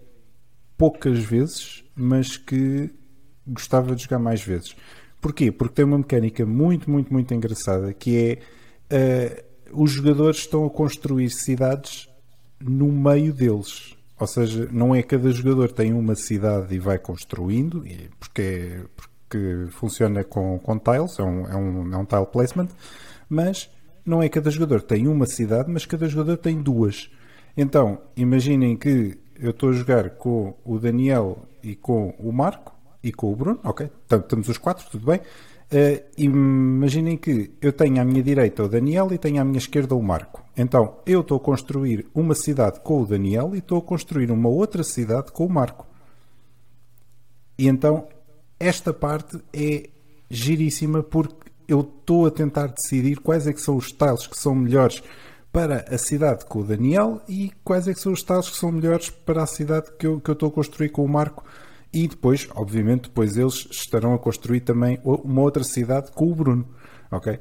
poucas 0.77 1.19
vezes, 1.19 1.85
mas 1.95 2.37
que 2.37 2.91
gostava 3.47 3.95
de 3.95 4.03
jogar 4.05 4.19
mais 4.19 4.43
vezes. 4.43 4.77
Porquê? 5.21 5.51
Porque 5.51 5.75
tem 5.75 5.85
uma 5.85 5.99
mecânica 5.99 6.45
muito, 6.45 6.91
muito, 6.91 7.13
muito 7.13 7.33
engraçada 7.33 7.93
que 7.93 8.39
é 8.91 9.43
uh, 9.73 9.83
os 9.83 9.91
jogadores 9.91 10.39
estão 10.41 10.67
a 10.67 10.71
construir 10.71 11.31
cidades 11.31 12.09
no 12.61 12.93
meio 12.93 13.33
deles. 13.33 13.94
Ou 14.19 14.27
seja, 14.27 14.69
não 14.71 14.95
é 14.95 15.03
cada 15.03 15.31
jogador 15.31 15.73
tem 15.73 15.93
uma 15.93 16.15
cidade 16.15 16.75
e 16.75 16.79
vai 16.79 16.99
construindo, 16.99 17.85
porque, 18.19 18.81
porque 18.97 19.67
funciona 19.71 20.23
com, 20.23 20.59
com 20.59 20.79
tiles, 20.79 21.19
é 21.19 21.23
um, 21.23 21.47
é, 21.47 21.57
um, 21.57 21.95
é 21.95 21.97
um 21.97 22.05
tile 22.05 22.27
placement, 22.27 22.69
mas 23.29 23.69
não 24.07 24.23
é 24.23 24.29
cada 24.29 24.51
jogador 24.51 24.83
tem 24.83 25.09
uma 25.09 25.27
cidade, 25.27 25.71
mas 25.71 25.85
cada 25.85 26.09
jogador 26.09 26.37
tem 26.37 26.63
duas. 26.63 27.11
Então, 27.57 28.01
imaginem 28.17 28.77
que 28.77 29.19
eu 29.39 29.51
estou 29.51 29.71
a 29.71 29.73
jogar 29.73 30.11
com 30.11 30.55
o 30.65 30.79
Daniel 30.79 31.47
e 31.63 31.75
com 31.75 32.15
o 32.19 32.33
Marco 32.33 32.75
e 33.03 33.13
com 33.13 33.33
o 33.33 33.37
Bruno, 33.37 33.61
ok? 33.65 33.91
Estamos 34.11 34.49
os 34.49 34.59
quatro, 34.59 34.87
tudo 34.91 35.07
bem? 35.07 35.21
Eh, 35.71 36.05
imaginem 36.19 37.17
que 37.17 37.53
eu 37.61 37.73
tenho 37.73 38.01
à 38.01 38.05
minha 38.05 38.23
direita 38.23 38.63
o 38.63 38.69
Daniel 38.69 39.13
e 39.13 39.19
tenho 39.19 39.41
à 39.41 39.45
minha 39.45 39.59
esquerda 39.59 39.95
o 39.95 40.03
Marco. 40.03 40.43
Então, 40.57 40.99
eu 41.05 41.21
estou 41.21 41.37
a 41.37 41.41
construir 41.41 42.07
uma 42.15 42.35
cidade 42.35 42.81
com 42.81 43.03
o 43.03 43.07
Daniel 43.07 43.55
e 43.55 43.59
estou 43.59 43.79
a 43.79 43.83
construir 43.83 44.31
uma 44.31 44.49
outra 44.49 44.85
cidade 44.85 45.33
com 45.33 45.47
o 45.47 45.51
Marco. 45.51 45.87
E 47.59 47.67
então, 47.67 48.07
esta 48.59 48.93
parte 48.93 49.41
é 49.53 49.89
giríssima 50.31 51.03
porque 51.03 51.51
eu 51.67 51.81
estou 51.81 52.27
a 52.27 52.31
tentar 52.31 52.69
decidir 52.69 53.19
quais 53.19 53.47
é 53.47 53.53
que 53.53 53.61
são 53.61 53.77
os 53.77 53.91
tiles 53.91 54.27
que 54.27 54.39
são 54.39 54.55
melhores 54.55 55.03
para 55.53 55.85
a 55.89 55.99
cidade 55.99 56.45
com 56.47 56.61
o 56.61 56.65
Daniel 56.65 57.21
e 57.29 57.53
quais 57.63 57.87
é 57.87 57.95
que 57.95 58.01
são 58.01 58.13
os 58.13 58.23
tiles 58.23 58.51
que 58.51 58.57
são 58.57 58.73
melhores 58.73 59.09
para 59.11 59.43
a 59.43 59.47
cidade 59.47 59.91
que 59.99 60.07
eu, 60.07 60.21
que 60.21 60.31
eu 60.31 60.35
estou 60.35 60.49
a 60.49 60.53
construir 60.53 60.91
com 60.91 61.05
o 61.05 61.09
Marco. 61.09 61.45
E 61.95 62.09
depois, 62.09 62.49
obviamente, 62.57 63.03
depois 63.03 63.37
eles 63.37 63.69
estarão 63.71 64.15
a 64.15 64.19
construir 64.19 64.61
também 64.61 64.99
uma 65.05 65.41
outra 65.41 65.63
cidade 65.63 66.11
com 66.11 66.31
o 66.31 66.35
Bruno. 66.35 66.67
Ok? 67.11 67.39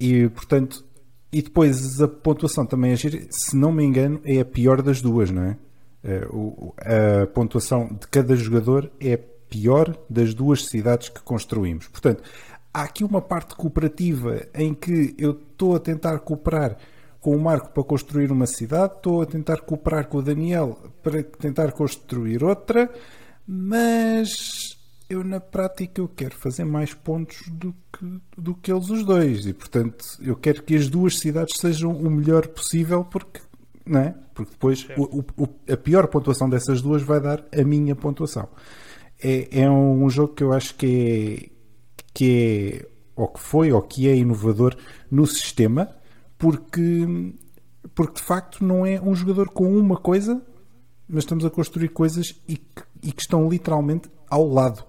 E 0.00 0.28
portanto, 0.30 0.84
e 1.32 1.40
depois 1.40 2.00
a 2.02 2.08
pontuação 2.08 2.66
também 2.66 2.96
gira, 2.96 3.24
se 3.30 3.56
não 3.56 3.70
me 3.72 3.84
engano, 3.84 4.20
é 4.24 4.40
a 4.40 4.44
pior 4.44 4.82
das 4.82 5.00
duas, 5.00 5.30
não 5.30 5.44
é? 5.44 5.56
A 7.22 7.26
pontuação 7.28 7.86
de 7.88 8.08
cada 8.08 8.34
jogador 8.34 8.90
é 9.00 9.14
a 9.14 9.18
pior 9.48 9.96
das 10.10 10.34
duas 10.34 10.66
cidades 10.66 11.08
que 11.08 11.22
construímos. 11.22 11.86
Portanto, 11.86 12.24
há 12.74 12.82
aqui 12.82 13.04
uma 13.04 13.22
parte 13.22 13.54
cooperativa 13.54 14.46
em 14.52 14.74
que 14.74 15.14
eu 15.16 15.30
estou 15.30 15.76
a 15.76 15.78
tentar 15.78 16.18
cooperar 16.18 16.76
com 17.20 17.36
o 17.36 17.40
Marco 17.40 17.70
para 17.70 17.84
construir 17.84 18.32
uma 18.32 18.46
cidade, 18.46 18.94
estou 18.96 19.22
a 19.22 19.26
tentar 19.26 19.60
cooperar 19.60 20.08
com 20.08 20.18
o 20.18 20.22
Daniel 20.22 20.76
para 21.02 21.22
tentar 21.22 21.70
construir 21.70 22.42
outra, 22.42 22.90
mas 23.54 24.78
eu 25.10 25.22
na 25.22 25.38
prática 25.38 26.00
eu 26.00 26.08
quero 26.08 26.34
fazer 26.34 26.64
mais 26.64 26.94
pontos 26.94 27.42
do 27.48 27.74
que, 27.92 28.20
do 28.38 28.54
que 28.54 28.72
eles 28.72 28.88
os 28.88 29.04
dois. 29.04 29.44
E 29.44 29.52
portanto 29.52 30.02
eu 30.20 30.34
quero 30.34 30.62
que 30.62 30.74
as 30.74 30.88
duas 30.88 31.18
cidades 31.18 31.58
sejam 31.60 31.92
o 31.92 32.10
melhor 32.10 32.48
possível 32.48 33.04
porque 33.04 33.40
não 33.84 34.00
é? 34.00 34.14
porque 34.32 34.52
depois 34.52 34.88
o, 34.96 35.18
o, 35.36 35.48
a 35.70 35.76
pior 35.76 36.06
pontuação 36.06 36.48
dessas 36.48 36.80
duas 36.80 37.02
vai 37.02 37.20
dar 37.20 37.44
a 37.52 37.62
minha 37.62 37.94
pontuação. 37.94 38.48
É, 39.22 39.60
é 39.60 39.70
um 39.70 40.08
jogo 40.08 40.32
que 40.34 40.42
eu 40.42 40.54
acho 40.54 40.74
que 40.74 40.86
é 40.86 41.52
que 42.14 42.80
é 42.80 42.88
ou 43.14 43.28
que 43.28 43.40
foi 43.40 43.70
ou 43.70 43.82
que 43.82 44.08
é 44.08 44.16
inovador 44.16 44.74
no 45.10 45.26
sistema 45.26 45.94
porque 46.38 47.34
porque 47.94 48.14
de 48.14 48.22
facto 48.22 48.64
não 48.64 48.86
é 48.86 48.98
um 48.98 49.14
jogador 49.14 49.50
com 49.50 49.76
uma 49.76 49.98
coisa 49.98 50.40
mas 51.06 51.24
estamos 51.24 51.44
a 51.44 51.50
construir 51.50 51.88
coisas 51.88 52.40
e 52.48 52.56
que, 52.56 52.82
e 53.02 53.12
que 53.12 53.22
estão 53.22 53.48
literalmente 53.48 54.10
ao 54.28 54.48
lado 54.48 54.84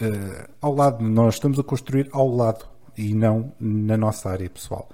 uh, 0.00 0.50
ao 0.60 0.74
lado, 0.74 1.04
nós 1.04 1.34
estamos 1.34 1.58
a 1.58 1.62
construir 1.62 2.08
ao 2.12 2.28
lado 2.28 2.64
e 2.96 3.14
não 3.14 3.52
na 3.60 3.96
nossa 3.96 4.30
área 4.30 4.48
pessoal. 4.48 4.88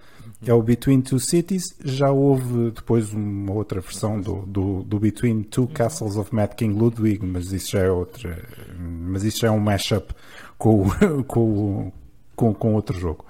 É 0.47 0.53
o 0.53 0.63
Between 0.63 1.01
Two 1.01 1.19
Cities. 1.19 1.65
Já 1.83 2.11
houve 2.11 2.71
depois 2.71 3.13
uma 3.13 3.53
outra 3.53 3.81
versão 3.81 4.21
do, 4.21 4.45
do, 4.47 4.83
do 4.83 4.99
Between 4.99 5.43
Two 5.43 5.67
Castles 5.69 6.17
of 6.17 6.35
Mad 6.35 6.55
King 6.55 6.79
Ludwig, 6.79 7.25
mas 7.25 7.53
isso 7.53 7.71
já 7.73 7.81
é 7.81 7.91
outra. 7.91 8.39
Mas 8.79 9.25
isso 9.25 9.41
já 9.41 9.49
é 9.49 9.51
um 9.51 9.59
mashup 9.59 10.15
com, 10.59 10.85
com, 11.27 11.91
com, 12.35 12.55
com 12.55 12.75
outro 12.75 12.99
jogo. 12.99 13.25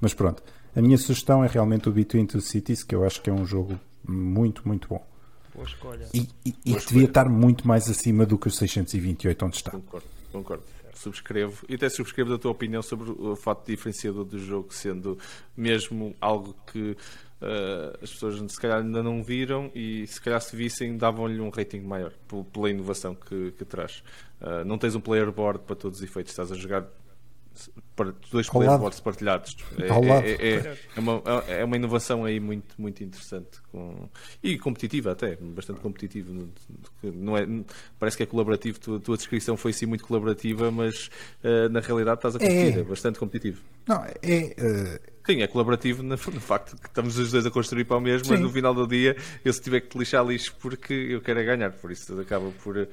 Mas 0.00 0.14
pronto, 0.14 0.42
a 0.74 0.80
minha 0.80 0.96
sugestão 0.96 1.44
é 1.44 1.48
realmente 1.48 1.88
o 1.88 1.92
Between 1.92 2.26
Two 2.26 2.40
Cities, 2.40 2.84
que 2.84 2.94
eu 2.94 3.04
acho 3.04 3.20
que 3.20 3.28
é 3.28 3.32
um 3.32 3.44
jogo 3.44 3.78
muito, 4.06 4.66
muito 4.66 4.88
bom. 4.88 5.04
Boa 5.62 5.68
escolha. 5.68 6.08
E, 6.12 6.28
e, 6.44 6.54
e 6.66 6.74
que 6.74 6.86
devia 6.86 7.04
estar 7.04 7.28
muito 7.28 7.66
mais 7.66 7.88
acima 7.88 8.26
do 8.26 8.36
que 8.36 8.48
o 8.48 8.50
628 8.50 9.44
onde 9.44 9.56
está. 9.56 9.70
Concordo, 9.70 10.06
concordo 10.32 10.64
subscrevo 10.94 11.64
e 11.68 11.74
até 11.74 11.88
subscrevo 11.88 12.30
da 12.30 12.38
tua 12.38 12.52
opinião 12.52 12.80
sobre 12.80 13.10
o 13.10 13.34
fato 13.34 13.66
diferenciador 13.66 14.24
do 14.24 14.38
jogo 14.38 14.72
sendo 14.72 15.18
mesmo 15.56 16.14
algo 16.20 16.54
que 16.70 16.92
uh, 17.40 17.98
as 18.00 18.12
pessoas 18.12 18.52
se 18.52 18.60
calhar 18.60 18.78
ainda 18.78 19.02
não 19.02 19.22
viram 19.22 19.70
e 19.74 20.06
se 20.06 20.20
calhar 20.20 20.40
se 20.40 20.54
vissem 20.54 20.96
davam-lhe 20.96 21.40
um 21.40 21.50
rating 21.50 21.80
maior 21.80 22.12
pela 22.52 22.70
inovação 22.70 23.14
que, 23.14 23.52
que 23.52 23.64
traz. 23.64 24.04
Uh, 24.40 24.64
não 24.64 24.78
tens 24.78 24.94
um 24.94 25.00
player 25.00 25.30
board 25.32 25.60
para 25.66 25.74
todos 25.74 25.98
os 25.98 26.04
efeitos, 26.04 26.32
estás 26.32 26.52
a 26.52 26.54
jogar 26.54 26.86
dois 28.30 28.48
playboards 28.48 29.00
partilhados. 29.00 29.56
É, 29.78 29.86
é, 29.86 30.48
é, 30.48 30.76
é, 30.96 31.00
uma, 31.00 31.22
é 31.48 31.64
uma 31.64 31.76
inovação 31.76 32.24
aí 32.24 32.40
muito, 32.40 32.74
muito 32.78 33.02
interessante 33.04 33.60
com... 33.70 34.08
e 34.42 34.58
competitiva 34.58 35.12
até, 35.12 35.36
bastante 35.36 35.80
competitiva. 35.80 36.32
Não 37.02 37.36
é, 37.36 37.46
parece 37.98 38.16
que 38.16 38.22
é 38.22 38.26
colaborativo, 38.26 38.78
a 38.96 39.00
tua 39.00 39.16
descrição 39.16 39.56
foi 39.56 39.72
sim 39.72 39.86
muito 39.86 40.04
colaborativa, 40.04 40.70
mas 40.70 41.10
uh, 41.44 41.68
na 41.70 41.80
realidade 41.80 42.18
estás 42.18 42.36
a 42.36 42.38
competir, 42.38 42.78
é, 42.78 42.82
bastante 42.82 43.18
competitivo. 43.18 43.62
Não, 43.86 44.04
é. 44.04 44.54
Uh... 44.58 45.12
Sim, 45.24 45.40
é 45.40 45.46
colaborativo 45.46 46.02
no, 46.02 46.08
no, 46.08 46.16
facto 46.16 46.76
que 46.76 46.88
estamos 46.88 47.16
os 47.16 47.30
dois 47.30 47.46
a 47.46 47.50
construir 47.50 47.84
para 47.84 47.96
o 47.96 48.00
mesmo, 48.00 48.24
sim. 48.24 48.32
mas 48.32 48.40
no 48.40 48.50
final 48.50 48.74
do 48.74 48.88
dia 48.88 49.16
eu 49.44 49.52
se 49.52 49.62
tiver 49.62 49.80
que 49.80 49.88
te 49.88 49.96
lixar 49.96 50.26
lixo 50.26 50.52
porque 50.60 50.92
eu 50.92 51.20
quero 51.20 51.38
é 51.38 51.44
ganhar, 51.44 51.70
por 51.70 51.92
isso 51.92 52.18
acaba 52.20 52.50
por 52.64 52.88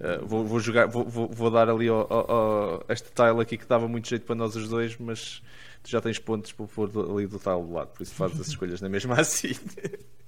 Uh, 0.00 0.24
vou, 0.24 0.44
vou, 0.44 0.60
jogar, 0.60 0.86
vou, 0.86 1.04
vou, 1.04 1.28
vou 1.28 1.50
dar 1.50 1.68
ali 1.68 1.88
ao, 1.88 2.06
ao, 2.12 2.30
ao, 2.30 2.84
este 2.88 3.10
tile 3.10 3.40
aqui 3.40 3.56
que 3.56 3.66
dava 3.66 3.88
muito 3.88 4.08
jeito 4.08 4.24
para 4.24 4.36
nós 4.36 4.54
os 4.54 4.68
dois, 4.68 4.96
mas 4.96 5.42
tu 5.82 5.90
já 5.90 6.00
tens 6.00 6.20
pontos 6.20 6.52
para 6.52 6.66
pôr 6.66 6.88
ali 7.10 7.26
do 7.26 7.38
tile 7.38 7.62
do 7.62 7.72
lado, 7.72 7.88
por 7.88 8.02
isso 8.02 8.14
fazes 8.14 8.40
as 8.40 8.48
escolhas 8.48 8.80
na 8.80 8.88
mesma 8.88 9.14
assim. 9.20 9.56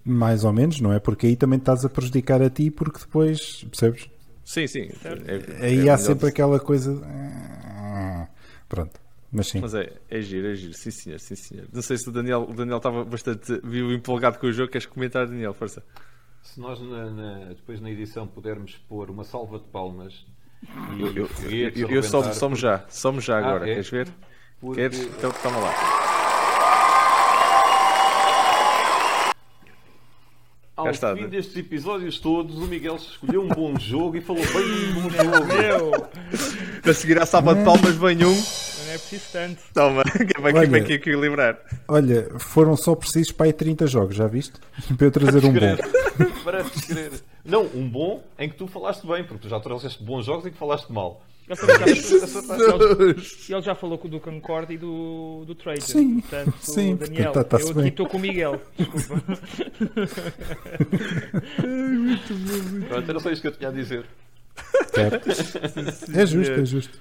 Mais 0.05 0.43
ou 0.43 0.53
menos, 0.53 0.81
não 0.81 0.93
é? 0.93 0.99
Porque 0.99 1.29
aí 1.29 1.37
também 1.37 1.59
estás 1.59 1.85
a 1.85 1.89
prejudicar 1.89 2.43
a 2.43 2.51
ti, 2.51 2.69
porque 2.69 2.99
depois, 2.99 3.65
percebes? 3.65 4.11
Sim, 4.45 4.67
sim. 4.67 4.91
É, 5.05 5.67
aí 5.67 5.89
é 5.89 5.93
há 5.93 5.97
sempre 5.97 6.25
de... 6.25 6.31
aquela 6.31 6.59
coisa. 6.59 7.01
Pronto. 8.69 8.99
Mas 9.31 9.47
sim. 9.47 9.61
Mas 9.61 9.73
é, 9.75 9.93
é 10.09 10.21
giro, 10.21 10.49
é 10.49 10.55
giro, 10.57 10.75
sim 10.75 10.91
senhor, 10.91 11.21
sim 11.21 11.37
senhor. 11.37 11.67
Não 11.73 11.83
sei 11.83 11.97
se 11.97 12.09
o 12.09 12.13
Daniel, 12.13 12.49
o 12.51 12.53
Daniel 12.53 12.79
estava 12.79 13.05
bastante 13.05 13.61
viu 13.63 13.93
empolgado 13.93 14.41
com 14.41 14.49
o 14.49 14.53
jogo. 14.53 14.73
Queres 14.73 14.87
comentar, 14.87 15.29
Daniel? 15.29 15.55
Força 15.55 15.85
se 16.43 16.61
nós 16.61 16.81
na, 16.81 17.11
na, 17.11 17.39
depois 17.51 17.81
na 17.81 17.91
edição 17.91 18.27
pudermos 18.27 18.77
pôr 18.89 19.11
uma 19.11 19.25
salva 19.25 19.59
de 19.59 19.65
palmas 19.67 20.27
e 20.97 21.01
eu, 21.01 21.17
eu, 21.17 21.29
eu, 21.75 21.91
eu 21.91 22.03
somos, 22.03 22.37
somos 22.37 22.59
já, 22.59 22.85
somos 22.89 23.25
já 23.25 23.39
agora, 23.39 23.65
ah, 23.65 23.69
é? 23.69 23.75
queres 23.75 23.91
ver? 23.91 24.09
Porque... 24.61 24.81
Queres? 24.81 25.01
Então 25.01 25.33
toma 25.43 25.59
lá. 25.59 26.11
Ao 30.77 30.95
fim 30.95 31.23
né? 31.23 31.29
destes 31.29 31.57
episódios 31.57 32.19
todos, 32.21 32.57
o 32.57 32.67
Miguel 32.67 32.97
escolheu 32.97 33.43
um 33.43 33.49
bom 33.49 33.79
jogo 33.79 34.17
e 34.17 34.21
falou 34.21 34.43
bem 34.43 34.91
um 34.91 35.03
bom 35.03 35.11
jogo. 35.13 35.47
Meu. 35.47 36.91
A 36.91 36.95
seguir 36.95 37.21
à 37.21 37.27
salva 37.27 37.55
de 37.55 37.65
palmas 37.65 37.97
vem 37.97 38.25
um. 38.25 38.70
Não 38.91 38.97
é 38.97 38.99
preciso 38.99 39.25
tanto. 39.33 39.63
Toma, 39.73 40.03
que 40.11 40.41
vai 40.41 40.53
olha, 40.53 40.83
que 40.83 40.95
equilibrar. 40.95 41.61
Olha, 41.87 42.29
foram 42.41 42.77
só 42.77 42.97
precisos 42.97 43.31
para 43.31 43.47
aí 43.47 43.53
30 43.53 43.87
jogos, 43.87 44.17
já 44.17 44.27
viste? 44.27 44.55
Para 44.99 45.07
eu 45.07 45.11
trazer 45.13 45.45
um 45.45 45.53
bom. 45.53 45.77
Parece 46.45 46.87
crer. 46.89 47.13
Não, 47.45 47.67
um 47.67 47.89
bom 47.89 48.23
em 48.37 48.49
que 48.49 48.57
tu 48.57 48.67
falaste 48.67 49.07
bem, 49.07 49.23
porque 49.23 49.43
tu 49.43 49.49
já 49.49 49.61
trouxeste 49.61 50.03
bons 50.03 50.27
jogos 50.27 50.45
em 50.45 50.51
que 50.51 50.59
falaste 50.59 50.91
mal. 50.91 51.23
Ele, 51.49 53.17
ele 53.49 53.63
já 53.63 53.75
falou 53.75 53.99
do 53.99 54.21
Concorde 54.21 54.75
e 54.75 54.79
do, 54.79 55.45
do 55.47 55.55
Trader. 55.55 55.83
Sim, 55.83 56.21
Portanto, 56.21 56.55
sim, 56.61 56.95
Daniel, 56.95 57.33
tá, 57.33 57.43
tá 57.43 57.59
eu 57.59 57.71
aqui 57.71 57.89
estou 57.89 58.07
com 58.07 58.19
o 58.19 58.21
Miguel. 58.21 58.61
Desculpa. 58.77 59.15
muito 61.59 62.35
bom. 62.35 62.87
Pronto, 62.89 63.11
era 63.11 63.21
só 63.21 63.31
isto 63.31 63.43
que 63.43 63.49
eu 63.49 63.53
tinha 63.53 63.69
a 63.69 63.73
dizer. 63.73 64.05
É 66.15 66.27
justo, 66.27 66.53
é 66.53 66.65
justo. 66.65 66.99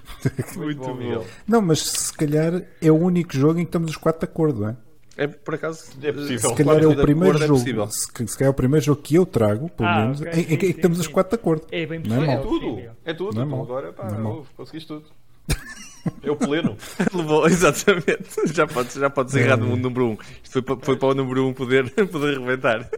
Muito 0.56 0.80
bom. 0.80 1.24
Não, 1.46 1.60
mas 1.60 1.82
se 1.82 2.12
calhar 2.12 2.62
é 2.80 2.90
o 2.90 2.96
único 2.96 3.34
jogo 3.36 3.58
em 3.58 3.64
que 3.64 3.68
estamos 3.68 3.90
os 3.90 3.96
quatro 3.96 4.20
de 4.20 4.32
acordo, 4.32 4.60
não 4.60 4.68
é? 4.70 4.76
É 5.16 5.26
por 5.26 5.54
acaso 5.54 5.90
é 6.02 6.12
possível. 6.12 6.50
Se 6.50 6.56
calhar 6.56 6.82
é 6.82 6.86
o 6.86 6.96
primeiro 6.96 7.42
é 7.42 7.46
jogo. 7.46 7.60
É 7.60 7.86
se, 7.88 8.26
se 8.26 8.38
calhar 8.38 8.48
é 8.48 8.50
o 8.50 8.54
primeiro 8.54 8.86
jogo 8.86 9.02
que 9.02 9.16
eu 9.16 9.26
trago, 9.26 9.68
pelo 9.68 9.88
ah, 9.88 10.00
menos, 10.00 10.20
okay, 10.20 10.32
em, 10.32 10.44
sim, 10.46 10.54
em, 10.54 10.56
que 10.56 10.66
estamos 10.66 10.98
sim. 10.98 11.02
os 11.02 11.08
quatro 11.08 11.36
de 11.36 11.40
acordo. 11.42 11.66
É 11.70 11.84
bem 11.84 12.00
possível. 12.00 12.24
É, 12.24 12.34
é 12.34 12.38
tudo. 12.38 12.80
É 13.04 13.12
tudo. 13.12 13.34
Não 13.34 13.42
é 13.42 13.46
então 13.46 13.62
agora 13.62 13.92
pá, 13.92 14.10
não 14.10 14.46
conseguiste 14.56 14.88
tudo. 14.88 15.04
É 16.22 16.30
o 16.30 16.36
pleno. 16.36 16.78
Levou, 17.12 17.46
exatamente. 17.46 18.24
Já 18.54 18.66
podes, 18.66 18.94
já 18.94 19.10
podes 19.10 19.34
errar 19.34 19.58
no 19.58 19.76
número 19.76 20.06
1. 20.06 20.08
Um. 20.08 20.16
Isto 20.42 20.52
foi, 20.52 20.62
para, 20.62 20.76
foi 20.78 20.96
para 20.96 21.08
o 21.08 21.14
número 21.14 21.44
1 21.44 21.48
um 21.48 21.52
poder, 21.52 21.90
poder 22.08 22.38
rebentar. 22.38 22.88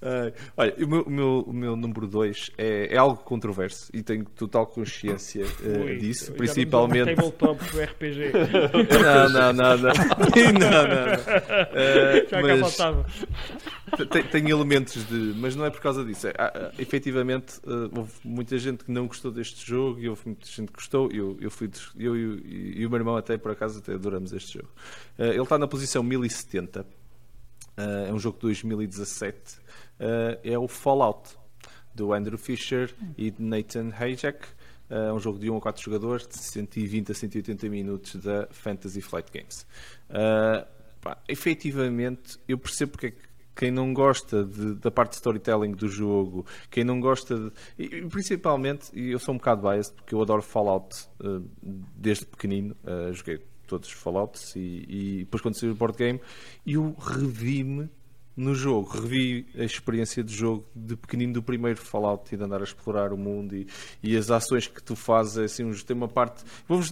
Uh, 0.00 0.32
olha, 0.56 0.74
o 0.78 0.88
meu, 0.88 1.02
o 1.02 1.10
meu, 1.10 1.40
o 1.48 1.52
meu 1.52 1.76
número 1.76 2.06
2 2.06 2.52
é, 2.56 2.94
é, 2.94 2.96
algo 2.96 3.16
controverso 3.16 3.90
e 3.92 4.00
tenho 4.00 4.24
total 4.24 4.64
consciência 4.64 5.44
uh, 5.44 5.84
Ui, 5.84 5.96
disso, 5.96 6.32
principalmente. 6.34 7.16
tabletop 7.16 7.64
do 7.72 7.80
RPG. 7.82 8.30
não, 9.02 9.28
não, 9.28 9.52
não, 9.52 9.76
não. 9.76 9.92
não, 10.54 10.88
não. 10.88 11.14
Uh, 11.74 12.28
Já 12.30 12.40
mas... 12.40 12.60
faltava. 12.60 13.06
Tem, 14.08 14.22
tem, 14.22 14.50
elementos 14.50 15.04
de. 15.04 15.34
Mas 15.36 15.56
não 15.56 15.64
é 15.64 15.70
por 15.70 15.80
causa 15.80 16.04
disso. 16.04 16.28
É, 16.28 16.30
uh, 16.30 16.80
efetivamente, 16.80 17.58
uh, 17.64 17.90
houve 17.96 18.12
muita 18.22 18.56
gente 18.56 18.84
que 18.84 18.92
não 18.92 19.08
gostou 19.08 19.32
deste 19.32 19.66
jogo 19.66 19.98
e 19.98 20.08
houve 20.08 20.22
muita 20.26 20.46
gente 20.46 20.68
que 20.68 20.74
gostou. 20.74 21.10
Eu, 21.10 21.36
eu, 21.40 21.50
fui, 21.50 21.68
eu 21.98 22.16
e, 22.16 22.86
o 22.86 22.90
meu 22.90 23.00
irmão, 23.00 23.16
até 23.16 23.36
por 23.36 23.50
acaso, 23.50 23.80
até 23.80 23.94
adoramos 23.94 24.32
este 24.32 24.58
jogo. 24.58 24.68
Ele 25.18 25.42
está 25.42 25.58
na 25.58 25.66
posição 25.66 26.04
1070. 26.04 26.86
é 27.76 28.12
um 28.12 28.18
jogo 28.18 28.36
de 28.36 28.42
2017 28.42 29.36
uh, 29.36 29.67
é 30.42 30.58
o 30.58 30.68
Fallout, 30.68 31.36
do 31.98 32.12
Andrew 32.12 32.38
Fisher 32.38 32.94
e 33.16 33.30
de 33.30 33.42
Nathan 33.42 33.90
Hayek. 33.98 34.46
É 34.90 35.12
uh, 35.12 35.14
um 35.14 35.18
jogo 35.18 35.38
de 35.38 35.50
1 35.50 35.56
a 35.56 35.60
4 35.60 35.82
jogadores, 35.82 36.26
de 36.26 36.38
120 36.38 37.12
a 37.12 37.14
180 37.14 37.68
minutos 37.68 38.16
da 38.16 38.46
Fantasy 38.50 39.02
Flight 39.02 39.30
Games. 39.30 39.66
Uh, 40.08 40.66
pá, 41.00 41.18
efetivamente, 41.28 42.38
eu 42.48 42.56
percebo 42.56 42.92
porque 42.92 43.06
é 43.08 43.10
que 43.10 43.28
quem 43.54 43.70
não 43.70 43.92
gosta 43.92 44.44
de, 44.44 44.76
da 44.76 44.90
parte 44.90 45.10
de 45.10 45.16
storytelling 45.16 45.72
do 45.72 45.88
jogo, 45.88 46.46
quem 46.70 46.84
não 46.84 47.00
gosta 47.00 47.36
de, 47.36 47.52
e, 47.76 48.02
principalmente, 48.06 48.90
e 48.94 49.10
eu 49.10 49.18
sou 49.18 49.34
um 49.34 49.38
bocado 49.38 49.68
biased 49.68 49.94
porque 49.94 50.14
eu 50.14 50.22
adoro 50.22 50.40
Fallout 50.40 51.06
uh, 51.20 51.44
desde 51.96 52.24
pequenino, 52.24 52.74
uh, 52.84 53.12
joguei 53.12 53.42
todos 53.66 53.88
os 53.88 53.94
Fallouts 53.94 54.56
e, 54.56 54.86
e 54.88 55.18
depois 55.20 55.42
quando 55.42 55.58
saiu 55.58 55.72
o 55.72 55.74
board 55.74 55.98
game, 55.98 56.20
eu 56.66 56.96
revi-me 56.98 57.90
no 58.38 58.54
jogo, 58.54 58.88
revi 58.88 59.46
a 59.58 59.64
experiência 59.64 60.22
de 60.22 60.32
jogo 60.32 60.64
de 60.72 60.94
pequenino 60.96 61.32
do 61.32 61.42
primeiro 61.42 61.80
Fallout 61.80 62.32
e 62.32 62.38
de 62.38 62.44
andar 62.44 62.60
a 62.60 62.64
explorar 62.64 63.12
o 63.12 63.16
mundo 63.16 63.56
e, 63.56 63.66
e 64.00 64.16
as 64.16 64.30
ações 64.30 64.68
que 64.68 64.80
tu 64.80 64.94
fazes, 64.94 65.38
assim, 65.38 65.68
tem 65.84 65.96
uma 65.96 66.06
parte. 66.06 66.44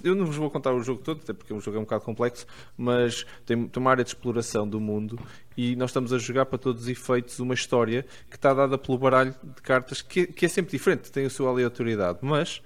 Eu 0.02 0.16
não 0.16 0.26
vos 0.26 0.34
vou 0.34 0.50
contar 0.50 0.74
o 0.74 0.82
jogo 0.82 1.02
todo, 1.02 1.20
até 1.22 1.32
porque 1.32 1.54
o 1.54 1.60
jogo 1.60 1.76
é 1.76 1.80
um 1.80 1.84
bocado 1.84 2.04
complexo, 2.04 2.46
mas 2.76 3.24
tem, 3.44 3.68
tem 3.68 3.80
uma 3.80 3.92
área 3.92 4.02
de 4.02 4.10
exploração 4.10 4.68
do 4.68 4.80
mundo 4.80 5.16
e 5.56 5.76
nós 5.76 5.90
estamos 5.90 6.12
a 6.12 6.18
jogar 6.18 6.46
para 6.46 6.58
todos 6.58 6.82
os 6.82 6.88
efeitos 6.88 7.38
uma 7.38 7.54
história 7.54 8.04
que 8.28 8.34
está 8.34 8.52
dada 8.52 8.76
pelo 8.76 8.98
baralho 8.98 9.32
de 9.32 9.62
cartas 9.62 10.02
que, 10.02 10.26
que 10.26 10.46
é 10.46 10.48
sempre 10.48 10.72
diferente, 10.72 11.12
tem 11.12 11.26
a 11.26 11.30
sua 11.30 11.50
aleatoriedade, 11.50 12.18
mas 12.22 12.60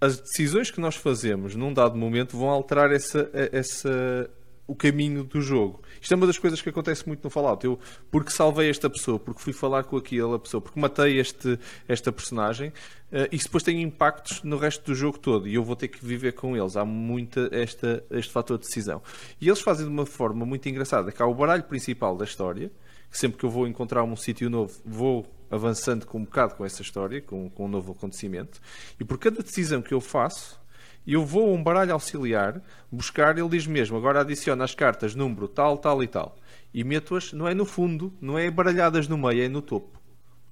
as 0.00 0.18
decisões 0.18 0.72
que 0.72 0.80
nós 0.80 0.96
fazemos 0.96 1.54
num 1.54 1.72
dado 1.72 1.96
momento 1.96 2.36
vão 2.36 2.50
alterar 2.50 2.90
essa, 2.90 3.30
essa 3.32 4.28
o 4.66 4.74
caminho 4.74 5.24
do 5.24 5.40
jogo. 5.40 5.82
Isto 6.00 6.14
é 6.14 6.16
uma 6.16 6.26
das 6.26 6.38
coisas 6.38 6.60
que 6.62 6.68
acontece 6.68 7.06
muito 7.06 7.22
no 7.22 7.30
Fallout. 7.30 7.64
Eu, 7.64 7.78
porque 8.10 8.30
salvei 8.30 8.70
esta 8.70 8.88
pessoa, 8.88 9.18
porque 9.18 9.40
fui 9.40 9.52
falar 9.52 9.84
com 9.84 9.96
aquela 9.96 10.38
pessoa, 10.38 10.60
porque 10.60 10.80
matei 10.80 11.18
este, 11.18 11.58
esta 11.86 12.10
personagem, 12.10 12.68
uh, 12.68 13.28
isso 13.30 13.44
depois 13.44 13.62
tem 13.62 13.82
impactos 13.82 14.42
no 14.42 14.56
resto 14.56 14.84
do 14.86 14.94
jogo 14.94 15.18
todo 15.18 15.46
e 15.46 15.54
eu 15.54 15.62
vou 15.62 15.76
ter 15.76 15.88
que 15.88 16.04
viver 16.04 16.32
com 16.32 16.56
eles. 16.56 16.76
Há 16.76 16.84
muita 16.84 17.48
esta, 17.52 18.02
este 18.10 18.32
fator 18.32 18.58
de 18.58 18.64
decisão. 18.64 19.02
E 19.40 19.48
eles 19.48 19.60
fazem 19.60 19.86
de 19.86 19.92
uma 19.92 20.06
forma 20.06 20.46
muito 20.46 20.68
engraçada, 20.68 21.12
que 21.12 21.22
há 21.22 21.26
o 21.26 21.34
baralho 21.34 21.64
principal 21.64 22.16
da 22.16 22.24
história, 22.24 22.70
que 23.10 23.18
sempre 23.18 23.38
que 23.38 23.44
eu 23.44 23.50
vou 23.50 23.66
encontrar 23.68 24.02
um 24.02 24.16
sítio 24.16 24.48
novo, 24.48 24.74
vou 24.84 25.26
avançando 25.50 26.06
com 26.06 26.18
um 26.18 26.24
bocado 26.24 26.54
com 26.56 26.64
essa 26.64 26.82
história, 26.82 27.20
com, 27.20 27.48
com 27.50 27.66
um 27.66 27.68
novo 27.68 27.92
acontecimento, 27.92 28.60
e 28.98 29.04
por 29.04 29.18
cada 29.18 29.42
decisão 29.42 29.80
que 29.80 29.94
eu 29.94 30.00
faço, 30.00 30.58
eu 31.06 31.24
vou 31.24 31.50
a 31.50 31.52
um 31.52 31.62
baralho 31.62 31.92
auxiliar 31.92 32.62
buscar, 32.90 33.36
ele 33.36 33.48
diz 33.48 33.66
mesmo, 33.66 33.96
agora 33.96 34.20
adiciona 34.20 34.64
as 34.64 34.74
cartas 34.74 35.14
número 35.14 35.48
tal, 35.48 35.76
tal 35.78 36.02
e 36.02 36.06
tal. 36.06 36.36
E 36.72 36.82
meto-as, 36.82 37.32
não 37.32 37.46
é 37.46 37.54
no 37.54 37.64
fundo, 37.64 38.12
não 38.20 38.38
é 38.38 38.50
baralhadas 38.50 39.06
no 39.06 39.18
meio, 39.18 39.44
é 39.44 39.48
no 39.48 39.62
topo. 39.62 40.00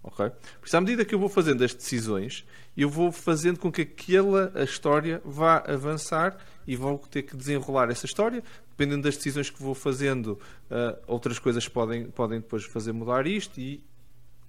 Ok? 0.04 0.28
Por 0.60 0.66
isso, 0.66 0.76
à 0.76 0.80
medida 0.80 1.04
que 1.04 1.14
eu 1.14 1.18
vou 1.18 1.28
fazendo 1.28 1.62
as 1.62 1.72
decisões, 1.72 2.44
eu 2.76 2.88
vou 2.88 3.12
fazendo 3.12 3.58
com 3.58 3.70
que 3.70 3.82
aquela 3.82 4.52
história 4.62 5.22
vá 5.24 5.58
avançar 5.58 6.36
e 6.66 6.74
vou 6.74 6.98
ter 6.98 7.22
que 7.22 7.36
desenrolar 7.36 7.88
essa 7.90 8.04
história. 8.04 8.42
Dependendo 8.70 9.02
das 9.02 9.16
decisões 9.16 9.48
que 9.48 9.62
vou 9.62 9.74
fazendo, 9.74 10.40
uh, 10.70 10.98
outras 11.06 11.38
coisas 11.38 11.68
podem, 11.68 12.06
podem 12.06 12.40
depois 12.40 12.64
fazer 12.64 12.92
mudar 12.92 13.26
isto 13.26 13.60
e 13.60 13.84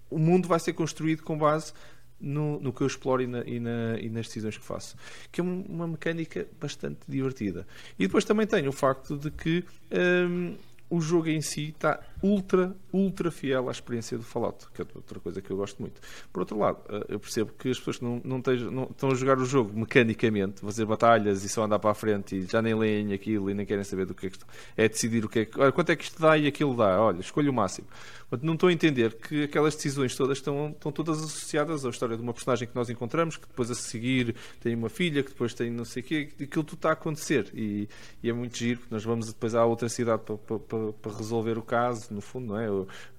o 0.09 0.17
mundo 0.17 0.47
vai 0.47 0.59
ser 0.59 0.73
construído 0.73 1.23
com 1.23 1.37
base 1.37 1.73
no, 2.19 2.59
no 2.59 2.71
que 2.71 2.81
eu 2.81 2.87
exploro 2.87 3.21
e, 3.21 3.27
na, 3.27 3.41
e, 3.41 3.59
na, 3.59 3.99
e, 3.99 4.09
nas 4.09 4.27
decisões 4.27 4.57
que 4.57 4.63
faço. 4.63 4.95
Que 5.31 5.41
é 5.41 5.43
uma 5.43 5.87
mecânica 5.87 6.47
bastante 6.59 6.99
divertida. 7.07 7.67
E 7.99 8.07
depois 8.07 8.23
também 8.23 8.47
tenho 8.47 8.69
o 8.69 8.73
facto 8.73 9.17
de 9.17 9.29
que 9.31 9.63
hum, 9.91 10.55
o 10.89 11.01
jogo 11.01 11.27
em 11.27 11.41
si 11.41 11.69
está 11.69 11.99
ultra, 12.21 12.75
ultra 12.93 13.31
fiel 13.31 13.67
à 13.67 13.71
experiência 13.71 14.17
do 14.17 14.23
Fallout, 14.23 14.67
que 14.71 14.83
é 14.83 14.85
outra 14.95 15.19
coisa 15.19 15.41
que 15.41 15.49
eu 15.49 15.57
gosto 15.57 15.81
muito. 15.81 15.99
Por 16.31 16.41
outro 16.41 16.57
lado, 16.57 16.79
eh, 16.87 17.05
eu 17.09 17.19
percebo 17.19 17.51
que 17.57 17.69
as 17.69 17.77
pessoas 17.79 17.97
que 17.97 18.05
não, 18.05 18.21
não, 18.23 18.37
estejam, 18.37 18.71
não 18.71 18.83
estão 18.83 19.09
a 19.09 19.15
jogar 19.15 19.39
o 19.39 19.45
jogo 19.45 19.77
mecanicamente, 19.77 20.61
fazer 20.61 20.85
batalhas 20.85 21.43
e 21.43 21.49
só 21.49 21.63
andar 21.63 21.79
para 21.79 21.91
a 21.91 21.95
frente 21.95 22.35
e 22.35 22.41
já 22.43 22.61
nem 22.61 22.75
leem 22.75 23.11
aquilo 23.11 23.49
e 23.49 23.53
nem 23.53 23.65
querem 23.65 23.83
saber 23.83 24.05
do 24.05 24.13
que 24.13 24.27
é 24.27 24.29
que 24.29 24.37
é 24.77 24.87
decidir 24.87 25.25
o 25.25 25.29
que 25.29 25.39
é 25.39 25.45
que, 25.45 25.59
olha, 25.59 25.71
quanto 25.71 25.91
é 25.91 25.95
que 25.95 26.03
isto 26.03 26.21
dá 26.21 26.37
e 26.37 26.47
aquilo 26.47 26.75
dá, 26.75 27.01
olha, 27.01 27.19
escolha 27.19 27.49
o 27.49 27.53
máximo. 27.53 27.87
Portanto, 28.29 28.47
não 28.47 28.53
estou 28.55 28.69
a 28.69 28.73
entender 28.73 29.13
que 29.13 29.43
aquelas 29.43 29.75
decisões 29.75 30.15
todas 30.15 30.39
estão, 30.39 30.69
estão 30.69 30.91
todas 30.91 31.19
associadas 31.19 31.85
à 31.85 31.89
história 31.89 32.17
de 32.17 32.23
uma 32.23 32.33
personagem 32.33 32.67
que 32.67 32.75
nós 32.75 32.89
encontramos, 32.89 33.37
que 33.37 33.47
depois 33.47 33.69
a 33.69 33.75
seguir 33.75 34.35
tem 34.59 34.73
uma 34.73 34.89
filha, 34.89 35.21
que 35.21 35.29
depois 35.29 35.53
tem 35.53 35.69
não 35.69 35.85
sei 35.85 36.01
o 36.01 36.05
quê, 36.05 36.29
aquilo 36.41 36.63
tudo 36.63 36.73
está 36.73 36.89
a 36.89 36.93
acontecer. 36.93 37.51
E, 37.53 37.87
e 38.23 38.29
é 38.29 38.33
muito 38.33 38.57
giro, 38.57 38.81
nós 38.89 39.03
vamos 39.03 39.27
depois 39.27 39.53
à 39.53 39.63
outra 39.63 39.87
cidade 39.87 40.23
para, 40.23 40.37
para, 40.37 40.93
para 40.93 41.11
resolver 41.15 41.59
o 41.59 41.61
caso, 41.61 42.11
no 42.11 42.21
fundo, 42.21 42.47
não 42.47 42.59
é? 42.59 42.67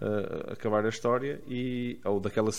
Uh, 0.01 0.53
acabar 0.53 0.85
a 0.85 0.89
história, 0.89 1.41
e, 1.47 1.99
ou 2.05 2.21
daquela 2.21 2.51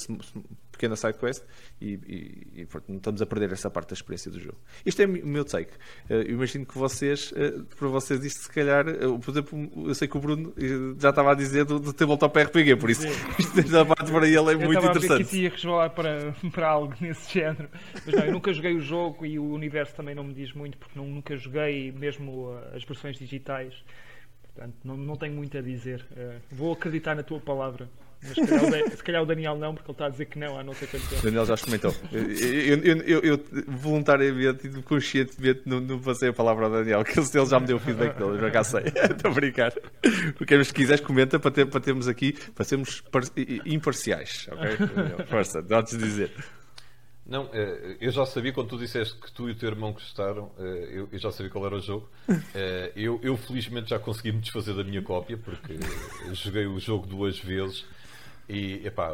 pequena 0.76 0.95
side 0.95 1.18
quest 1.18 1.44
e, 1.82 1.94
e, 1.94 2.61
e 2.61 2.68
não 2.88 2.98
estamos 2.98 3.22
a 3.22 3.26
perder 3.26 3.52
essa 3.52 3.69
parte 3.69 3.90
da 3.90 3.94
experiência 3.94 4.30
do 4.30 4.40
jogo. 4.40 4.57
Isto 4.86 5.02
é 5.02 5.06
o 5.06 5.10
meu 5.10 5.44
take. 5.44 5.72
Uh, 6.10 6.14
eu 6.14 6.32
imagino 6.32 6.65
que 6.65 6.77
vocês, 6.77 7.32
uh, 7.32 7.64
para 7.77 7.88
vocês, 7.88 8.23
isto 8.23 8.41
se 8.41 8.49
calhar, 8.49 8.86
uh, 8.88 9.19
por 9.19 9.32
exemplo, 9.32 9.88
eu 9.88 9.95
sei 9.95 10.07
que 10.07 10.18
o 10.18 10.19
Bruno 10.19 10.53
já 10.99 11.10
estava 11.10 11.32
a 11.32 11.36
dizer 11.36 11.65
do, 11.65 11.80
do 11.80 11.94
tabletop 11.94 12.38
RPG, 12.38 12.76
por 12.76 12.90
isso 12.90 13.07
esta 13.57 13.86
parte 13.86 14.11
para 14.11 14.27
ele 14.27 14.38
é 14.38 14.53
eu 14.53 14.60
muito 14.60 14.86
interessante. 14.86 15.36
Eu 15.36 15.44
ia 15.44 15.49
resvalar 15.49 15.90
para, 15.91 16.36
para 16.52 16.68
algo 16.68 16.94
nesse 16.99 17.34
género. 17.34 17.69
Mas 18.06 18.15
não, 18.15 18.26
eu 18.26 18.32
nunca 18.32 18.53
joguei 18.53 18.76
o 18.76 18.82
jogo 18.82 19.26
e 19.26 19.40
o 19.40 19.45
universo 19.52 19.95
também 19.95 20.14
não 20.14 20.23
me 20.23 20.34
diz 20.34 20.53
muito, 20.53 20.77
porque 20.77 20.98
não, 20.98 21.07
nunca 21.07 21.36
joguei 21.38 21.91
mesmo 21.91 22.57
as 22.73 22.84
versões 22.84 23.18
digitais. 23.18 23.73
Portanto, 24.56 24.76
não, 24.86 24.95
não 24.95 25.18
tenho 25.18 25.34
muito 25.34 25.57
a 25.57 25.61
dizer. 25.61 26.06
vou 26.49 26.72
acreditar 26.73 27.14
na 27.14 27.23
tua 27.23 27.40
palavra. 27.40 27.90
Mas 28.23 28.34
se 28.34 28.48
calhar, 28.48 28.90
se 28.90 29.03
calhar, 29.03 29.22
o 29.22 29.26
Daniel 29.26 29.56
não, 29.57 29.76
porque 29.76 29.91
ele 29.91 29.94
está 29.94 30.06
a 30.06 30.10
dizer 30.10 30.26
que 30.26 30.40
não 30.40 30.57
há 30.57 30.64
não 30.64 30.73
sei 30.73 30.88
quanto 30.88 31.07
tempo. 31.10 31.22
Daniel 31.22 31.45
já 31.45 31.57
comentou. 31.57 31.94
Eu, 32.11 32.32
eu, 32.32 32.98
eu, 33.02 33.19
eu, 33.19 33.45
voluntariamente 33.68 34.68
e 34.68 34.82
conscientemente 34.82 35.61
não, 35.65 35.80
não 35.80 35.99
passei 35.99 36.30
a 36.30 36.34
palavra 36.34 36.65
ao 36.65 36.72
Daniel, 36.72 37.03
que 37.03 37.19
ele 37.19 37.45
já 37.45 37.60
me 37.60 37.68
deu 37.68 37.77
o 37.77 37.80
feedback 37.80 38.18
dele, 38.18 38.32
eu 38.32 38.40
já 38.40 38.52
cá 38.52 38.64
sei. 38.64 38.84
Estou 39.11 39.32
a 39.32 39.34
brincar. 39.34 39.73
Porque 40.38 40.64
se 40.64 40.73
quiseres, 40.73 41.02
comenta 41.02 41.38
para, 41.38 41.52
ter, 41.52 41.65
para 41.65 41.80
termos 41.80 42.07
aqui, 42.07 42.34
para 42.56 42.64
sermos 42.64 43.03
imparciais. 43.65 44.48
Ok? 44.52 45.26
Força, 45.27 45.61
dá-te 45.61 45.98
dizer. 45.98 46.32
Não, 47.26 47.49
eh, 47.52 47.97
eu 47.99 48.11
já 48.11 48.23
sabia 48.23 48.53
quando 48.53 48.69
tu 48.69 48.77
disseste 48.77 49.15
que 49.15 49.31
tu 49.31 49.49
e 49.49 49.53
o 49.53 49.56
teu 49.56 49.69
irmão 49.69 49.91
gostaram, 49.91 50.52
eh, 50.60 51.06
eu 51.11 51.18
já 51.18 51.31
sabia 51.31 51.52
qual 51.52 51.65
era 51.65 51.76
o 51.76 51.81
jogo. 51.81 52.07
Eh, 52.53 52.91
eu, 52.95 53.19
eu 53.22 53.35
felizmente 53.35 53.89
já 53.89 53.99
consegui 53.99 54.31
me 54.31 54.39
desfazer 54.39 54.73
da 54.76 54.84
minha 54.84 55.02
cópia, 55.02 55.38
porque 55.38 55.77
joguei 56.34 56.65
o 56.65 56.80
jogo 56.80 57.06
duas 57.06 57.38
vezes 57.38 57.85
e, 58.47 58.85
epá, 58.85 59.14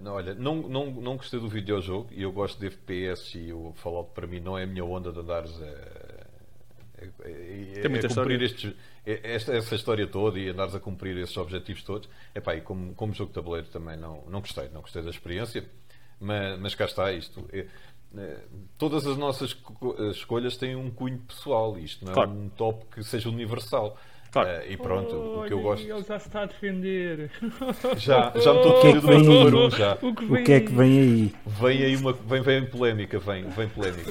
não, 0.00 0.14
olha, 0.14 0.34
não, 0.34 0.56
não, 0.68 0.90
não 0.90 1.16
gostei 1.16 1.38
do 1.38 1.48
videojogo 1.48 2.08
e 2.12 2.22
eu 2.22 2.32
gosto 2.32 2.58
de 2.58 2.66
FPS 2.66 3.36
e 3.36 3.52
o 3.52 3.74
Fallout 3.76 4.12
para 4.14 4.26
mim 4.26 4.40
não 4.40 4.56
é 4.56 4.62
a 4.62 4.66
minha 4.66 4.84
onda 4.84 5.12
de 5.12 5.18
andares 5.18 5.52
a, 5.60 5.64
a, 5.64 7.04
a, 7.24 8.06
a 8.06 8.08
cumprir 8.08 8.42
estes, 8.42 8.74
esta, 9.04 9.54
essa 9.54 9.74
história 9.74 10.06
toda 10.06 10.38
e 10.38 10.48
andares 10.48 10.74
a 10.74 10.80
cumprir 10.80 11.16
esses 11.18 11.36
objetivos 11.36 11.82
todos. 11.82 12.08
Epá, 12.34 12.54
e 12.54 12.62
como, 12.62 12.94
como 12.94 13.12
jogo 13.12 13.28
de 13.28 13.34
tabuleiro 13.34 13.68
também 13.68 13.96
não, 13.98 14.24
não 14.28 14.40
gostei, 14.40 14.68
não 14.70 14.80
gostei 14.80 15.02
da 15.02 15.10
experiência. 15.10 15.64
Mas, 16.20 16.58
mas 16.58 16.74
cá 16.74 16.84
está 16.84 17.12
isto. 17.12 17.44
É, 17.52 17.66
é, 18.16 18.38
todas 18.76 19.06
as 19.06 19.16
nossas 19.16 19.56
escolhas 20.12 20.56
têm 20.56 20.74
um 20.76 20.90
cunho 20.90 21.18
pessoal. 21.18 21.78
Isto 21.78 22.04
não 22.04 22.12
é 22.12 22.14
claro. 22.14 22.30
um 22.30 22.48
top 22.48 22.86
que 22.92 23.02
seja 23.02 23.28
universal. 23.28 23.96
Claro. 24.30 24.48
Uh, 24.48 24.72
e 24.72 24.76
pronto, 24.76 25.14
oh, 25.14 25.40
o 25.40 25.44
que 25.46 25.52
eu 25.52 25.60
gosto. 25.62 25.88
Ele 25.88 26.02
já 26.02 26.18
se 26.18 26.28
está 26.28 26.42
a 26.42 26.46
defender. 26.46 27.30
Já, 27.96 28.32
já 28.36 28.52
me 28.52 28.58
estou 28.60 28.78
a 28.78 28.82
defender 28.82 29.00
do 29.00 29.06
meu 29.06 29.20
número 29.20 29.66
1 29.66 29.70
já. 29.70 29.98
O 30.02 30.14
que, 30.14 30.24
o 30.24 30.44
que 30.44 30.52
é 30.52 30.60
que 30.60 30.72
vem 30.72 30.98
aí? 30.98 31.34
Vem 31.46 31.82
aí 31.84 31.96
uma. 31.96 32.12
Vem, 32.12 32.42
vem 32.42 32.66
polémica, 32.66 33.18
vem, 33.18 33.44
vem 33.44 33.68
polémica. 33.68 34.10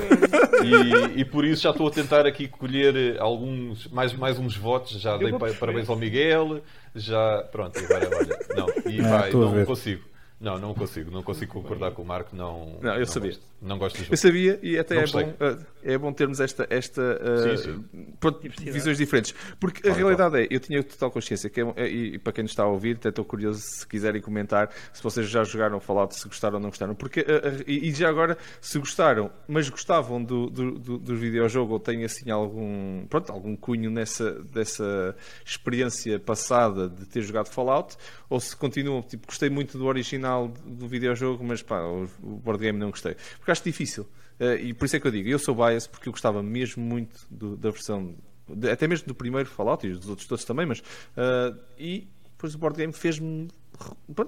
e, 0.63 1.21
e 1.21 1.25
por 1.25 1.45
isso 1.45 1.61
já 1.61 1.69
estou 1.69 1.87
a 1.87 1.91
tentar 1.91 2.25
aqui 2.25 2.47
colher 2.47 3.19
alguns. 3.19 3.87
Mais, 3.89 4.13
mais 4.13 4.39
uns 4.39 4.57
votos. 4.57 4.99
Já 4.99 5.17
dei 5.17 5.31
parabéns 5.59 5.87
ao 5.89 5.95
Miguel. 5.95 6.61
Já. 6.95 7.43
Pronto, 7.51 7.77
agora 7.77 8.09
olha. 8.17 8.39
Não, 8.55 8.91
e 8.91 8.99
ah, 9.01 9.19
vai, 9.19 9.31
não 9.31 9.65
consigo. 9.65 10.03
Não, 10.39 10.59
não 10.59 10.73
consigo, 10.73 11.09
não 11.09 11.23
consigo 11.23 11.51
concordar 11.51 11.91
com 11.91 12.03
o 12.03 12.05
Marco, 12.05 12.35
não. 12.35 12.77
Não, 12.79 12.93
eu 12.93 12.99
não 12.99 13.05
sabia. 13.07 13.31
Gosto, 13.31 13.43
não 13.59 13.77
gosto 13.79 13.97
jogo. 13.97 14.13
Eu 14.13 14.17
sabia 14.17 14.59
e 14.61 14.77
até 14.77 14.97
é 14.97 15.07
bom, 15.07 15.21
uh, 15.21 15.65
é 15.87 15.97
bom 15.97 16.11
termos 16.11 16.39
esta, 16.39 16.67
esta 16.69 17.01
uh, 17.01 17.57
sim, 17.57 17.63
sim. 17.63 18.07
Pronto, 18.19 18.41
visões 18.59 18.97
diferentes. 18.97 19.33
Porque 19.59 19.81
claro, 19.81 19.95
a 19.95 19.97
realidade 19.97 20.31
claro. 20.31 20.47
é, 20.51 20.55
eu 20.55 20.59
tinha 20.59 20.83
total 20.83 21.09
consciência, 21.11 21.49
que 21.49 21.61
é, 21.61 21.87
e 21.87 22.19
para 22.19 22.33
quem 22.33 22.43
nos 22.43 22.51
está 22.51 22.63
a 22.63 22.67
ouvir, 22.67 22.97
até 22.97 23.09
estou 23.09 23.23
curioso 23.23 23.61
se 23.61 23.87
quiserem 23.87 24.21
comentar 24.21 24.69
se 24.93 25.01
vocês 25.01 25.29
já 25.29 25.43
jogaram 25.43 25.79
Fallout, 25.79 26.15
se 26.15 26.27
gostaram 26.27 26.55
ou 26.55 26.61
não 26.61 26.69
gostaram. 26.69 26.93
Porque, 26.93 27.21
uh, 27.21 27.63
e, 27.65 27.91
já 27.93 28.09
agora, 28.09 28.37
se 28.59 28.77
gostaram, 28.79 29.31
mas 29.47 29.69
gostavam 29.69 30.23
do, 30.23 30.49
do, 30.49 30.71
do, 30.77 30.97
do 30.97 31.15
videojogo 31.15 31.73
ou 31.73 31.79
têm 31.79 32.03
assim 32.03 32.29
algum, 32.29 33.05
pronto, 33.07 33.31
algum 33.31 33.55
cunho 33.55 33.89
nessa 33.89 34.31
dessa 34.51 35.15
experiência 35.45 36.19
passada 36.19 36.89
de 36.89 37.05
ter 37.05 37.21
jogado 37.21 37.47
Fallout, 37.47 37.95
ou 38.29 38.39
se 38.39 38.55
continuam, 38.55 39.01
tipo, 39.01 39.27
gostei 39.27 39.49
muito 39.49 39.77
do 39.77 39.85
original 39.85 40.47
do 40.47 40.87
videojogo, 40.87 41.43
mas 41.43 41.61
pá, 41.61 41.81
o 41.81 42.07
board 42.21 42.61
game 42.63 42.77
não 42.77 42.89
gostei. 42.89 43.15
Porque 43.37 43.51
acho 43.51 43.63
difícil. 43.63 44.07
Uh, 44.39 44.55
e 44.61 44.73
por 44.73 44.85
isso 44.85 44.95
é 44.95 44.99
que 44.99 45.07
eu 45.07 45.11
digo, 45.11 45.29
eu 45.29 45.39
sou 45.39 45.55
bias 45.55 45.87
porque 45.87 46.09
eu 46.09 46.13
gostava 46.13 46.43
mesmo 46.43 46.83
muito 46.83 47.25
do, 47.29 47.57
da 47.57 47.71
versão, 47.71 48.15
de, 48.47 48.69
até 48.69 48.87
mesmo 48.87 49.07
do 49.07 49.15
primeiro 49.15 49.49
Fallout 49.49 49.85
e 49.85 49.91
dos 49.91 50.09
outros 50.09 50.27
todos 50.27 50.45
também, 50.45 50.65
mas. 50.65 50.79
Uh, 50.79 51.57
e 51.77 52.07
depois 52.31 52.53
o 52.53 52.57
board 52.57 52.77
game 52.77 52.93
fez-me. 52.93 53.47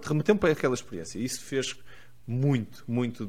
remeteu-me 0.03 0.39
para 0.39 0.51
aquela 0.51 0.73
experiência. 0.73 1.19
E 1.19 1.25
isso 1.25 1.43
fez 1.43 1.75
muito, 2.29 2.83
muito 2.87 3.27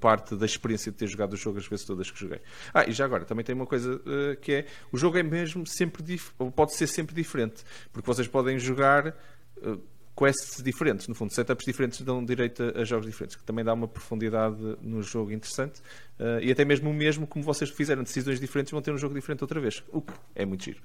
parte 0.00 0.36
da 0.36 0.46
experiência 0.46 0.92
de 0.92 0.98
ter 0.98 1.08
jogado 1.08 1.32
o 1.32 1.36
jogo 1.36 1.58
as 1.58 1.66
vezes 1.66 1.84
todas 1.84 2.08
que 2.08 2.18
joguei. 2.18 2.40
Ah, 2.72 2.88
e 2.88 2.92
já 2.92 3.04
agora, 3.04 3.24
também 3.24 3.44
tem 3.44 3.56
uma 3.56 3.66
coisa 3.66 3.96
uh, 3.96 4.36
que 4.40 4.52
é, 4.52 4.66
o 4.92 4.96
jogo 4.96 5.18
é 5.18 5.22
mesmo 5.22 5.66
sempre, 5.66 6.20
pode 6.54 6.76
ser 6.76 6.86
sempre 6.86 7.12
diferente, 7.12 7.64
porque 7.92 8.06
vocês 8.06 8.28
podem 8.28 8.56
jogar 8.56 9.08
uh, 9.56 9.82
quests 10.18 10.60
diferentes, 10.60 11.06
no 11.06 11.14
fundo, 11.14 11.32
setups 11.32 11.64
diferentes 11.64 12.00
dão 12.00 12.24
direito 12.24 12.60
a, 12.60 12.80
a, 12.80 12.84
jogos 12.84 13.06
diferentes, 13.06 13.36
que 13.36 13.44
também 13.44 13.64
dá 13.64 13.72
uma 13.72 13.86
profundidade 13.86 14.56
no 14.82 15.00
jogo 15.00 15.30
interessante 15.30 15.80
uh, 16.18 16.40
e 16.42 16.50
até 16.50 16.64
mesmo 16.64 16.90
o 16.90 16.94
mesmo, 16.94 17.24
como 17.24 17.44
vocês 17.44 17.70
fizeram 17.70 18.02
decisões 18.02 18.40
diferentes, 18.40 18.72
vão 18.72 18.82
ter 18.82 18.90
um 18.90 18.98
jogo 18.98 19.14
diferente 19.14 19.44
outra 19.44 19.60
vez, 19.60 19.84
o 19.92 20.02
que 20.02 20.12
é 20.34 20.44
muito 20.44 20.64
giro. 20.64 20.82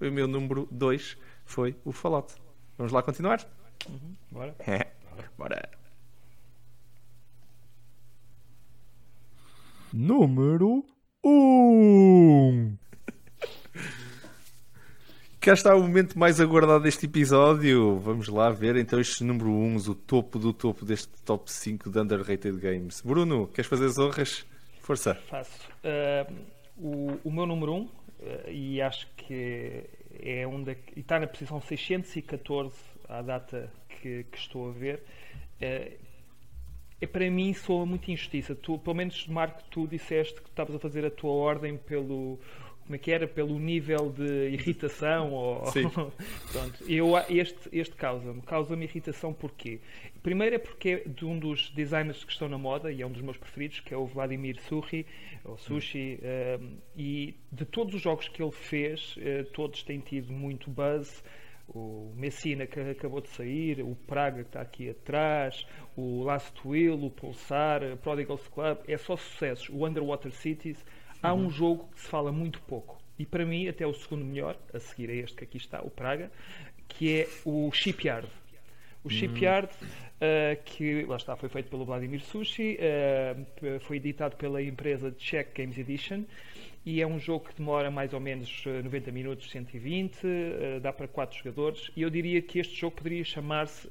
O 0.00 0.04
meu 0.04 0.28
número 0.28 0.68
2 0.70 1.18
foi 1.44 1.74
o 1.84 1.90
Fallout. 1.90 2.34
Vamos 2.78 2.92
lá 2.92 3.02
continuar? 3.02 3.44
Bora. 4.30 4.54
Bora. 5.36 5.68
Número 9.92 10.84
1. 11.24 12.78
Cá 15.40 15.54
está 15.54 15.74
o 15.74 15.80
momento 15.80 16.18
mais 16.18 16.38
aguardado 16.38 16.84
deste 16.84 17.06
episódio. 17.06 17.98
Vamos 17.98 18.28
lá 18.28 18.50
ver 18.50 18.76
então 18.76 19.00
estes 19.00 19.22
número 19.22 19.48
1, 19.48 19.76
o 19.76 19.94
topo 19.94 20.38
do 20.38 20.52
topo 20.52 20.84
deste 20.84 21.08
top 21.24 21.50
5 21.50 21.88
de 21.88 21.98
underrated 21.98 22.58
games. 22.58 23.00
Bruno, 23.00 23.46
queres 23.46 23.66
fazer 23.66 23.86
as 23.86 23.96
honras? 23.96 24.44
Força. 24.82 25.14
Faço. 25.14 25.66
Uh, 25.82 26.34
o, 26.76 27.20
o, 27.24 27.32
meu 27.32 27.46
número 27.46 27.72
1, 27.72 27.76
um, 27.76 27.84
uh, 27.84 28.50
e 28.50 28.82
acho 28.82 29.06
que 29.16 29.84
é 30.22 30.46
um 30.46 30.62
da, 30.62 30.72
e 30.94 31.00
está 31.00 31.18
na 31.18 31.26
posição 31.26 31.58
614 31.58 32.74
à 33.08 33.22
data 33.22 33.72
que, 33.88 34.24
que 34.24 34.36
estou 34.36 34.68
a 34.68 34.72
ver. 34.72 35.02
Uh, 35.56 35.96
é 37.00 37.06
para 37.06 37.30
mim 37.30 37.54
soa 37.54 37.86
muito 37.86 38.10
injustiça. 38.10 38.54
Tu, 38.54 38.78
pelo 38.78 38.94
menos, 38.94 39.26
Marco, 39.26 39.62
tu 39.70 39.86
disseste 39.86 40.38
que 40.38 40.50
estavas 40.50 40.76
a 40.76 40.78
fazer 40.78 41.02
a 41.06 41.10
tua 41.10 41.32
ordem 41.32 41.78
pelo 41.78 42.38
como 42.90 42.96
é 42.96 42.98
que 42.98 43.12
era 43.12 43.28
pelo 43.28 43.56
nível 43.56 44.10
de 44.10 44.48
irritação 44.50 45.32
ou 45.32 45.62
pronto. 46.50 46.84
Eu 46.88 47.16
este 47.28 47.68
este 47.70 47.94
causa-me. 47.94 48.42
Causa-me 48.42 48.84
irritação 48.84 49.32
porquê? 49.32 49.78
Primeiro 50.24 50.56
é 50.56 50.58
porque 50.58 50.88
é 51.06 51.08
de 51.08 51.24
um 51.24 51.38
dos 51.38 51.70
designers 51.70 52.24
que 52.24 52.32
estão 52.32 52.48
na 52.48 52.58
moda 52.58 52.90
e 52.90 53.00
é 53.00 53.06
um 53.06 53.12
dos 53.12 53.22
meus 53.22 53.36
preferidos 53.36 53.78
que 53.78 53.94
é 53.94 53.96
o 53.96 54.06
Vladimir 54.06 54.60
Sushi 54.62 55.06
ou 55.44 55.56
Sushi 55.56 56.18
um, 56.60 56.78
e 56.96 57.36
de 57.52 57.64
todos 57.64 57.94
os 57.94 58.02
jogos 58.02 58.26
que 58.26 58.42
ele 58.42 58.50
fez 58.50 59.16
uh, 59.18 59.44
todos 59.52 59.84
têm 59.84 60.00
tido 60.00 60.32
muito 60.32 60.68
buzz. 60.68 61.22
O 61.72 62.12
Messina 62.16 62.66
que 62.66 62.80
acabou 62.80 63.20
de 63.20 63.28
sair, 63.28 63.80
o 63.80 63.94
Praga 63.94 64.42
que 64.42 64.48
está 64.48 64.60
aqui 64.60 64.90
atrás, 64.90 65.64
o 65.96 66.24
Last 66.24 66.60
Will, 66.64 67.04
o 67.04 67.08
Pulsar, 67.08 67.84
o 67.84 67.96
Prodigal's 67.96 68.48
Club, 68.48 68.78
é 68.88 68.96
só 68.96 69.16
sucessos. 69.16 69.68
O 69.68 69.86
Underwater 69.86 70.32
Cities, 70.32 70.84
há 71.22 71.34
um 71.34 71.50
jogo 71.50 71.88
que 71.94 72.00
se 72.00 72.08
fala 72.08 72.32
muito 72.32 72.60
pouco. 72.62 72.98
E 73.18 73.26
para 73.26 73.44
mim, 73.44 73.68
até 73.68 73.86
o 73.86 73.92
segundo 73.92 74.24
melhor, 74.24 74.56
a 74.72 74.78
seguir 74.78 75.10
a 75.10 75.14
este 75.14 75.36
que 75.36 75.44
aqui 75.44 75.58
está, 75.58 75.82
o 75.82 75.90
Praga, 75.90 76.30
que 76.88 77.20
é 77.20 77.28
o 77.44 77.70
Shipyard. 77.72 78.26
O 79.02 79.08
Shipyard, 79.08 79.68
uh, 79.72 80.62
que 80.64 81.04
lá 81.04 81.16
está, 81.16 81.34
foi 81.36 81.48
feito 81.48 81.70
pelo 81.70 81.84
Vladimir 81.84 82.20
Sushi, 82.20 82.78
uh, 82.78 83.80
foi 83.80 83.96
editado 83.96 84.36
pela 84.36 84.62
empresa 84.62 85.10
Czech 85.12 85.50
Games 85.54 85.78
Edition 85.78 86.24
e 86.84 87.00
é 87.00 87.06
um 87.06 87.18
jogo 87.18 87.46
que 87.46 87.54
demora 87.54 87.90
mais 87.90 88.12
ou 88.12 88.20
menos 88.20 88.62
90 88.66 89.10
minutos, 89.10 89.50
120, 89.50 90.26
uh, 90.26 90.80
dá 90.80 90.92
para 90.92 91.08
4 91.08 91.38
jogadores. 91.38 91.90
E 91.96 92.02
eu 92.02 92.10
diria 92.10 92.42
que 92.42 92.58
este 92.58 92.74
jogo 92.78 92.96
poderia 92.96 93.24
chamar-se 93.24 93.88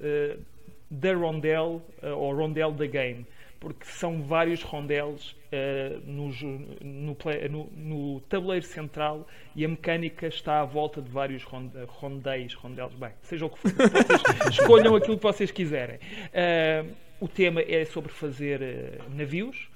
The 1.00 1.14
Rondel 1.14 1.82
ou 2.02 2.36
Rondel 2.36 2.74
the 2.74 2.88
Game 2.88 3.26
porque 3.60 3.86
são 3.86 4.24
vários 4.24 4.64
rondeles 4.64 5.32
uh, 5.32 6.00
no, 6.06 6.30
no, 6.82 7.18
no, 7.50 7.70
no, 7.76 8.22
tabuleiro 8.22 8.66
central 8.66 9.28
e 9.56 9.66
a 9.66 9.68
mecânica 9.68 10.28
está 10.28 10.62
à 10.62 10.66
volta 10.66 11.02
de 11.02 11.10
vários 11.10 11.44
rondéis, 11.44 12.54
rondeles, 12.54 12.94
bem, 12.94 13.12
seja 13.22 13.46
o 13.46 13.50
que 13.50 13.60
for, 13.60 13.72
vocês 13.72 14.22
escolham 14.60 14.96
aquilo 14.96 15.18
que 15.18 15.24
vocês 15.24 15.52
quiserem. 15.52 15.98
Uh, 15.98 16.96
o 17.20 17.28
tema 17.28 17.62
é 17.62 17.84
sobre 17.84 18.12
fazer 18.12 18.62
uh, 18.62 19.16
navios. 19.16 19.70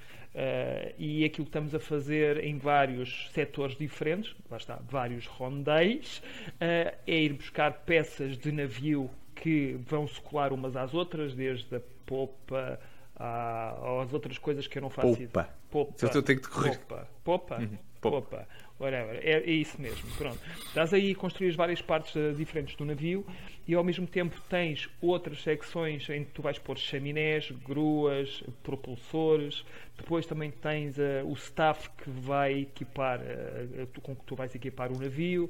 e 0.97 1.26
aquilo 1.26 1.45
que 1.45 1.49
estamos 1.49 1.76
a 1.76 1.80
fazer 1.80 2.43
em 2.43 2.57
vários 2.57 3.30
setores 3.34 3.76
diferentes, 3.76 4.34
lá 4.49 4.57
está, 4.57 4.80
vários 4.89 5.27
rondéis, 5.27 6.23
é 6.60 6.95
ir 7.05 7.34
buscar 7.34 7.72
peças 7.85 8.35
de 8.38 8.51
navio 8.51 9.11
que 9.35 9.77
vão 9.85 10.07
se 10.07 10.19
colar 10.22 10.51
umas 10.51 10.76
às 10.76 10.93
outras, 10.93 11.35
desde 11.35 11.76
a 11.76 11.81
popa, 12.05 12.80
à, 13.15 14.02
às 14.02 14.14
outras 14.14 14.38
coisas 14.38 14.68
que 14.68 14.77
eu 14.77 14.81
não 14.81 14.90
faço 14.90 15.15
Popa. 15.27 15.49
Popa. 15.69 16.06
Eu 16.14 16.23
tenho 16.23 16.40
que 16.40 16.48
te 16.48 16.49
correr. 16.49 16.77
Popa. 16.77 17.07
Popa. 17.23 17.57
Uhum. 17.60 17.77
Popa. 18.02 18.48
Whatever. 18.80 19.19
É, 19.23 19.40
é, 19.40 19.49
isso 19.49 19.81
mesmo. 19.81 20.10
Pronto. 20.18 20.40
Estás 20.68 20.94
aí 20.94 21.11
a 21.11 21.15
construir 21.15 21.49
as 21.49 21.56
várias 21.56 21.81
partes 21.81 22.14
uh, 22.15 22.34
diferentes 22.34 22.76
do 22.76 22.84
navio 22.84 23.26
e 23.65 23.73
ao 23.73 23.84
mesmo 23.84 24.06
tempo 24.06 24.40
tens 24.49 24.90
outras 25.02 25.41
secções 25.41 26.10
em 26.10 26.26
que 26.26 26.31
tu 26.31 26.41
vais 26.41 26.60
pôr 26.60 26.77
chaminés, 26.77 27.49
gruas, 27.65 28.44
propulsores. 28.61 29.64
Depois 29.98 30.26
também 30.26 30.52
tens 30.52 30.98
uh, 30.98 31.26
o 31.26 31.34
staff 31.34 31.90
que 31.91 32.10
vai 32.10 32.61
equipar, 32.61 33.19
uh, 33.22 34.02
com 34.02 34.15
que 34.15 34.23
tu 34.26 34.35
vais 34.35 34.53
equipar 34.53 34.91
o 34.91 34.99
navio 34.99 35.49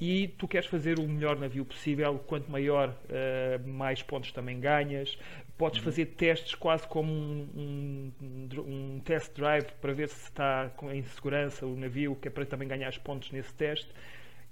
e 0.00 0.28
tu 0.36 0.46
queres 0.46 0.68
fazer 0.68 0.98
o 0.98 1.08
melhor 1.08 1.38
navio 1.38 1.64
possível. 1.64 2.18
Quanto 2.26 2.50
maior, 2.50 2.92
mais 3.64 4.02
pontos 4.02 4.32
também 4.32 4.58
ganhas. 4.58 5.16
Podes 5.56 5.78
uhum. 5.78 5.84
fazer 5.84 6.06
testes 6.06 6.54
quase 6.54 6.86
como 6.88 7.12
um, 7.12 8.12
um, 8.20 8.48
um, 8.60 9.00
test 9.04 9.32
drive 9.34 9.66
para 9.80 9.92
ver 9.92 10.08
se 10.08 10.24
está 10.24 10.72
em 10.92 11.02
segurança 11.04 11.64
o 11.64 11.76
navio, 11.76 12.16
que 12.16 12.26
é 12.26 12.30
para 12.30 12.44
também 12.44 12.66
ganhar 12.66 12.92
pontos 13.00 13.30
nesse 13.30 13.54
teste. 13.54 13.88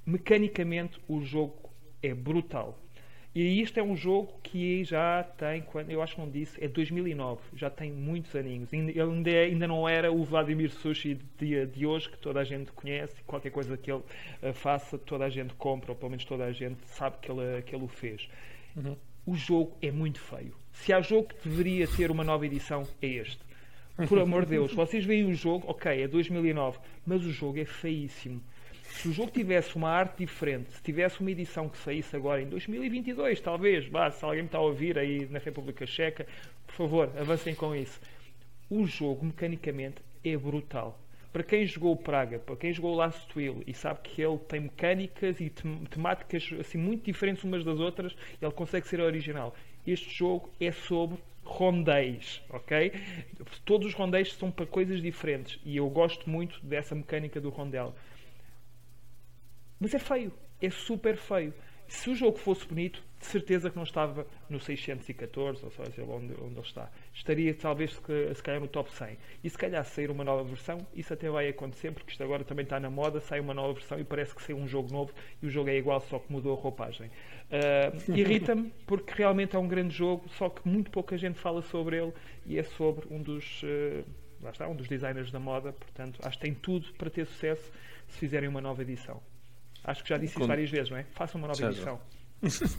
Mecanicamente, 0.06 1.00
o 1.08 1.20
jogo 1.20 1.70
é 2.02 2.14
brutal. 2.14 2.78
E 3.34 3.62
isto 3.62 3.80
é 3.80 3.82
um 3.82 3.96
jogo 3.96 4.38
que 4.42 4.84
já 4.84 5.22
tem, 5.22 5.64
eu 5.88 6.02
acho 6.02 6.16
que 6.16 6.20
não 6.20 6.28
disse, 6.28 6.62
é 6.62 6.68
2009, 6.68 7.40
já 7.56 7.70
tem 7.70 7.90
muitos 7.90 8.36
aninhos. 8.36 8.70
Ele 8.72 9.00
ainda, 9.00 9.30
é, 9.30 9.44
ainda 9.44 9.66
não 9.66 9.88
era 9.88 10.12
o 10.12 10.22
Vladimir 10.22 10.70
Sushi 10.70 11.18
de, 11.38 11.66
de 11.66 11.86
hoje, 11.86 12.10
que 12.10 12.18
toda 12.18 12.40
a 12.40 12.44
gente 12.44 12.70
conhece, 12.72 13.14
qualquer 13.26 13.50
coisa 13.50 13.74
que 13.76 13.90
ele 13.90 14.02
uh, 14.42 14.52
faça, 14.52 14.98
toda 14.98 15.24
a 15.24 15.30
gente 15.30 15.54
compra, 15.54 15.92
ou 15.92 15.96
pelo 15.96 16.10
menos 16.10 16.26
toda 16.26 16.44
a 16.44 16.52
gente 16.52 16.78
sabe 16.88 17.16
que 17.22 17.30
ele, 17.32 17.62
que 17.62 17.74
ele 17.74 17.84
o 17.84 17.88
fez. 17.88 18.28
Uhum. 18.76 18.96
O 19.24 19.34
jogo 19.34 19.78
é 19.80 19.90
muito 19.90 20.20
feio 20.20 20.54
se 20.72 20.92
há 20.92 21.00
jogo 21.00 21.28
que 21.28 21.48
deveria 21.48 21.86
ter 21.86 22.10
uma 22.10 22.24
nova 22.24 22.46
edição, 22.46 22.86
é 23.00 23.06
este. 23.06 23.40
Por 24.08 24.18
amor 24.18 24.44
de 24.44 24.52
Deus, 24.52 24.72
vocês 24.74 25.04
veem 25.04 25.26
o 25.26 25.34
jogo, 25.34 25.64
ok, 25.68 26.02
é 26.02 26.08
2009, 26.08 26.78
mas 27.06 27.24
o 27.24 27.30
jogo 27.30 27.58
é 27.60 27.64
feíssimo. 27.64 28.42
Se 28.82 29.08
o 29.08 29.12
jogo 29.12 29.30
tivesse 29.30 29.74
uma 29.76 29.90
arte 29.90 30.18
diferente, 30.18 30.70
se 30.72 30.82
tivesse 30.82 31.20
uma 31.20 31.30
edição 31.30 31.68
que 31.68 31.78
saísse 31.78 32.14
agora 32.14 32.42
em 32.42 32.46
2022, 32.46 33.40
talvez, 33.40 33.88
bah, 33.88 34.10
se 34.10 34.24
alguém 34.24 34.42
me 34.42 34.48
está 34.48 34.58
a 34.58 34.62
ouvir 34.62 34.98
aí 34.98 35.26
na 35.30 35.38
República 35.38 35.86
Checa, 35.86 36.26
por 36.66 36.74
favor, 36.74 37.10
avancem 37.18 37.54
com 37.54 37.74
isso. 37.74 38.00
O 38.68 38.86
jogo, 38.86 39.24
mecanicamente, 39.24 39.96
é 40.24 40.36
brutal 40.36 40.98
para 41.32 41.42
quem 41.42 41.64
jogou 41.64 41.92
o 41.92 41.96
Praga, 41.96 42.38
para 42.38 42.54
quem 42.56 42.72
jogou 42.72 42.92
o 42.92 42.96
Last 42.96 43.26
Will 43.34 43.62
e 43.66 43.72
sabe 43.72 44.00
que 44.02 44.20
ele 44.20 44.36
tem 44.38 44.60
mecânicas 44.60 45.40
e 45.40 45.50
temáticas 45.88 46.50
assim 46.60 46.76
muito 46.76 47.04
diferentes 47.04 47.42
umas 47.42 47.64
das 47.64 47.80
outras, 47.80 48.14
ele 48.40 48.52
consegue 48.52 48.86
ser 48.86 49.00
original. 49.00 49.54
Este 49.86 50.10
jogo 50.10 50.50
é 50.60 50.70
sobre 50.70 51.18
rondéis, 51.44 52.40
ok? 52.48 52.92
Todos 53.64 53.88
os 53.88 53.94
rondéis 53.94 54.32
são 54.34 54.50
para 54.50 54.66
coisas 54.66 55.02
diferentes 55.02 55.58
e 55.64 55.76
eu 55.76 55.88
gosto 55.90 56.28
muito 56.30 56.64
dessa 56.64 56.94
mecânica 56.94 57.40
do 57.40 57.50
rondel. 57.50 57.94
Mas 59.80 59.92
é 59.94 59.98
feio, 59.98 60.32
é 60.60 60.70
super 60.70 61.16
feio. 61.16 61.52
Se 61.88 62.08
o 62.08 62.14
jogo 62.14 62.38
fosse 62.38 62.64
bonito, 62.66 63.02
de 63.22 63.28
certeza 63.28 63.70
que 63.70 63.76
não 63.76 63.84
estava 63.84 64.26
no 64.50 64.58
614, 64.58 65.64
ou 65.64 65.70
seja, 65.70 66.02
onde, 66.02 66.34
onde 66.42 66.54
ele 66.54 66.60
está. 66.60 66.90
Estaria 67.14 67.54
talvez 67.54 67.92
se 67.92 68.42
calhar 68.42 68.60
no 68.60 68.66
top 68.66 68.92
100. 68.92 69.16
E 69.44 69.48
se 69.48 69.56
calhar 69.56 69.84
sair 69.84 70.10
uma 70.10 70.24
nova 70.24 70.42
versão, 70.42 70.84
isso 70.92 71.14
até 71.14 71.30
vai 71.30 71.48
acontecer, 71.48 71.92
porque 71.92 72.10
isto 72.10 72.22
agora 72.22 72.42
também 72.42 72.64
está 72.64 72.80
na 72.80 72.90
moda, 72.90 73.20
sai 73.20 73.38
uma 73.38 73.54
nova 73.54 73.74
versão 73.74 73.98
e 73.98 74.04
parece 74.04 74.34
que 74.34 74.42
sai 74.42 74.56
um 74.56 74.66
jogo 74.66 74.92
novo 74.92 75.12
e 75.40 75.46
o 75.46 75.50
jogo 75.50 75.70
é 75.70 75.76
igual, 75.76 76.00
só 76.00 76.18
que 76.18 76.32
mudou 76.32 76.58
a 76.58 76.60
roupagem. 76.60 77.06
Uh, 77.06 78.12
Irrita-me 78.12 78.72
porque 78.86 79.14
realmente 79.16 79.54
é 79.54 79.58
um 79.58 79.68
grande 79.68 79.94
jogo, 79.94 80.28
só 80.30 80.50
que 80.50 80.68
muito 80.68 80.90
pouca 80.90 81.16
gente 81.16 81.38
fala 81.38 81.62
sobre 81.62 82.02
ele 82.02 82.12
e 82.44 82.58
é 82.58 82.64
sobre 82.64 83.06
um 83.08 83.22
dos. 83.22 83.62
Uh, 83.62 84.04
lá 84.42 84.50
está, 84.50 84.66
um 84.66 84.74
dos 84.74 84.88
designers 84.88 85.30
da 85.30 85.38
moda, 85.38 85.72
portanto, 85.72 86.18
acho 86.24 86.36
que 86.38 86.44
tem 86.44 86.54
tudo 86.54 86.92
para 86.94 87.08
ter 87.08 87.24
sucesso 87.24 87.70
se 88.08 88.18
fizerem 88.18 88.48
uma 88.48 88.60
nova 88.60 88.82
edição. 88.82 89.22
Acho 89.84 90.02
que 90.02 90.08
já 90.08 90.18
disse 90.18 90.36
isso 90.36 90.46
várias 90.46 90.70
vezes, 90.70 90.90
não 90.90 90.96
é? 90.96 91.04
Façam 91.12 91.40
uma 91.40 91.46
nova 91.46 91.64
edição. 91.64 92.00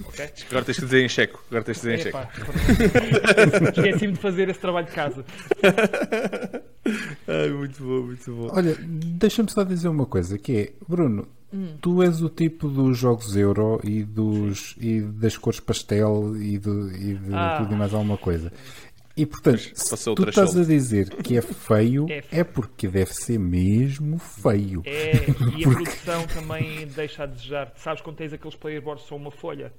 Okay? 0.07 0.29
Agora 0.49 0.65
tens 0.65 0.75
de 0.75 0.81
dizer 0.83 1.05
em 1.05 1.09
checo. 1.09 1.43
Agora 1.49 1.63
tens 1.63 1.81
de 1.81 1.81
dizer 1.81 1.99
em 1.99 2.03
checo. 2.03 2.17
Esqueci-me 3.77 4.13
de 4.13 4.19
fazer 4.19 4.49
esse 4.49 4.59
trabalho 4.59 4.87
de 4.87 4.91
casa. 4.91 5.25
Ai, 7.27 7.49
muito 7.49 7.81
bom, 7.81 8.07
muito 8.07 8.35
bom. 8.35 8.49
Olha, 8.51 8.75
deixa-me 8.79 9.49
só 9.49 9.63
dizer 9.63 9.87
uma 9.87 10.05
coisa, 10.05 10.37
que 10.37 10.57
é, 10.57 10.73
Bruno, 10.87 11.27
hum. 11.53 11.77
tu 11.81 12.03
és 12.03 12.21
o 12.21 12.29
tipo 12.29 12.67
dos 12.67 12.97
jogos 12.97 13.37
Euro 13.37 13.79
e, 13.83 14.03
dos, 14.03 14.75
e 14.79 14.99
das 14.99 15.37
cores 15.37 15.61
pastel 15.61 16.35
e, 16.35 16.57
do, 16.57 16.91
e 16.91 17.15
de 17.15 17.33
ah. 17.33 17.59
tudo 17.59 17.73
e 17.73 17.77
mais 17.77 17.93
alguma 17.93 18.17
coisa. 18.17 18.51
E 19.15 19.27
portanto, 19.27 19.71
se 19.75 20.15
tu 20.15 20.27
estás 20.27 20.57
a 20.57 20.63
dizer 20.63 21.09
que 21.17 21.37
é 21.37 21.41
feio, 21.41 22.05
é, 22.09 22.21
feio. 22.21 22.41
é, 22.41 22.43
porque 22.43 22.87
deve 22.87 23.13
ser 23.13 23.37
mesmo 23.37 24.17
feio. 24.17 24.81
É, 24.85 25.29
e 25.29 25.33
porque... 25.63 25.65
a 25.65 25.69
produção 25.69 26.27
também 26.27 26.87
deixa 26.87 27.23
a 27.23 27.25
desejar. 27.27 27.71
Sabes 27.75 28.01
quando 28.01 28.17
tens 28.17 28.33
aqueles 28.33 28.55
playerboards 28.55 29.05
são 29.05 29.17
uma 29.17 29.29
folha? 29.29 29.71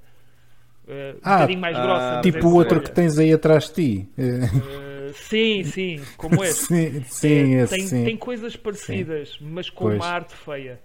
Uh, 0.86 1.16
um 1.16 1.20
ah, 1.23 1.35
bocadinho 1.36 1.61
mais 1.61 1.77
grossa. 1.77 2.19
Ah, 2.19 2.20
tipo 2.20 2.47
o 2.47 2.55
outro 2.55 2.77
folha. 2.77 2.89
que 2.89 2.94
tens 2.94 3.19
aí 3.19 3.32
atrás 3.32 3.69
de 3.69 3.73
ti. 3.73 4.09
Uh, 4.16 5.12
sim, 5.15 5.65
sim, 5.65 6.01
como 6.16 6.43
esse. 6.44 6.66
sim, 6.66 7.05
sim, 7.09 7.55
é, 7.56 7.62
esse, 7.62 7.74
tem, 7.74 7.86
sim. 7.86 8.05
tem 8.05 8.16
coisas 8.16 8.55
parecidas, 8.55 9.31
sim. 9.31 9.44
mas 9.48 9.69
com 9.69 9.85
pois. 9.85 9.97
uma 9.97 10.06
arte 10.06 10.35
feia. 10.35 10.78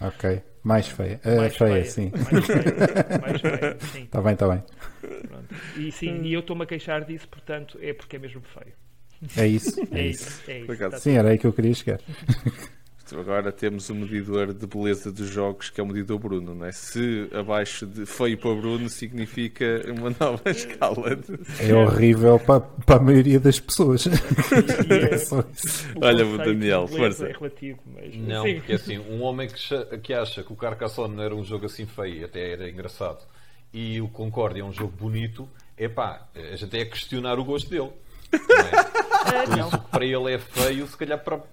Ok. 0.00 0.42
Mais 0.62 0.86
feia. 0.88 1.20
Ah, 1.24 1.36
Mais 1.36 1.56
feia, 1.56 1.84
sim. 1.84 2.12
Mais 2.32 2.46
feia. 2.46 3.20
Mais 3.20 3.40
feia, 3.40 3.76
sim. 3.92 4.02
Está 4.02 4.20
bem, 4.20 4.32
está 4.34 4.48
bem. 4.48 4.62
Pronto. 5.00 5.54
E 5.76 5.90
sim, 5.90 6.22
e 6.22 6.32
eu 6.34 6.40
estou-me 6.40 6.64
a 6.64 6.66
queixar 6.66 7.04
disso, 7.04 7.26
portanto, 7.28 7.78
é 7.80 7.92
porque 7.94 8.16
é 8.16 8.18
mesmo 8.18 8.42
feio. 8.42 8.74
É 9.36 9.46
isso. 9.46 9.80
É, 9.80 9.84
É 10.00 10.06
isso. 10.06 10.28
isso. 10.28 10.50
É 10.50 10.58
isso. 10.60 10.90
Tá 10.90 10.98
Sim, 10.98 11.12
era 11.16 11.28
aí 11.30 11.38
que 11.38 11.46
eu 11.46 11.52
queria 11.52 11.74
chegar. 11.74 12.00
Agora 13.12 13.50
temos 13.52 13.88
o 13.90 13.94
medidor 13.94 14.52
de 14.54 14.66
beleza 14.66 15.10
dos 15.10 15.28
jogos, 15.28 15.70
que 15.70 15.80
é 15.80 15.84
o 15.84 15.86
medidor 15.86 16.18
Bruno, 16.18 16.54
não 16.54 16.66
é? 16.66 16.72
Se 16.72 17.28
abaixo 17.32 17.86
de 17.86 18.06
feio 18.06 18.38
para 18.38 18.54
Bruno 18.54 18.88
significa 18.88 19.82
uma 19.98 20.14
nova 20.18 20.42
escala. 20.50 21.16
de- 21.16 21.38
É 21.60 21.74
horrível 21.74 22.38
para, 22.38 22.60
para 22.60 22.96
a 22.96 23.00
maioria 23.02 23.40
das 23.40 23.58
pessoas. 23.58 24.06
É 24.90 25.14
é- 25.14 25.98
o 25.98 26.04
Olha, 26.04 26.24
conceito 26.24 26.44
Daniel, 26.44 26.86
força. 26.88 27.26
É 27.28 27.32
relativo, 27.32 27.78
mas 27.94 28.16
Não, 28.16 28.44
sim. 28.44 28.54
porque 28.56 28.72
assim, 28.74 28.98
um 28.98 29.22
homem 29.22 29.48
que, 29.48 29.98
que 29.98 30.12
acha 30.14 30.42
que 30.42 30.52
o 30.52 30.56
Carcassonne 30.56 31.14
não 31.14 31.22
era 31.22 31.34
um 31.34 31.44
jogo 31.44 31.66
assim 31.66 31.86
feio, 31.86 32.24
até 32.24 32.52
era 32.52 32.68
engraçado, 32.70 33.18
e 33.72 34.00
o 34.00 34.08
Concórdia 34.08 34.62
é 34.62 34.64
um 34.64 34.72
jogo 34.72 34.92
bonito, 34.98 35.48
epá, 35.78 36.28
a 36.34 36.56
gente 36.56 36.76
é 36.76 36.84
questionar 36.84 37.38
o 37.38 37.44
gosto 37.44 37.70
dele. 37.70 37.90
É? 38.32 39.46
Por 39.46 39.58
isso, 39.58 39.78
para 39.90 40.04
ele 40.04 40.34
é 40.34 40.38
feio, 40.38 40.86
se 40.86 40.96
calhar 40.96 41.18
para, 41.22 41.38
para, 41.38 41.46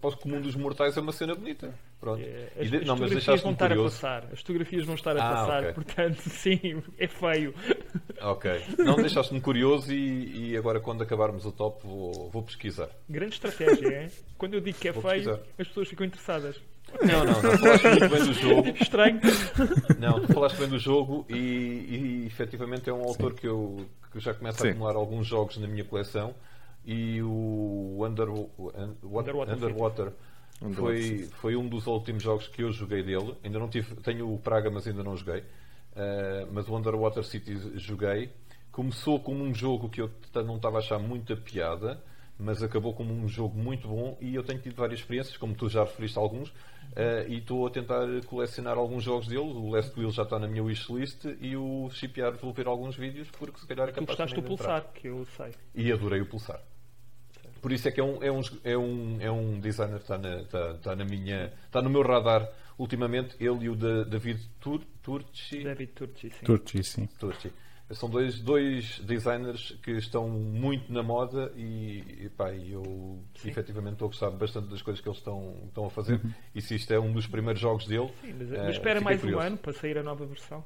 para 0.00 0.10
o 0.10 0.16
comum 0.16 0.40
dos 0.40 0.54
mortais 0.56 0.96
é 0.96 1.00
uma 1.00 1.12
cena 1.12 1.34
bonita. 1.34 1.72
Pronto. 2.00 2.20
É, 2.22 2.48
E 2.56 2.62
As, 2.64 2.70
de- 2.70 2.76
as 2.78 2.84
não, 2.86 2.96
mas 2.96 3.10
vão 3.12 3.34
estar 3.52 3.66
a 3.66 3.68
curioso. 3.68 3.94
passar. 3.96 4.24
As 4.32 4.40
fotografias 4.40 4.84
vão 4.84 4.94
estar 4.94 5.16
a 5.16 5.20
Ah, 5.28 5.34
passar, 5.34 5.62
ok. 5.62 5.72
portanto, 5.74 6.20
sim, 6.30 6.82
é 6.98 7.06
feio. 7.08 7.54
Ok. 8.20 8.50
Não 8.78 8.96
deixaste-me 8.96 9.40
curioso 9.40 9.92
e, 9.92 10.50
e 10.50 10.56
agora 10.56 10.80
quando 10.80 11.02
acabarmos 11.02 11.44
o 11.44 11.52
top 11.52 11.84
vou, 11.86 12.30
vou 12.30 12.42
pesquisar. 12.42 12.88
Grande 13.08 13.34
estratégia, 13.34 13.88
é? 13.88 14.10
Quando 14.36 14.54
eu 14.54 14.60
digo 14.60 14.78
que 14.78 14.88
é 14.88 14.92
Vou 14.92 15.02
feio, 15.02 15.24
pesquisar. 15.24 15.40
as 15.58 15.68
pessoas 15.68 15.88
ficam 15.88 16.06
interessadas. 16.06 16.56
Não, 17.02 17.24
não, 17.24 17.42
não. 17.42 17.58
Falaste 17.58 17.84
muito 17.88 18.08
bem 18.08 18.24
do 18.26 18.32
jogo. 18.32 18.68
Estranho. 18.80 19.20
Não, 19.98 20.20
tu 20.20 20.32
falaste 20.32 20.56
bem 20.58 20.68
do 20.68 20.78
jogo 20.78 21.24
e, 21.28 21.34
e 21.36 22.24
efetivamente 22.26 22.88
é 22.88 22.92
um 22.92 23.02
autor 23.02 23.34
que 23.34 23.46
eu, 23.46 23.86
que 24.12 24.18
já 24.20 24.34
começa 24.34 24.58
Sim. 24.62 24.68
a 24.68 24.70
acumular 24.70 24.96
alguns 24.96 25.26
jogos 25.26 25.56
na 25.58 25.66
minha 25.68 25.84
coleção 25.84 26.34
e 26.84 27.20
o 27.22 28.04
Under, 28.04 28.28
Un- 28.30 28.48
Underwater 29.04 29.54
Underwater, 29.54 30.12
foi, 30.74 31.28
foi 31.40 31.56
um 31.56 31.68
dos 31.68 31.86
últimos 31.86 32.22
jogos 32.22 32.48
que 32.48 32.62
eu 32.62 32.72
joguei 32.72 33.02
dele. 33.02 33.34
Ainda 33.44 33.58
não 33.58 33.68
tive, 33.68 33.94
tenho 33.96 34.32
o 34.32 34.38
Praga, 34.38 34.70
mas 34.70 34.86
ainda 34.86 35.02
não 35.04 35.16
joguei. 35.16 35.40
Uh, 35.40 36.48
mas 36.52 36.68
o 36.68 36.76
Underwater 36.76 37.22
City 37.24 37.56
joguei. 37.76 38.30
Começou 38.72 39.18
como 39.20 39.42
um 39.44 39.52
jogo 39.54 39.88
que 39.88 40.00
eu 40.00 40.10
não 40.44 40.56
estava 40.56 40.76
a 40.76 40.78
achar 40.78 40.98
muita 40.98 41.36
piada, 41.36 42.00
mas 42.38 42.62
acabou 42.62 42.94
como 42.94 43.12
um 43.12 43.28
jogo 43.28 43.58
muito 43.58 43.88
bom 43.88 44.16
e 44.20 44.34
eu 44.34 44.42
tenho 44.42 44.60
tido 44.60 44.76
várias 44.76 45.00
experiências, 45.00 45.36
como 45.36 45.54
tu 45.54 45.68
já 45.68 45.82
referiste 45.82 46.16
alguns, 46.16 46.50
uh, 46.50 47.26
e 47.28 47.38
estou 47.38 47.66
a 47.66 47.70
tentar 47.70 48.06
colecionar 48.26 48.78
alguns 48.78 49.02
jogos 49.02 49.26
dele. 49.26 49.40
O 49.40 49.70
Last 49.70 49.98
Wheel 49.98 50.10
já 50.10 50.22
está 50.22 50.38
na 50.38 50.46
minha 50.46 50.62
wishlist 50.62 51.24
e 51.40 51.56
o 51.56 51.90
Shipyard 51.90 52.38
vou 52.40 52.52
ver 52.52 52.66
alguns 52.66 52.96
vídeos 52.96 53.28
porque 53.32 53.58
se 53.58 53.66
calhar 53.66 53.88
é 53.88 53.92
Tu 53.92 53.94
capaz 53.96 54.08
gostaste 54.08 54.34
do 54.36 54.42
pulsar, 54.42 54.84
que 54.94 55.08
eu 55.08 55.26
sei. 55.36 55.52
E 55.74 55.90
adorei 55.90 56.20
o 56.20 56.26
pulsar. 56.26 56.60
Por 57.60 57.72
isso 57.72 57.88
é 57.88 57.90
que 57.90 58.00
é 58.00 58.04
um, 58.04 58.22
é 58.22 58.30
um, 58.30 58.40
é 58.62 58.78
um, 58.78 59.20
é 59.20 59.30
um 59.30 59.58
designer 59.58 59.96
que 59.96 60.04
está, 60.04 60.16
na, 60.16 60.40
está, 60.40 60.70
está 60.72 60.96
na 60.96 61.04
minha, 61.04 61.52
está 61.66 61.82
no 61.82 61.90
meu 61.90 62.02
radar 62.02 62.48
ultimamente. 62.78 63.34
Ele 63.40 63.64
e 63.64 63.68
o 63.68 63.74
da, 63.74 64.04
David 64.04 64.40
Tur, 64.60 64.82
Turci, 65.02 65.64
David 65.64 65.92
Turci, 65.92 66.30
sim. 66.30 66.44
Turci, 66.44 66.84
sim. 66.84 67.06
Turci. 67.18 67.52
São 67.90 68.08
dois, 68.10 68.38
dois 68.40 68.98
designers 69.00 69.74
que 69.82 69.92
estão 69.92 70.28
muito 70.28 70.92
na 70.92 71.02
moda 71.02 71.50
e, 71.56 72.24
e, 72.24 72.28
pá, 72.28 72.52
eu 72.52 73.18
efetivamente 73.42 73.94
estou 73.94 74.06
a 74.06 74.08
gostar 74.08 74.30
bastante 74.30 74.68
das 74.68 74.82
coisas 74.82 75.00
que 75.00 75.08
eles 75.08 75.16
estão, 75.18 75.54
estão 75.66 75.86
a 75.86 75.90
fazer. 75.90 76.20
E 76.54 76.60
se 76.60 76.74
isto 76.74 76.92
é 76.92 77.00
um 77.00 77.12
dos 77.12 77.26
primeiros 77.26 77.60
jogos 77.60 77.86
dele, 77.86 78.10
Sim, 78.20 78.34
mas, 78.38 78.52
eh, 78.52 78.58
mas 78.58 78.70
espera 78.76 79.00
mais 79.00 79.20
curioso. 79.20 79.42
um 79.42 79.46
ano 79.46 79.56
para 79.56 79.72
sair 79.72 79.96
a 79.96 80.02
nova 80.02 80.26
versão. 80.26 80.62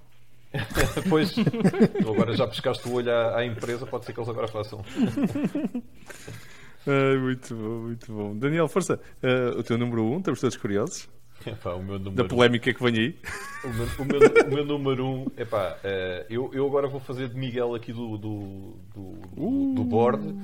Depois, 0.96 1.32
tu 2.02 2.10
agora 2.10 2.34
já 2.34 2.46
pescaste 2.48 2.88
o 2.88 2.94
olho 2.94 3.10
à, 3.12 3.38
à 3.38 3.46
empresa, 3.46 3.86
pode 3.86 4.04
ser 4.04 4.12
que 4.12 4.18
eles 4.18 4.28
agora 4.28 4.48
façam. 4.48 4.84
Muito 7.22 7.54
bom, 7.54 7.78
muito 7.82 8.12
bom. 8.12 8.36
Daniel, 8.36 8.66
força. 8.66 8.98
eh, 9.22 9.50
o 9.56 9.62
teu 9.62 9.78
número 9.78 10.02
1, 10.02 10.12
um, 10.14 10.18
estamos 10.18 10.40
todos 10.40 10.56
curiosos. 10.56 11.08
Epá, 11.46 11.74
o 11.74 11.82
meu 11.82 11.98
Da 11.98 12.24
polémica 12.24 12.72
que 12.72 12.82
vem 12.82 12.94
aí. 12.96 13.18
O 13.64 13.68
meu, 13.68 13.86
o 13.98 14.04
meu- 14.04 14.46
o 14.46 14.54
meu 14.54 14.64
número 14.64 15.06
um, 15.06 15.26
epá, 15.36 15.76
eh, 15.84 16.26
eu, 16.30 16.50
eu 16.52 16.66
agora 16.66 16.86
vou 16.88 17.00
fazer 17.00 17.28
de 17.28 17.36
Miguel 17.36 17.74
aqui 17.74 17.92
do, 17.92 18.16
do, 18.18 18.76
do, 18.94 19.02
do- 19.34 19.74
do 19.74 19.84
board. 19.84 20.34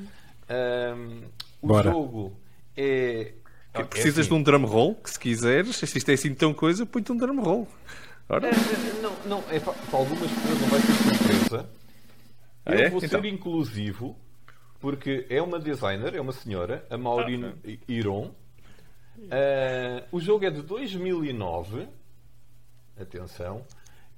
Ahm, 0.49 1.23
o 1.61 1.66
Bora. 1.66 1.91
jogo 1.91 2.33
é. 2.77 3.33
é 3.75 3.83
Precisas 3.85 4.20
assim, 4.20 4.29
de 4.29 4.35
um 4.35 4.43
drum 4.43 4.65
roll, 4.65 4.95
que 4.97 5.11
se 5.11 5.19
quiseres, 5.19 5.77
se 5.77 5.85
isto 5.99 6.09
é 6.11 6.15
assim 6.15 6.35
tão 6.35 6.53
coisa, 6.55 6.87
põe-te 6.87 7.12
um 7.12 7.16
drum 7.16 7.41
roll. 7.43 7.69
Ora, 8.29 8.49
eh, 8.49 8.53
Não, 9.03 9.12
não, 9.27 9.45
é 9.51 9.59
para, 9.61 9.73
para 9.73 9.99
algumas 9.99 10.31
pessoas 10.31 10.61
não 10.61 10.69
vai 10.69 10.81
ser 10.81 10.93
surpresa. 10.93 11.69
Ah, 12.66 12.73
eu 12.75 12.79
é? 12.79 12.91
vou 12.91 12.99
Então. 13.03 13.20
ser 13.23 13.29
inclusivo 13.29 14.16
porque 14.81 15.27
é 15.29 15.41
uma 15.43 15.59
designer, 15.59 16.15
é 16.15 16.20
uma 16.20 16.33
senhora, 16.33 16.87
a 16.91 16.97
Maureen 16.97 17.53
Iron. 17.89 18.31
Ah, 19.31 20.05
o 20.12 20.20
jogo 20.20 20.45
é 20.45 20.51
de 20.51 20.62
2009. 20.62 21.89
Atenção. 23.01 23.65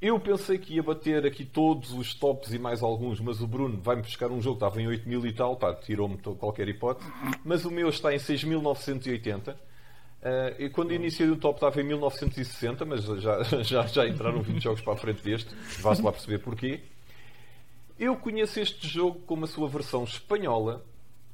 Eu 0.00 0.18
pensei 0.18 0.56
que 0.56 0.74
ia 0.74 0.82
bater 0.82 1.26
aqui 1.26 1.44
todos 1.44 1.92
os 1.92 2.14
tops 2.14 2.54
e 2.54 2.58
mais 2.58 2.82
alguns, 2.82 3.20
mas 3.20 3.42
o 3.42 3.46
Bruno 3.46 3.78
vai-me 3.82 4.00
buscar 4.00 4.30
um 4.30 4.40
jogo 4.40 4.58
que 4.58 4.64
estava 4.64 4.80
em 4.80 4.86
8 4.86 5.06
mil 5.06 5.26
e 5.26 5.32
tal, 5.32 5.56
pá, 5.56 5.74
tirou-me 5.74 6.16
qualquer 6.16 6.68
hipótese. 6.68 7.10
Mas 7.44 7.66
o 7.66 7.70
meu 7.70 7.90
está 7.90 8.14
em 8.14 8.16
6.980. 8.16 9.54
Ah, 10.22 10.54
e 10.58 10.70
quando 10.70 10.92
iniciei 10.92 11.28
o 11.28 11.36
top 11.36 11.56
estava 11.56 11.80
em 11.80 11.84
1960, 11.84 12.84
mas 12.84 13.04
já, 13.04 13.42
já, 13.62 13.86
já 13.86 14.06
entraram 14.06 14.42
20 14.42 14.62
jogos 14.62 14.80
para 14.80 14.94
a 14.94 14.96
frente 14.96 15.22
deste. 15.22 15.54
Vá-se 15.80 16.02
lá 16.02 16.12
perceber 16.12 16.38
porquê. 16.38 16.80
Eu 17.98 18.16
conheço 18.16 18.58
este 18.58 18.88
jogo 18.88 19.20
como 19.26 19.44
a 19.44 19.48
sua 19.48 19.68
versão 19.68 20.04
espanhola 20.04 20.82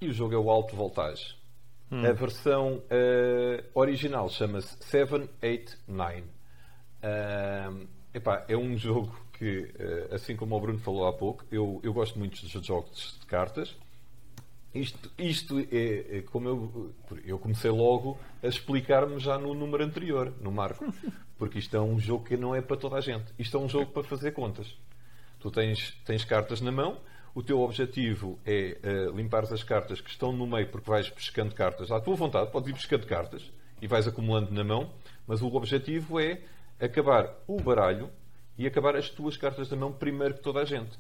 e 0.01 0.09
o 0.09 0.13
jogo 0.13 0.35
é 0.35 0.39
o 0.39 0.51
Alto 0.51 0.75
Voltage. 0.75 1.37
A 1.91 2.13
versão 2.13 2.83
eh, 2.91 3.65
original 3.75 4.29
chama-se 4.29 4.77
789. 4.81 6.25
Ahm, 7.03 7.87
epá, 8.13 8.45
é 8.49 8.57
um 8.57 8.77
jogo 8.77 9.15
que, 9.33 9.73
eh, 9.79 10.09
assim 10.15 10.35
como 10.35 10.57
o 10.57 10.61
Bruno 10.61 10.79
falou 10.81 11.07
há 11.07 11.13
pouco, 11.13 11.45
eu, 11.51 11.81
eu 11.85 11.93
gosto 11.93 12.19
muito 12.19 12.35
de 12.35 12.67
jogos 12.67 13.17
de 13.21 13.27
cartas. 13.27 13.77
Isto, 14.75 15.11
isto 15.17 15.59
é, 15.73 16.19
é 16.19 16.23
como 16.23 16.49
eu, 16.49 16.95
eu 17.25 17.39
comecei 17.39 17.71
logo 17.71 18.19
a 18.43 18.47
explicar-me 18.47 19.19
já 19.19 19.39
no 19.39 19.55
número 19.55 19.85
anterior, 19.85 20.35
no 20.41 20.51
Marco, 20.51 20.93
porque 21.39 21.59
isto 21.59 21.77
é 21.77 21.81
um 21.81 21.99
jogo 21.99 22.25
que 22.25 22.37
não 22.37 22.55
é 22.55 22.61
para 22.61 22.77
toda 22.77 22.97
a 22.97 23.01
gente. 23.01 23.33
Isto 23.39 23.57
é 23.57 23.61
um 23.61 23.69
jogo 23.69 23.93
para 23.93 24.03
fazer 24.03 24.33
contas. 24.33 24.77
Tu 25.39 25.51
tens, 25.51 25.97
tens 26.05 26.25
cartas 26.25 26.61
na 26.61 26.73
mão, 26.73 26.99
o 27.37 27.43
teu 27.43 27.61
objetivo 27.61 28.39
é 28.47 28.79
eh, 28.83 29.11
limpares 29.15 29.53
as 29.53 29.63
cartas 29.63 30.01
que 30.01 30.09
estão 30.09 30.33
no 30.33 30.47
meio, 30.47 30.69
porque 30.69 30.89
vais 30.89 31.11
pescando 31.11 31.55
cartas 31.55 31.93
à 31.93 32.01
tua 32.01 32.17
vontade, 32.17 32.51
podes 32.51 32.71
ir 32.71 32.73
pescando 32.73 33.07
cartas 33.07 33.53
e 33.83 33.87
vais 33.87 34.09
acumulando 34.09 34.51
na 34.55 34.65
mão, 34.65 34.91
mas 35.27 35.43
o 35.43 35.55
objetivo 35.55 36.19
é 36.19 36.41
acabar 36.81 37.31
o 37.47 37.61
baralho 37.61 38.09
e 38.57 38.67
acabar 38.67 38.97
as 38.97 39.11
tuas 39.11 39.37
cartas 39.37 39.71
na 39.71 39.77
mão 39.77 39.93
primeiro 39.93 40.33
que 40.33 40.41
toda 40.41 40.61
a 40.61 40.65
gente. 40.65 40.99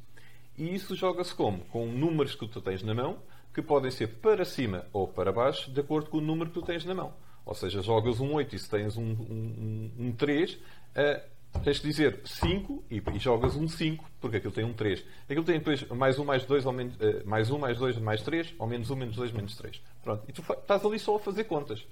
E 0.58 0.74
isso 0.74 0.94
joga-se 0.94 1.34
como? 1.34 1.60
Com 1.70 1.86
números 1.86 2.34
que 2.34 2.46
tu 2.46 2.60
tens 2.60 2.82
na 2.82 2.92
mão, 2.92 3.16
que 3.54 3.62
podem 3.62 3.90
ser 3.90 4.08
para 4.18 4.44
cima 4.44 4.84
ou 4.92 5.08
para 5.08 5.32
baixo, 5.32 5.70
de 5.70 5.80
acordo 5.80 6.10
com 6.10 6.18
o 6.18 6.20
número 6.20 6.50
que 6.50 6.60
tu 6.60 6.66
tens 6.66 6.84
na 6.84 6.94
mão. 6.94 7.14
Ou 7.46 7.54
seja, 7.54 7.80
jogas 7.80 8.20
um 8.20 8.34
8 8.34 8.54
e 8.54 8.58
se 8.58 8.68
tens 8.68 8.98
um, 8.98 9.04
um, 9.04 9.90
um, 9.98 10.08
um 10.08 10.12
3, 10.12 10.58
eh, 10.96 11.24
tens 11.64 11.78
que 11.78 11.86
dizer 11.88 12.20
5 12.24 12.84
e, 12.90 13.02
e 13.14 13.18
jogas 13.18 13.54
um 13.56 13.68
5, 13.68 14.04
porque 14.20 14.36
aquilo 14.38 14.52
tem 14.52 14.64
um 14.64 14.72
3. 14.72 15.04
Aquilo 15.28 15.44
tem 15.44 15.58
depois 15.58 15.86
mais 15.88 16.18
1, 16.18 16.24
mais 16.24 16.44
2, 16.44 16.66
ou 16.66 16.72
menos, 16.72 16.94
eh, 17.00 17.22
mais 17.24 17.50
1, 17.50 17.58
mais 17.58 17.78
2, 17.78 17.98
mais 17.98 18.22
3, 18.22 18.54
ou 18.58 18.66
menos 18.66 18.90
1, 18.90 18.96
menos 18.96 19.16
2, 19.16 19.32
menos 19.32 19.56
3. 19.56 19.80
Pronto. 20.02 20.22
E 20.28 20.32
tu 20.32 20.42
estás 20.52 20.84
ali 20.84 20.98
só 20.98 21.16
a 21.16 21.20
fazer 21.20 21.44
contas. 21.44 21.84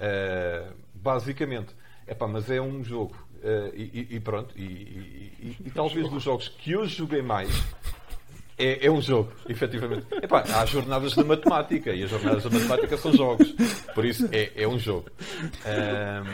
Eh, 0.00 0.66
basicamente. 0.94 1.74
Epá, 2.06 2.26
mas 2.26 2.50
é 2.50 2.60
um 2.60 2.82
jogo. 2.82 3.16
eh, 3.42 3.70
e, 3.74 4.06
e- 4.16 4.20
pronto. 4.20 4.54
E, 4.58 5.56
e- 5.64 5.70
talvez 5.74 6.08
dos 6.08 6.22
jogos 6.22 6.48
que 6.48 6.72
eu 6.72 6.86
joguei 6.86 7.22
mais. 7.22 7.50
É, 8.58 8.86
é 8.86 8.90
um 8.90 9.00
jogo, 9.00 9.32
efetivamente. 9.48 10.06
Epá, 10.22 10.42
há 10.42 10.64
jornadas 10.66 11.12
de 11.12 11.24
matemática 11.24 11.92
e 11.92 12.02
as 12.04 12.10
jornadas 12.10 12.42
de 12.42 12.50
matemática 12.50 12.96
são 12.96 13.12
jogos. 13.12 13.50
Por 13.94 14.04
isso 14.04 14.28
é, 14.30 14.52
é 14.54 14.68
um 14.68 14.78
jogo. 14.78 15.10
Ahm, 15.64 16.26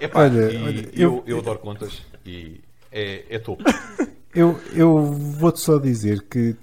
epá, 0.00 0.20
Olha, 0.24 0.52
e 0.52 0.62
olha, 0.62 0.90
eu, 0.92 0.94
eu- 0.94 1.24
eu 1.26 1.38
adoro 1.38 1.58
contas 1.58 2.02
e 2.26 2.60
é, 2.92 3.24
é 3.30 3.38
topo. 3.38 3.62
Eu, 4.34 4.60
eu 4.74 5.00
vou-te 5.12 5.60
só 5.60 5.78
dizer 5.78 6.22
que 6.22 6.56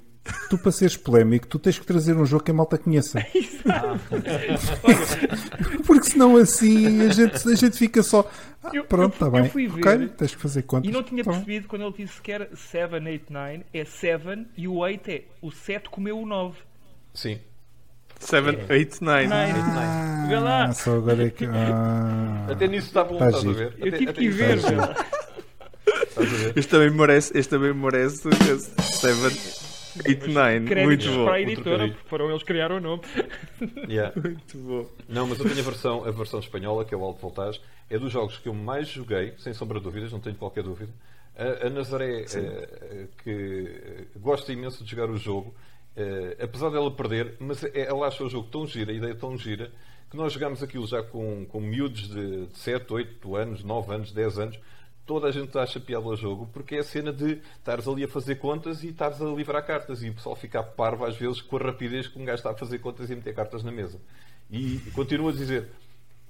tu, 0.49 0.57
para 0.57 0.73
seres 0.73 0.97
polémico, 0.97 1.47
tu 1.47 1.57
tens 1.57 1.79
que 1.79 1.85
trazer 1.85 2.17
um 2.17 2.25
jogo 2.25 2.43
que 2.43 2.51
a 2.51 2.53
malta 2.53 2.77
conheça. 2.77 3.23
Porque 5.85 6.09
senão 6.09 6.35
assim 6.35 7.01
a 7.01 7.09
gente, 7.13 7.47
a 7.49 7.55
gente 7.55 7.77
fica 7.77 8.03
só. 8.03 8.29
"Ah, 8.63 8.71
Eu- 8.73 8.83
pronto, 8.83 9.13
está 9.13 9.29
fui- 9.29 9.39
eu 9.39 9.43
bem. 9.43 9.51
fui 9.51 9.67
Ok, 9.69 9.97
ver 9.97 10.09
tens 10.09 10.35
que 10.35 10.41
fazer 10.41 10.63
contas. 10.63 10.89
E 10.89 10.93
não 10.93 11.03
tinha 11.03 11.23
Tá 11.23 11.31
bem. 11.31 11.39
percebido 11.39 11.67
quando 11.67 11.83
ele 11.85 11.93
disse 11.97 12.21
que 12.21 12.31
era 12.31 12.49
789, 12.55 13.63
é 13.73 13.85
7 13.85 14.47
e 14.57 14.67
o 14.67 14.75
8 14.75 15.09
é 15.09 15.21
o 15.41 15.51
7 15.51 15.89
comeu 15.89 16.19
o 16.19 16.25
9. 16.25 16.57
Sim. 17.13 17.39
7, 18.22 18.72
8, 18.72 19.03
9. 19.03 19.27
Nine. 19.27 20.27
Vê 20.30 20.39
lá. 20.39 20.65
Ah, 20.65 20.73
só 20.73 20.95
agora 20.98 21.26
é 21.26 21.30
que. 21.30 21.45
Ah, 21.45 22.48
Até 22.52 22.68
nisso 22.68 22.88
está 22.88 23.03
bom, 23.03 23.18
Tá 23.18 23.27
estás 23.30 23.45
a 23.48 23.52
ver? 23.52 23.73
Eu 23.80 23.88
Até- 23.88 23.98
tive 23.98 24.10
até 24.11 24.19
que 24.22 24.30
ver, 24.30 24.60
a 24.60 24.69
ver? 26.22 26.53
Este 26.56 26.69
também 26.69 26.89
merece, 26.91 27.38
este 27.38 27.49
também 27.49 27.73
merece 27.73 28.30
7, 28.31 30.02
8, 30.07 30.30
9. 30.30 30.60
Muito 30.85 31.07
bom. 31.11 31.26
para 31.26 31.34
a 31.35 31.41
editora, 31.41 31.88
porque 31.88 32.07
foram 32.10 32.30
eles 32.30 32.41
que 32.43 32.48
criaram 32.48 32.77
o 32.77 32.80
nome. 32.80 33.02
Yeah. 33.89 34.14
Muito 34.22 34.57
bom. 34.57 34.85
Não, 35.10 35.27
mas 35.27 35.39
eu 35.39 35.45
tenho 35.45 35.60
a 35.60 35.64
versão, 35.64 36.06
a 36.06 36.11
versão 36.11 36.39
espanhola, 36.39 36.85
que 36.85 36.93
é 36.93 36.98
o 36.98 37.03
Alto 37.03 37.19
Voltage. 37.22 37.60
É 37.89 37.98
dos 37.98 38.11
jogos 38.11 38.38
que 38.38 38.48
eu 38.48 38.53
mais 38.53 38.88
joguei, 38.88 39.34
sem 39.38 39.53
sombra 39.53 39.80
de 39.80 39.84
dúvidas, 39.85 40.11
não 40.11 40.19
tenho 40.19 40.35
qualquer 40.35 40.64
dúvida. 40.64 40.91
A, 41.38 41.68
a 41.68 41.69
Nazaré, 41.69 42.22
eh, 42.22 42.26
eh, 42.35 43.06
que 43.23 44.07
gosta 44.18 44.52
imenso 44.53 44.84
de 44.84 44.91
jogar 44.91 45.10
o 45.10 45.18
jogo, 45.18 45.53
eh, 45.95 46.38
apesar 46.41 46.69
dela 46.69 46.91
perder, 46.91 47.35
mas 47.39 47.63
é- 47.63 47.88
ela 47.88 48.07
acha 48.07 48.23
o 48.23 48.30
jogo 48.30 48.47
tão 48.49 48.65
gira, 48.65 48.91
a 48.91 48.95
ideia 48.95 49.15
tão 49.15 49.38
gira, 49.38 49.72
que 50.09 50.18
nós 50.18 50.34
jogámos 50.34 50.61
aquilo 50.61 50.85
já 50.85 51.01
com, 51.01 51.45
com 51.45 51.59
miúdos 51.61 52.09
de, 52.09 52.45
de 52.47 52.57
7, 52.57 52.91
8 52.93 53.35
anos, 53.35 53.63
9 53.63 53.93
anos, 53.93 54.11
10 54.11 54.39
anos. 54.39 54.59
Toda 55.05 55.27
a 55.27 55.31
gente 55.31 55.57
acha 55.57 55.80
piada 55.80 56.05
ao 56.05 56.15
jogo, 56.15 56.47
porque 56.53 56.76
é 56.76 56.80
a 56.80 56.84
cena 56.84 57.11
de 57.11 57.39
estares 57.57 57.88
ali 57.88 58.03
a 58.03 58.07
fazer 58.07 58.35
contas 58.35 58.84
e 58.84 58.89
estares 58.89 59.22
a 59.22 59.26
livrar 59.26 59.65
cartas. 59.65 60.03
E 60.03 60.09
o 60.09 60.13
pessoal 60.13 60.35
fica 60.35 60.61
parvo 60.61 61.05
às 61.05 61.15
vezes 61.18 61.41
com 61.41 61.57
a 61.57 61.59
rapidez 61.59 62.07
que 62.07 62.19
um 62.19 62.26
gajo 62.26 62.38
está 62.38 62.51
a 62.51 62.55
fazer 62.57 62.80
contas 62.80 63.09
e 63.09 63.13
a 63.13 63.15
meter 63.15 63.34
cartas 63.34 63.63
na 63.63 63.72
mesa. 63.72 63.99
E 64.49 64.80
continuo 64.93 65.30
a 65.30 65.31
dizer, 65.31 65.69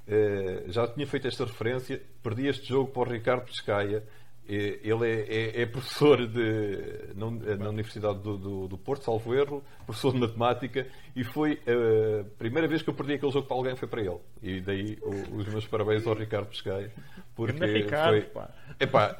eh, 0.07 0.63
já 0.67 0.87
tinha 0.87 1.05
feito 1.05 1.27
esta 1.27 1.45
referência, 1.45 2.01
perdi 2.23 2.47
este 2.47 2.67
jogo 2.69 2.91
para 2.91 3.01
o 3.01 3.11
Ricardo 3.11 3.45
Pescaia. 3.45 4.03
Eh, 4.49 4.79
ele 4.83 5.07
é, 5.07 5.59
é- 5.59 5.61
é 5.61 5.65
professor 5.65 6.25
de, 6.27 7.13
na, 7.15 7.55
na 7.57 7.69
Universidade 7.69 8.19
do, 8.19 8.37
do- 8.37 8.67
do 8.67 8.77
Porto, 8.77 9.03
salvo 9.05 9.33
erro, 9.35 9.63
professor 9.85 10.11
de 10.13 10.19
matemática, 10.19 10.87
e 11.15 11.23
foi 11.23 11.59
eh, 11.65 12.21
a 12.21 12.37
primeira 12.37 12.67
vez 12.67 12.81
que 12.81 12.89
eu 12.89 12.93
perdi 12.93 13.13
aquele 13.13 13.31
jogo 13.31 13.47
para 13.47 13.55
alguém 13.55 13.75
foi 13.75 13.87
para 13.87 14.01
ele. 14.01 14.17
E 14.41 14.59
daí 14.59 14.97
o- 15.01 15.37
os 15.37 15.47
meus 15.47 15.65
parabéns 15.67 16.05
ao 16.07 16.15
Ricardo 16.15 16.47
Pescaia. 16.47 16.91
Porque 17.35 17.53
Ricardo, 17.83 18.09
foi, 18.09 18.21
pá. 18.21 18.49
Epá, 18.79 19.17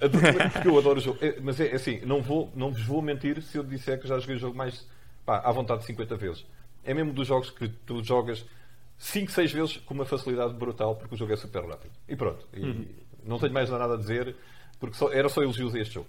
porque 0.53 0.67
eu 0.67 0.77
adoro 0.77 0.97
o 0.99 1.01
jogo. 1.01 1.17
É, 1.21 1.39
mas 1.39 1.59
é 1.59 1.71
assim, 1.75 2.01
não, 2.05 2.21
vou, 2.21 2.51
não 2.55 2.71
vos 2.71 2.83
vou 2.83 3.01
mentir 3.01 3.41
se 3.41 3.57
eu 3.57 3.63
disser 3.63 3.99
que 4.01 4.07
já 4.07 4.17
joguei 4.19 4.35
o 4.35 4.39
jogo 4.39 4.57
mais 4.57 4.85
pá, 5.25 5.37
à 5.39 5.51
vontade 5.51 5.81
de 5.81 5.85
50 5.87 6.15
vezes. 6.17 6.45
É 6.83 6.93
mesmo 6.93 7.13
dos 7.13 7.27
jogos 7.27 7.51
que 7.51 7.69
tu 7.69 8.03
jogas 8.03 8.43
5, 8.97 9.31
6 9.31 9.51
vezes 9.51 9.77
com 9.77 9.93
uma 9.93 10.05
facilidade 10.05 10.53
brutal, 10.55 10.95
porque 10.95 11.13
o 11.15 11.17
jogo 11.17 11.31
é 11.31 11.37
super 11.37 11.63
rápido. 11.63 11.91
E 12.09 12.15
pronto. 12.15 12.45
E 12.53 12.87
Não 13.23 13.37
tenho 13.39 13.53
mais 13.53 13.69
nada 13.69 13.93
a 13.93 13.97
dizer, 13.97 14.35
porque 14.81 14.97
só- 14.97 15.11
era 15.13 15.29
só 15.29 15.41
elogios 15.41 15.73
a 15.73 15.79
este 15.79 15.93
jogo. 15.93 16.07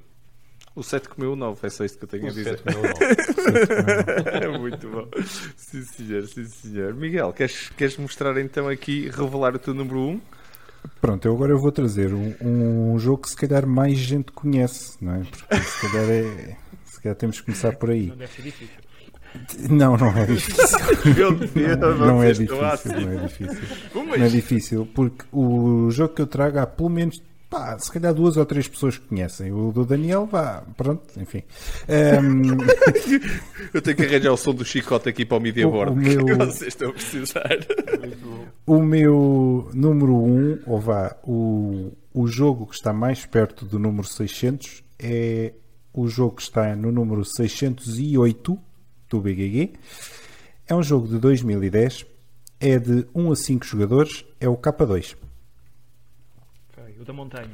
O 0.74 0.82
7 0.82 1.06
comeu 1.10 1.32
o 1.34 1.36
9, 1.36 1.66
é 1.66 1.70
só 1.70 1.84
isto 1.84 1.98
que 1.98 2.04
eu 2.04 2.08
tenho 2.08 2.24
O 2.24 2.28
a 2.28 2.30
dizer. 2.30 2.58
sete, 2.58 2.62
não, 2.74 2.82
não. 2.82 2.90
É 4.54 4.58
muito 4.58 4.88
bom. 4.88 5.06
Sim, 5.56 5.82
senhor, 5.84 6.26
sim, 6.26 6.44
senhor. 6.46 6.94
Miguel, 6.94 7.30
queres, 7.34 7.68
queres 7.76 7.96
mostrar 7.98 8.36
então 8.40 8.68
aqui, 8.68 9.08
revelar 9.10 9.54
o 9.54 9.58
teu 9.58 9.74
número 9.74 9.98
1? 10.00 10.20
Pronto, 11.00 11.28
eu 11.28 11.34
agora 11.34 11.52
eu 11.52 11.58
vou 11.60 11.70
trazer 11.70 12.12
um, 12.14 12.34
um 12.40 12.98
jogo 12.98 13.22
que 13.22 13.28
se 13.30 13.36
calhar 13.36 13.66
mais 13.66 13.98
gente 13.98 14.32
conhece, 14.32 14.96
não 15.04 15.14
é? 15.16 15.18
Porque 15.24 15.56
se 15.62 15.80
calhar 15.92 16.10
é. 16.10 16.56
Se 16.86 17.00
calhar 17.02 17.16
temos 17.16 17.38
que 17.40 17.46
começar 17.46 17.76
por 17.76 17.90
aí. 17.90 18.06
Não 18.06 18.16
deve 18.16 18.32
ser 18.32 18.42
difícil. 18.42 18.76
Não, 19.70 19.96
não 19.96 20.16
é 20.16 20.24
difícil. 20.26 20.78
Meu 21.16 21.34
Deus, 21.34 21.98
Não 21.98 22.22
é 22.22 22.34
vocês 22.34 22.40
estão 22.40 22.58
difícil, 22.70 22.92
assim. 22.92 23.04
não 23.04 23.12
é 23.12 23.26
difícil. 23.26 23.60
Não 23.94 24.14
é 24.14 24.28
difícil, 24.28 24.88
porque 24.94 25.24
o 25.32 25.90
jogo 25.90 26.14
que 26.14 26.22
eu 26.22 26.26
trago 26.26 26.58
há 26.58 26.66
pelo 26.66 26.88
menos, 26.90 27.22
pá, 27.52 27.78
se 27.78 27.92
calhar 27.92 28.14
duas 28.14 28.38
ou 28.38 28.46
três 28.46 28.66
pessoas 28.66 28.96
que 28.96 29.06
conhecem. 29.06 29.52
O 29.52 29.70
do 29.70 29.84
Daniel, 29.84 30.26
vá, 30.26 30.62
pronto, 30.76 31.02
enfim. 31.20 31.42
Ehm, 31.86 32.56
Eu 33.74 33.82
tenho 33.82 33.96
que 33.96 34.04
arranjar 34.04 34.32
o 34.32 34.36
som 34.38 34.54
do 34.54 34.64
chicote 34.64 35.08
aqui 35.10 35.24
para 35.26 35.36
o 35.36 35.40
media 35.40 35.68
O- 35.68 35.70
board 35.70 35.92
o 35.92 36.02
que 36.02 36.16
meu- 36.34 36.36
vocês 36.46 36.68
estão 36.68 36.88
a 36.88 36.92
precisar. 36.94 37.58
o 38.66 38.82
meu 38.82 39.70
número 39.74 40.14
1, 40.16 40.24
um, 40.24 40.58
ou 40.66 40.80
vá, 40.80 41.14
o, 41.24 41.92
o 42.14 42.26
jogo 42.26 42.66
que 42.66 42.74
está 42.74 42.92
mais 42.92 43.26
perto 43.26 43.64
do 43.66 43.78
número 43.78 44.06
600 44.06 44.82
é 44.98 45.52
o 45.92 46.08
jogo 46.08 46.36
que 46.36 46.42
está 46.42 46.74
no 46.74 46.90
número 46.90 47.22
608 47.24 48.58
do 49.10 49.20
BGG. 49.20 49.74
É 50.66 50.74
um 50.74 50.82
jogo 50.82 51.06
de 51.06 51.18
2010, 51.18 52.06
é 52.58 52.78
de 52.78 53.06
1 53.14 53.32
a 53.32 53.36
5 53.36 53.66
jogadores, 53.66 54.24
é 54.40 54.48
o 54.48 54.56
K2. 54.56 55.16
O 57.02 57.04
da 57.04 57.12
montanha. 57.12 57.50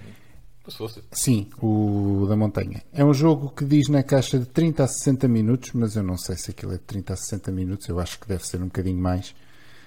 Sim, 1.10 1.48
o 1.62 2.26
da 2.28 2.36
montanha. 2.36 2.82
É 2.92 3.02
um 3.02 3.14
jogo 3.14 3.48
que 3.48 3.64
diz 3.64 3.88
na 3.88 4.02
caixa 4.02 4.38
de 4.38 4.44
30 4.44 4.84
a 4.84 4.86
60 4.86 5.26
minutos, 5.26 5.72
mas 5.72 5.96
eu 5.96 6.02
não 6.02 6.18
sei 6.18 6.36
se 6.36 6.50
aquilo 6.50 6.72
é 6.72 6.76
de 6.76 6.82
30 6.82 7.14
a 7.14 7.16
60 7.16 7.50
minutos, 7.50 7.88
eu 7.88 7.98
acho 7.98 8.20
que 8.20 8.28
deve 8.28 8.46
ser 8.46 8.60
um 8.60 8.66
bocadinho 8.66 9.00
mais. 9.00 9.34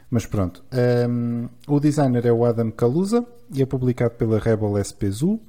Mas 0.10 0.26
pronto. 0.26 0.64
Hum, 1.08 1.48
o 1.68 1.80
designer 1.80 2.26
é 2.26 2.32
o 2.32 2.44
Adam 2.44 2.72
Calusa 2.72 3.24
e 3.54 3.62
é 3.62 3.66
publicado 3.68 4.16
pela 4.16 4.40
Rebel 4.40 4.76
SP 4.82 5.12
Zoo. 5.12 5.40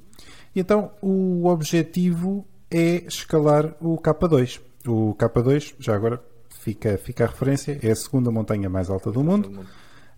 E 0.55 0.59
então 0.59 0.91
o 1.01 1.47
objetivo 1.47 2.45
é 2.69 3.03
escalar 3.07 3.75
o 3.81 3.97
K2. 3.97 4.61
O 4.85 5.15
K2, 5.15 5.73
já 5.79 5.95
agora 5.95 6.21
fica, 6.59 6.99
fica 6.99 7.23
a 7.23 7.27
referência, 7.27 7.79
é 7.81 7.89
a 7.89 7.95
segunda 7.95 8.29
montanha 8.29 8.69
mais 8.69 8.91
alta 8.91 9.11
do 9.11 9.23
mundo. 9.23 9.65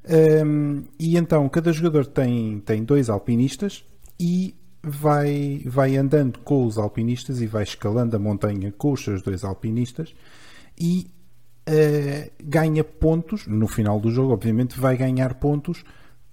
Um, 0.08 0.84
e 1.00 1.18
então 1.18 1.50
cada 1.50 1.72
jogador 1.74 2.06
tem, 2.06 2.60
tem 2.60 2.84
dois 2.84 3.10
alpinistas 3.10 3.84
e 4.20 4.56
vai, 4.84 5.64
vai 5.66 5.98
andando 5.98 6.40
com 6.40 6.66
os 6.66 6.78
alpinistas 6.78 7.42
e 7.42 7.48
vai 7.48 7.64
escalando 7.64 8.16
a 8.16 8.20
montanha 8.20 8.72
com 8.72 8.92
os 8.92 9.04
seus 9.04 9.24
dois 9.24 9.44
alpinistas 9.44 10.14
e 10.80 11.08
uh, 11.68 12.32
ganha 12.44 12.84
pontos. 12.84 13.48
No 13.48 13.68
final 13.68 14.00
do 14.00 14.12
jogo, 14.12 14.34
obviamente, 14.34 14.80
vai 14.80 14.96
ganhar 14.96 15.34
pontos 15.36 15.84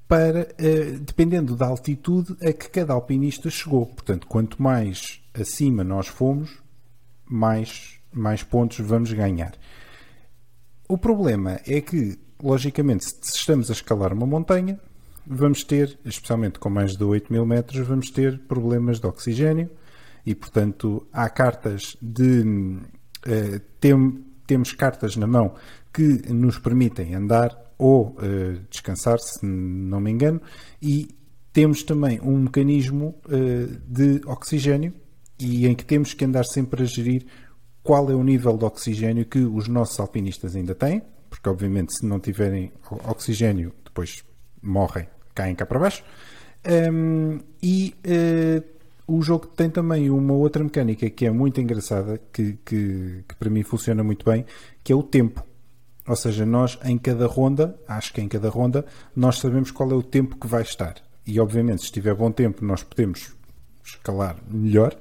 para, 0.06 0.42
uh, 0.42 0.98
dependendo 1.00 1.56
da 1.56 1.66
altitude 1.66 2.36
a 2.46 2.52
que 2.52 2.68
cada 2.68 2.92
alpinista 2.92 3.48
chegou. 3.48 3.86
Portanto, 3.86 4.26
quanto 4.26 4.62
mais 4.62 5.22
acima 5.32 5.82
nós 5.82 6.08
fomos, 6.08 6.62
mais, 7.24 7.98
mais 8.12 8.42
pontos 8.42 8.78
vamos 8.80 9.12
ganhar. 9.12 9.54
O 10.86 10.98
problema 10.98 11.58
é 11.66 11.80
que, 11.80 12.18
logicamente, 12.42 13.04
se 13.04 13.36
estamos 13.36 13.70
a 13.70 13.72
escalar 13.72 14.12
uma 14.12 14.26
montanha, 14.26 14.78
vamos 15.26 15.62
ter, 15.64 15.98
especialmente 16.04 16.58
com 16.58 16.68
mais 16.68 16.96
de 16.96 17.04
8 17.04 17.32
mil 17.32 17.46
metros, 17.46 17.86
vamos 17.86 18.10
ter 18.10 18.38
problemas 18.40 18.98
de 19.00 19.06
oxigênio 19.06 19.70
e, 20.26 20.34
portanto, 20.34 21.06
há 21.12 21.28
cartas 21.28 21.96
de. 22.02 22.78
eh, 23.26 23.60
tem- 23.80 24.24
temos 24.46 24.72
cartas 24.72 25.16
na 25.16 25.26
mão 25.26 25.54
que 25.92 26.02
nos 26.32 26.58
permitem 26.58 27.14
andar 27.14 27.56
ou 27.78 28.16
eh, 28.20 28.58
descansar, 28.68 29.18
se 29.18 29.44
não 29.46 30.00
me 30.00 30.10
engano, 30.10 30.40
e 30.80 31.08
temos 31.52 31.82
também 31.82 32.20
um 32.20 32.38
mecanismo 32.38 33.14
eh, 33.30 33.68
de 33.86 34.20
oxigênio 34.26 34.92
e 35.38 35.66
em 35.66 35.74
que 35.74 35.84
temos 35.84 36.12
que 36.14 36.24
andar 36.24 36.44
sempre 36.44 36.82
a 36.82 36.86
gerir 36.86 37.24
qual 37.82 38.10
é 38.10 38.14
o 38.14 38.22
nível 38.22 38.56
de 38.56 38.64
oxigênio 38.64 39.24
que 39.24 39.38
os 39.40 39.68
nossos 39.68 39.98
alpinistas 40.00 40.54
ainda 40.56 40.74
têm, 40.74 41.02
porque 41.32 41.48
obviamente 41.48 41.94
se 41.94 42.04
não 42.04 42.20
tiverem 42.20 42.70
oxigênio 43.08 43.72
depois 43.82 44.22
morrem, 44.60 45.08
caem 45.34 45.54
cá 45.54 45.64
para 45.64 45.78
baixo. 45.78 46.04
Um, 46.92 47.40
e 47.62 47.94
eh, 48.04 48.62
o 49.06 49.22
jogo 49.22 49.46
tem 49.46 49.70
também 49.70 50.10
uma 50.10 50.34
outra 50.34 50.62
mecânica 50.62 51.08
que 51.08 51.24
é 51.24 51.30
muito 51.30 51.58
engraçada, 51.58 52.20
que, 52.30 52.58
que, 52.66 53.24
que 53.26 53.34
para 53.34 53.48
mim 53.48 53.62
funciona 53.62 54.04
muito 54.04 54.26
bem, 54.26 54.44
que 54.84 54.92
é 54.92 54.94
o 54.94 55.02
tempo. 55.02 55.42
Ou 56.06 56.14
seja, 56.14 56.44
nós 56.44 56.78
em 56.84 56.98
cada 56.98 57.26
ronda, 57.26 57.80
acho 57.88 58.12
que 58.12 58.20
em 58.20 58.28
cada 58.28 58.50
ronda, 58.50 58.84
nós 59.16 59.38
sabemos 59.38 59.70
qual 59.70 59.90
é 59.90 59.94
o 59.94 60.02
tempo 60.02 60.36
que 60.36 60.46
vai 60.46 60.62
estar. 60.62 60.96
E 61.26 61.40
obviamente, 61.40 61.80
se 61.80 61.86
estiver 61.86 62.14
bom 62.14 62.30
tempo, 62.30 62.62
nós 62.62 62.82
podemos 62.82 63.34
escalar 63.82 64.36
melhor. 64.50 64.94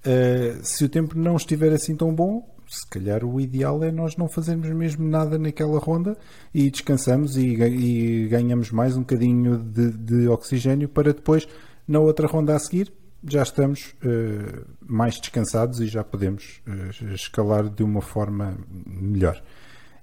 Uh, 0.00 0.64
se 0.64 0.84
o 0.84 0.88
tempo 0.88 1.16
não 1.16 1.36
estiver 1.36 1.72
assim 1.72 1.94
tão 1.94 2.12
bom, 2.12 2.55
se 2.68 2.86
calhar 2.86 3.24
o 3.24 3.40
ideal 3.40 3.82
é 3.82 3.90
nós 3.90 4.16
não 4.16 4.28
fazermos 4.28 4.68
mesmo 4.70 5.08
nada 5.08 5.38
naquela 5.38 5.78
ronda 5.78 6.16
e 6.52 6.70
descansamos 6.70 7.36
e, 7.36 7.54
e 7.54 8.28
ganhamos 8.28 8.70
mais 8.70 8.96
um 8.96 9.00
bocadinho 9.00 9.58
de, 9.58 9.90
de 9.90 10.28
oxigênio 10.28 10.88
para 10.88 11.12
depois, 11.12 11.46
na 11.86 12.00
outra 12.00 12.26
ronda 12.26 12.54
a 12.54 12.58
seguir, 12.58 12.92
já 13.24 13.42
estamos 13.42 13.94
uh, 14.02 14.66
mais 14.80 15.18
descansados 15.18 15.80
e 15.80 15.86
já 15.86 16.04
podemos 16.04 16.60
uh, 16.66 17.14
escalar 17.14 17.68
de 17.68 17.82
uma 17.82 18.00
forma 18.00 18.56
melhor. 18.86 19.42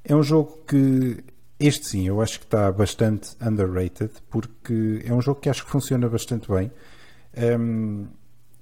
É 0.04 0.16
um 0.16 0.24
jogo 0.24 0.64
que 0.68 1.24
este 1.60 1.88
sim, 1.88 2.08
eu 2.08 2.22
acho 2.22 2.40
que 2.40 2.46
está 2.46 2.72
bastante 2.72 3.36
underrated 3.42 4.12
porque 4.30 5.02
é 5.06 5.14
um 5.14 5.22
jogo 5.22 5.40
que 5.40 5.50
acho 5.50 5.64
que 5.64 5.72
funciona 5.72 6.10
bastante 6.10 6.50
bem. 6.50 6.72
Um, 7.60 8.08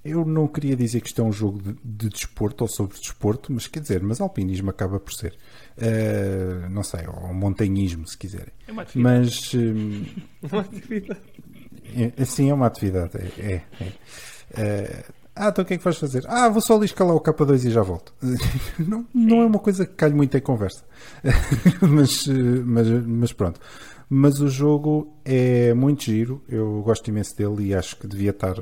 eu 0.04 0.24
não 0.24 0.48
queria 0.48 0.74
dizer 0.76 1.00
que 1.00 1.06
isto 1.08 1.20
é 1.20 1.24
um 1.24 1.32
jogo 1.32 1.60
de, 1.62 1.76
de 1.84 2.08
desporto 2.08 2.62
ou 2.64 2.68
sobre 2.68 2.98
desporto, 2.98 3.52
mas 3.52 3.66
quer 3.66 3.80
dizer, 3.80 4.02
mas 4.02 4.20
alpinismo 4.20 4.70
acaba 4.70 4.98
por 4.98 5.12
ser. 5.12 5.36
Uh, 5.78 6.68
não 6.70 6.82
sei, 6.82 7.06
ou 7.06 7.32
montanhismo, 7.32 8.06
se 8.06 8.18
quiserem. 8.18 8.52
É 8.66 8.72
uma 8.72 8.82
atividade. 8.82 9.18
Mas 9.18 9.54
um, 9.54 10.04
Uma 10.50 10.60
atividade. 10.62 11.20
é, 12.16 12.24
sim, 12.24 12.50
é 12.50 12.54
uma 12.54 12.66
atividade. 12.66 13.16
É, 13.16 13.30
é, 13.38 13.62
é. 13.80 15.08
Uh, 15.08 15.12
Ah, 15.34 15.48
então 15.48 15.62
o 15.64 15.66
que 15.66 15.74
é 15.74 15.78
que 15.78 15.84
vais 15.84 15.96
fazer? 15.96 16.24
Ah, 16.28 16.48
vou 16.50 16.60
só 16.60 16.76
ali 16.76 16.84
escalar 16.84 17.16
o 17.16 17.20
K2 17.20 17.64
e 17.66 17.70
já 17.70 17.80
volto. 17.82 18.12
não, 18.78 19.06
não 19.14 19.40
é 19.40 19.46
uma 19.46 19.58
coisa 19.58 19.86
que 19.86 19.94
calhe 19.94 20.14
muito 20.14 20.36
em 20.36 20.40
conversa. 20.40 20.84
mas, 21.80 22.26
mas, 22.66 22.88
mas 23.06 23.32
pronto. 23.32 23.58
Mas 24.10 24.40
o 24.40 24.48
jogo 24.48 25.16
é 25.24 25.72
muito 25.72 26.04
giro. 26.04 26.42
Eu 26.48 26.82
gosto 26.82 27.08
imenso 27.08 27.34
dele 27.34 27.68
e 27.68 27.74
acho 27.74 27.96
que 27.96 28.06
devia 28.06 28.30
estar 28.30 28.56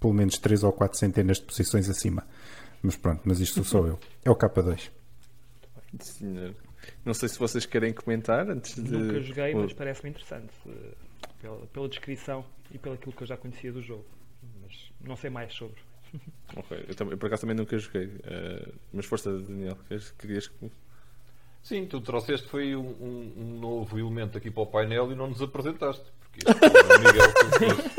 pelo 0.00 0.12
menos 0.14 0.38
3 0.38 0.62
ou 0.64 0.72
4 0.72 0.98
centenas 0.98 1.38
de 1.38 1.44
posições 1.44 1.88
acima. 1.88 2.26
Mas 2.82 2.96
pronto, 2.96 3.22
mas 3.24 3.40
isto 3.40 3.64
sou 3.64 3.86
eu. 3.86 3.98
É 4.24 4.30
o 4.30 4.36
K2. 4.36 4.90
Senhor. 6.00 6.54
Não 7.04 7.14
sei 7.14 7.28
se 7.28 7.38
vocês 7.38 7.66
querem 7.66 7.92
comentar 7.92 8.48
antes 8.48 8.74
de. 8.74 8.90
Nunca 8.90 9.20
joguei, 9.20 9.54
mas 9.54 9.72
parece-me 9.72 10.10
interessante. 10.10 10.52
eh, 10.68 10.92
Pela, 11.40 11.66
pela 11.66 11.88
descrição 11.88 12.44
e 12.72 12.78
pelo 12.78 12.94
aquilo 12.94 13.12
que 13.12 13.22
eu 13.22 13.26
já 13.26 13.36
conhecia 13.36 13.72
do 13.72 13.82
jogo. 13.82 14.04
Mas 14.62 14.90
não 15.00 15.16
sei 15.16 15.30
mais 15.30 15.52
sobre. 15.54 15.76
Ok, 16.56 16.84
Eu, 16.88 16.94
também, 16.94 17.12
eu 17.14 17.18
por 17.18 17.26
acaso 17.26 17.40
também 17.42 17.56
nunca 17.56 17.76
joguei. 17.78 18.10
eh, 18.24 18.68
mas 18.92 19.04
força, 19.06 19.30
Daniel, 19.38 19.76
querias- 20.18 20.48
que. 20.48 20.70
Sim, 21.62 21.84
tu 21.86 22.00
trouxeste 22.00 22.48
foi 22.48 22.76
um- 22.76 23.32
um 23.36 23.58
novo 23.60 23.98
elemento 23.98 24.38
aqui 24.38 24.50
para 24.50 24.62
o 24.62 24.66
painel 24.66 25.10
e 25.10 25.16
não 25.16 25.28
nos 25.28 25.42
apresentaste. 25.42 26.04
Porque 26.44 26.52
este 26.52 26.68
não 26.72 26.92
é 26.92 26.94
o 26.94 27.06
Miguel 27.08 27.32
que 27.32 27.40
eu 27.42 27.50
conheço 27.58 27.90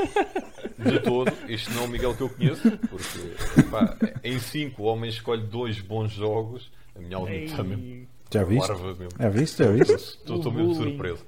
de 0.78 1.00
todo. 1.00 1.34
Este 1.48 1.72
não 1.72 1.82
é 1.82 1.86
o 1.86 1.88
Miguel 1.90 2.16
que 2.16 2.22
eu 2.22 2.30
conheço. 2.30 2.72
Porque 2.78 3.64
pá, 3.70 3.98
em 4.24 4.40
5 4.40 4.82
o 4.82 4.86
homem 4.86 5.10
escolhe 5.10 5.44
dois 5.44 5.80
bons 5.80 6.12
jogos. 6.12 6.72
A 6.96 7.00
minha 7.00 7.18
alma 7.18 7.32
está 7.34 7.64
mesmo. 7.64 8.08
Já 8.32 8.44
viste? 8.44 8.68
Já 8.68 9.30
viste? 9.30 9.64
Já 9.64 9.72
viste? 9.72 9.94
Estou, 9.94 10.52
mesmo 10.52 10.76
surpreso. 10.76 11.26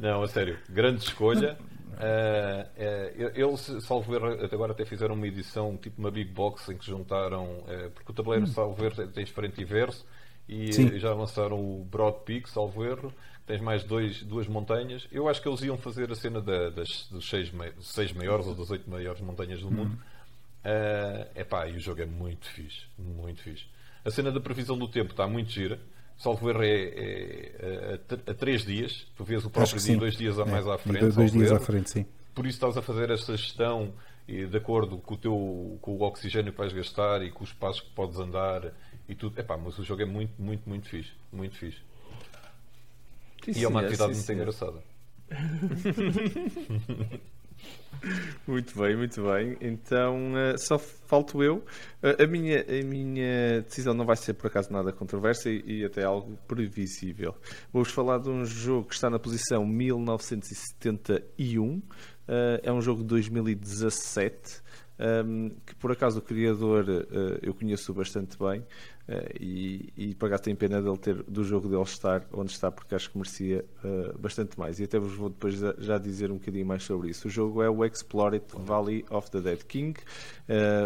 Não, 0.00 0.22
a 0.22 0.28
sério, 0.28 0.58
grande 0.68 1.02
escolha. 1.04 1.56
Ah, 1.98 2.66
eh, 2.76 3.32
eles, 3.34 3.60
salvo 3.80 4.14
erro, 4.14 4.44
até 4.44 4.54
agora 4.54 4.72
até 4.72 4.84
fizeram 4.84 5.14
uma 5.14 5.26
edição, 5.26 5.76
tipo 5.76 6.00
uma 6.00 6.10
big 6.10 6.30
box, 6.30 6.70
em 6.70 6.76
que 6.76 6.86
juntaram. 6.86 7.62
eh, 7.68 7.90
porque 7.94 8.10
o 8.10 8.14
tabuleiro, 8.14 8.46
salvo 8.46 8.84
erro, 8.84 9.06
tens 9.08 9.30
frente 9.30 9.60
e 9.60 9.64
verso, 9.64 10.04
e 10.48 10.72
Sim. 10.72 10.98
já 10.98 11.14
lançaram 11.14 11.58
o 11.58 11.84
Broad 11.84 12.18
Peak, 12.24 12.50
salvo 12.50 12.84
erro. 12.84 13.12
Tens 13.46 13.60
mais 13.60 13.84
dois, 13.84 14.22
duas 14.22 14.46
montanhas. 14.46 15.06
Eu 15.12 15.28
acho 15.28 15.42
que 15.42 15.48
eles 15.48 15.60
iam 15.62 15.76
fazer 15.76 16.10
a 16.10 16.14
cena 16.14 16.40
da- 16.40 16.70
das, 16.70 17.06
dos 17.10 17.28
seis, 17.28 17.52
seis 17.82 18.12
maiores 18.12 18.46
ou 18.46 18.54
das 18.54 18.70
oito 18.70 18.88
maiores 18.88 19.20
montanhas 19.20 19.60
do 19.60 19.70
mundo. 19.70 19.98
É 20.62 21.28
epá, 21.36 21.68
e 21.68 21.76
o 21.76 21.80
jogo 21.80 22.00
é 22.00 22.06
muito 22.06 22.46
fixe. 22.48 22.82
Muito 22.98 23.42
fixe. 23.42 23.66
A 24.04 24.10
cena 24.10 24.32
da 24.32 24.40
previsão 24.40 24.78
do 24.78 24.88
tempo 24.88 25.10
está 25.10 25.26
muito 25.26 25.50
gira. 25.50 25.78
Salvo 26.16 26.48
erro 26.48 26.62
é, 26.62 26.68
é, 26.70 28.00
a, 28.26 28.30
a 28.30 28.34
três 28.34 28.64
dias. 28.64 29.06
Tu 29.16 29.24
vês 29.24 29.44
o 29.44 29.50
próprio 29.50 29.72
dia 29.78 29.92
sim. 29.92 29.98
dois 29.98 30.16
dias 30.16 30.38
a 30.38 30.42
É, 30.42 30.50
mais 30.50 30.66
à 30.66 30.78
frente. 30.78 31.00
dois, 31.00 31.14
dois 31.14 31.32
dias 31.32 31.52
à 31.52 31.60
frente, 31.60 31.90
sim. 31.90 32.06
Por 32.34 32.46
isso 32.46 32.56
estás 32.56 32.76
a 32.76 32.82
fazer 32.82 33.10
esta 33.10 33.36
gestão 33.36 33.92
e 34.26 34.46
de 34.46 34.56
acordo 34.56 34.96
com 34.98 35.14
o 35.14 35.16
teu 35.18 35.78
com 35.82 35.92
o 35.96 36.02
oxigênio 36.02 36.50
que 36.52 36.58
vais 36.58 36.72
gastar 36.72 37.22
e 37.22 37.30
com 37.30 37.44
os 37.44 37.52
passos 37.52 37.82
que 37.82 37.90
podes 37.90 38.18
andar 38.18 38.72
e 39.08 39.14
tudo. 39.14 39.38
Epá, 39.38 39.56
mas 39.58 39.78
o 39.78 39.84
jogo 39.84 40.00
é 40.02 40.06
muito, 40.06 40.32
muito, 40.40 40.66
muito 40.68 40.88
fixe. 40.88 41.10
Muito 41.32 41.56
fixe. 41.58 41.78
Sim, 43.44 43.60
e 43.60 43.64
é 43.64 43.68
uma 43.68 43.80
senhor, 43.80 43.86
atividade 43.86 44.14
sim, 44.14 44.18
muito 44.18 44.32
engraçada. 44.32 44.82
Muito 48.46 48.78
bem, 48.78 48.94
muito 48.96 49.22
bem. 49.22 49.56
Então 49.60 50.36
eh, 50.36 50.56
só 50.58 50.78
falto 50.78 51.42
eu. 51.42 51.64
Eh, 52.02 52.22
a, 52.22 52.26
minha, 52.26 52.60
a 52.60 52.84
minha 52.84 53.62
decisão 53.62 53.94
não 53.94 54.04
vai 54.04 54.16
ser 54.16 54.34
por 54.34 54.48
acaso 54.48 54.70
nada 54.72 54.92
controversa 54.92 55.48
e, 55.50 55.80
e 55.80 55.84
até 55.84 56.04
algo 56.04 56.36
previsível. 56.46 57.34
Vou-vos 57.72 57.92
falar 57.92 58.18
de 58.18 58.28
um 58.28 58.44
jogo 58.44 58.88
que 58.88 58.94
está 58.94 59.08
na 59.08 59.18
posição 59.18 59.64
1971. 59.66 61.82
Eh, 62.28 62.60
é 62.64 62.72
um 62.72 62.80
jogo 62.80 63.02
de 63.02 63.08
2017. 63.08 64.62
Um, 64.98 65.50
que 65.66 65.74
por 65.74 65.90
acaso 65.90 66.18
o 66.20 66.22
criador 66.22 66.86
eh, 66.88 67.38
eu 67.42 67.52
conheço 67.52 67.92
bastante 67.92 68.38
bem 68.38 68.64
eh, 69.08 69.32
e, 69.40 69.92
e 69.96 70.14
por 70.14 70.26
acaso 70.26 70.54
pena 70.56 70.80
dele 70.80 70.96
ter, 70.98 71.22
do 71.24 71.42
jogo 71.42 71.68
dele 71.68 71.82
estar 71.82 72.24
onde 72.32 72.52
está 72.52 72.70
porque 72.70 72.94
acho 72.94 73.10
que 73.10 73.18
merecia 73.18 73.64
eh, 73.84 74.12
bastante 74.18 74.58
mais 74.58 74.78
e 74.78 74.84
até 74.84 74.98
vos 74.98 75.12
vou 75.14 75.28
depois 75.28 75.56
já, 75.78 75.98
dizer 75.98 76.30
um 76.30 76.34
bocadinho 76.34 76.64
mais 76.64 76.84
sobre 76.84 77.10
isso. 77.10 77.26
O 77.26 77.30
jogo 77.30 77.62
é 77.62 77.68
o 77.68 77.84
Explored 77.84 78.44
Valley 78.56 79.04
of 79.10 79.30
the 79.30 79.40
Dead 79.40 79.62
King, 79.64 79.98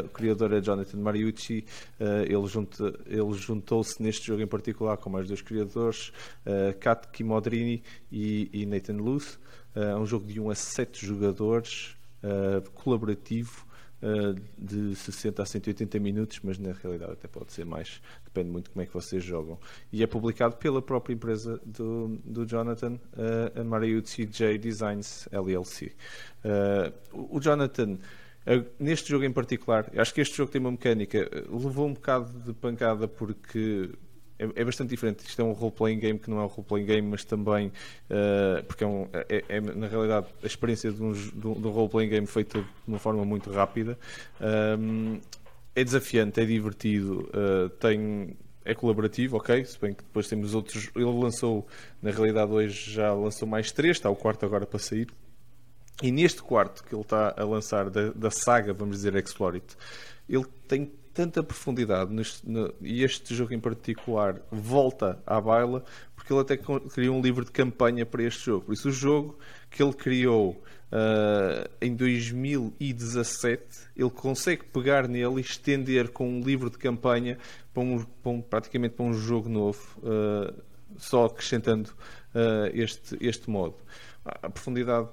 o 0.04 0.08
criador 0.08 0.52
é 0.52 0.60
Jonathan 0.60 0.98
Mariucci, 0.98 1.64
ele, 1.98 2.46
junta- 2.46 2.94
ele 3.06 3.32
juntou-se 3.34 4.02
neste 4.02 4.26
jogo 4.26 4.40
em 4.42 4.46
particular 4.46 4.96
com 4.96 5.10
mais 5.10 5.26
dois 5.26 5.42
criadores, 5.42 6.12
uh, 6.46 6.76
Kat 6.78 7.08
Kimodrini 7.08 7.82
e, 8.10 8.48
e 8.52 8.66
Nathan 8.66 8.96
Luth. 8.96 9.38
É 9.74 9.94
um 9.96 10.06
jogo 10.06 10.26
de 10.26 10.40
1 10.40 10.50
a 10.50 10.54
7 10.54 11.06
jogadores, 11.06 11.96
colaborativo, 12.74 13.64
uh, 13.64 13.67
de 14.56 14.94
60 14.94 15.42
a 15.42 15.46
180 15.46 15.98
minutos, 15.98 16.40
mas 16.42 16.58
na 16.58 16.72
realidade 16.72 17.12
até 17.12 17.26
pode 17.26 17.52
ser 17.52 17.64
mais, 17.64 18.00
depende 18.24 18.50
muito 18.50 18.66
de 18.66 18.70
como 18.70 18.82
é 18.82 18.86
que 18.86 18.94
vocês 18.94 19.22
jogam. 19.24 19.58
E 19.92 20.02
é 20.02 20.06
publicado 20.06 20.56
pela 20.56 20.80
própria 20.80 21.14
empresa 21.14 21.60
do, 21.64 22.18
do 22.24 22.46
Jonathan, 22.46 22.94
uh, 22.94 23.60
a 23.60 23.64
Mariucci 23.64 24.26
J 24.26 24.58
Designs 24.58 25.28
LLC. 25.32 25.92
Uh, 26.44 27.34
o 27.34 27.40
Jonathan, 27.40 27.98
neste 28.78 29.10
jogo 29.10 29.24
em 29.24 29.32
particular, 29.32 29.90
acho 29.96 30.14
que 30.14 30.20
este 30.20 30.36
jogo 30.36 30.50
tem 30.50 30.60
uma 30.60 30.70
mecânica, 30.70 31.28
levou 31.50 31.86
um 31.86 31.94
bocado 31.94 32.38
de 32.40 32.52
pancada 32.54 33.08
porque 33.08 33.90
é, 34.38 34.48
é 34.54 34.64
bastante 34.64 34.90
diferente. 34.90 35.26
Isto 35.26 35.42
é 35.42 35.44
um 35.44 35.52
role-playing 35.52 35.98
game 35.98 36.18
que 36.18 36.30
não 36.30 36.38
é 36.38 36.44
um 36.44 36.46
role-playing 36.46 36.86
game, 36.86 37.08
mas 37.08 37.24
também 37.24 37.68
uh, 37.68 38.62
porque 38.64 38.84
é, 38.84 38.86
um, 38.86 39.08
é, 39.12 39.44
é, 39.48 39.60
na 39.60 39.86
realidade 39.86 40.26
a 40.42 40.46
experiência 40.46 40.92
de 40.92 41.02
um, 41.02 41.12
de 41.12 41.46
um, 41.46 41.70
role-playing 41.70 42.08
game 42.08 42.26
feito 42.26 42.60
de 42.60 42.68
uma 42.86 42.98
forma 42.98 43.24
muito 43.24 43.50
rápida. 43.50 43.98
Um, 44.78 45.20
é 45.74 45.84
desafiante, 45.84 46.40
é 46.40 46.44
divertido, 46.44 47.28
uh, 47.28 47.68
tem 47.70 48.36
é 48.64 48.74
colaborativo, 48.74 49.38
ok? 49.38 49.64
Se 49.64 49.80
bem 49.80 49.94
que 49.94 50.02
depois 50.02 50.28
temos 50.28 50.54
outros. 50.54 50.90
Ele 50.94 51.04
lançou, 51.04 51.66
na 52.02 52.10
realidade, 52.10 52.52
hoje 52.52 52.92
já 52.92 53.14
lançou 53.14 53.48
mais 53.48 53.72
três, 53.72 53.96
está 53.96 54.10
o 54.10 54.16
quarto 54.16 54.44
agora 54.44 54.66
para 54.66 54.78
sair. 54.78 55.08
E 56.02 56.12
neste 56.12 56.42
quarto 56.42 56.84
que 56.84 56.94
ele 56.94 57.00
está 57.00 57.34
a 57.36 57.44
lançar 57.44 57.88
da, 57.88 58.10
da 58.10 58.30
saga, 58.30 58.74
vamos 58.74 58.96
dizer, 58.96 59.16
Explore 59.16 59.56
It, 59.56 59.76
ele 60.28 60.44
tem 60.68 60.92
tanta 61.18 61.42
profundidade 61.42 62.14
neste, 62.14 62.48
no, 62.48 62.72
e 62.80 63.02
este 63.02 63.34
jogo 63.34 63.52
em 63.52 63.58
particular 63.58 64.40
volta 64.52 65.20
à 65.26 65.40
baila 65.40 65.82
porque 66.14 66.32
ele 66.32 66.40
até 66.42 66.56
criou 66.56 67.16
um 67.16 67.20
livro 67.20 67.44
de 67.44 67.50
campanha 67.50 68.06
para 68.06 68.22
este 68.22 68.46
jogo. 68.46 68.66
Por 68.66 68.72
isso, 68.72 68.88
o 68.88 68.92
jogo 68.92 69.36
que 69.68 69.82
ele 69.82 69.92
criou 69.94 70.62
uh, 70.92 71.68
em 71.80 71.92
2017, 71.96 73.64
ele 73.96 74.10
consegue 74.10 74.62
pegar 74.66 75.08
nele 75.08 75.38
e 75.38 75.40
estender 75.40 76.10
com 76.10 76.28
um 76.28 76.40
livro 76.40 76.70
de 76.70 76.78
campanha 76.78 77.36
para 77.74 77.82
um, 77.82 78.04
para 78.04 78.30
um, 78.30 78.40
praticamente 78.40 78.94
para 78.94 79.04
um 79.04 79.12
jogo 79.12 79.48
novo, 79.48 79.80
uh, 79.98 80.54
só 80.98 81.24
acrescentando 81.24 81.90
uh, 82.32 82.70
este, 82.72 83.16
este 83.20 83.50
modo. 83.50 83.74
A 84.24 84.48
profundidade 84.48 85.08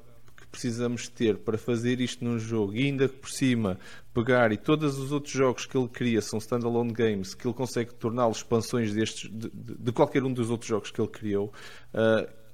precisamos 0.52 1.10
ter 1.10 1.38
para 1.38 1.58
fazer 1.58 2.00
isto 2.00 2.24
num 2.24 2.40
jogo 2.40 2.74
e 2.74 2.86
ainda 2.86 3.10
por 3.10 3.30
cima 3.30 3.78
pegar 4.16 4.54
e 4.54 4.58
todos 4.58 4.98
os 4.98 5.12
outros 5.12 5.34
jogos 5.34 5.66
que 5.66 5.78
ele 5.78 5.90
cria 5.90 6.22
são 6.22 6.40
standalone 6.40 6.94
games 6.94 7.36
que 7.36 7.46
ele 7.46 7.54
consegue 7.54 7.94
torná-los 7.94 8.38
expansões 8.38 8.94
destes 8.94 9.30
de, 9.30 9.52
de, 9.52 9.92
qualquer 9.92 10.24
um 10.24 10.32
dos 10.32 10.50
outros 10.50 10.70
jogos 10.70 10.90
que 10.90 11.02
ele 11.02 11.10
criou 11.10 11.54
uh, 11.94 12.46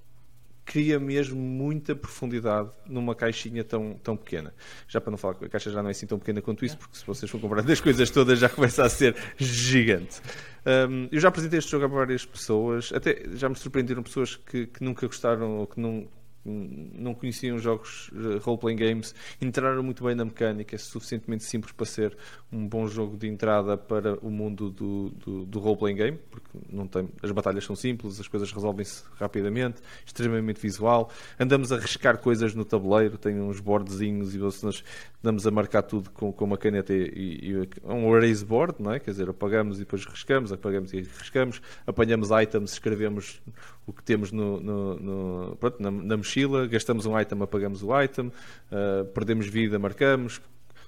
cria 0.65 0.99
mesmo 0.99 1.39
muita 1.39 1.95
profundidade 1.95 2.69
numa 2.87 3.13
caixinha 3.13 3.63
tão, 3.63 3.99
tão 4.01 4.15
pequena. 4.15 4.53
Já 4.87 5.01
para 5.01 5.11
não 5.11 5.17
falar 5.17 5.35
que 5.35 5.45
a 5.45 5.49
caixa 5.49 5.69
já 5.69 5.81
não 5.81 5.89
é 5.89 5.91
assim 5.91 6.07
tão 6.07 6.17
pequena 6.17 6.41
quanto 6.41 6.63
isso, 6.63 6.77
porque 6.77 6.97
se 6.97 7.05
vocês 7.05 7.29
for 7.29 7.41
comprar 7.41 7.69
as 7.69 7.81
coisas 7.81 8.09
todas 8.09 8.39
já 8.39 8.47
começa 8.47 8.83
a 8.83 8.89
ser 8.89 9.15
gigante. 9.37 10.21
Um, 10.65 11.09
eu 11.11 11.19
já 11.19 11.27
apresentei 11.27 11.59
este 11.59 11.71
jogo 11.71 11.85
a 11.85 11.87
várias 11.87 12.25
pessoas, 12.25 12.91
até 12.93 13.23
já 13.33 13.49
me 13.49 13.55
surpreenderam 13.55 14.01
pessoas 14.01 14.35
que, 14.35 14.67
que 14.67 14.83
nunca 14.83 15.05
gostaram 15.07 15.57
ou 15.57 15.67
que 15.67 15.79
não 15.79 16.07
não 16.43 17.13
conheciam 17.13 17.57
jogos 17.59 18.09
role-playing 18.41 18.75
games, 18.75 19.15
entraram 19.39 19.83
muito 19.83 20.03
bem 20.03 20.15
na 20.15 20.25
mecânica, 20.25 20.75
é 20.75 20.79
suficientemente 20.79 21.43
simples 21.43 21.71
para 21.73 21.85
ser 21.85 22.17
um 22.51 22.67
bom 22.67 22.85
jogo 22.87 23.15
de 23.15 23.27
entrada 23.27 23.77
para 23.77 24.15
o 24.15 24.29
mundo 24.29 24.69
do, 24.69 25.09
do, 25.11 25.45
do 25.45 25.59
role-playing 25.59 25.95
game, 25.95 26.19
porque 26.29 26.49
não 26.69 26.85
tem, 26.85 27.07
as 27.23 27.31
batalhas 27.31 27.63
são 27.63 27.75
simples, 27.75 28.19
as 28.19 28.27
coisas 28.27 28.51
resolvem-se 28.51 29.03
rapidamente, 29.17 29.81
extremamente 30.05 30.59
visual. 30.59 31.09
Andamos 31.39 31.71
a 31.71 31.77
riscar 31.77 32.17
coisas 32.17 32.53
no 32.53 32.65
tabuleiro, 32.65 33.17
tem 33.17 33.39
uns 33.39 33.61
bordzinhos 33.61 34.35
e 34.35 34.37
nós 34.37 34.83
andamos 35.23 35.47
a 35.47 35.51
marcar 35.51 35.83
tudo 35.83 36.09
com, 36.09 36.33
com 36.33 36.43
uma 36.43 36.57
caneta 36.57 36.93
e, 36.93 37.39
e 37.41 37.69
um 37.85 38.15
erase 38.17 38.43
board, 38.43 38.75
não 38.79 38.91
é? 38.91 38.99
quer 38.99 39.11
dizer, 39.11 39.29
apagamos 39.29 39.77
e 39.77 39.79
depois 39.79 40.05
riscamos, 40.05 40.51
apagamos 40.51 40.91
e 40.93 41.01
riscamos, 41.01 41.61
apanhamos 41.87 42.29
items, 42.31 42.73
escrevemos 42.73 43.41
o 43.87 43.93
que 43.93 44.03
temos 44.03 44.31
no, 44.31 44.59
no, 44.59 44.99
no 44.99 45.55
pronto, 45.55 45.81
na, 45.81 45.89
na 45.89 46.17
mochila, 46.17 46.67
gastamos 46.67 47.05
um 47.05 47.17
item, 47.17 47.41
apagamos 47.41 47.81
o 47.81 48.01
item, 48.01 48.27
uh, 48.27 49.05
perdemos 49.13 49.47
vida, 49.47 49.79
marcamos, 49.79 50.41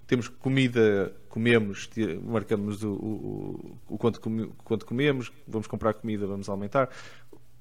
temos 0.07 0.27
comida, 0.27 1.13
comemos, 1.29 1.89
marcamos 2.23 2.83
o, 2.83 2.91
o, 2.93 3.77
o 3.89 3.97
quanto, 3.97 4.19
come, 4.21 4.47
quanto 4.63 4.85
comemos, 4.85 5.31
vamos 5.47 5.67
comprar 5.67 5.93
comida, 5.93 6.25
vamos 6.27 6.49
aumentar. 6.49 6.89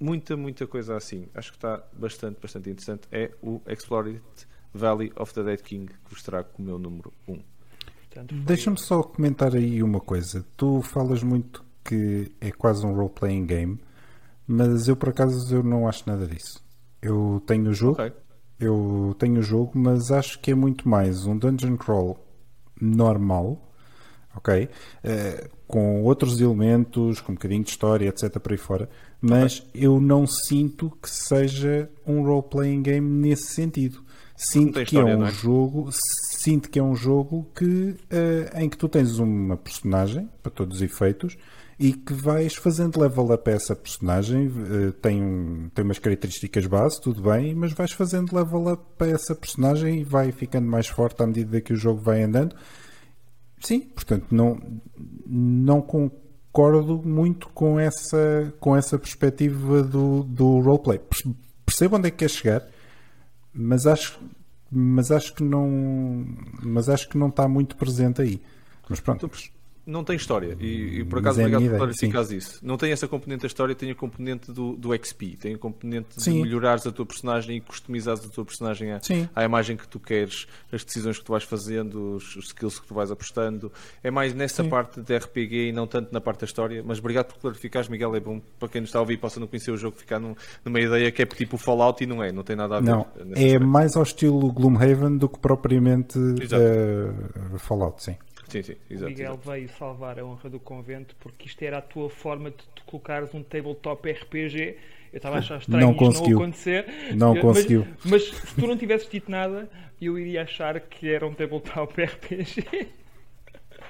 Muita, 0.01 0.36
muita 0.36 0.66
coisa 0.66 0.97
assim. 0.97 1.28
Acho 1.35 1.52
que 1.52 1.59
está 1.59 1.82
bastante, 1.93 2.40
bastante 2.40 2.69
interessante. 2.70 3.02
É 3.12 3.31
o 3.40 3.60
Explore 3.69 4.10
It 4.16 4.47
Valley 4.74 5.12
of 5.16 5.32
the 5.32 5.43
Dead 5.44 5.60
King, 5.60 5.86
que 5.86 6.10
vos 6.10 6.23
trago 6.23 6.48
como 6.52 6.66
meu 6.69 6.78
número 6.78 7.12
1. 7.28 7.39
Portanto, 8.09 8.35
foi- 8.35 8.44
Deixa-me 8.44 8.78
só 8.78 9.02
comentar 9.02 9.55
aí 9.55 9.82
uma 9.82 10.01
coisa. 10.01 10.44
Tu 10.56 10.82
falas 10.82 11.23
muito 11.23 11.64
que 11.85 12.32
é 12.40 12.51
quase 12.51 12.85
um 12.85 12.93
role-playing 12.94 13.47
game, 13.47 13.78
mas 14.47 14.89
eu 14.89 14.97
por 14.97 15.09
acaso 15.10 15.55
eu 15.55 15.62
não 15.62 15.86
acho 15.89 16.02
nada 16.09 16.27
disso. 16.27 16.62
Eu 17.01 17.43
tenho 17.47 17.70
o 17.70 17.74
jogo, 17.74 18.01
Ok. 18.02 18.12
eu 18.60 19.14
tenho 19.19 19.39
o 19.39 19.43
jogo, 19.43 19.73
mas 19.74 20.10
acho 20.10 20.39
que 20.40 20.51
é 20.51 20.55
muito 20.55 20.89
mais 20.89 21.27
um 21.27 21.36
dungeon 21.36 21.77
crawl 21.77 22.19
normal, 22.83 23.73
ok? 24.35 24.69
Eh, 25.05 25.49
com 25.67 26.03
outros 26.03 26.41
elementos, 26.41 27.21
com 27.21 27.33
um 27.33 27.35
bocadinho 27.35 27.65
de 27.65 27.71
história, 27.71 28.09
etc. 28.09 28.39
por 28.39 28.53
aí 28.53 28.59
fora, 28.59 28.91
mas 29.21 29.67
eu 29.75 30.01
não 30.01 30.27
sinto 30.27 30.91
que 31.01 31.09
seja 31.09 31.89
um 32.07 32.23
role-playing 32.23 32.83
game 32.83 33.09
nesse 33.09 33.55
sentido. 33.55 34.03
Sinto 34.37 34.73
que 34.73 34.81
é 34.81 34.83
história, 34.83 35.17
um 35.17 35.21
não 35.21 35.27
é? 35.27 35.31
jogo, 35.31 35.89
sinto 35.93 36.69
que 36.69 36.79
é 36.79 36.83
um 36.83 36.97
jogo 36.97 37.47
que, 37.55 37.95
eh, 38.11 38.51
em 38.57 38.69
que 38.69 38.77
tu 38.77 38.89
tens 38.89 39.19
uma 39.19 39.57
personagem, 39.57 40.29
para 40.43 40.51
todos 40.51 40.79
os 40.79 40.83
efeitos, 40.83 41.37
e 41.85 41.93
que 41.93 42.13
vais 42.15 42.55
fazendo 42.55 43.01
level 43.01 43.33
up 43.33 43.51
a 43.51 43.53
essa 43.55 43.75
personagem, 43.75 44.47
eh, 44.47 44.93
tem, 45.03 45.21
um- 45.21 45.69
tem 45.75 45.85
umas 45.85 45.99
características 45.99 46.67
base, 46.67 47.01
tudo 47.01 47.21
bem, 47.23 47.55
mas 47.57 47.73
vais 47.73 47.91
fazendo 47.91 48.35
level 48.37 48.73
up 48.73 48.83
a 49.03 49.07
essa 49.09 49.35
personagem 49.35 50.01
e 50.01 50.05
vai 50.05 50.31
ficando 50.31 50.69
mais 50.69 50.87
forte 50.87 51.21
à 51.23 51.27
medida 51.27 51.61
que 51.61 51.73
o 51.73 51.77
jogo 51.77 52.01
vai 52.01 52.23
andando. 52.23 52.55
Sim, 53.61 53.81
portanto, 53.81 54.27
não, 54.31 54.61
não 55.27 55.81
concordo 55.83 57.03
muito 57.05 57.49
com 57.49 57.81
essa, 57.81 58.55
com 58.61 58.77
essa 58.77 58.97
perspectiva 58.99 59.83
do, 59.83 60.23
do 60.23 60.61
roleplay. 60.61 60.99
Perce- 61.01 61.35
Percebo 61.67 61.97
onde 61.97 62.09
é 62.09 62.11
que 62.11 62.19
quer 62.19 62.29
chegar, 62.31 62.67
mas 63.53 63.87
acho, 63.87 64.21
mas 64.71 65.11
acho 65.11 65.35
que 65.35 65.43
não 65.43 66.27
mas 66.63 66.89
acho 66.89 67.09
que 67.09 67.17
não 67.19 67.29
está 67.29 67.49
muito 67.49 67.77
presente 67.77 68.21
aí. 68.23 68.41
Mas 68.89 69.01
pronto, 69.01 69.29
Não 69.85 70.05
tem 70.05 70.15
história, 70.15 70.57
e, 70.61 71.01
e 71.01 71.05
por 71.05 71.17
Mas 71.21 71.25
acaso 71.25 71.41
é 71.41 71.43
obrigado 71.43 71.61
por 71.61 71.67
ideia, 71.67 71.79
clarificares 71.79 72.31
isso. 72.31 72.61
Não 72.63 72.77
tem 72.77 72.93
essa 72.93 73.09
componente 73.09 73.41
da 73.43 73.47
história, 73.49 73.75
tem 73.75 73.91
a 73.91 73.95
componente 73.97 74.53
do, 74.53 74.77
do 74.77 74.95
XP, 74.95 75.37
tem 75.37 75.55
a 75.55 75.59
componente 75.59 76.17
de 76.17 76.23
Sim. 76.23 76.41
melhorares 76.43 76.87
a 76.87 76.93
tua 76.93 77.05
personagem 77.05 77.57
e 77.57 77.61
customizares 77.61 78.25
a 78.25 78.29
tua 78.29 78.45
personagem 78.45 78.93
à, 78.93 79.01
à 79.35 79.45
imagem 79.45 79.77
que 79.77 79.89
tu 79.89 79.99
queres, 79.99 80.47
as 80.71 80.85
decisões 80.85 81.19
que 81.19 81.25
tu 81.25 81.33
vais 81.33 81.43
fazendo, 81.43 82.15
os, 82.15 82.37
os 82.37 82.47
skills 82.47 82.79
que 82.79 82.87
tu 82.87 82.95
vais 82.95 83.11
apostando. 83.11 83.73
É 84.05 84.11
mais 84.11 84.33
nessa 84.35 84.63
Sim. 84.63 84.69
parte 84.71 85.01
de 85.01 85.17
RPG 85.17 85.69
e 85.69 85.73
não 85.73 85.87
tanto 85.89 86.13
na 86.13 86.21
parte 86.21 86.41
da 86.43 86.47
história. 86.47 86.81
Mas 86.87 87.01
obrigado 87.01 87.27
por 87.33 87.39
clarificares, 87.41 87.89
Miguel. 87.89 88.15
É 88.15 88.21
bom 88.21 88.41
para 88.61 88.69
quem 88.69 88.81
nos 88.83 88.89
está 88.91 89.01
a 89.01 89.03
ouvir 89.03 89.15
e 89.15 89.19
possa 89.19 89.41
não 89.41 89.49
conhecer 89.49 89.73
o 89.73 89.77
jogo, 89.77 89.97
ficar 89.97 90.21
num- 90.21 90.37
numa 90.65 90.81
ideia 90.81 91.11
que 91.11 91.23
é 91.23 91.27
tipo 91.27 91.57
Fallout 91.57 92.03
e 92.05 92.07
não 92.07 92.23
é, 92.23 92.31
não 92.31 92.45
tem 92.45 92.55
nada 92.55 92.77
a 92.77 92.81
ver. 92.81 92.87
não, 92.89 93.01
é 93.35 93.47
aspecto. 93.47 93.67
mais 93.67 93.97
ao 93.97 94.05
estilo 94.05 94.53
Gloomhaven 94.53 95.17
do 95.19 95.29
que 95.29 95.41
propriamente 95.41 96.19
eh, 96.19 97.59
Fallout, 97.59 98.03
sim. 98.03 98.17
Sim, 98.53 98.62
sim, 98.62 98.73
O 98.91 98.93
exato. 98.93 99.11
Miguel 99.11 99.33
exato. 99.33 99.51
veio 99.51 99.69
salvar 99.70 100.19
a 100.19 100.24
honra 100.24 100.51
do 100.51 100.61
convento 100.61 101.16
porque 101.20 101.47
isto 101.47 101.62
era 101.62 101.79
a 101.79 101.83
tua 101.83 102.09
forma 102.11 102.51
de 102.51 102.57
tu 102.74 102.83
colocares 102.85 103.33
um 103.35 103.43
tabletop 103.43 104.11
RPG. 104.11 104.77
Eu 105.12 105.16
estava 105.19 105.37
a 105.37 105.39
achar 105.41 105.59
estranho 105.59 105.81
Não 105.87 105.93
isto 105.93 105.99
conseguiu. 106.05 106.37
não 106.39 106.43
acontecer. 106.45 106.87
Não 107.15 107.37
Eu- 107.37 107.43
conseguiu. 107.43 107.87
Mas, 108.05 108.11
mas 108.11 108.23
se 108.49 108.55
tu 108.55 108.66
não 108.66 108.77
tivesses 108.77 109.09
dito 109.09 109.31
nada, 109.31 109.69
eu 110.01 110.19
iria 110.19 110.43
achar 110.43 110.79
que 110.81 111.09
era 111.11 111.27
um 111.27 111.35
tabletop 111.35 112.01
RPG. 112.03 112.65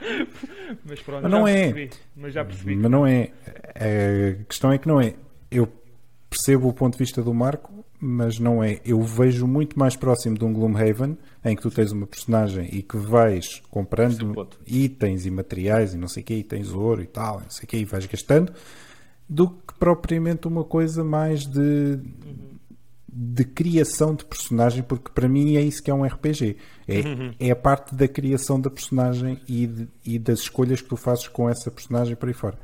mas 0.84 1.00
pronto, 1.00 1.22
Mas 1.22 1.30
não 1.30 1.46
já 1.46 1.50
é. 1.52 1.72
percebi. 1.72 1.90
Mas 2.16 2.32
já 2.34 2.44
percebi. 2.44 2.76
Mas 2.76 2.90
não 2.90 3.06
é. 3.06 3.30
A 3.76 4.44
questão 4.44 4.72
é 4.72 4.78
que 4.78 4.88
não 4.88 5.00
é. 5.00 5.14
Eu 5.50 5.68
percebo 6.28 6.68
o 6.68 6.72
ponto 6.72 6.94
de 6.94 6.98
vista 6.98 7.22
do 7.22 7.32
Marco, 7.34 7.81
mas 8.04 8.38
não 8.40 8.62
é. 8.64 8.80
Eu 8.84 9.00
vejo 9.00 9.46
muito 9.46 9.78
mais 9.78 9.94
próximo 9.94 10.36
de 10.36 10.44
um 10.44 10.52
Gloomhaven, 10.52 11.16
em 11.44 11.54
que 11.54 11.62
tu 11.62 11.70
tens 11.70 11.92
uma 11.92 12.06
personagem 12.06 12.68
e 12.72 12.82
que 12.82 12.96
vais 12.96 13.62
é 13.64 13.68
comprando 13.70 14.48
itens 14.66 15.24
e 15.24 15.30
materiais 15.30 15.94
e 15.94 15.96
não 15.96 16.08
sei 16.08 16.22
o 16.22 16.26
quê, 16.26 16.34
e 16.34 16.42
tens 16.42 16.72
ouro 16.72 17.00
e 17.00 17.06
tal, 17.06 17.38
e 17.38 17.44
não 17.44 17.50
sei 17.50 17.64
o 17.64 17.66
quê, 17.68 17.76
e 17.78 17.84
vais 17.84 18.04
gastando, 18.06 18.52
do 19.28 19.48
que 19.48 19.74
propriamente 19.78 20.48
uma 20.48 20.64
coisa 20.64 21.04
mais 21.04 21.46
de. 21.46 21.98
De 23.14 23.44
criação 23.44 24.14
de 24.14 24.24
personagem, 24.24 24.82
porque 24.82 25.10
para 25.12 25.28
mim 25.28 25.56
é 25.56 25.60
isso 25.60 25.82
que 25.82 25.90
é 25.90 25.94
um 25.94 26.02
RPG. 26.02 26.56
É, 26.88 27.48
é 27.48 27.50
a 27.50 27.56
parte 27.56 27.94
da 27.94 28.08
criação 28.08 28.58
da 28.58 28.70
personagem 28.70 29.38
e, 29.46 29.66
de- 29.66 29.88
e 30.02 30.18
das 30.18 30.38
escolhas 30.40 30.80
que 30.80 30.88
tu 30.88 30.96
fazes 30.96 31.28
com 31.28 31.46
essa 31.46 31.70
personagem 31.70 32.16
por 32.16 32.28
aí 32.28 32.34
fora. 32.34 32.58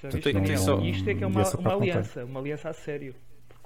Tem- 0.00 0.32
Miguel? 0.32 0.44
tem 0.44 0.56
só- 0.56 0.80
Isto 0.80 1.10
é 1.10 1.14
que 1.14 1.22
é 1.22 1.26
uma, 1.26 1.42
uma 1.42 1.62
não 1.62 1.70
aliança, 1.82 2.24
uma 2.24 2.40
aliança 2.40 2.70
a 2.70 2.72
sério. 2.72 3.14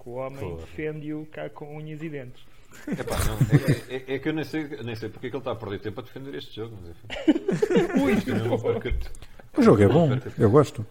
Porque 0.07 0.11
o 0.11 0.13
homem 0.23 0.57
defende-o 0.57 1.27
cá 1.33 1.51
com 1.51 1.77
unhas 1.77 2.01
e 2.01 2.09
dentes. 2.09 2.41
Epá, 2.87 3.17
não, 3.25 3.35
é, 3.89 3.97
é- 3.97 4.15
é 4.15 4.19
que 4.21 4.29
eu 4.29 4.33
nem 4.33 4.45
sei, 4.45 4.65
nem 4.85 4.95
sei 4.95 5.09
porque 5.09 5.27
é 5.27 5.31
que 5.31 5.37
ele 5.37 5.41
está 5.41 5.51
a 5.51 5.57
perder 5.57 5.81
tempo 5.81 5.99
a 6.01 6.05
defender 6.05 6.33
este 6.37 6.55
jogo. 6.55 6.79
Mas 6.81 6.91
enfim. 6.91 7.07
Ui, 8.05 8.13
é 8.13 9.59
O 9.59 9.63
jogo 9.63 9.83
é 9.83 9.89
bom, 9.89 10.09
eu 10.39 10.49
gosto. 10.51 10.87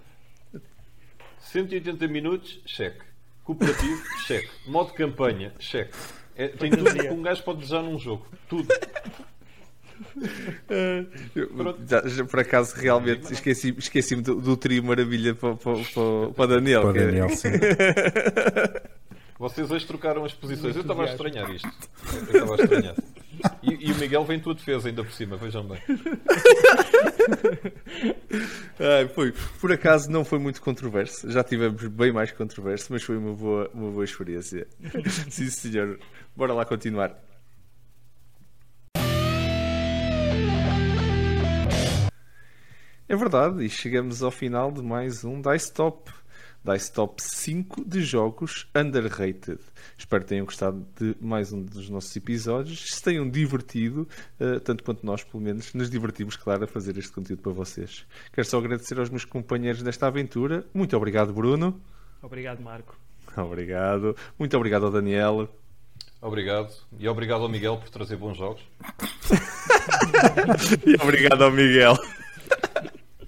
180 1.40 2.08
minutos, 2.10 2.60
cheque. 2.66 3.00
Cooperativo, 3.46 4.04
cheque. 4.26 4.50
Modo 4.68 4.92
campanha, 4.94 5.54
cheque. 5.60 5.94
É, 6.36 6.50
tem 6.50 6.70
tudo 6.72 6.94
que 6.94 7.08
um 7.10 7.22
gajo 7.22 7.42
pode 7.44 7.60
desejar 7.60 7.84
num 7.84 7.98
jogo. 7.98 8.28
Tudo. 8.50 8.68
Eu, 11.36 11.78
já, 11.88 12.06
já, 12.06 12.26
por 12.26 12.40
acaso, 12.42 12.76
realmente, 12.76 13.32
esqueci- 13.32 13.74
esqueci-me 13.78 14.22
do, 14.22 14.42
do 14.42 14.58
trio 14.58 14.84
maravilha 14.84 15.34
para, 15.36 15.56
para, 15.56 15.74
para, 15.76 16.34
para 16.36 16.46
Daniel. 16.48 16.82
Para 16.82 16.94
que 16.94 17.00
é- 17.00 17.06
Daniel, 17.06 17.30
sim. 17.30 17.50
Vocês 19.38 19.70
hoje 19.70 19.86
trocaram 19.86 20.24
as 20.24 20.34
posições. 20.34 20.76
Eu 20.76 20.82
estava 20.82 21.04
a 21.04 21.08
estranhar 21.08 21.52
isto. 21.52 21.70
Eu 22.14 22.24
estava 22.24 22.56
a 22.56 22.64
estranhar. 22.64 22.96
E, 23.62 23.90
e 23.90 23.92
o 23.92 23.96
Miguel 23.96 24.24
vem 24.24 24.38
em 24.38 24.40
tua 24.40 24.56
defesa 24.56 24.88
ainda 24.88 25.04
por 25.04 25.12
cima, 25.12 25.36
vejam 25.36 25.68
bem. 25.68 25.78
Ai, 28.80 29.10
foi. 29.10 29.34
Por 29.60 29.74
acaso 29.74 30.10
não 30.10 30.24
foi 30.24 30.40
muito 30.40 30.62
controverso. 30.62 31.30
Já 31.30 31.44
tivemos 31.44 31.86
bem 31.90 32.14
mais 32.14 32.32
controverso, 32.32 32.88
mas 32.92 33.04
foi 33.04 33.18
uma 33.18 33.34
boa, 33.34 33.70
uma 33.74 33.92
boa 33.92 34.06
experiência. 34.06 34.66
Sim, 35.30 35.50
senhor. 35.50 36.00
Bora 36.34 36.54
lá 36.54 36.64
continuar. 36.64 37.22
É 43.08 43.16
verdade, 43.16 43.64
e 43.64 43.70
chegamos 43.70 44.24
ao 44.24 44.32
final 44.32 44.72
de 44.72 44.82
mais 44.82 45.24
um 45.24 45.42
Dice 45.42 45.72
Top. 45.74 46.12
Dice 46.66 46.92
Top 46.92 47.22
5 47.22 47.86
de 47.86 48.02
jogos 48.02 48.68
underrated. 48.76 49.60
Espero 49.96 50.24
que 50.24 50.30
tenham 50.30 50.46
gostado 50.46 50.84
de 51.00 51.16
mais 51.22 51.54
um 51.54 51.62
dos 51.62 51.92
nossos 51.92 52.16
episódios. 52.16 52.90
Se 52.90 53.04
tenham 53.04 53.30
divertido, 53.30 54.08
eh, 54.40 54.60
tanto 54.60 54.84
quanto 54.84 55.06
nós, 55.06 55.24
pelo 55.24 55.44
menos, 55.44 55.76
nos 55.76 55.92
divertimos, 55.92 56.36
claro, 56.36 56.64
a 56.64 56.68
fazer 56.68 56.98
este 56.98 57.12
conteúdo 57.12 57.44
para 57.44 57.52
vocês. 57.52 58.04
Quero 58.34 58.48
só 58.48 58.58
agradecer 58.58 59.00
aos 59.00 59.12
meus 59.12 59.26
companheiros 59.26 59.84
nesta 59.84 60.08
aventura. 60.08 60.66
Muito 60.74 60.98
obrigado, 60.98 61.32
Bruno. 61.32 61.80
Obrigado, 62.20 62.64
Marco. 62.64 62.98
Obrigado. 63.38 64.16
Muito 64.40 64.58
obrigado 64.58 64.88
ao 64.88 64.92
Daniel. 64.92 65.48
Obrigado. 66.20 66.74
E 66.98 67.08
obrigado 67.08 67.44
ao 67.44 67.50
Miguel 67.50 67.78
por 67.78 67.90
trazer 67.90 68.16
bons 68.16 68.38
jogos. 68.38 68.64
E 70.86 70.96
obrigado 71.02 71.44
ao 71.44 71.52
Miguel. 71.52 71.96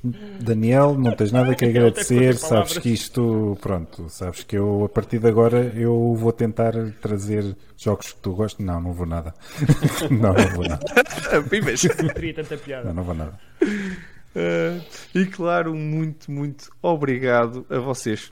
Daniel, 0.03 0.97
não 0.97 1.15
tens 1.15 1.31
nada 1.31 1.55
que 1.55 1.65
agradecer, 1.65 2.35
sabes 2.35 2.77
que 2.77 2.89
isto, 2.89 3.57
pronto, 3.61 4.09
sabes 4.09 4.43
que 4.43 4.57
eu 4.57 4.85
a 4.85 4.89
partir 4.89 5.19
de 5.19 5.27
agora 5.27 5.71
eu 5.75 6.15
vou 6.15 6.31
tentar 6.31 6.73
trazer 7.01 7.55
jogos 7.77 8.13
que 8.13 8.19
tu 8.19 8.33
gostas. 8.33 8.65
Não, 8.65 8.81
não 8.81 8.93
vou 8.93 9.05
nada. 9.05 9.33
não, 10.09 10.33
não 10.33 10.55
vou 10.55 10.67
nada. 10.67 10.85
Não 12.03 12.09
teria 12.13 12.33
tanta 12.33 12.57
piada. 12.57 12.85
Não, 12.85 12.93
não 12.93 13.03
vou 13.03 13.15
nada. 13.15 13.39
Uh, 13.61 14.81
e 15.13 15.25
claro, 15.25 15.73
muito, 15.75 16.31
muito 16.31 16.69
obrigado 16.81 17.65
a 17.69 17.79
vocês 17.79 18.31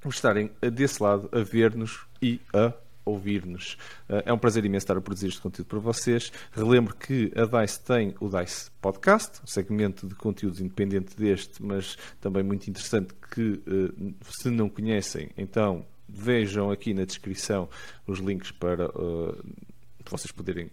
por 0.00 0.10
estarem 0.10 0.50
desse 0.72 1.02
lado 1.02 1.28
a 1.32 1.40
ver-nos 1.40 2.00
e 2.20 2.40
a 2.52 2.72
ouvir-nos. 3.04 3.76
Uh, 4.08 4.22
é 4.24 4.32
um 4.32 4.38
prazer 4.38 4.64
imenso 4.64 4.84
estar 4.84 4.96
a 4.96 5.00
produzir 5.00 5.28
este 5.28 5.40
conteúdo 5.40 5.66
para 5.68 5.78
vocês. 5.78 6.32
Relembro 6.52 6.94
que 6.94 7.32
a 7.36 7.44
DICE 7.44 7.80
tem 7.80 8.14
o 8.20 8.28
DICE 8.28 8.70
Podcast, 8.80 9.40
um 9.42 9.46
segmento 9.46 10.06
de 10.06 10.14
conteúdos 10.14 10.60
independente 10.60 11.16
deste, 11.16 11.62
mas 11.62 11.96
também 12.20 12.42
muito 12.42 12.68
interessante 12.68 13.14
que, 13.34 13.62
uh, 13.66 14.14
se 14.38 14.50
não 14.50 14.68
conhecem, 14.68 15.30
então 15.36 15.86
vejam 16.08 16.70
aqui 16.70 16.94
na 16.94 17.04
descrição 17.04 17.68
os 18.06 18.18
links 18.18 18.50
para 18.50 18.88
uh, 18.88 19.36
vocês 20.10 20.30
poderem 20.30 20.70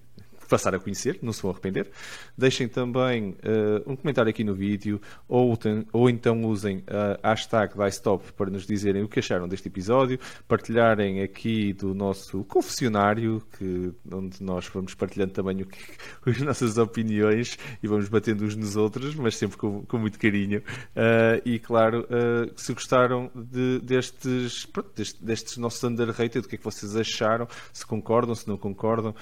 passar 0.52 0.76
a 0.76 0.80
conhecer, 0.80 1.18
não 1.22 1.32
se 1.32 1.42
vão 1.42 1.52
arrepender. 1.52 1.90
Deixem 2.38 2.68
também 2.68 3.30
uh, 3.30 3.90
um 3.90 3.96
comentário 3.96 4.30
aqui 4.30 4.44
no 4.44 4.54
vídeo 4.54 5.00
ou, 5.30 5.58
ou 5.94 6.10
então 6.10 6.42
usem 6.42 6.84
a 7.24 7.30
hashtag 7.30 7.74
DiceTop 7.78 8.34
para 8.34 8.50
nos 8.50 8.68
dizerem 8.68 9.02
o 9.02 9.08
que 9.08 9.20
acharam 9.20 9.48
deste 9.48 9.70
episódio, 9.70 10.20
partilharem 10.50 11.22
aqui 11.22 11.72
do 11.72 11.96
nosso 11.96 12.44
confessionário, 12.44 13.42
que, 13.58 13.94
onde 14.12 14.44
nós 14.44 14.68
vamos 14.68 14.94
partilhando 14.94 15.32
também 15.32 15.62
o 15.62 15.66
que, 15.66 15.80
as 16.30 16.42
nossas 16.42 16.78
opiniões 16.78 17.58
e 17.82 17.88
vamos 17.88 18.10
batendo 18.10 18.44
uns 18.44 18.56
nos 18.58 18.76
outros, 18.76 19.16
mas 19.16 19.38
sempre 19.38 19.58
com, 19.58 19.86
com 19.86 19.98
muito 19.98 20.20
carinho. 20.20 20.60
Uh, 20.60 21.42
e 21.46 21.60
claro, 21.60 22.02
uh, 22.02 22.52
se 22.60 22.74
gostaram 22.74 23.32
de, 23.34 23.80
destes, 23.80 24.66
pronto, 24.66 24.92
destes, 24.94 25.22
destes 25.22 25.58
nossos 25.58 25.82
underrated, 25.82 26.46
o 26.46 26.50
que 26.50 26.56
é 26.56 26.58
que 26.58 26.66
vocês 26.66 26.94
acharam, 26.98 27.48
se 27.72 27.86
concordam, 27.86 28.36
se 28.36 28.48
não 28.48 28.58
concordam. 28.58 29.16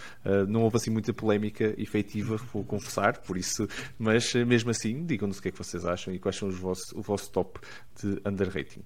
Não 0.47 0.61
houve 0.63 0.77
assim 0.77 0.89
muita 0.89 1.11
polémica 1.19 1.73
efetiva, 1.77 2.37
vou 2.53 2.63
confessar, 2.63 3.19
por 3.19 3.37
isso, 3.37 3.67
mas 3.97 4.33
mesmo 4.33 4.71
assim, 4.71 5.05
digam-nos 5.05 5.39
o 5.39 5.41
que 5.41 5.49
é 5.49 5.51
que 5.51 5.57
vocês 5.57 5.85
acham 5.85 6.13
e 6.13 6.19
quais 6.19 6.37
são 6.37 6.47
os 6.47 6.57
vossos, 6.57 6.91
o 6.93 7.01
vosso 7.01 7.31
top 7.31 7.59
de 8.01 8.21
underrating. 8.25 8.83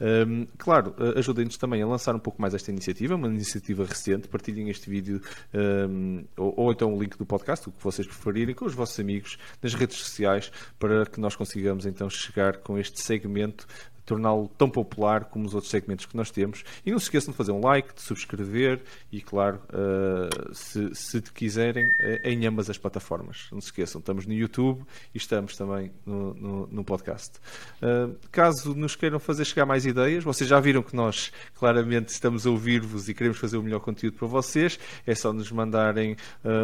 Um, 0.00 0.46
claro, 0.56 0.94
ajudem-nos 1.16 1.58
também 1.58 1.82
a 1.82 1.86
lançar 1.86 2.14
um 2.14 2.18
pouco 2.18 2.40
mais 2.40 2.54
esta 2.54 2.70
iniciativa, 2.70 3.14
uma 3.14 3.28
iniciativa 3.28 3.84
recente. 3.84 4.28
Partilhem 4.28 4.70
este 4.70 4.88
vídeo 4.88 5.20
um, 5.52 6.24
ou, 6.36 6.54
ou, 6.56 6.72
então 6.72 6.94
o 6.94 7.00
link 7.00 7.18
do 7.18 7.26
podcast, 7.26 7.68
o 7.68 7.72
que 7.72 7.82
vocês 7.82 8.06
preferirem, 8.06 8.54
com 8.54 8.64
os 8.64 8.74
vossos 8.74 8.98
amigos 8.98 9.38
nas 9.62 9.74
redes 9.74 9.98
sociais, 9.98 10.50
para 10.78 11.04
que 11.04 11.20
nós 11.20 11.36
consigamos 11.36 11.84
então 11.84 12.08
chegar 12.08 12.58
com 12.58 12.78
este 12.78 13.02
segmento 13.02 13.66
torná-lo 14.10 14.50
tão 14.58 14.68
popular 14.68 15.26
como 15.26 15.46
os 15.46 15.54
outros 15.54 15.70
segmentos 15.70 16.04
que 16.04 16.16
nós 16.16 16.32
temos. 16.32 16.64
E 16.84 16.90
não 16.90 16.98
se 16.98 17.04
esqueçam 17.04 17.30
de 17.30 17.36
fazer 17.36 17.52
um 17.52 17.60
like, 17.60 17.94
de 17.94 18.02
subscrever 18.02 18.82
e, 19.12 19.20
claro, 19.20 19.60
uh, 19.68 20.52
se, 20.54 20.92
se 20.92 21.22
quiserem, 21.22 21.84
uh, 21.84 22.28
em 22.28 22.44
ambas 22.44 22.68
as 22.68 22.76
plataformas. 22.76 23.46
Não 23.52 23.60
se 23.60 23.68
esqueçam, 23.68 24.00
estamos 24.00 24.26
no 24.26 24.32
YouTube 24.32 24.82
e 25.14 25.18
estamos 25.18 25.56
também 25.56 25.92
no, 26.04 26.34
no, 26.34 26.66
no 26.66 26.84
podcast. 26.84 27.38
Uh, 27.80 28.16
caso 28.32 28.74
nos 28.74 28.96
queiram 28.96 29.20
fazer 29.20 29.44
chegar 29.44 29.64
mais 29.64 29.86
ideias, 29.86 30.24
vocês 30.24 30.50
já 30.50 30.58
viram 30.58 30.82
que 30.82 30.96
nós 30.96 31.30
claramente 31.54 32.08
estamos 32.08 32.46
a 32.46 32.50
ouvir-vos 32.50 33.08
e 33.08 33.14
queremos 33.14 33.38
fazer 33.38 33.58
o 33.58 33.62
melhor 33.62 33.80
conteúdo 33.80 34.16
para 34.16 34.26
vocês, 34.26 34.78
é 35.06 35.14
só 35.14 35.32
nos 35.32 35.52
mandarem 35.52 36.16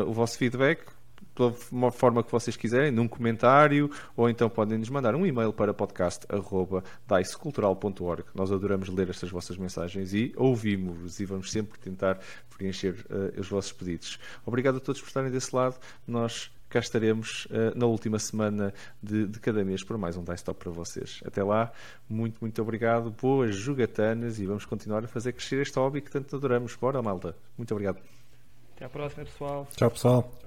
o 0.06 0.12
vosso 0.12 0.38
feedback 0.38 0.95
pela 1.36 1.52
forma 1.92 2.24
que 2.24 2.32
vocês 2.32 2.56
quiserem, 2.56 2.90
num 2.90 3.06
comentário, 3.06 3.90
ou 4.16 4.30
então 4.30 4.48
podem 4.48 4.78
nos 4.78 4.88
mandar 4.88 5.14
um 5.14 5.26
e-mail 5.26 5.52
para 5.52 5.74
podcast.dicecultural.org. 5.74 8.24
Nós 8.34 8.50
adoramos 8.50 8.88
ler 8.88 9.10
estas 9.10 9.30
vossas 9.30 9.58
mensagens 9.58 10.14
e 10.14 10.32
ouvimos-vos 10.36 11.20
e 11.20 11.26
vamos 11.26 11.52
sempre 11.52 11.78
tentar 11.78 12.18
preencher 12.56 13.04
uh, 13.10 13.38
os 13.38 13.48
vossos 13.48 13.72
pedidos. 13.72 14.18
Obrigado 14.44 14.78
a 14.78 14.80
todos 14.80 15.00
por 15.00 15.08
estarem 15.08 15.30
desse 15.30 15.54
lado. 15.54 15.76
Nós 16.06 16.50
cá 16.68 16.80
estaremos 16.80 17.46
uh, 17.46 17.78
na 17.78 17.86
última 17.86 18.18
semana 18.18 18.74
de, 19.02 19.26
de, 19.26 19.40
cada 19.40 19.64
mês 19.64 19.84
para 19.84 19.96
mais 19.96 20.16
um 20.16 20.24
Dice 20.24 20.44
Top 20.44 20.58
para 20.58 20.72
vocês. 20.72 21.20
Até 21.24 21.44
lá, 21.44 21.72
muito, 22.08 22.38
muito 22.40 22.60
obrigado, 22.60 23.10
boas 23.10 23.54
jogatanas 23.54 24.38
e 24.38 24.46
vamos 24.46 24.64
continuar 24.64 25.04
a 25.04 25.08
fazer 25.08 25.32
crescer 25.32 25.62
este 25.62 25.78
hobby 25.78 26.00
que 26.00 26.10
tanto 26.10 26.36
adoramos. 26.36 26.74
Bora, 26.74 27.00
malta. 27.02 27.36
Muito 27.56 27.72
obrigado. 27.72 27.98
Até 28.74 28.84
à 28.84 28.88
próxima, 28.88 29.24
pessoal. 29.24 29.66
Tchau, 29.74 29.90
pessoal. 29.90 30.45